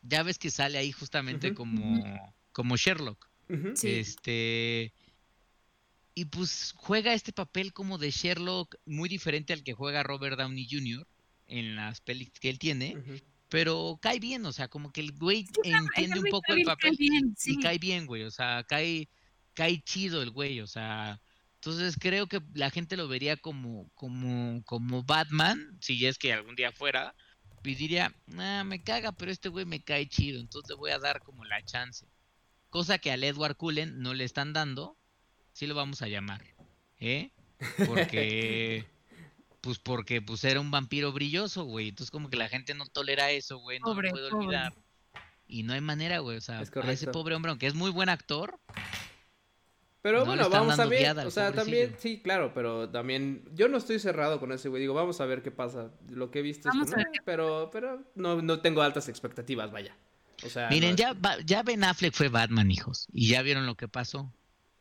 Ya 0.02 0.22
ves 0.22 0.38
que 0.38 0.50
sale 0.50 0.78
ahí 0.78 0.92
justamente 0.92 1.54
como, 1.54 2.02
como 2.52 2.76
Sherlock. 2.76 3.28
Este 3.82 4.92
y 6.18 6.24
pues 6.24 6.74
juega 6.76 7.14
este 7.14 7.32
papel 7.32 7.72
como 7.72 7.96
de 7.96 8.10
Sherlock 8.10 8.74
muy 8.84 9.08
diferente 9.08 9.52
al 9.52 9.62
que 9.62 9.72
juega 9.72 10.02
Robert 10.02 10.36
Downey 10.36 10.66
Jr. 10.68 11.06
en 11.46 11.76
las 11.76 12.00
pelis 12.00 12.32
que 12.40 12.50
él 12.50 12.58
tiene, 12.58 12.96
pero 13.48 14.00
cae 14.02 14.18
bien, 14.18 14.44
o 14.44 14.52
sea, 14.52 14.66
como 14.66 14.90
que 14.90 15.00
el 15.00 15.12
güey 15.12 15.46
entiende 15.62 16.18
un 16.18 16.26
poco 16.28 16.52
el 16.54 16.64
papel 16.64 16.96
y 16.98 17.60
cae 17.60 17.78
bien, 17.78 18.06
güey, 18.06 18.24
o 18.24 18.32
sea, 18.32 18.64
cae, 18.64 19.08
cae 19.54 19.80
chido 19.82 20.20
el 20.20 20.30
güey, 20.30 20.60
o 20.60 20.66
sea, 20.66 21.20
entonces 21.60 21.96
creo 21.98 22.28
que 22.28 22.40
la 22.54 22.70
gente 22.70 22.96
lo 22.96 23.08
vería 23.08 23.36
como, 23.36 23.90
como, 23.94 24.62
como 24.64 25.02
Batman, 25.02 25.76
si 25.80 26.06
es 26.06 26.16
que 26.16 26.32
algún 26.32 26.54
día 26.54 26.70
fuera, 26.70 27.14
y 27.64 27.74
diría, 27.74 28.14
ah, 28.38 28.62
me 28.64 28.82
caga, 28.82 29.10
pero 29.12 29.32
este 29.32 29.48
güey 29.48 29.66
me 29.66 29.82
cae 29.82 30.08
chido, 30.08 30.40
entonces 30.40 30.70
le 30.70 30.76
voy 30.76 30.92
a 30.92 31.00
dar 31.00 31.20
como 31.22 31.44
la 31.44 31.62
chance. 31.64 32.06
Cosa 32.70 32.98
que 32.98 33.10
al 33.10 33.24
Edward 33.24 33.56
Cullen 33.56 34.00
no 34.00 34.14
le 34.14 34.24
están 34.24 34.52
dando, 34.52 34.96
sí 35.52 35.66
lo 35.66 35.74
vamos 35.74 36.00
a 36.00 36.08
llamar, 36.08 36.42
¿eh? 37.00 37.32
Porque, 37.86 38.86
pues 39.60 39.80
porque 39.80 40.22
pues 40.22 40.44
era 40.44 40.60
un 40.60 40.70
vampiro 40.70 41.12
brilloso, 41.12 41.64
güey. 41.64 41.88
Entonces 41.88 42.12
como 42.12 42.30
que 42.30 42.36
la 42.36 42.48
gente 42.48 42.72
no 42.74 42.86
tolera 42.86 43.32
eso, 43.32 43.58
güey, 43.58 43.80
no 43.80 43.94
lo 43.94 44.10
puede 44.10 44.32
olvidar. 44.32 44.72
Y 45.48 45.64
no 45.64 45.72
hay 45.72 45.80
manera, 45.80 46.20
güey, 46.20 46.36
o 46.36 46.40
sea, 46.40 46.60
a 46.60 46.92
ese 46.92 47.08
pobre 47.08 47.34
hombre, 47.34 47.50
aunque 47.50 47.66
es 47.66 47.74
muy 47.74 47.90
buen 47.90 48.08
actor. 48.08 48.60
Pero 50.00 50.24
bueno, 50.24 50.48
vamos 50.48 50.78
a 50.78 50.86
ver, 50.86 51.18
o 51.26 51.30
sea, 51.30 51.52
también, 51.52 51.94
sí, 51.98 52.20
claro, 52.22 52.52
pero 52.54 52.88
también, 52.88 53.42
yo 53.54 53.68
no 53.68 53.78
estoy 53.78 53.98
cerrado 53.98 54.38
con 54.38 54.52
ese 54.52 54.68
güey, 54.68 54.80
digo, 54.80 54.94
vamos 54.94 55.20
a 55.20 55.26
ver 55.26 55.42
qué 55.42 55.50
pasa, 55.50 55.90
lo 56.08 56.30
que 56.30 56.38
he 56.38 56.42
visto 56.42 56.68
es 56.68 56.92
pero, 57.24 57.70
pero 57.72 58.04
no, 58.14 58.40
no 58.40 58.60
tengo 58.60 58.82
altas 58.82 59.08
expectativas, 59.08 59.72
vaya. 59.72 59.96
O 60.44 60.48
sea, 60.48 60.68
Miren, 60.68 60.96
ya, 60.96 61.16
ya 61.44 61.64
Ben 61.64 61.82
Affleck 61.82 62.14
fue 62.14 62.28
Batman, 62.28 62.70
hijos, 62.70 63.08
y 63.12 63.28
ya 63.28 63.42
vieron 63.42 63.66
lo 63.66 63.74
que 63.74 63.88
pasó. 63.88 64.32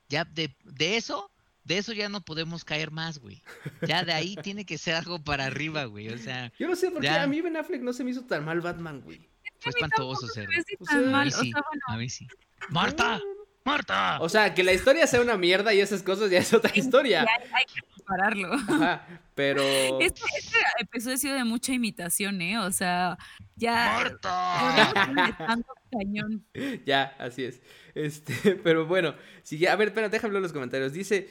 Ya 0.07 0.23
de, 0.23 0.55
de 0.63 0.97
eso, 0.97 1.31
de 1.63 1.79
eso 1.79 1.93
ya 1.93 2.09
no 2.09 2.21
podemos 2.21 2.63
caer 2.63 2.91
más, 2.91 3.19
güey. 3.19 3.41
Ya 3.85 4.05
de 4.05 4.13
ahí 4.13 4.35
tiene 4.43 4.65
que 4.65 4.77
ser 4.77 4.95
algo 4.95 5.19
para 5.19 5.45
arriba, 5.45 5.85
güey. 5.85 6.09
O 6.09 6.17
sea. 6.17 6.53
Yo 6.57 6.67
no 6.67 6.75
sé 6.75 6.91
por 6.91 7.01
qué 7.01 7.09
a 7.09 7.27
mí 7.27 7.41
Ben 7.41 7.57
Affleck 7.57 7.81
no 7.81 7.91
se 7.91 8.03
me 8.03 8.11
hizo 8.11 8.23
tan 8.23 8.45
mal 8.45 8.61
Batman, 8.61 9.01
güey. 9.01 9.27
Fue 9.59 9.71
espantoso 9.71 10.27
ser. 10.27 10.47
a 10.89 11.23
mí 11.23 11.31
sí. 11.31 11.51
A 11.87 11.97
mí 11.97 12.09
sí. 12.09 12.27
¡Marta! 12.69 13.19
¡Marta! 13.67 14.17
O 14.21 14.29
sea, 14.29 14.53
que 14.53 14.63
la 14.63 14.71
historia 14.71 15.05
sea 15.07 15.19
una 15.19 15.35
mierda 15.35 15.73
y 15.73 15.81
esas 15.81 16.01
cosas 16.01 16.31
ya 16.31 16.39
es 16.39 16.53
otra 16.53 16.71
historia. 16.73 17.25
hay, 17.53 17.65
que 17.65 17.81
prepararlo. 17.93 18.53
Ajá, 18.53 19.05
pero. 19.35 19.61
Este, 19.99 20.21
este, 20.37 20.57
episodio 20.79 21.15
ha 21.15 21.17
sido 21.17 21.35
de 21.35 21.43
mucha 21.43 21.73
imitación, 21.73 22.41
¿eh? 22.41 22.59
O 22.59 22.71
sea, 22.71 23.17
ya. 23.57 24.03
¡Marta! 24.03 25.57
Cañón. 25.91 26.45
Ya, 26.85 27.13
así 27.19 27.43
es. 27.43 27.61
Este, 27.93 28.55
pero 28.63 28.85
bueno, 28.85 29.15
sigue, 29.43 29.67
a 29.67 29.75
ver, 29.75 29.89
espera, 29.89 30.07
déjame 30.07 30.37
en 30.37 30.43
los 30.43 30.53
comentarios. 30.53 30.93
Dice 30.93 31.29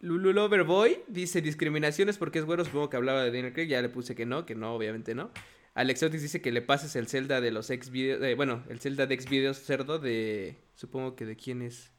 Lulu 0.00 0.48
Boy, 0.66 0.98
dice 1.08 1.40
discriminaciones 1.40 2.18
porque 2.18 2.38
es 2.38 2.44
güero, 2.44 2.66
supongo 2.66 2.90
que 2.90 2.98
hablaba 2.98 3.22
de 3.22 3.30
Daniel 3.30 3.54
Craig, 3.54 3.68
ya 3.68 3.80
le 3.80 3.88
puse 3.88 4.14
que 4.14 4.26
no, 4.26 4.44
que 4.44 4.54
no, 4.54 4.74
obviamente 4.74 5.14
no. 5.14 5.30
Alexotis 5.72 6.20
dice 6.20 6.42
que 6.42 6.52
le 6.52 6.60
pases 6.60 6.96
el 6.96 7.08
Zelda 7.08 7.40
de 7.40 7.50
los 7.50 7.70
ex 7.70 7.88
videos, 7.88 8.36
bueno, 8.36 8.62
el 8.68 8.78
Zelda 8.78 9.06
de 9.06 9.14
ex 9.14 9.28
videos 9.28 9.58
cerdo 9.58 9.98
de, 9.98 10.56
supongo 10.76 11.16
que 11.16 11.26
de 11.26 11.36
quién 11.36 11.62
es, 11.62 11.90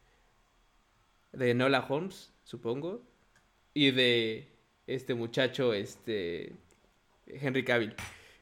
de 1.33 1.53
Nola 1.53 1.85
Holmes, 1.87 2.31
supongo, 2.43 3.03
y 3.73 3.91
de 3.91 4.47
este 4.87 5.13
muchacho, 5.13 5.73
este, 5.73 6.53
Henry 7.27 7.65
Cavill. 7.65 7.93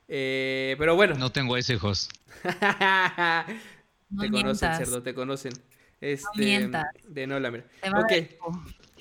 Eh, 0.07 0.75
pero 0.77 0.95
bueno. 0.95 1.15
No 1.15 1.31
tengo 1.31 1.57
ese 1.57 1.73
hijos. 1.73 2.09
te 2.43 4.29
conocen, 4.29 4.75
cerdo, 4.75 5.01
te 5.01 5.15
conocen. 5.15 5.53
Este, 5.99 6.69
de 7.07 7.27
no 7.27 7.39
la 7.39 7.49
mira. 7.49 7.65
Ok. 7.97 8.11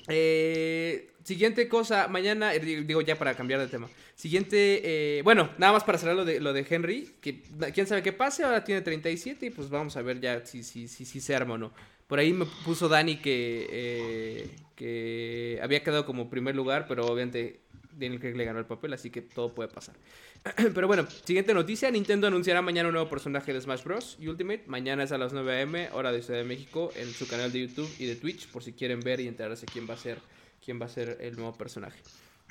Eh, 0.07 1.11
siguiente 1.23 1.67
cosa, 1.67 2.07
mañana, 2.07 2.53
eh, 2.53 2.59
digo 2.59 3.01
ya 3.01 3.17
para 3.17 3.35
cambiar 3.35 3.59
de 3.59 3.67
tema. 3.67 3.87
Siguiente, 4.15 5.17
eh, 5.17 5.21
bueno, 5.23 5.49
nada 5.57 5.73
más 5.73 5.83
para 5.83 5.97
cerrar 5.97 6.15
lo 6.15 6.23
de, 6.25 6.39
lo 6.39 6.53
de 6.53 6.65
Henry, 6.67 7.15
que 7.19 7.41
quién 7.73 7.85
sabe 7.85 8.01
qué 8.01 8.13
pase, 8.13 8.43
ahora 8.43 8.63
tiene 8.63 8.81
37 8.81 9.45
y 9.45 9.49
pues 9.49 9.69
vamos 9.69 9.97
a 9.97 10.01
ver 10.01 10.21
ya 10.21 10.45
si, 10.45 10.63
si, 10.63 10.87
si, 10.87 11.05
si 11.05 11.19
se 11.19 11.35
arma 11.35 11.55
o 11.55 11.57
no. 11.57 11.73
Por 12.07 12.19
ahí 12.19 12.31
me 12.31 12.45
puso 12.63 12.87
Dani 12.87 13.17
que, 13.17 14.47
que 14.75 15.59
había 15.61 15.83
quedado 15.83 16.05
como 16.05 16.29
primer 16.29 16.55
lugar, 16.55 16.85
pero 16.87 17.05
obviamente 17.05 17.59
Daniel 17.97 18.19
Craig 18.19 18.35
le 18.35 18.45
ganó 18.45 18.59
el 18.59 18.65
papel, 18.65 18.93
así 18.93 19.09
que 19.09 19.21
todo 19.21 19.53
puede 19.53 19.69
pasar. 19.69 19.95
Pero 20.73 20.87
bueno, 20.87 21.07
siguiente 21.23 21.53
noticia, 21.53 21.89
Nintendo 21.89 22.27
anunciará 22.27 22.61
mañana 22.61 22.89
un 22.89 22.93
nuevo 22.93 23.09
personaje 23.09 23.53
de 23.53 23.61
Smash 23.61 23.83
Bros. 23.83 24.17
Ultimate. 24.19 24.63
Mañana 24.67 25.03
es 25.03 25.11
a 25.11 25.17
las 25.17 25.33
9 25.33 25.61
am, 25.61 25.75
hora 25.93 26.11
de 26.11 26.21
Ciudad 26.21 26.39
de 26.39 26.45
México, 26.45 26.91
en 26.95 27.11
su 27.11 27.27
canal 27.27 27.51
de 27.51 27.61
YouTube 27.61 27.89
y 27.97 28.05
de 28.05 28.15
Twitch, 28.15 28.47
por 28.49 28.63
si 28.63 28.73
quieren 28.73 28.99
ver 28.99 29.19
y 29.21 29.27
enterarse 29.27 29.65
quién 29.65 29.89
va 29.89 29.95
a 29.95 29.97
ser, 29.97 30.19
quién 30.63 30.79
va 30.79 30.85
a 30.85 30.89
ser 30.89 31.17
el 31.21 31.35
nuevo 31.35 31.57
personaje. 31.57 31.99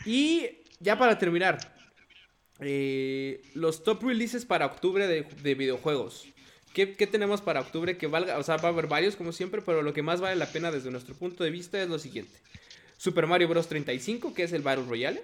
Y 0.07 0.64
ya 0.81 0.99
para 0.99 1.19
terminar, 1.19 1.59
eh, 2.61 3.43
los 3.55 3.83
top 3.83 4.03
releases 4.05 4.45
para 4.45 4.67
octubre 4.67 5.07
de, 5.07 5.55
videojuegos. 5.55 6.27
¿Qué, 6.73 6.87
tenemos 6.87 7.41
para 7.41 7.61
octubre 7.61 7.97
que 7.97 8.09
valga? 8.09 8.39
O 8.39 8.43
sea, 8.43 8.57
va 8.57 8.69
a 8.69 8.73
haber 8.73 8.89
varios 8.89 9.15
como 9.17 9.33
siempre, 9.33 9.63
pero 9.63 9.83
lo 9.83 9.93
que 9.93 10.03
más 10.03 10.21
vale 10.21 10.37
la 10.37 10.47
pena 10.47 10.73
desde 10.73 10.91
nuestro 10.91 11.15
punto 11.15 11.45
de 11.45 11.51
vista 11.51 11.81
es 11.81 11.89
lo 11.89 11.99
siguiente. 11.99 12.37
Super 12.97 13.27
Mario 13.27 13.49
Bros. 13.49 13.69
35, 13.69 14.35
que 14.35 14.43
es 14.43 14.53
el 14.53 14.63
Battle 14.63 14.85
Royale 14.87 15.23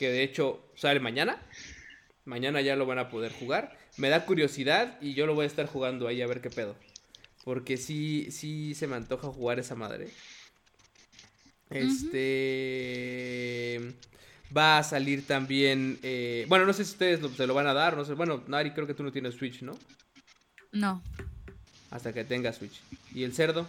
que 0.00 0.10
de 0.10 0.22
hecho 0.22 0.64
sale 0.76 0.98
mañana. 0.98 1.42
Mañana 2.24 2.62
ya 2.62 2.74
lo 2.74 2.86
van 2.86 2.98
a 2.98 3.10
poder 3.10 3.32
jugar. 3.34 3.76
Me 3.98 4.08
da 4.08 4.24
curiosidad 4.24 4.96
y 5.02 5.12
yo 5.12 5.26
lo 5.26 5.34
voy 5.34 5.44
a 5.44 5.46
estar 5.46 5.66
jugando 5.66 6.08
ahí 6.08 6.22
a 6.22 6.26
ver 6.26 6.40
qué 6.40 6.48
pedo. 6.48 6.74
Porque 7.44 7.76
sí, 7.76 8.30
sí 8.30 8.74
se 8.74 8.86
me 8.86 8.96
antoja 8.96 9.28
jugar 9.28 9.58
esa 9.58 9.74
madre. 9.74 10.08
Este. 11.68 12.38
Va 14.56 14.78
a 14.78 14.82
salir 14.82 15.26
también. 15.26 15.98
Eh, 16.02 16.44
bueno, 16.48 16.66
no 16.66 16.72
sé 16.72 16.84
si 16.84 16.92
ustedes 16.92 17.20
se 17.36 17.46
lo 17.46 17.54
van 17.54 17.66
a 17.66 17.74
dar. 17.74 17.96
No 17.96 18.04
sé. 18.04 18.14
Bueno, 18.14 18.42
Nari, 18.46 18.72
creo 18.72 18.86
que 18.86 18.94
tú 18.94 19.02
no 19.02 19.12
tienes 19.12 19.34
Switch, 19.34 19.62
¿no? 19.62 19.78
No. 20.72 21.02
Hasta 21.90 22.12
que 22.12 22.24
tenga 22.24 22.52
Switch. 22.52 22.80
¿Y 23.14 23.24
el 23.24 23.32
cerdo? 23.32 23.68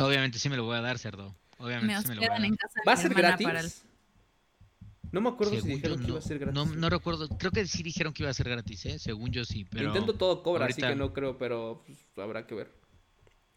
Obviamente 0.00 0.38
sí 0.38 0.48
me 0.48 0.56
lo 0.56 0.64
voy 0.64 0.76
a 0.76 0.80
dar, 0.80 0.98
cerdo. 0.98 1.34
Obviamente 1.58 2.02
sí 2.02 2.08
me 2.08 2.14
lo 2.16 2.20
voy 2.20 2.28
a 2.28 2.32
dar. 2.32 2.60
¿Va 2.86 2.92
a 2.92 2.96
ser 2.96 3.14
gratis? 3.14 3.82
No 5.12 5.20
me 5.20 5.28
acuerdo 5.30 5.58
si 5.60 5.68
dijeron 5.68 6.00
que 6.00 6.08
iba 6.08 6.18
a 6.18 6.22
ser 6.22 6.38
gratis. 6.38 6.54
No, 6.54 6.66
no, 6.66 6.90
recuerdo, 6.90 7.28
creo 7.28 7.50
que 7.50 7.66
sí 7.66 7.82
dijeron 7.82 8.12
que 8.12 8.24
iba 8.24 8.30
a 8.30 8.34
ser 8.34 8.48
gratis, 8.48 8.86
¿eh? 8.86 8.98
Según 8.98 9.30
yo 9.30 9.44
sí, 9.44 9.64
pero... 9.64 9.84
Nintendo 9.84 10.14
todo 10.14 10.42
cobra, 10.42 10.66
así 10.66 10.82
que 10.82 10.94
no 10.94 11.12
creo, 11.12 11.38
pero 11.38 11.82
pues, 11.86 11.98
habrá 12.18 12.46
que 12.46 12.54
ver. 12.54 12.70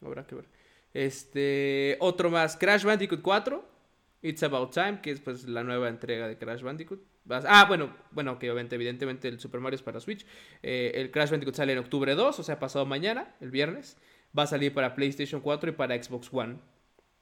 Habrá 0.02 0.26
que 0.26 0.36
ver. 0.36 0.46
Este, 0.94 1.98
otro 2.00 2.30
más, 2.30 2.56
Crash 2.56 2.84
Bandicoot 2.84 3.22
4. 3.22 3.79
It's 4.22 4.44
About 4.44 4.74
Time, 4.74 5.00
que 5.02 5.12
es 5.12 5.22
pues 5.22 5.48
la 5.48 5.64
nueva 5.64 5.88
entrega 5.90 6.28
de 6.28 6.38
Crash 6.38 6.62
Bandicoot. 6.62 7.02
Ah, 7.30 7.66
bueno, 7.68 7.96
bueno, 8.12 8.40
que 8.40 8.50
obviamente, 8.50 8.76
evidentemente 8.76 9.28
el 9.28 9.40
Super 9.40 9.62
Mario 9.62 9.76
es 9.76 9.84
para 9.84 10.00
Switch. 10.00 10.26
Eh, 10.64 10.92
el 10.96 11.12
Crash 11.12 11.30
Bandicoot 11.30 11.56
sale 11.56 11.74
en 11.74 11.80
octubre 11.80 12.16
2, 12.16 12.40
o 12.40 12.44
sea, 12.44 12.60
pasado 12.60 12.86
mañana, 12.86 13.36
el 13.40 13.52
viernes. 13.52 13.98
Va 14.38 14.44
a 14.44 14.48
salir 14.48 14.74
para 14.74 14.96
PlayStation 14.96 15.42
4 15.42 15.70
y 15.70 15.74
para 15.74 16.02
Xbox 16.02 16.30
One. 16.32 16.58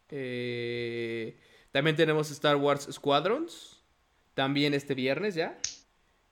Eh, 0.10 1.38
también 1.72 1.96
tenemos 1.96 2.32
Star 2.32 2.56
Wars 2.56 2.88
Squadrons. 2.92 3.82
También 4.34 4.74
este 4.74 4.94
viernes 4.94 5.36
ya. 5.36 5.58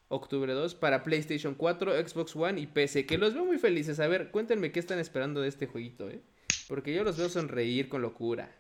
Octubre 0.08 0.54
2 0.54 0.76
para 0.76 1.04
PlayStation 1.04 1.56
4, 1.56 2.08
Xbox 2.08 2.36
One 2.36 2.62
y 2.62 2.68
PC. 2.68 3.06
Que 3.06 3.18
los 3.18 3.34
veo 3.34 3.46
muy 3.46 3.58
felices. 3.58 4.00
A 4.00 4.08
ver, 4.08 4.32
cuéntenme 4.32 4.72
qué 4.72 4.80
están 4.80 5.00
esperando 5.00 5.42
de 5.42 5.50
este 5.50 5.68
jueguito, 5.68 6.10
¿eh? 6.10 6.22
Porque 6.68 6.94
yo 6.94 7.04
los 7.04 7.18
veo 7.18 7.30
sonreír 7.30 7.90
con 7.90 8.02
locura. 8.02 8.56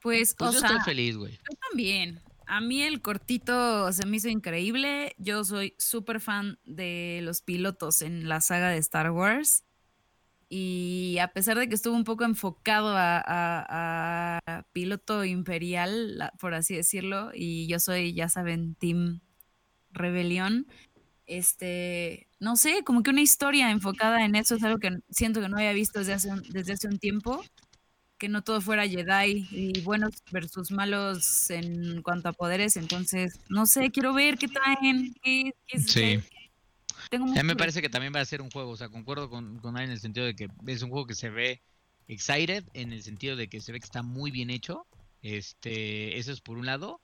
Pues, 0.00 0.34
pues 0.34 0.50
o 0.50 0.52
yo 0.54 0.60
sea, 0.60 0.68
estoy 0.68 0.84
feliz, 0.84 1.16
güey. 1.16 1.32
Yo 1.32 1.58
también. 1.68 2.20
A 2.46 2.60
mí 2.62 2.82
el 2.82 3.02
cortito 3.02 3.92
se 3.92 4.06
me 4.06 4.16
hizo 4.16 4.28
increíble. 4.28 5.14
Yo 5.18 5.44
soy 5.44 5.74
súper 5.76 6.20
fan 6.20 6.58
de 6.64 7.20
los 7.22 7.42
pilotos 7.42 8.00
en 8.00 8.28
la 8.28 8.40
saga 8.40 8.70
de 8.70 8.78
Star 8.78 9.10
Wars. 9.10 9.64
Y 10.48 11.18
a 11.20 11.28
pesar 11.28 11.58
de 11.58 11.68
que 11.68 11.74
estuvo 11.74 11.94
un 11.94 12.04
poco 12.04 12.24
enfocado 12.24 12.94
a, 12.96 14.40
piloto 14.72 15.24
imperial, 15.24 16.32
por 16.40 16.54
así 16.54 16.74
decirlo, 16.74 17.30
y 17.34 17.66
yo 17.66 17.78
soy, 17.78 18.14
ya 18.14 18.30
saben, 18.30 18.74
Team 18.76 19.20
Rebelión, 19.90 20.66
este, 21.26 22.28
no 22.40 22.56
sé, 22.56 22.82
como 22.82 23.02
que 23.02 23.10
una 23.10 23.20
historia 23.20 23.70
enfocada 23.70 24.24
en 24.24 24.36
eso 24.36 24.54
es 24.54 24.64
algo 24.64 24.78
que 24.78 25.00
siento 25.10 25.42
que 25.42 25.50
no 25.50 25.58
había 25.58 25.74
visto 25.74 25.98
desde 25.98 26.14
hace 26.14 26.30
desde 26.48 26.72
hace 26.72 26.88
un 26.88 26.98
tiempo 26.98 27.42
que 28.18 28.28
no 28.28 28.42
todo 28.42 28.60
fuera 28.60 28.86
Jedi 28.86 29.48
y 29.50 29.80
buenos 29.80 30.14
versus 30.30 30.70
malos 30.70 31.50
en 31.50 32.02
cuanto 32.02 32.28
a 32.28 32.32
poderes. 32.32 32.76
Entonces, 32.76 33.40
no 33.48 33.66
sé, 33.66 33.90
quiero 33.90 34.12
ver 34.12 34.36
qué 34.36 34.48
traen. 34.48 35.14
Qué, 35.22 35.52
sí. 35.78 36.20
a 37.12 37.18
mí 37.18 37.42
me 37.44 37.56
parece 37.56 37.80
que 37.80 37.88
también 37.88 38.12
va 38.14 38.20
a 38.20 38.24
ser 38.24 38.42
un 38.42 38.50
juego. 38.50 38.70
O 38.70 38.76
sea, 38.76 38.88
concuerdo 38.88 39.30
con, 39.30 39.58
con 39.60 39.78
en 39.78 39.90
el 39.90 40.00
sentido 40.00 40.26
de 40.26 40.34
que 40.34 40.48
es 40.66 40.82
un 40.82 40.90
juego 40.90 41.06
que 41.06 41.14
se 41.14 41.30
ve 41.30 41.62
excited, 42.08 42.64
en 42.74 42.92
el 42.92 43.02
sentido 43.02 43.36
de 43.36 43.48
que 43.48 43.60
se 43.60 43.72
ve 43.72 43.80
que 43.80 43.86
está 43.86 44.02
muy 44.02 44.30
bien 44.30 44.50
hecho. 44.50 44.86
Este, 45.22 46.18
eso 46.18 46.32
es 46.32 46.40
por 46.40 46.58
un 46.58 46.66
lado. 46.66 47.00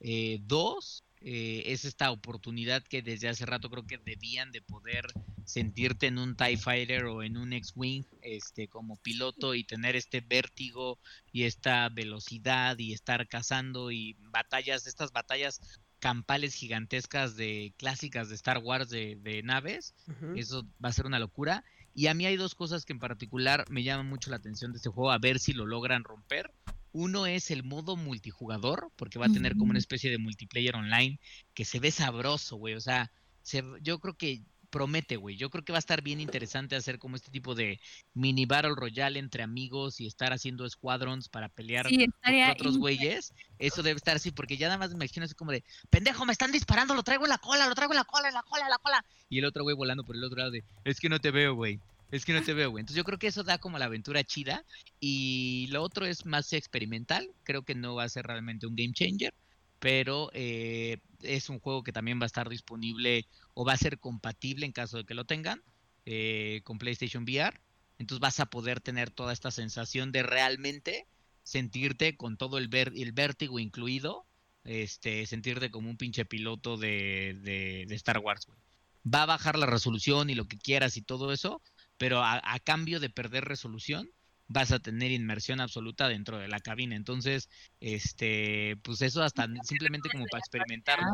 Eh, 0.00 0.40
dos, 0.42 1.04
eh, 1.28 1.72
es 1.72 1.84
esta 1.84 2.12
oportunidad 2.12 2.84
que 2.84 3.02
desde 3.02 3.28
hace 3.28 3.44
rato 3.46 3.68
creo 3.68 3.84
que 3.84 3.98
debían 3.98 4.52
de 4.52 4.62
poder 4.62 5.08
sentirte 5.44 6.06
en 6.06 6.18
un 6.18 6.36
TIE 6.36 6.56
Fighter 6.56 7.06
o 7.06 7.24
en 7.24 7.36
un 7.36 7.52
X-Wing 7.52 8.04
este, 8.22 8.68
como 8.68 8.96
piloto 8.98 9.56
y 9.56 9.64
tener 9.64 9.96
este 9.96 10.20
vértigo 10.20 11.00
y 11.32 11.42
esta 11.42 11.88
velocidad 11.88 12.78
y 12.78 12.92
estar 12.92 13.26
cazando 13.26 13.90
y 13.90 14.16
batallas, 14.30 14.86
estas 14.86 15.10
batallas 15.10 15.60
campales 15.98 16.54
gigantescas 16.54 17.34
de 17.34 17.74
clásicas 17.76 18.28
de 18.28 18.36
Star 18.36 18.58
Wars 18.58 18.88
de, 18.88 19.40
naves, 19.42 19.96
eso 20.36 20.64
va 20.84 20.90
a 20.90 20.92
ser 20.92 21.06
una 21.06 21.18
locura. 21.18 21.64
Y 21.92 22.06
a 22.06 22.14
mí 22.14 22.24
hay 22.24 22.36
dos 22.36 22.54
cosas 22.54 22.84
que 22.84 22.92
en 22.92 23.00
particular 23.00 23.64
me 23.68 23.82
llaman 23.82 24.06
mucho 24.06 24.30
la 24.30 24.36
atención 24.36 24.70
de 24.70 24.76
este 24.76 24.90
juego, 24.90 25.10
a 25.10 25.18
ver 25.18 25.40
si 25.40 25.54
lo 25.54 25.66
logran 25.66 26.04
romper. 26.04 26.52
Uno 26.98 27.26
es 27.26 27.50
el 27.50 27.62
modo 27.62 27.94
multijugador, 27.94 28.90
porque 28.96 29.18
va 29.18 29.26
a 29.26 29.28
tener 29.28 29.54
como 29.58 29.68
una 29.68 29.78
especie 29.78 30.10
de 30.10 30.16
multiplayer 30.16 30.74
online 30.76 31.20
que 31.52 31.66
se 31.66 31.78
ve 31.78 31.90
sabroso, 31.90 32.56
güey. 32.56 32.72
O 32.72 32.80
sea, 32.80 33.12
yo 33.82 33.98
creo 33.98 34.14
que 34.14 34.40
promete, 34.70 35.16
güey. 35.16 35.36
Yo 35.36 35.50
creo 35.50 35.62
que 35.62 35.72
va 35.72 35.78
a 35.78 35.80
estar 35.80 36.00
bien 36.00 36.20
interesante 36.20 36.74
hacer 36.74 36.98
como 36.98 37.16
este 37.16 37.30
tipo 37.30 37.54
de 37.54 37.80
mini 38.14 38.46
battle 38.46 38.74
royale 38.74 39.18
entre 39.18 39.42
amigos 39.42 40.00
y 40.00 40.06
estar 40.06 40.32
haciendo 40.32 40.66
squadrons 40.70 41.28
para 41.28 41.50
pelear 41.50 41.86
con 41.86 42.50
otros 42.50 42.78
güeyes. 42.78 43.34
Eso 43.58 43.82
debe 43.82 43.98
estar 43.98 44.16
así, 44.16 44.30
porque 44.30 44.56
ya 44.56 44.68
nada 44.68 44.78
más 44.78 44.88
me 44.88 44.96
imagino 44.96 45.26
así 45.26 45.34
como 45.34 45.52
de, 45.52 45.64
pendejo, 45.90 46.24
me 46.24 46.32
están 46.32 46.50
disparando, 46.50 46.94
lo 46.94 47.02
traigo 47.02 47.26
en 47.26 47.30
la 47.30 47.38
cola, 47.38 47.68
lo 47.68 47.74
traigo 47.74 47.92
en 47.92 47.98
la 47.98 48.04
cola, 48.04 48.28
en 48.28 48.34
la 48.34 48.42
cola, 48.42 48.64
en 48.64 48.70
la 48.70 48.78
cola. 48.78 49.04
Y 49.28 49.38
el 49.40 49.44
otro 49.44 49.64
güey 49.64 49.76
volando 49.76 50.02
por 50.02 50.16
el 50.16 50.24
otro 50.24 50.38
lado 50.38 50.50
de, 50.50 50.64
es 50.84 50.98
que 50.98 51.10
no 51.10 51.20
te 51.20 51.30
veo, 51.30 51.54
güey. 51.54 51.78
Es 52.10 52.24
que 52.24 52.32
no 52.32 52.42
te 52.42 52.54
veo, 52.54 52.70
güey. 52.70 52.82
Entonces 52.82 52.96
yo 52.96 53.04
creo 53.04 53.18
que 53.18 53.26
eso 53.26 53.42
da 53.42 53.58
como 53.58 53.78
la 53.78 53.86
aventura 53.86 54.22
chida. 54.24 54.64
Y 55.00 55.66
lo 55.70 55.82
otro 55.82 56.06
es 56.06 56.24
más 56.24 56.52
experimental. 56.52 57.28
Creo 57.42 57.62
que 57.62 57.74
no 57.74 57.94
va 57.94 58.04
a 58.04 58.08
ser 58.08 58.26
realmente 58.26 58.66
un 58.66 58.76
game 58.76 58.92
changer. 58.92 59.34
Pero 59.78 60.30
eh, 60.32 60.98
es 61.22 61.48
un 61.48 61.60
juego 61.60 61.82
que 61.82 61.92
también 61.92 62.18
va 62.20 62.24
a 62.24 62.26
estar 62.26 62.48
disponible 62.48 63.26
o 63.54 63.64
va 63.64 63.74
a 63.74 63.78
ser 63.78 63.98
compatible 63.98 64.66
en 64.66 64.72
caso 64.72 64.98
de 64.98 65.04
que 65.04 65.14
lo 65.14 65.24
tengan 65.24 65.62
eh, 66.06 66.60
con 66.64 66.78
PlayStation 66.78 67.24
VR. 67.24 67.60
Entonces 67.98 68.20
vas 68.20 68.40
a 68.40 68.46
poder 68.46 68.80
tener 68.80 69.10
toda 69.10 69.32
esta 69.32 69.50
sensación 69.50 70.12
de 70.12 70.22
realmente 70.22 71.06
sentirte 71.42 72.16
con 72.16 72.36
todo 72.36 72.58
el, 72.58 72.70
el 72.72 73.12
vértigo 73.12 73.58
incluido. 73.58 74.26
Este, 74.66 75.24
sentirte 75.26 75.70
como 75.70 75.88
un 75.88 75.96
pinche 75.96 76.24
piloto 76.24 76.76
de, 76.76 77.86
Star 77.90 78.18
Wars. 78.18 78.48
Va 79.06 79.22
a 79.22 79.26
bajar 79.26 79.56
la 79.56 79.66
resolución 79.66 80.28
y 80.28 80.34
lo 80.34 80.48
que 80.48 80.58
quieras 80.58 80.96
y 80.96 81.02
todo 81.02 81.32
eso, 81.32 81.62
pero 81.98 82.22
a, 82.22 82.58
cambio 82.64 83.00
de 83.00 83.10
perder 83.10 83.44
resolución 83.44 84.10
vas 84.48 84.70
a 84.70 84.78
tener 84.78 85.10
inmersión 85.10 85.60
absoluta 85.60 86.08
dentro 86.08 86.38
de 86.38 86.48
la 86.48 86.60
cabina. 86.60 86.94
Entonces, 86.94 87.48
este, 87.80 88.76
pues 88.82 89.02
eso 89.02 89.22
hasta 89.22 89.48
simplemente 89.64 90.08
como 90.10 90.26
para 90.26 90.40
experimentarlo. 90.40 91.12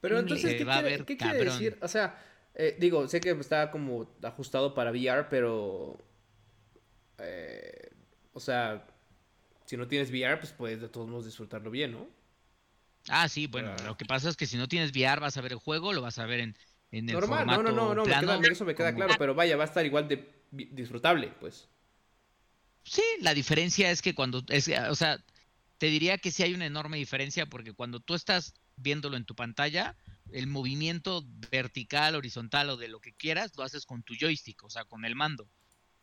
Pero 0.00 0.18
entonces, 0.18 0.54
¿qué, 0.54 0.64
quiere, 0.64 1.04
¿qué 1.04 1.16
quiere, 1.16 1.44
decir? 1.44 1.78
O 1.82 1.88
sea, 1.88 2.18
eh, 2.54 2.76
digo, 2.78 3.08
sé 3.08 3.20
que 3.20 3.30
está 3.30 3.70
como 3.70 4.10
ajustado 4.22 4.74
para 4.74 4.90
VR, 4.90 5.28
pero, 5.28 5.98
eh, 7.18 7.90
o 8.32 8.40
sea, 8.40 8.86
si 9.66 9.76
no 9.76 9.88
tienes 9.88 10.10
VR, 10.10 10.38
pues 10.38 10.52
puedes 10.52 10.80
de 10.80 10.88
todos 10.88 11.08
modos 11.08 11.26
disfrutarlo 11.26 11.70
bien, 11.70 11.92
¿no? 11.92 12.08
Ah, 13.08 13.28
sí, 13.28 13.46
bueno, 13.46 13.74
lo 13.86 13.96
que 13.96 14.04
pasa 14.04 14.28
es 14.28 14.36
que 14.36 14.46
si 14.46 14.56
no 14.56 14.68
tienes 14.68 14.90
VR 14.90 15.20
vas 15.20 15.36
a 15.36 15.40
ver 15.40 15.52
el 15.52 15.58
juego, 15.58 15.92
lo 15.92 16.02
vas 16.02 16.18
a 16.18 16.26
ver 16.26 16.40
en 16.40 16.56
Normal, 16.92 17.46
no, 17.46 17.62
no, 17.62 17.94
no, 17.94 18.04
no 18.04 18.48
eso 18.48 18.64
me 18.64 18.74
queda 18.74 18.94
claro, 18.94 19.14
pero 19.16 19.34
vaya, 19.34 19.56
va 19.56 19.64
a 19.64 19.66
estar 19.66 19.86
igual 19.86 20.08
de 20.08 20.28
disfrutable, 20.50 21.28
pues. 21.38 21.68
Sí, 22.82 23.02
la 23.20 23.34
diferencia 23.34 23.90
es 23.90 24.02
que 24.02 24.14
cuando, 24.14 24.42
es, 24.48 24.68
o 24.88 24.94
sea, 24.94 25.22
te 25.78 25.86
diría 25.86 26.18
que 26.18 26.32
sí 26.32 26.42
hay 26.42 26.54
una 26.54 26.66
enorme 26.66 26.96
diferencia 26.96 27.46
porque 27.46 27.72
cuando 27.72 28.00
tú 28.00 28.14
estás 28.14 28.54
viéndolo 28.76 29.16
en 29.16 29.24
tu 29.24 29.34
pantalla, 29.34 29.96
el 30.32 30.46
movimiento 30.46 31.24
vertical, 31.50 32.16
horizontal 32.16 32.70
o 32.70 32.76
de 32.76 32.88
lo 32.88 33.00
que 33.00 33.12
quieras, 33.12 33.52
lo 33.56 33.62
haces 33.62 33.86
con 33.86 34.02
tu 34.02 34.14
joystick, 34.18 34.62
o 34.64 34.70
sea, 34.70 34.84
con 34.84 35.04
el 35.04 35.14
mando. 35.14 35.48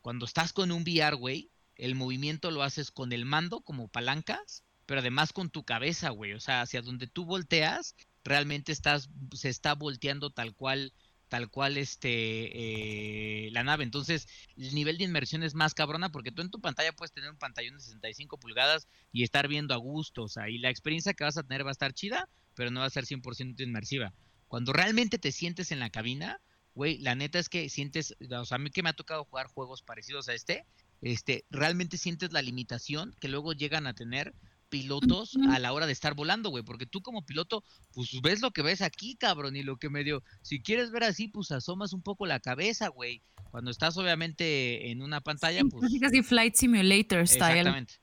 Cuando 0.00 0.26
estás 0.26 0.52
con 0.52 0.72
un 0.72 0.82
VR, 0.82 1.16
güey, 1.16 1.50
el 1.76 1.94
movimiento 1.94 2.50
lo 2.50 2.62
haces 2.62 2.90
con 2.90 3.12
el 3.12 3.24
mando 3.24 3.60
como 3.60 3.88
palancas, 3.88 4.64
pero 4.86 5.00
además 5.00 5.32
con 5.32 5.50
tu 5.50 5.64
cabeza, 5.64 6.10
güey, 6.10 6.32
o 6.32 6.40
sea, 6.40 6.62
hacia 6.62 6.82
donde 6.82 7.06
tú 7.06 7.24
volteas, 7.24 7.94
realmente 8.28 8.72
estás, 8.72 9.10
se 9.34 9.48
está 9.48 9.74
volteando 9.74 10.30
tal 10.30 10.54
cual 10.54 10.92
tal 11.28 11.50
cual 11.50 11.76
este 11.76 12.08
eh, 12.08 13.50
la 13.52 13.62
nave. 13.62 13.84
Entonces, 13.84 14.28
el 14.56 14.74
nivel 14.74 14.98
de 14.98 15.04
inmersión 15.04 15.42
es 15.42 15.54
más 15.54 15.74
cabrona 15.74 16.10
porque 16.10 16.32
tú 16.32 16.42
en 16.42 16.50
tu 16.50 16.60
pantalla 16.60 16.92
puedes 16.92 17.12
tener 17.12 17.30
un 17.30 17.36
pantallón 17.36 17.74
de 17.74 17.80
65 17.80 18.38
pulgadas 18.38 18.88
y 19.12 19.22
estar 19.22 19.46
viendo 19.46 19.74
a 19.74 19.76
gusto, 19.76 20.24
o 20.24 20.28
sea, 20.28 20.48
y 20.48 20.58
la 20.58 20.70
experiencia 20.70 21.14
que 21.14 21.24
vas 21.24 21.36
a 21.36 21.42
tener 21.42 21.64
va 21.64 21.70
a 21.70 21.72
estar 21.72 21.92
chida, 21.92 22.28
pero 22.54 22.70
no 22.70 22.80
va 22.80 22.86
a 22.86 22.90
ser 22.90 23.04
100% 23.04 23.60
inmersiva. 23.60 24.14
Cuando 24.48 24.72
realmente 24.72 25.18
te 25.18 25.32
sientes 25.32 25.70
en 25.70 25.80
la 25.80 25.90
cabina, 25.90 26.40
güey, 26.74 26.98
la 26.98 27.14
neta 27.14 27.38
es 27.38 27.48
que 27.48 27.68
sientes, 27.68 28.16
o 28.30 28.44
sea, 28.44 28.56
a 28.56 28.58
mí 28.58 28.70
que 28.70 28.82
me 28.82 28.90
ha 28.90 28.94
tocado 28.94 29.24
jugar 29.24 29.48
juegos 29.48 29.82
parecidos 29.82 30.28
a 30.28 30.34
este, 30.34 30.64
este, 31.02 31.44
realmente 31.50 31.98
sientes 31.98 32.32
la 32.32 32.42
limitación 32.42 33.14
que 33.20 33.28
luego 33.28 33.52
llegan 33.52 33.86
a 33.86 33.94
tener 33.94 34.34
pilotos 34.68 35.36
a 35.50 35.58
la 35.58 35.72
hora 35.72 35.86
de 35.86 35.92
estar 35.92 36.14
volando, 36.14 36.50
güey, 36.50 36.62
porque 36.62 36.86
tú 36.86 37.02
como 37.02 37.24
piloto, 37.24 37.64
pues 37.92 38.20
ves 38.22 38.40
lo 38.40 38.50
que 38.50 38.62
ves 38.62 38.82
aquí, 38.82 39.16
cabrón, 39.16 39.56
y 39.56 39.62
lo 39.62 39.76
que 39.76 39.90
medio, 39.90 40.22
si 40.42 40.60
quieres 40.60 40.90
ver 40.90 41.04
así, 41.04 41.28
pues 41.28 41.50
asomas 41.50 41.92
un 41.92 42.02
poco 42.02 42.26
la 42.26 42.40
cabeza, 42.40 42.88
güey. 42.88 43.22
Cuando 43.50 43.70
estás 43.70 43.96
obviamente 43.96 44.90
en 44.90 45.02
una 45.02 45.20
pantalla, 45.20 45.62
pues... 45.70 45.90
Casi 46.00 46.22
Flight 46.22 46.54
Simulator 46.54 47.26
style. 47.26 47.58
Exactamente, 47.58 47.94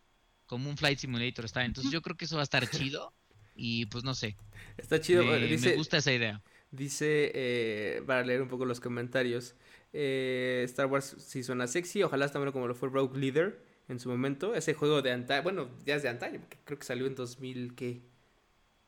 como 0.45 0.69
un 0.69 0.77
Flight 0.77 0.99
Simulator 0.99 1.47
style. 1.47 1.67
Entonces 1.67 1.91
yo 1.91 2.01
creo 2.01 2.17
que 2.17 2.25
eso 2.25 2.35
va 2.35 2.41
a 2.41 2.43
estar 2.43 2.69
chido 2.69 3.13
y 3.55 3.85
pues 3.85 4.03
no 4.03 4.15
sé. 4.15 4.35
Está 4.77 4.99
chido, 4.99 5.23
me, 5.23 5.39
me 5.39 5.75
gusta 5.75 5.97
esa 5.97 6.11
idea. 6.11 6.41
Dice, 6.71 7.31
eh, 7.33 8.03
para 8.05 8.25
leer 8.25 8.41
un 8.41 8.49
poco 8.49 8.65
los 8.65 8.79
comentarios, 8.79 9.55
eh, 9.93 10.63
Star 10.65 10.87
Wars 10.87 11.15
sí 11.19 11.41
suena 11.41 11.67
sexy, 11.67 12.03
ojalá 12.03 12.29
también 12.29 12.51
como 12.51 12.67
lo 12.67 12.75
fue 12.75 12.89
Rogue 12.89 13.17
Leader 13.17 13.64
en 13.87 13.99
su 13.99 14.09
momento. 14.09 14.55
Ese 14.55 14.73
juego 14.73 15.01
de 15.01 15.11
antaño, 15.11 15.43
bueno, 15.43 15.69
ya 15.85 15.95
es 15.95 16.03
de 16.03 16.09
antaño, 16.09 16.41
creo 16.63 16.79
que 16.79 16.85
salió 16.85 17.05
en 17.05 17.15
2000, 17.15 17.75
¿qué? 17.75 18.01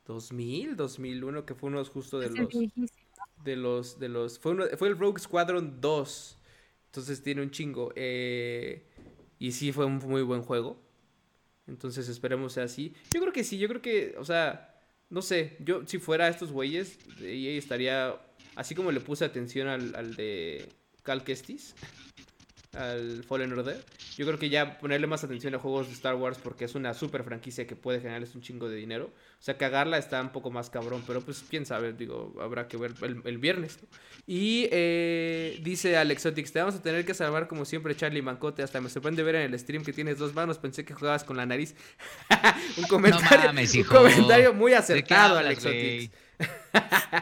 2000, 0.06 0.76
2001, 0.76 1.45
que 1.45 1.53
fue 1.53 1.69
uno 1.69 1.84
justo 1.86 2.19
de 2.19 2.30
los... 2.30 2.49
De 3.44 3.56
los, 3.56 3.99
de 3.99 4.10
los... 4.10 4.40
Fue, 4.40 4.53
uno, 4.53 4.65
fue 4.78 4.88
el 4.88 4.98
Rogue 4.98 5.22
Squadron 5.22 5.80
2. 5.80 6.38
Entonces 6.88 7.22
tiene 7.22 7.41
un 7.41 7.52
chingo. 7.52 7.94
Eh, 7.95 8.86
y 9.40 9.52
sí 9.52 9.72
fue 9.72 9.86
un 9.86 9.98
muy 9.98 10.22
buen 10.22 10.41
juego. 10.41 10.82
Entonces 11.68 12.10
esperemos 12.10 12.53
sea 12.53 12.64
así. 12.64 12.94
Yo 13.14 13.22
creo 13.22 13.34
que 13.34 13.44
sí, 13.44 13.57
yo 13.57 13.68
creo 13.68 13.82
que, 13.82 14.15
o 14.18 14.26
sea, 14.26 14.82
no 15.10 15.22
sé, 15.22 15.57
yo 15.60 15.86
si 15.86 15.99
fuera 15.99 16.28
estos 16.30 16.52
güeyes, 16.52 16.98
estaría, 17.22 18.19
así 18.56 18.74
como 18.74 18.91
le 18.91 19.02
puse 19.02 19.26
atención 19.26 19.68
al, 19.68 19.94
al 19.95 20.15
de 20.15 20.69
Cal 21.03 21.24
Kestis, 21.24 21.76
al 22.78 23.24
Fallen 23.24 23.52
Order. 23.54 23.84
Yo 24.18 24.26
creo 24.26 24.38
que 24.40 24.49
ya 24.49 24.78
ponerle 24.78 25.08
más 25.08 25.24
atención 25.24 25.54
a 25.56 25.60
juegos 25.60 25.88
de 25.88 25.94
Star 25.94 26.16
Wars 26.16 26.38
porque 26.41 26.66
es 26.66 26.76
una 26.76 26.94
super 26.94 27.24
franquicia 27.24 27.66
que 27.66 27.76
puede 27.76 27.99
generarles 27.99 28.36
un 28.36 28.41
chingo 28.41 28.70
de 28.70 28.76
dinero. 28.76 29.06
O 29.06 29.44
sea, 29.44 29.58
cagarla 29.58 29.98
está 29.98 30.22
un 30.22 30.30
poco 30.30 30.52
más 30.52 30.70
cabrón, 30.70 31.04
pero 31.06 31.22
pues 31.22 31.44
quién 31.49 31.66
sabe, 31.66 31.94
digo, 31.94 32.36
habrá 32.41 32.68
que 32.68 32.78
ver 32.78 32.94
el, 33.24 33.38
viernes. 33.38 33.80
Y 34.26 34.68
eh, 34.72 35.60
dice 35.64 35.98
Alexotix, 35.98 36.52
te 36.52 36.60
vamos 36.60 36.76
a 36.76 36.82
tener 36.82 37.06
que 37.06 37.14
salvar 37.14 37.48
como 37.48 37.66
siempre 37.66 37.95
Charlie 37.95 38.22
Mancote. 38.22 38.64
Hasta 38.64 38.82
me 38.82 38.90
sorprende 38.90 39.24
ver 39.24 39.36
en 39.36 39.54
el 39.54 39.60
stream 39.60 39.84
que 39.84 39.94
tienes 39.94 40.18
dos 40.18 40.34
manos, 40.34 40.58
pensé 40.58 40.86
que 40.86 40.94
jugabas 40.94 41.24
con 41.24 41.38
la 41.38 41.45
nariz. 41.45 41.76
un 42.78 42.84
comentario, 42.86 43.52
un 43.52 43.84
comentario 43.84 44.54
muy 44.54 44.74
acertado, 44.74 45.38
Alexotix. 45.38 46.12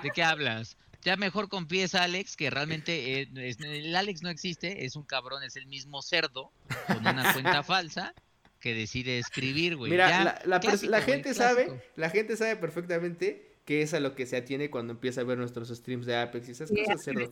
¿De 0.04 0.10
qué 0.14 0.24
hablas? 0.24 0.78
Ya 1.06 1.16
mejor 1.18 1.50
confiesa 1.50 2.02
Alex 2.04 2.36
que 2.36 2.50
realmente 2.50 3.22
eh, 3.22 3.30
el 3.36 3.96
Alex 3.96 4.24
no 4.24 4.30
existe, 4.30 4.86
es 4.86 4.96
un 4.96 5.04
cabrón, 5.04 5.44
es 5.44 5.56
el 5.56 5.68
mismo 5.68 6.02
cerdo 6.02 6.52
con 6.88 6.98
una 6.98 7.32
cuenta 7.34 7.62
falsa 7.62 8.16
que 8.60 8.74
decide 8.74 9.20
escribir, 9.20 9.76
güey. 9.76 9.92
Mira, 9.92 10.42
la, 10.46 10.60
gente 11.02 11.36
sabe, 11.36 11.80
la 11.96 12.10
gente 12.10 12.36
sabe 12.36 12.56
perfectamente 12.56 13.56
que 13.66 13.84
es 13.84 13.94
a 13.94 14.00
lo 14.00 14.16
que 14.16 14.26
se 14.26 14.36
atiene 14.36 14.72
cuando 14.72 14.94
empieza 14.94 15.22
a 15.22 15.24
ver 15.24 15.38
nuestros 15.38 15.70
streams 15.70 16.08
de 16.08 16.16
Apex 16.16 16.50
y 16.50 16.52
esas 16.54 16.72
cosas, 16.72 17.04
cerdo. 17.04 17.32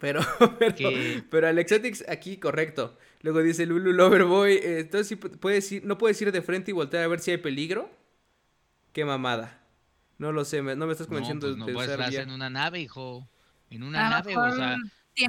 Pero, 0.00 0.20
pero, 0.58 0.90
pero 1.28 1.46
Alexatix 1.46 2.06
aquí 2.08 2.38
correcto. 2.38 2.96
Luego 3.20 3.42
dice 3.42 3.66
Lulu 3.66 3.92
Loverboy, 3.92 4.54
eh, 4.54 4.80
entonces 4.80 5.08
sí 5.08 5.16
puedes 5.16 5.70
ir, 5.72 5.84
no 5.84 5.98
puedes 5.98 6.20
ir 6.22 6.32
de 6.32 6.40
frente 6.40 6.70
y 6.70 6.74
voltear 6.74 7.04
a 7.04 7.08
ver 7.08 7.20
si 7.20 7.32
hay 7.32 7.36
peligro. 7.36 7.90
Qué 8.94 9.04
mamada. 9.04 9.59
No 10.20 10.32
lo 10.32 10.44
sé, 10.44 10.60
no 10.60 10.86
me 10.86 10.92
estás 10.92 11.06
convenciendo 11.06 11.46
no, 11.46 11.64
pues 11.64 11.66
no 11.66 11.72
puedes 11.72 11.90
estar 11.92 12.28
en 12.28 12.30
una 12.30 12.50
nave, 12.50 12.78
hijo. 12.78 13.26
En 13.70 13.82
una 13.82 14.10
nave, 14.10 14.36
o 14.36 14.54
sea, 14.54 14.76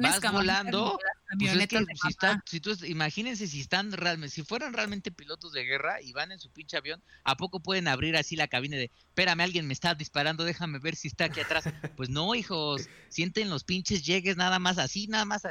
vas 0.02 0.20
volando. 0.30 0.98
Pues 1.38 1.56
es 1.56 1.66
que 1.66 1.78
si, 1.78 2.08
está, 2.10 2.42
si 2.44 2.60
tú, 2.60 2.76
imagínense 2.86 3.46
si 3.46 3.62
están 3.62 3.90
realmente, 3.92 4.34
si 4.34 4.42
fueran 4.42 4.74
realmente 4.74 5.10
pilotos 5.10 5.54
de 5.54 5.64
guerra 5.64 6.02
y 6.02 6.12
van 6.12 6.30
en 6.30 6.38
su 6.38 6.50
pinche 6.50 6.76
avión, 6.76 7.02
¿a 7.24 7.38
poco 7.38 7.60
pueden 7.60 7.88
abrir 7.88 8.18
así 8.18 8.36
la 8.36 8.48
cabina 8.48 8.76
de, 8.76 8.90
espérame, 9.08 9.40
alguien 9.40 9.66
me 9.66 9.72
está 9.72 9.94
disparando, 9.94 10.44
déjame 10.44 10.78
ver 10.78 10.94
si 10.94 11.08
está 11.08 11.24
aquí 11.24 11.40
atrás? 11.40 11.64
Pues 11.96 12.10
no, 12.10 12.34
hijos, 12.34 12.90
sienten 13.08 13.48
los 13.48 13.64
pinches 13.64 14.04
llegues 14.04 14.36
nada 14.36 14.58
más 14.58 14.76
así, 14.76 15.06
nada 15.06 15.24
más, 15.24 15.42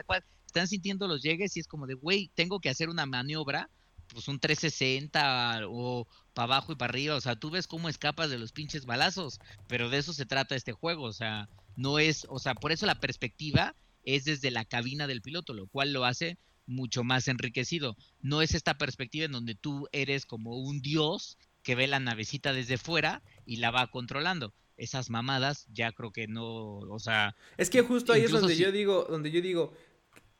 están 0.46 0.68
sintiendo 0.68 1.08
los 1.08 1.24
llegues 1.24 1.58
y 1.58 1.62
es 1.62 1.68
como 1.68 1.88
de, 1.88 1.96
güey, 1.96 2.30
tengo 2.36 2.60
que 2.60 2.70
hacer 2.70 2.90
una 2.90 3.08
maniobra 3.08 3.72
pues 4.14 4.28
un 4.28 4.40
360 4.40 5.62
o 5.68 6.08
para 6.34 6.56
abajo 6.56 6.72
y 6.72 6.76
para 6.76 6.92
arriba, 6.92 7.16
o 7.16 7.22
sea, 7.22 7.36
tú 7.36 7.50
ves 7.50 7.68
cómo 7.68 7.90
escapas 7.90 8.30
de 8.30 8.40
los 8.40 8.52
pinches 8.52 8.86
balazos, 8.86 9.40
pero 9.68 9.90
de 9.90 9.98
eso 9.98 10.14
se 10.14 10.26
trata 10.26 10.56
este 10.56 10.72
juego, 10.72 11.04
o 11.04 11.14
sea, 11.14 11.50
no 11.76 12.00
es, 12.00 12.26
o 12.30 12.40
sea, 12.40 12.56
por 12.56 12.72
eso 12.72 12.86
la 12.86 13.00
perspectiva 13.00 13.76
es 14.04 14.26
desde 14.26 14.52
la 14.52 14.66
cabina 14.66 15.08
del 15.08 15.22
piloto, 15.22 15.54
lo 15.54 15.68
cual 15.68 15.94
lo 15.94 16.06
hace 16.06 16.38
mucho 16.66 17.04
más 17.04 17.28
enriquecido. 17.28 17.98
No 18.22 18.42
es 18.42 18.54
esta 18.54 18.78
perspectiva 18.78 19.26
en 19.26 19.32
donde 19.32 19.56
tú 19.56 19.88
eres 19.92 20.26
como 20.26 20.58
un 20.58 20.82
dios 20.82 21.38
que 21.64 21.76
ve 21.76 21.88
la 21.88 22.00
navecita 22.00 22.54
desde 22.54 22.78
fuera 22.78 23.22
y 23.46 23.58
la 23.58 23.72
va 23.72 23.88
controlando. 23.88 24.54
Esas 24.78 25.10
mamadas 25.10 25.68
ya 25.72 25.92
creo 25.92 26.12
que 26.12 26.28
no, 26.28 26.80
o 26.80 27.00
sea, 27.00 27.36
es 27.58 27.70
que 27.70 27.82
justo 27.82 28.14
ahí 28.14 28.24
es 28.24 28.32
donde 28.32 28.58
yo 28.58 28.72
digo, 28.72 29.06
donde 29.08 29.30
yo 29.30 29.42
digo, 29.42 29.74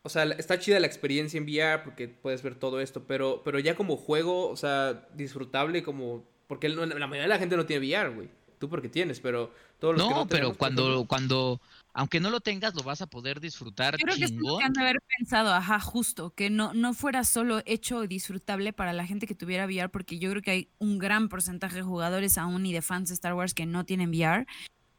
o 0.04 0.10
sea, 0.10 0.24
está 0.24 0.60
chida 0.60 0.80
la 0.80 0.88
experiencia 0.88 1.38
en 1.38 1.44
VR 1.44 1.84
porque 1.84 2.08
puedes 2.08 2.42
ver 2.42 2.56
todo 2.56 2.82
esto, 2.82 3.04
pero, 3.06 3.42
pero 3.44 3.60
ya 3.60 3.76
como 3.76 3.98
juego, 3.98 4.50
o 4.50 4.56
sea, 4.56 5.08
disfrutable 5.14 5.84
como... 5.84 6.26
Porque 6.48 6.68
la 6.70 6.86
mayoría 6.86 7.22
de 7.22 7.28
la 7.28 7.40
gente 7.40 7.56
no 7.56 7.66
tiene 7.66 7.86
VR, 7.86 8.10
güey. 8.14 8.30
Tú 8.60 8.70
porque 8.70 8.90
tienes, 8.90 9.20
pero 9.20 9.52
todos 9.80 9.96
los 9.96 10.04
no, 10.04 10.10
que 10.10 10.16
no 10.16 10.28
pero 10.28 10.54
cuando, 10.56 11.06
cuando, 11.08 11.62
aunque 11.94 12.20
no 12.20 12.30
lo 12.30 12.42
tengas, 12.42 12.76
lo 12.76 12.84
vas 12.84 13.02
a 13.02 13.08
poder 13.08 13.40
disfrutar 13.40 13.98
Creo 13.98 14.16
que 14.16 14.26
han 14.64 14.74
de 14.74 14.82
haber 14.82 14.98
pensado, 15.18 15.54
ajá, 15.54 15.80
justo, 15.80 16.36
que 16.36 16.50
no, 16.50 16.74
no 16.74 16.94
fuera 16.94 17.24
solo 17.24 17.62
hecho 17.66 18.06
disfrutable 18.06 18.74
para 18.74 18.94
la 18.94 19.08
gente 19.08 19.26
que 19.26 19.34
tuviera 19.34 19.66
VR, 19.66 19.90
porque 19.90 20.20
yo 20.20 20.30
creo 20.30 20.42
que 20.44 20.52
hay 20.52 20.70
un 20.78 21.00
gran 21.00 21.30
porcentaje 21.30 21.78
de 21.78 21.82
jugadores 21.82 22.38
aún 22.38 22.66
y 22.66 22.74
de 22.74 22.82
fans 22.82 23.10
de 23.10 23.16
Star 23.16 23.34
Wars 23.34 23.56
que 23.56 23.66
no 23.66 23.86
tienen 23.86 24.10
VR 24.10 24.46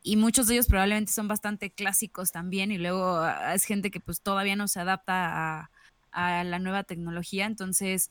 y 0.02 0.16
muchos 0.16 0.48
de 0.48 0.54
ellos 0.54 0.66
probablemente 0.66 1.12
son 1.12 1.28
bastante 1.28 1.70
clásicos 1.70 2.32
también 2.32 2.72
y 2.72 2.78
luego 2.78 3.18
ah, 3.18 3.54
es 3.54 3.64
gente 3.64 3.90
que 3.90 4.00
pues 4.00 4.20
todavía 4.20 4.56
no 4.56 4.68
se 4.68 4.80
adapta 4.80 5.70
a, 6.12 6.44
la 6.44 6.58
nueva 6.58 6.84
tecnología, 6.84 7.46
entonces 7.46 8.10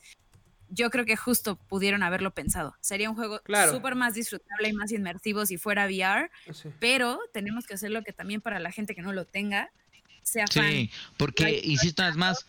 yo 0.68 0.90
creo 0.90 1.04
que 1.04 1.16
justo 1.16 1.54
pudieron 1.54 2.02
haberlo 2.02 2.32
pensado. 2.32 2.74
Sería 2.80 3.08
un 3.08 3.14
juego 3.14 3.40
súper 3.70 3.94
más 3.94 4.14
disfrutable 4.14 4.70
y 4.70 4.72
más 4.72 4.90
inmersivo 4.90 5.46
si 5.46 5.56
fuera 5.56 5.86
VR, 5.86 6.28
ah, 6.48 6.52
pero 6.80 7.20
tenemos 7.32 7.64
que 7.64 7.74
hacerlo 7.74 8.02
que 8.02 8.12
también 8.12 8.40
para 8.40 8.58
la 8.58 8.72
gente 8.72 8.96
que 8.96 9.02
no 9.02 9.12
lo 9.12 9.24
tenga 9.24 9.70
sea 10.24 10.46
fan. 10.48 10.68
Sí, 10.68 10.90
porque 11.16 11.60
insisto, 11.64 12.04
es 12.06 12.16
más, 12.16 12.46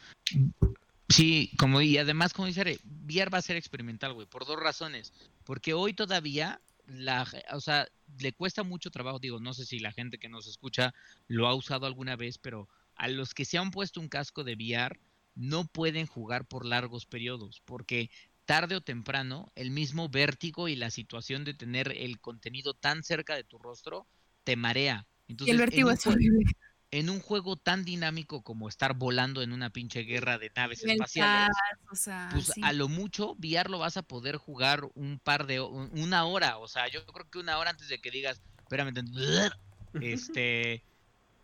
sí, 1.10 1.52
como 1.58 1.82
y 1.82 2.00
además 2.00 2.34
como 2.34 2.48
dice, 2.48 2.80
VR 3.06 3.30
va 3.30 3.38
a 3.38 3.44
ser 3.44 3.58
experimental, 3.58 4.14
güey, 4.14 4.26
por 4.26 4.46
dos 4.46 4.60
razones. 4.60 5.14
Porque 5.44 5.74
hoy 5.74 5.94
todavía 5.94 6.62
la, 6.86 7.28
o 7.52 7.62
sea, 7.62 7.88
le 8.20 8.34
cuesta 8.34 8.64
mucho 8.64 8.92
trabajo, 8.92 9.20
digo, 9.20 9.40
no 9.40 9.54
sé 9.54 9.66
si 9.66 9.80
la 9.80 9.92
gente 9.92 10.18
que 10.18 10.30
nos 10.30 10.48
escucha 10.48 10.94
lo 11.28 11.48
ha 11.48 11.56
usado 11.56 11.86
alguna 11.86 12.16
vez, 12.16 12.38
pero 12.38 12.68
a 12.96 13.08
los 13.08 13.34
que 13.34 13.46
se 13.46 13.58
han 13.58 13.72
puesto 13.72 14.00
un 14.00 14.10
casco 14.10 14.44
de 14.44 14.54
VR 14.54 15.00
no 15.36 15.66
pueden 15.66 16.06
jugar 16.06 16.46
por 16.46 16.66
largos 16.66 17.06
periodos, 17.06 17.62
porque 17.66 18.10
tarde 18.46 18.76
o 18.76 18.82
temprano 18.82 19.52
el 19.56 19.72
mismo 19.72 20.10
vértigo 20.10 20.68
y 20.68 20.76
la 20.76 20.92
situación 20.92 21.44
de 21.44 21.54
tener 21.54 21.94
el 21.96 22.20
contenido 22.20 22.74
tan 22.74 23.04
cerca 23.04 23.36
de 23.36 23.44
tu 23.44 23.58
rostro 23.58 24.06
te 24.44 24.56
marea. 24.56 25.08
Entonces, 25.28 25.54
el 25.54 25.60
vértigo 25.60 25.90
es 25.90 26.06
en 26.94 27.10
un 27.10 27.20
juego 27.20 27.56
tan 27.56 27.86
dinámico 27.86 28.44
como 28.44 28.70
estar 28.70 28.94
volando 28.94 29.42
en 29.42 29.52
una 29.52 29.72
pinche 29.72 30.02
guerra 30.02 30.38
de 30.38 30.52
naves 30.56 30.84
espaciales, 30.84 31.58
pues 31.88 32.52
a 32.62 32.72
lo 32.72 32.88
mucho 32.88 33.34
VR 33.40 33.68
lo 33.72 33.80
vas 33.80 33.98
a 33.98 34.04
poder 34.04 34.38
jugar 34.38 34.88
un 34.94 35.18
par 35.18 35.48
de 35.48 35.60
una 35.60 36.26
hora, 36.26 36.60
o 36.60 36.68
sea, 36.68 36.88
yo 36.90 37.04
creo 37.08 37.28
que 37.32 37.40
una 37.40 37.58
hora 37.58 37.72
antes 37.72 37.90
de 37.90 38.00
que 38.00 38.12
digas, 38.12 38.44
espérame, 38.60 38.94
este 40.02 40.84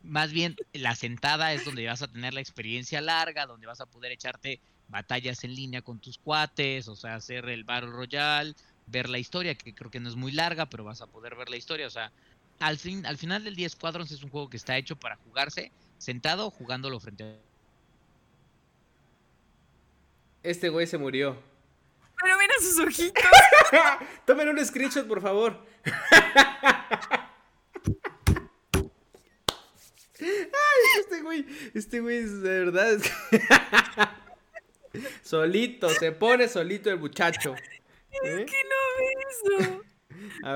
más 0.03 0.31
bien 0.31 0.55
la 0.71 0.95
sentada 0.95 1.51
es 1.51 1.65
donde 1.65 1.87
vas 1.87 2.03
a 2.03 2.07
tener 2.07 2.35
la 2.35 2.41
experiencia 2.41 3.01
larga, 3.01 3.47
donde 3.47 3.65
vas 3.65 3.81
a 3.81 3.87
poder 3.87 4.11
echarte 4.11 4.61
batallas 4.87 5.43
en 5.43 5.55
línea 5.55 5.81
con 5.81 5.97
tus 5.97 6.19
cuates, 6.19 6.87
o 6.87 6.95
sea, 6.95 7.15
hacer 7.15 7.49
el 7.49 7.63
Battle 7.63 7.89
Royale, 7.89 8.53
ver 8.85 9.09
la 9.09 9.17
historia, 9.17 9.55
que 9.55 9.73
creo 9.73 9.89
que 9.89 9.99
no 9.99 10.09
es 10.09 10.15
muy 10.15 10.31
larga, 10.31 10.67
pero 10.67 10.83
vas 10.83 11.01
a 11.01 11.07
poder 11.07 11.35
ver 11.35 11.49
la 11.49 11.57
historia, 11.57 11.87
o 11.87 11.91
sea, 11.91 12.11
al, 12.59 12.77
fin, 12.77 13.05
al 13.05 13.17
final 13.17 13.43
del 13.43 13.55
día 13.55 13.69
Squadrons 13.69 14.11
es 14.11 14.23
un 14.23 14.29
juego 14.29 14.49
que 14.49 14.57
está 14.57 14.77
hecho 14.77 14.95
para 14.95 15.15
jugarse 15.17 15.71
sentado 15.97 16.49
jugándolo 16.49 16.99
frente 16.99 17.23
a... 17.23 17.35
Este 20.41 20.69
güey 20.69 20.87
se 20.87 20.97
murió. 20.97 21.37
Pero 22.21 22.37
mira 22.37 22.53
sus 22.59 22.79
ojitos. 22.79 23.23
Tomen 24.25 24.49
un 24.49 24.65
screenshot, 24.65 25.07
por 25.07 25.21
favor. 25.21 25.65
Ay, 30.21 30.99
este 30.99 31.21
güey, 31.21 31.45
este 31.73 31.99
güey 32.01 32.17
es 32.17 32.41
de 32.41 32.65
verdad. 32.65 32.99
solito, 35.23 35.89
se 35.89 36.11
pone 36.11 36.47
solito 36.47 36.89
el 36.89 36.99
muchacho. 36.99 37.55
Es 38.11 38.39
¿Eh? 38.39 38.45
que 38.45 38.63
no 38.63 38.75
ve 38.97 39.13
eso. 39.69 39.78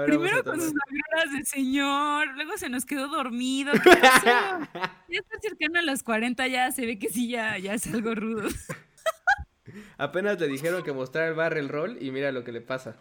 Primero 0.05 0.43
con 0.43 0.59
sus 0.59 0.69
agruras 0.71 1.37
de 1.37 1.45
señor, 1.45 2.27
luego 2.35 2.57
se 2.57 2.69
nos 2.69 2.85
quedó 2.85 3.07
dormido. 3.07 3.71
¿Qué 3.83 3.95
pasó? 4.01 4.25
ya 4.25 5.19
está 5.19 5.39
cercano 5.41 5.79
a 5.79 5.81
las 5.81 6.03
40, 6.03 6.47
ya 6.47 6.71
se 6.71 6.85
ve 6.85 6.99
que 6.99 7.09
sí, 7.09 7.29
ya, 7.29 7.57
ya 7.57 7.73
es 7.73 7.87
algo 7.93 8.15
rudo. 8.15 8.49
Apenas 9.97 10.39
le 10.39 10.47
dijeron 10.47 10.83
que 10.83 10.93
mostrara 10.93 11.27
el 11.27 11.35
barrel 11.35 11.69
roll 11.69 11.97
y 12.01 12.11
mira 12.11 12.31
lo 12.31 12.43
que 12.43 12.51
le 12.51 12.61
pasa 12.61 12.97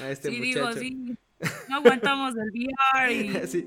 a 0.00 0.10
este 0.10 0.30
sí, 0.30 0.38
muchacho. 0.38 0.80
Digo, 0.80 0.80
sí. 0.80 1.18
No 1.68 1.76
aguantamos 1.76 2.34
el 2.36 2.50
VR 2.50 3.12
y... 3.12 3.46
Sí. 3.46 3.66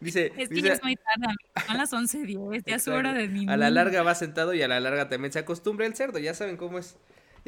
dice, 0.00 0.32
es 0.36 0.48
que 0.48 0.62
ya 0.62 0.72
es 0.72 0.82
muy 0.82 0.96
tarde, 0.96 1.34
son 1.66 1.76
las 1.76 1.92
11.10, 1.92 2.64
ya 2.66 2.76
es 2.76 2.88
hora 2.88 3.12
de 3.12 3.28
mi 3.28 3.48
A 3.48 3.56
la 3.56 3.70
larga 3.70 4.02
va 4.02 4.14
sentado 4.14 4.52
y 4.54 4.62
a 4.62 4.68
la 4.68 4.80
larga 4.80 5.08
también 5.08 5.32
se 5.32 5.38
acostumbra 5.38 5.86
el 5.86 5.94
cerdo, 5.94 6.18
ya 6.18 6.34
saben 6.34 6.56
cómo 6.56 6.78
es. 6.78 6.96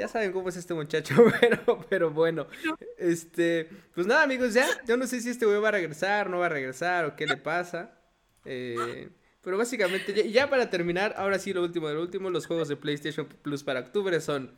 Ya 0.01 0.09
saben 0.09 0.33
cómo 0.33 0.49
es 0.49 0.57
este 0.57 0.73
muchacho, 0.73 1.15
pero, 1.41 1.87
pero 1.91 2.11
bueno. 2.11 2.47
Este, 2.97 3.69
pues 3.95 4.07
nada, 4.07 4.23
amigos, 4.23 4.55
ya. 4.55 4.67
Yo 4.87 4.97
no 4.97 5.07
sé 5.07 5.21
si 5.21 5.29
este 5.29 5.45
güey 5.45 5.61
va 5.61 5.69
a 5.69 5.73
regresar, 5.73 6.31
no 6.31 6.39
va 6.39 6.47
a 6.47 6.49
regresar 6.49 7.05
o 7.05 7.17
qué 7.17 7.27
le 7.27 7.37
pasa. 7.37 7.99
Eh, 8.47 9.11
pero 9.43 9.59
básicamente, 9.59 10.31
ya, 10.33 10.49
para 10.49 10.71
terminar, 10.71 11.13
ahora 11.19 11.39
sí, 11.39 11.53
lo 11.53 11.63
último 11.63 11.89
de 11.89 11.95
lo 11.95 12.01
último, 12.01 12.31
los 12.31 12.47
juegos 12.47 12.69
de 12.69 12.77
PlayStation 12.77 13.27
Plus 13.27 13.63
para 13.63 13.81
octubre 13.81 14.19
son 14.23 14.55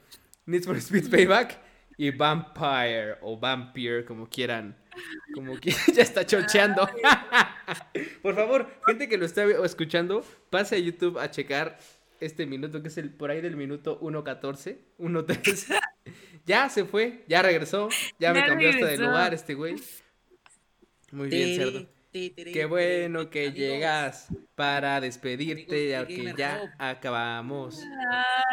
Need 0.47 0.63
for 0.63 0.77
Speed 0.77 1.11
Payback 1.11 1.59
y 1.97 2.11
Vampire 2.13 3.17
o 3.21 3.37
Vampire, 3.37 4.05
como 4.05 4.29
quieran. 4.29 4.77
Como 5.35 5.59
que 5.59 5.73
ya 5.93 6.03
está 6.05 6.25
chocheando. 6.25 6.89
Por 8.23 8.37
favor, 8.37 8.69
gente 8.87 9.09
que 9.09 9.19
lo 9.19 9.27
está 9.27 9.43
escuchando, 9.65 10.25
pase 10.51 10.77
a 10.77 10.79
YouTube 10.79 11.19
a 11.19 11.29
checar 11.33 11.81
este 12.25 12.47
minuto, 12.47 12.83
que 12.83 12.89
es 12.89 12.99
el 12.99 13.13
por 13.13 13.31
ahí 13.31 13.41
del 13.41 13.57
minuto 13.57 14.01
1.14, 14.01 14.79
1.13. 14.99 15.81
Ya 16.45 16.69
se 16.69 16.85
fue, 16.85 17.25
ya 17.29 17.41
regresó, 17.41 17.89
ya 18.19 18.33
me 18.33 18.45
cambiaste 18.45 18.85
de 18.85 18.99
lugar 18.99 19.33
este 19.33 19.55
güey. 19.55 19.77
Muy 21.13 21.29
bien, 21.29 21.57
cerdo. 21.57 21.89
Qué 22.13 22.67
bueno 22.69 23.31
que 23.31 23.53
llegas 23.53 24.29
para 24.55 25.01
despedirte, 25.01 25.97
aunque 25.97 26.35
ya 26.37 26.75
acabamos. 26.79 27.81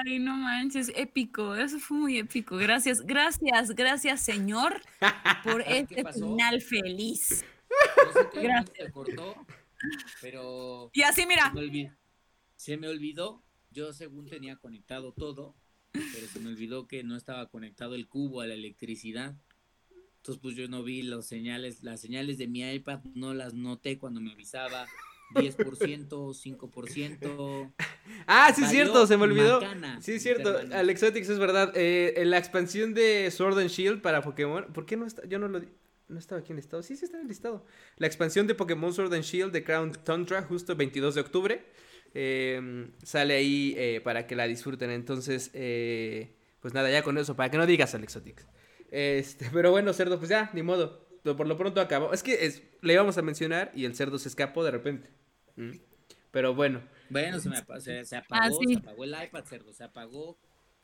Ay, 0.05 0.19
no 0.19 0.37
manches, 0.37 0.91
épico, 0.95 1.55
eso 1.55 1.77
fue 1.77 1.97
muy 1.97 2.17
épico. 2.19 2.55
Gracias, 2.55 3.01
gracias, 3.01 3.71
gracias, 3.71 4.21
señor, 4.21 4.81
por 5.43 5.61
este 5.67 6.05
final 6.13 6.61
feliz. 6.61 7.43
gracias. 8.33 8.91
cortó, 8.93 9.35
pero. 10.21 10.89
Y 10.93 11.01
así, 11.01 11.25
mira. 11.25 11.51
Se 12.55 12.77
me, 12.77 12.87
olvidó, 12.87 13.43
yo 13.71 13.93
según 13.93 14.25
tenía 14.27 14.55
conectado 14.55 15.13
todo, 15.13 15.55
pero 15.91 16.27
se 16.27 16.39
me 16.39 16.49
olvidó 16.49 16.87
que 16.87 17.03
no 17.03 17.15
estaba 17.15 17.49
conectado 17.49 17.95
el 17.95 18.07
cubo 18.07 18.41
a 18.41 18.47
la 18.47 18.53
electricidad. 18.53 19.35
Entonces, 20.17 20.41
pues 20.41 20.55
yo 20.55 20.67
no 20.67 20.83
vi 20.83 21.01
las 21.01 21.25
señales, 21.25 21.83
las 21.83 22.01
señales 22.01 22.37
de 22.37 22.47
mi 22.47 22.61
iPad, 22.61 22.99
no 23.13 23.33
las 23.33 23.53
noté 23.53 23.97
cuando 23.97 24.19
me 24.19 24.31
avisaba 24.31 24.85
10%, 25.35 26.07
5%. 26.09 27.73
Ah, 28.25 28.51
sí, 28.55 28.63
es 28.63 28.69
cierto, 28.69 29.05
se 29.07 29.17
me 29.17 29.23
olvidó. 29.23 29.61
sí, 30.01 30.13
es 30.13 30.23
cierto, 30.23 30.57
Alexotix 30.73 31.29
es 31.29 31.39
verdad. 31.39 31.71
Eh, 31.75 32.23
la 32.25 32.37
expansión 32.37 32.93
de 32.93 33.29
Sword 33.31 33.59
and 33.59 33.69
Shield 33.69 34.01
para 34.01 34.21
Pokémon, 34.21 34.65
¿por 34.73 34.85
qué 34.85 34.97
no 34.97 35.05
está? 35.05 35.25
Yo 35.27 35.39
no 35.39 35.47
lo 35.47 35.61
no 36.09 36.17
estaba 36.17 36.41
aquí 36.41 36.51
en 36.51 36.57
el 36.57 36.63
listado. 36.63 36.81
Sí, 36.81 36.97
sí 36.97 37.05
está 37.05 37.17
en 37.17 37.21
el 37.21 37.27
listado. 37.27 37.63
La 37.97 38.07
expansión 38.07 38.47
de 38.47 38.55
Pokémon 38.55 38.93
Sword 38.93 39.13
and 39.13 39.23
Shield 39.23 39.53
de 39.53 39.63
Crown 39.63 39.91
Tundra, 40.03 40.41
justo 40.41 40.71
el 40.71 40.77
22 40.79 41.15
de 41.15 41.21
octubre. 41.21 41.65
Em, 42.13 42.91
sale 43.03 43.35
ahí 43.35 43.75
eh, 43.77 44.01
para 44.03 44.27
que 44.27 44.35
la 44.35 44.47
disfruten. 44.47 44.89
Entonces, 44.89 45.51
eh, 45.53 46.35
pues 46.59 46.73
nada, 46.73 46.89
ya 46.89 47.03
con 47.03 47.17
eso, 47.17 47.35
para 47.35 47.49
que 47.51 47.57
no 47.57 47.65
digas 47.65 47.93
Alexotix. 47.95 48.47
Este, 48.91 49.49
pero 49.53 49.71
bueno, 49.71 49.93
cerdo, 49.93 50.17
pues 50.17 50.29
ya, 50.29 50.49
ni 50.53 50.63
modo. 50.63 51.07
Por 51.23 51.47
lo 51.47 51.57
pronto 51.57 51.81
acabó. 51.81 52.13
Es 52.13 52.23
que 52.23 52.45
es, 52.45 52.63
le 52.81 52.93
íbamos 52.93 53.17
a 53.17 53.21
mencionar 53.21 53.71
y 53.75 53.85
el 53.85 53.95
cerdo 53.95 54.17
se 54.17 54.29
escapó 54.29 54.63
de 54.63 54.71
repente. 54.71 55.09
¿Mm? 55.55 55.71
Pero 56.31 56.55
bueno. 56.55 56.81
Bueno, 57.09 57.39
se, 57.39 57.49
me, 57.49 57.57
se, 57.81 58.05
se 58.05 58.15
apagó, 58.15 58.59
ah, 58.61 58.65
se 58.67 58.77
apagó 58.77 59.03
el 59.03 59.15
iPad, 59.23 59.43
cerdo, 59.45 59.73
se 59.73 59.83
apagó. 59.83 60.37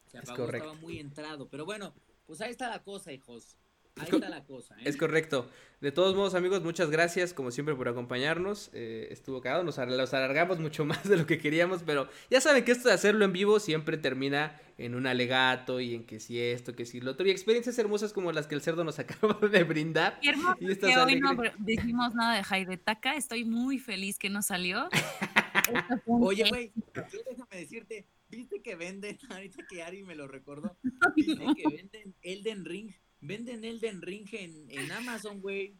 Se 0.07 0.17
apagó, 0.17 0.49
estaba 0.51 0.73
muy 0.73 0.99
entrado. 0.99 1.47
Pero 1.49 1.65
bueno, 1.65 1.93
pues 2.25 2.41
ahí 2.41 2.51
está 2.51 2.69
la 2.69 2.83
cosa, 2.83 3.11
hijos. 3.11 3.57
Ahí 3.97 4.09
está 4.11 4.29
la 4.29 4.43
cosa. 4.43 4.75
¿eh? 4.75 4.83
Es 4.85 4.97
correcto. 4.97 5.49
De 5.79 5.91
todos 5.91 6.15
modos, 6.15 6.35
amigos, 6.35 6.61
muchas 6.63 6.89
gracias, 6.89 7.33
como 7.33 7.51
siempre, 7.51 7.75
por 7.75 7.87
acompañarnos. 7.87 8.69
Eh, 8.73 9.07
estuvo 9.11 9.41
cagado, 9.41 9.63
nos, 9.63 9.77
alargamos 9.79 10.59
mucho 10.59 10.83
más 10.85 11.07
de 11.07 11.15
lo 11.15 11.25
que 11.25 11.37
queríamos, 11.37 11.83
pero 11.83 12.09
ya 12.29 12.41
saben 12.41 12.65
que 12.65 12.71
esto 12.71 12.89
de 12.89 12.95
hacerlo 12.95 13.23
en 13.23 13.31
vivo 13.31 13.59
siempre 13.59 13.97
termina 13.97 14.59
en 14.77 14.95
un 14.95 15.07
alegato 15.07 15.79
y 15.79 15.95
en 15.95 16.05
que 16.05 16.19
si 16.19 16.41
esto, 16.41 16.75
que 16.75 16.85
si 16.85 16.99
lo 16.99 17.11
otro. 17.11 17.25
Y 17.25 17.29
experiencias 17.31 17.77
hermosas 17.79 18.11
como 18.11 18.31
las 18.33 18.47
que 18.47 18.55
el 18.55 18.61
cerdo 18.61 18.83
nos 18.83 18.99
acaba 18.99 19.35
de 19.47 19.63
brindar. 19.63 20.19
Qué 20.19 20.29
hermoso 20.29 20.57
que 20.59 20.97
hoy 20.97 21.19
no 21.19 21.33
dijimos 21.59 22.13
nada 22.15 22.35
de 22.35 22.43
Haidetaka. 22.49 23.15
Estoy 23.15 23.45
muy 23.45 23.79
feliz 23.79 24.19
que 24.19 24.29
no 24.29 24.41
salió. 24.41 24.89
Oye, 26.05 26.49
güey, 26.49 26.73
déjame 26.93 27.57
decirte, 27.57 28.05
¿viste 28.29 28.61
que 28.61 28.75
venden, 28.75 29.17
ahorita 29.29 29.65
que 29.67 29.83
Ari 29.83 30.03
me 30.03 30.15
lo 30.15 30.27
recordó, 30.27 30.77
¿viste 31.15 31.37
que 31.55 31.75
venden 31.75 32.13
Elden 32.21 32.65
Ring 32.65 32.91
Venden 33.27 33.63
Elden 33.63 34.01
Ring 34.01 34.27
en, 34.31 34.69
en 34.69 34.91
Amazon, 34.91 35.41
güey. 35.41 35.75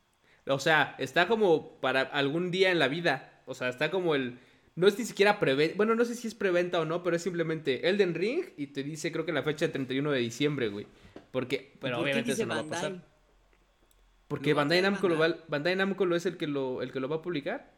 O 0.48 0.60
sea, 0.60 0.96
está 1.00 1.28
como 1.28 1.80
para 1.80 2.02
algún 2.02 2.52
día 2.52 2.72
en 2.72 2.80
la 2.80 2.88
vida. 2.88 3.42
O 3.46 3.54
sea, 3.54 3.70
está 3.70 3.92
como 3.92 4.16
el. 4.16 4.40
No 4.76 4.88
es 4.88 4.98
ni 5.00 5.06
siquiera 5.06 5.40
preventa. 5.40 5.76
Bueno, 5.78 5.96
no 5.96 6.04
sé 6.06 6.16
si 6.16 6.28
es 6.28 6.36
preventa 6.36 6.82
o 6.82 6.86
no, 6.86 7.02
pero 7.04 7.16
es 7.16 7.22
simplemente 7.22 7.88
Elden 7.88 8.14
Ring 8.14 8.46
y 8.58 8.68
te 8.68 8.84
dice, 8.84 9.12
creo 9.12 9.26
que 9.26 9.32
la 9.32 9.44
fecha 9.44 9.68
de 9.68 9.74
31 9.74 10.12
de 10.12 10.20
diciembre, 10.20 10.68
güey. 10.68 10.88
Porque. 11.32 11.78
Pero 11.80 12.02
obviamente 12.02 12.34
eso 12.34 12.46
no 12.46 12.56
va 12.56 12.62
a 12.62 12.66
pasar. 12.66 13.16
Porque 14.28 14.54
Bandai 14.54 14.82
Namco, 14.82 15.08
lo 15.08 15.18
va, 15.18 15.36
Bandai 15.48 15.76
Namco 15.76 16.06
lo 16.06 16.16
es 16.16 16.26
el 16.26 16.38
que 16.38 16.48
lo, 16.48 16.82
el 16.82 16.92
que 16.92 17.00
lo 17.00 17.08
va 17.08 17.18
a 17.18 17.22
publicar. 17.22 17.76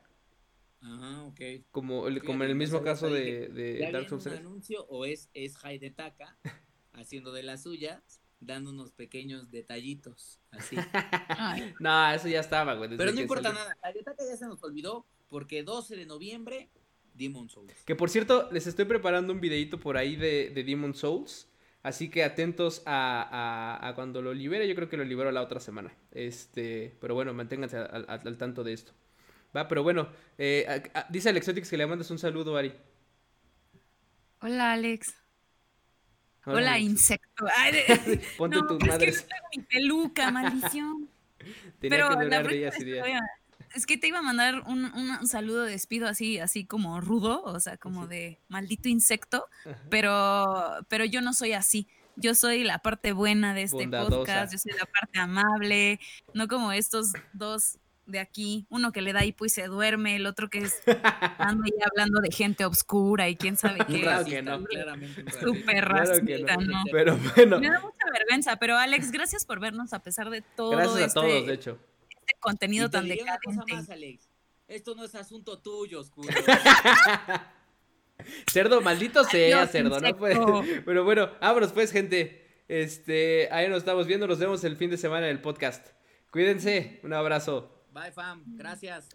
Ajá, 0.81 1.23
ok. 1.23 1.41
Como, 1.71 2.07
el, 2.07 2.23
como 2.23 2.43
en 2.43 2.51
el 2.51 2.55
mismo 2.55 2.81
caso 2.83 3.09
de, 3.09 3.49
de 3.49 3.91
Dark 3.91 4.07
Souls 4.07 4.25
un 4.27 4.33
anuncio 4.33 4.85
o 4.85 5.05
es, 5.05 5.29
es 5.33 5.55
Taka 5.95 6.37
haciendo 6.93 7.31
de 7.31 7.43
las 7.43 7.63
suyas? 7.63 8.21
Dando 8.39 8.69
unos 8.69 8.91
pequeños 8.91 9.51
detallitos, 9.51 10.39
así. 10.51 10.75
no, 11.79 12.11
eso 12.11 12.27
ya 12.27 12.39
estaba, 12.39 12.75
güey. 12.75 12.95
Pero 12.95 13.11
no 13.11 13.21
importa 13.21 13.51
nada, 13.51 13.75
la 13.81 13.91
detalle 13.91 14.29
ya 14.29 14.37
se 14.37 14.45
nos 14.45 14.63
olvidó, 14.63 15.05
porque 15.29 15.63
12 15.63 15.95
de 15.95 16.05
noviembre, 16.05 16.69
Demon 17.13 17.49
Souls. 17.49 17.73
Que 17.85 17.95
por 17.95 18.09
cierto, 18.09 18.49
les 18.51 18.67
estoy 18.67 18.85
preparando 18.85 19.33
un 19.33 19.41
videito 19.41 19.79
por 19.79 19.97
ahí 19.97 20.15
de, 20.15 20.51
de 20.53 20.63
Demon 20.63 20.93
Souls. 20.93 21.47
Así 21.83 22.09
que 22.09 22.23
atentos 22.23 22.81
a, 22.85 23.79
a, 23.81 23.95
cuando 23.95 24.21
lo 24.21 24.33
libere. 24.33 24.67
Yo 24.67 24.75
creo 24.75 24.89
que 24.89 24.97
lo 24.97 25.05
libero 25.05 25.31
la 25.31 25.41
otra 25.41 25.61
semana. 25.61 25.93
Este, 26.11 26.97
pero 26.99 27.15
bueno, 27.15 27.33
manténganse 27.33 27.77
al, 27.77 28.37
tanto 28.37 28.63
de 28.63 28.73
esto. 28.73 28.91
Va, 29.55 29.69
pero 29.69 29.83
bueno, 29.83 30.09
eh, 30.37 30.83
dice 31.09 31.29
Alexotix 31.29 31.69
que 31.69 31.77
le 31.77 31.87
mandas 31.87 32.11
un 32.11 32.19
saludo, 32.19 32.57
Ari. 32.57 32.73
Hola, 34.41 34.73
Alex. 34.73 35.15
Hola, 36.47 36.79
insecto. 36.79 37.45
Ponte 38.37 38.57
tu 38.57 38.79
madre. 38.79 39.09
Es 39.09 39.21
que 39.21 39.35
mi 39.55 39.63
peluca, 39.63 40.31
maldición. 40.31 41.09
Pero 41.79 42.17
que 42.17 42.25
la 42.25 42.43
es 43.75 43.85
que 43.85 43.97
te 43.97 44.07
iba 44.07 44.19
a 44.19 44.23
mandar 44.23 44.63
un, 44.65 44.85
un, 44.85 45.27
saludo 45.27 45.63
de 45.63 45.71
despido 45.71 46.07
así, 46.07 46.39
así 46.39 46.65
como 46.65 46.99
rudo, 47.01 47.43
o 47.43 47.59
sea, 47.59 47.77
como 47.77 48.07
de 48.07 48.39
maldito 48.47 48.89
insecto, 48.89 49.45
pero, 49.89 50.77
pero 50.87 51.05
yo 51.05 51.21
no 51.21 51.33
soy 51.33 51.53
así. 51.53 51.87
Yo 52.15 52.33
soy 52.33 52.63
la 52.63 52.79
parte 52.79 53.11
buena 53.11 53.53
de 53.53 53.63
este 53.63 53.87
podcast, 53.87 54.53
yo 54.53 54.57
soy 54.57 54.71
la 54.71 54.85
parte 54.85 55.19
amable, 55.19 55.99
no 56.33 56.47
como 56.47 56.71
estos 56.71 57.11
dos 57.33 57.77
de 58.07 58.19
aquí, 58.19 58.65
uno 58.69 58.91
que 58.91 59.01
le 59.01 59.13
da 59.13 59.25
hipo 59.25 59.45
y 59.45 59.49
se 59.49 59.67
duerme, 59.67 60.15
el 60.15 60.25
otro 60.25 60.49
que 60.49 60.59
es 60.59 60.81
anda 61.37 61.65
ahí 61.65 61.79
hablando 61.85 62.21
de 62.21 62.31
gente 62.31 62.65
obscura 62.65 63.29
y 63.29 63.35
quién 63.35 63.57
sabe 63.57 63.79
qué. 63.87 64.01
Claro 64.01 64.25
que 64.25 64.41
no, 64.41 64.63
claramente. 64.63 65.25
Súper 65.39 65.85
racista, 65.85 66.57
no. 66.57 66.83
Pero 66.91 67.17
bueno. 67.35 67.59
Me 67.59 67.69
da 67.69 67.79
mucha 67.81 68.05
vergüenza, 68.11 68.55
pero 68.55 68.77
Alex, 68.77 69.11
gracias 69.11 69.45
por 69.45 69.59
vernos 69.59 69.93
a 69.93 69.99
pesar 69.99 70.29
de 70.29 70.41
todo 70.41 70.71
Gracias 70.71 70.95
a 70.95 71.05
este 71.05 71.19
todos, 71.19 71.47
de 71.47 71.53
hecho. 71.53 71.79
Este 72.09 72.39
contenido 72.39 72.89
tan 72.89 73.07
decadente. 73.07 73.73
Más, 73.73 73.89
Alex. 73.89 74.29
Esto 74.67 74.95
no 74.95 75.05
es 75.05 75.15
asunto 75.15 75.59
tuyo, 75.59 75.99
oscuro. 75.99 76.27
cerdo, 78.51 78.81
maldito 78.81 79.23
sea, 79.23 79.67
cerdo, 79.67 79.99
no 79.99 80.17
puede. 80.17 80.81
Pero 80.85 81.03
bueno, 81.03 81.29
vámonos 81.39 81.71
pues, 81.71 81.91
gente. 81.91 82.45
Este, 82.67 83.47
ahí 83.51 83.69
nos 83.69 83.79
estamos 83.79 84.07
viendo, 84.07 84.27
nos 84.27 84.39
vemos 84.39 84.63
el 84.65 84.75
fin 84.75 84.89
de 84.89 84.97
semana 84.97 85.27
del 85.27 85.39
podcast. 85.39 85.87
Cuídense, 86.31 86.99
un 87.03 87.13
abrazo. 87.13 87.76
Bye, 87.97 88.11
fam. 88.11 88.43
Gracias. 88.45 89.09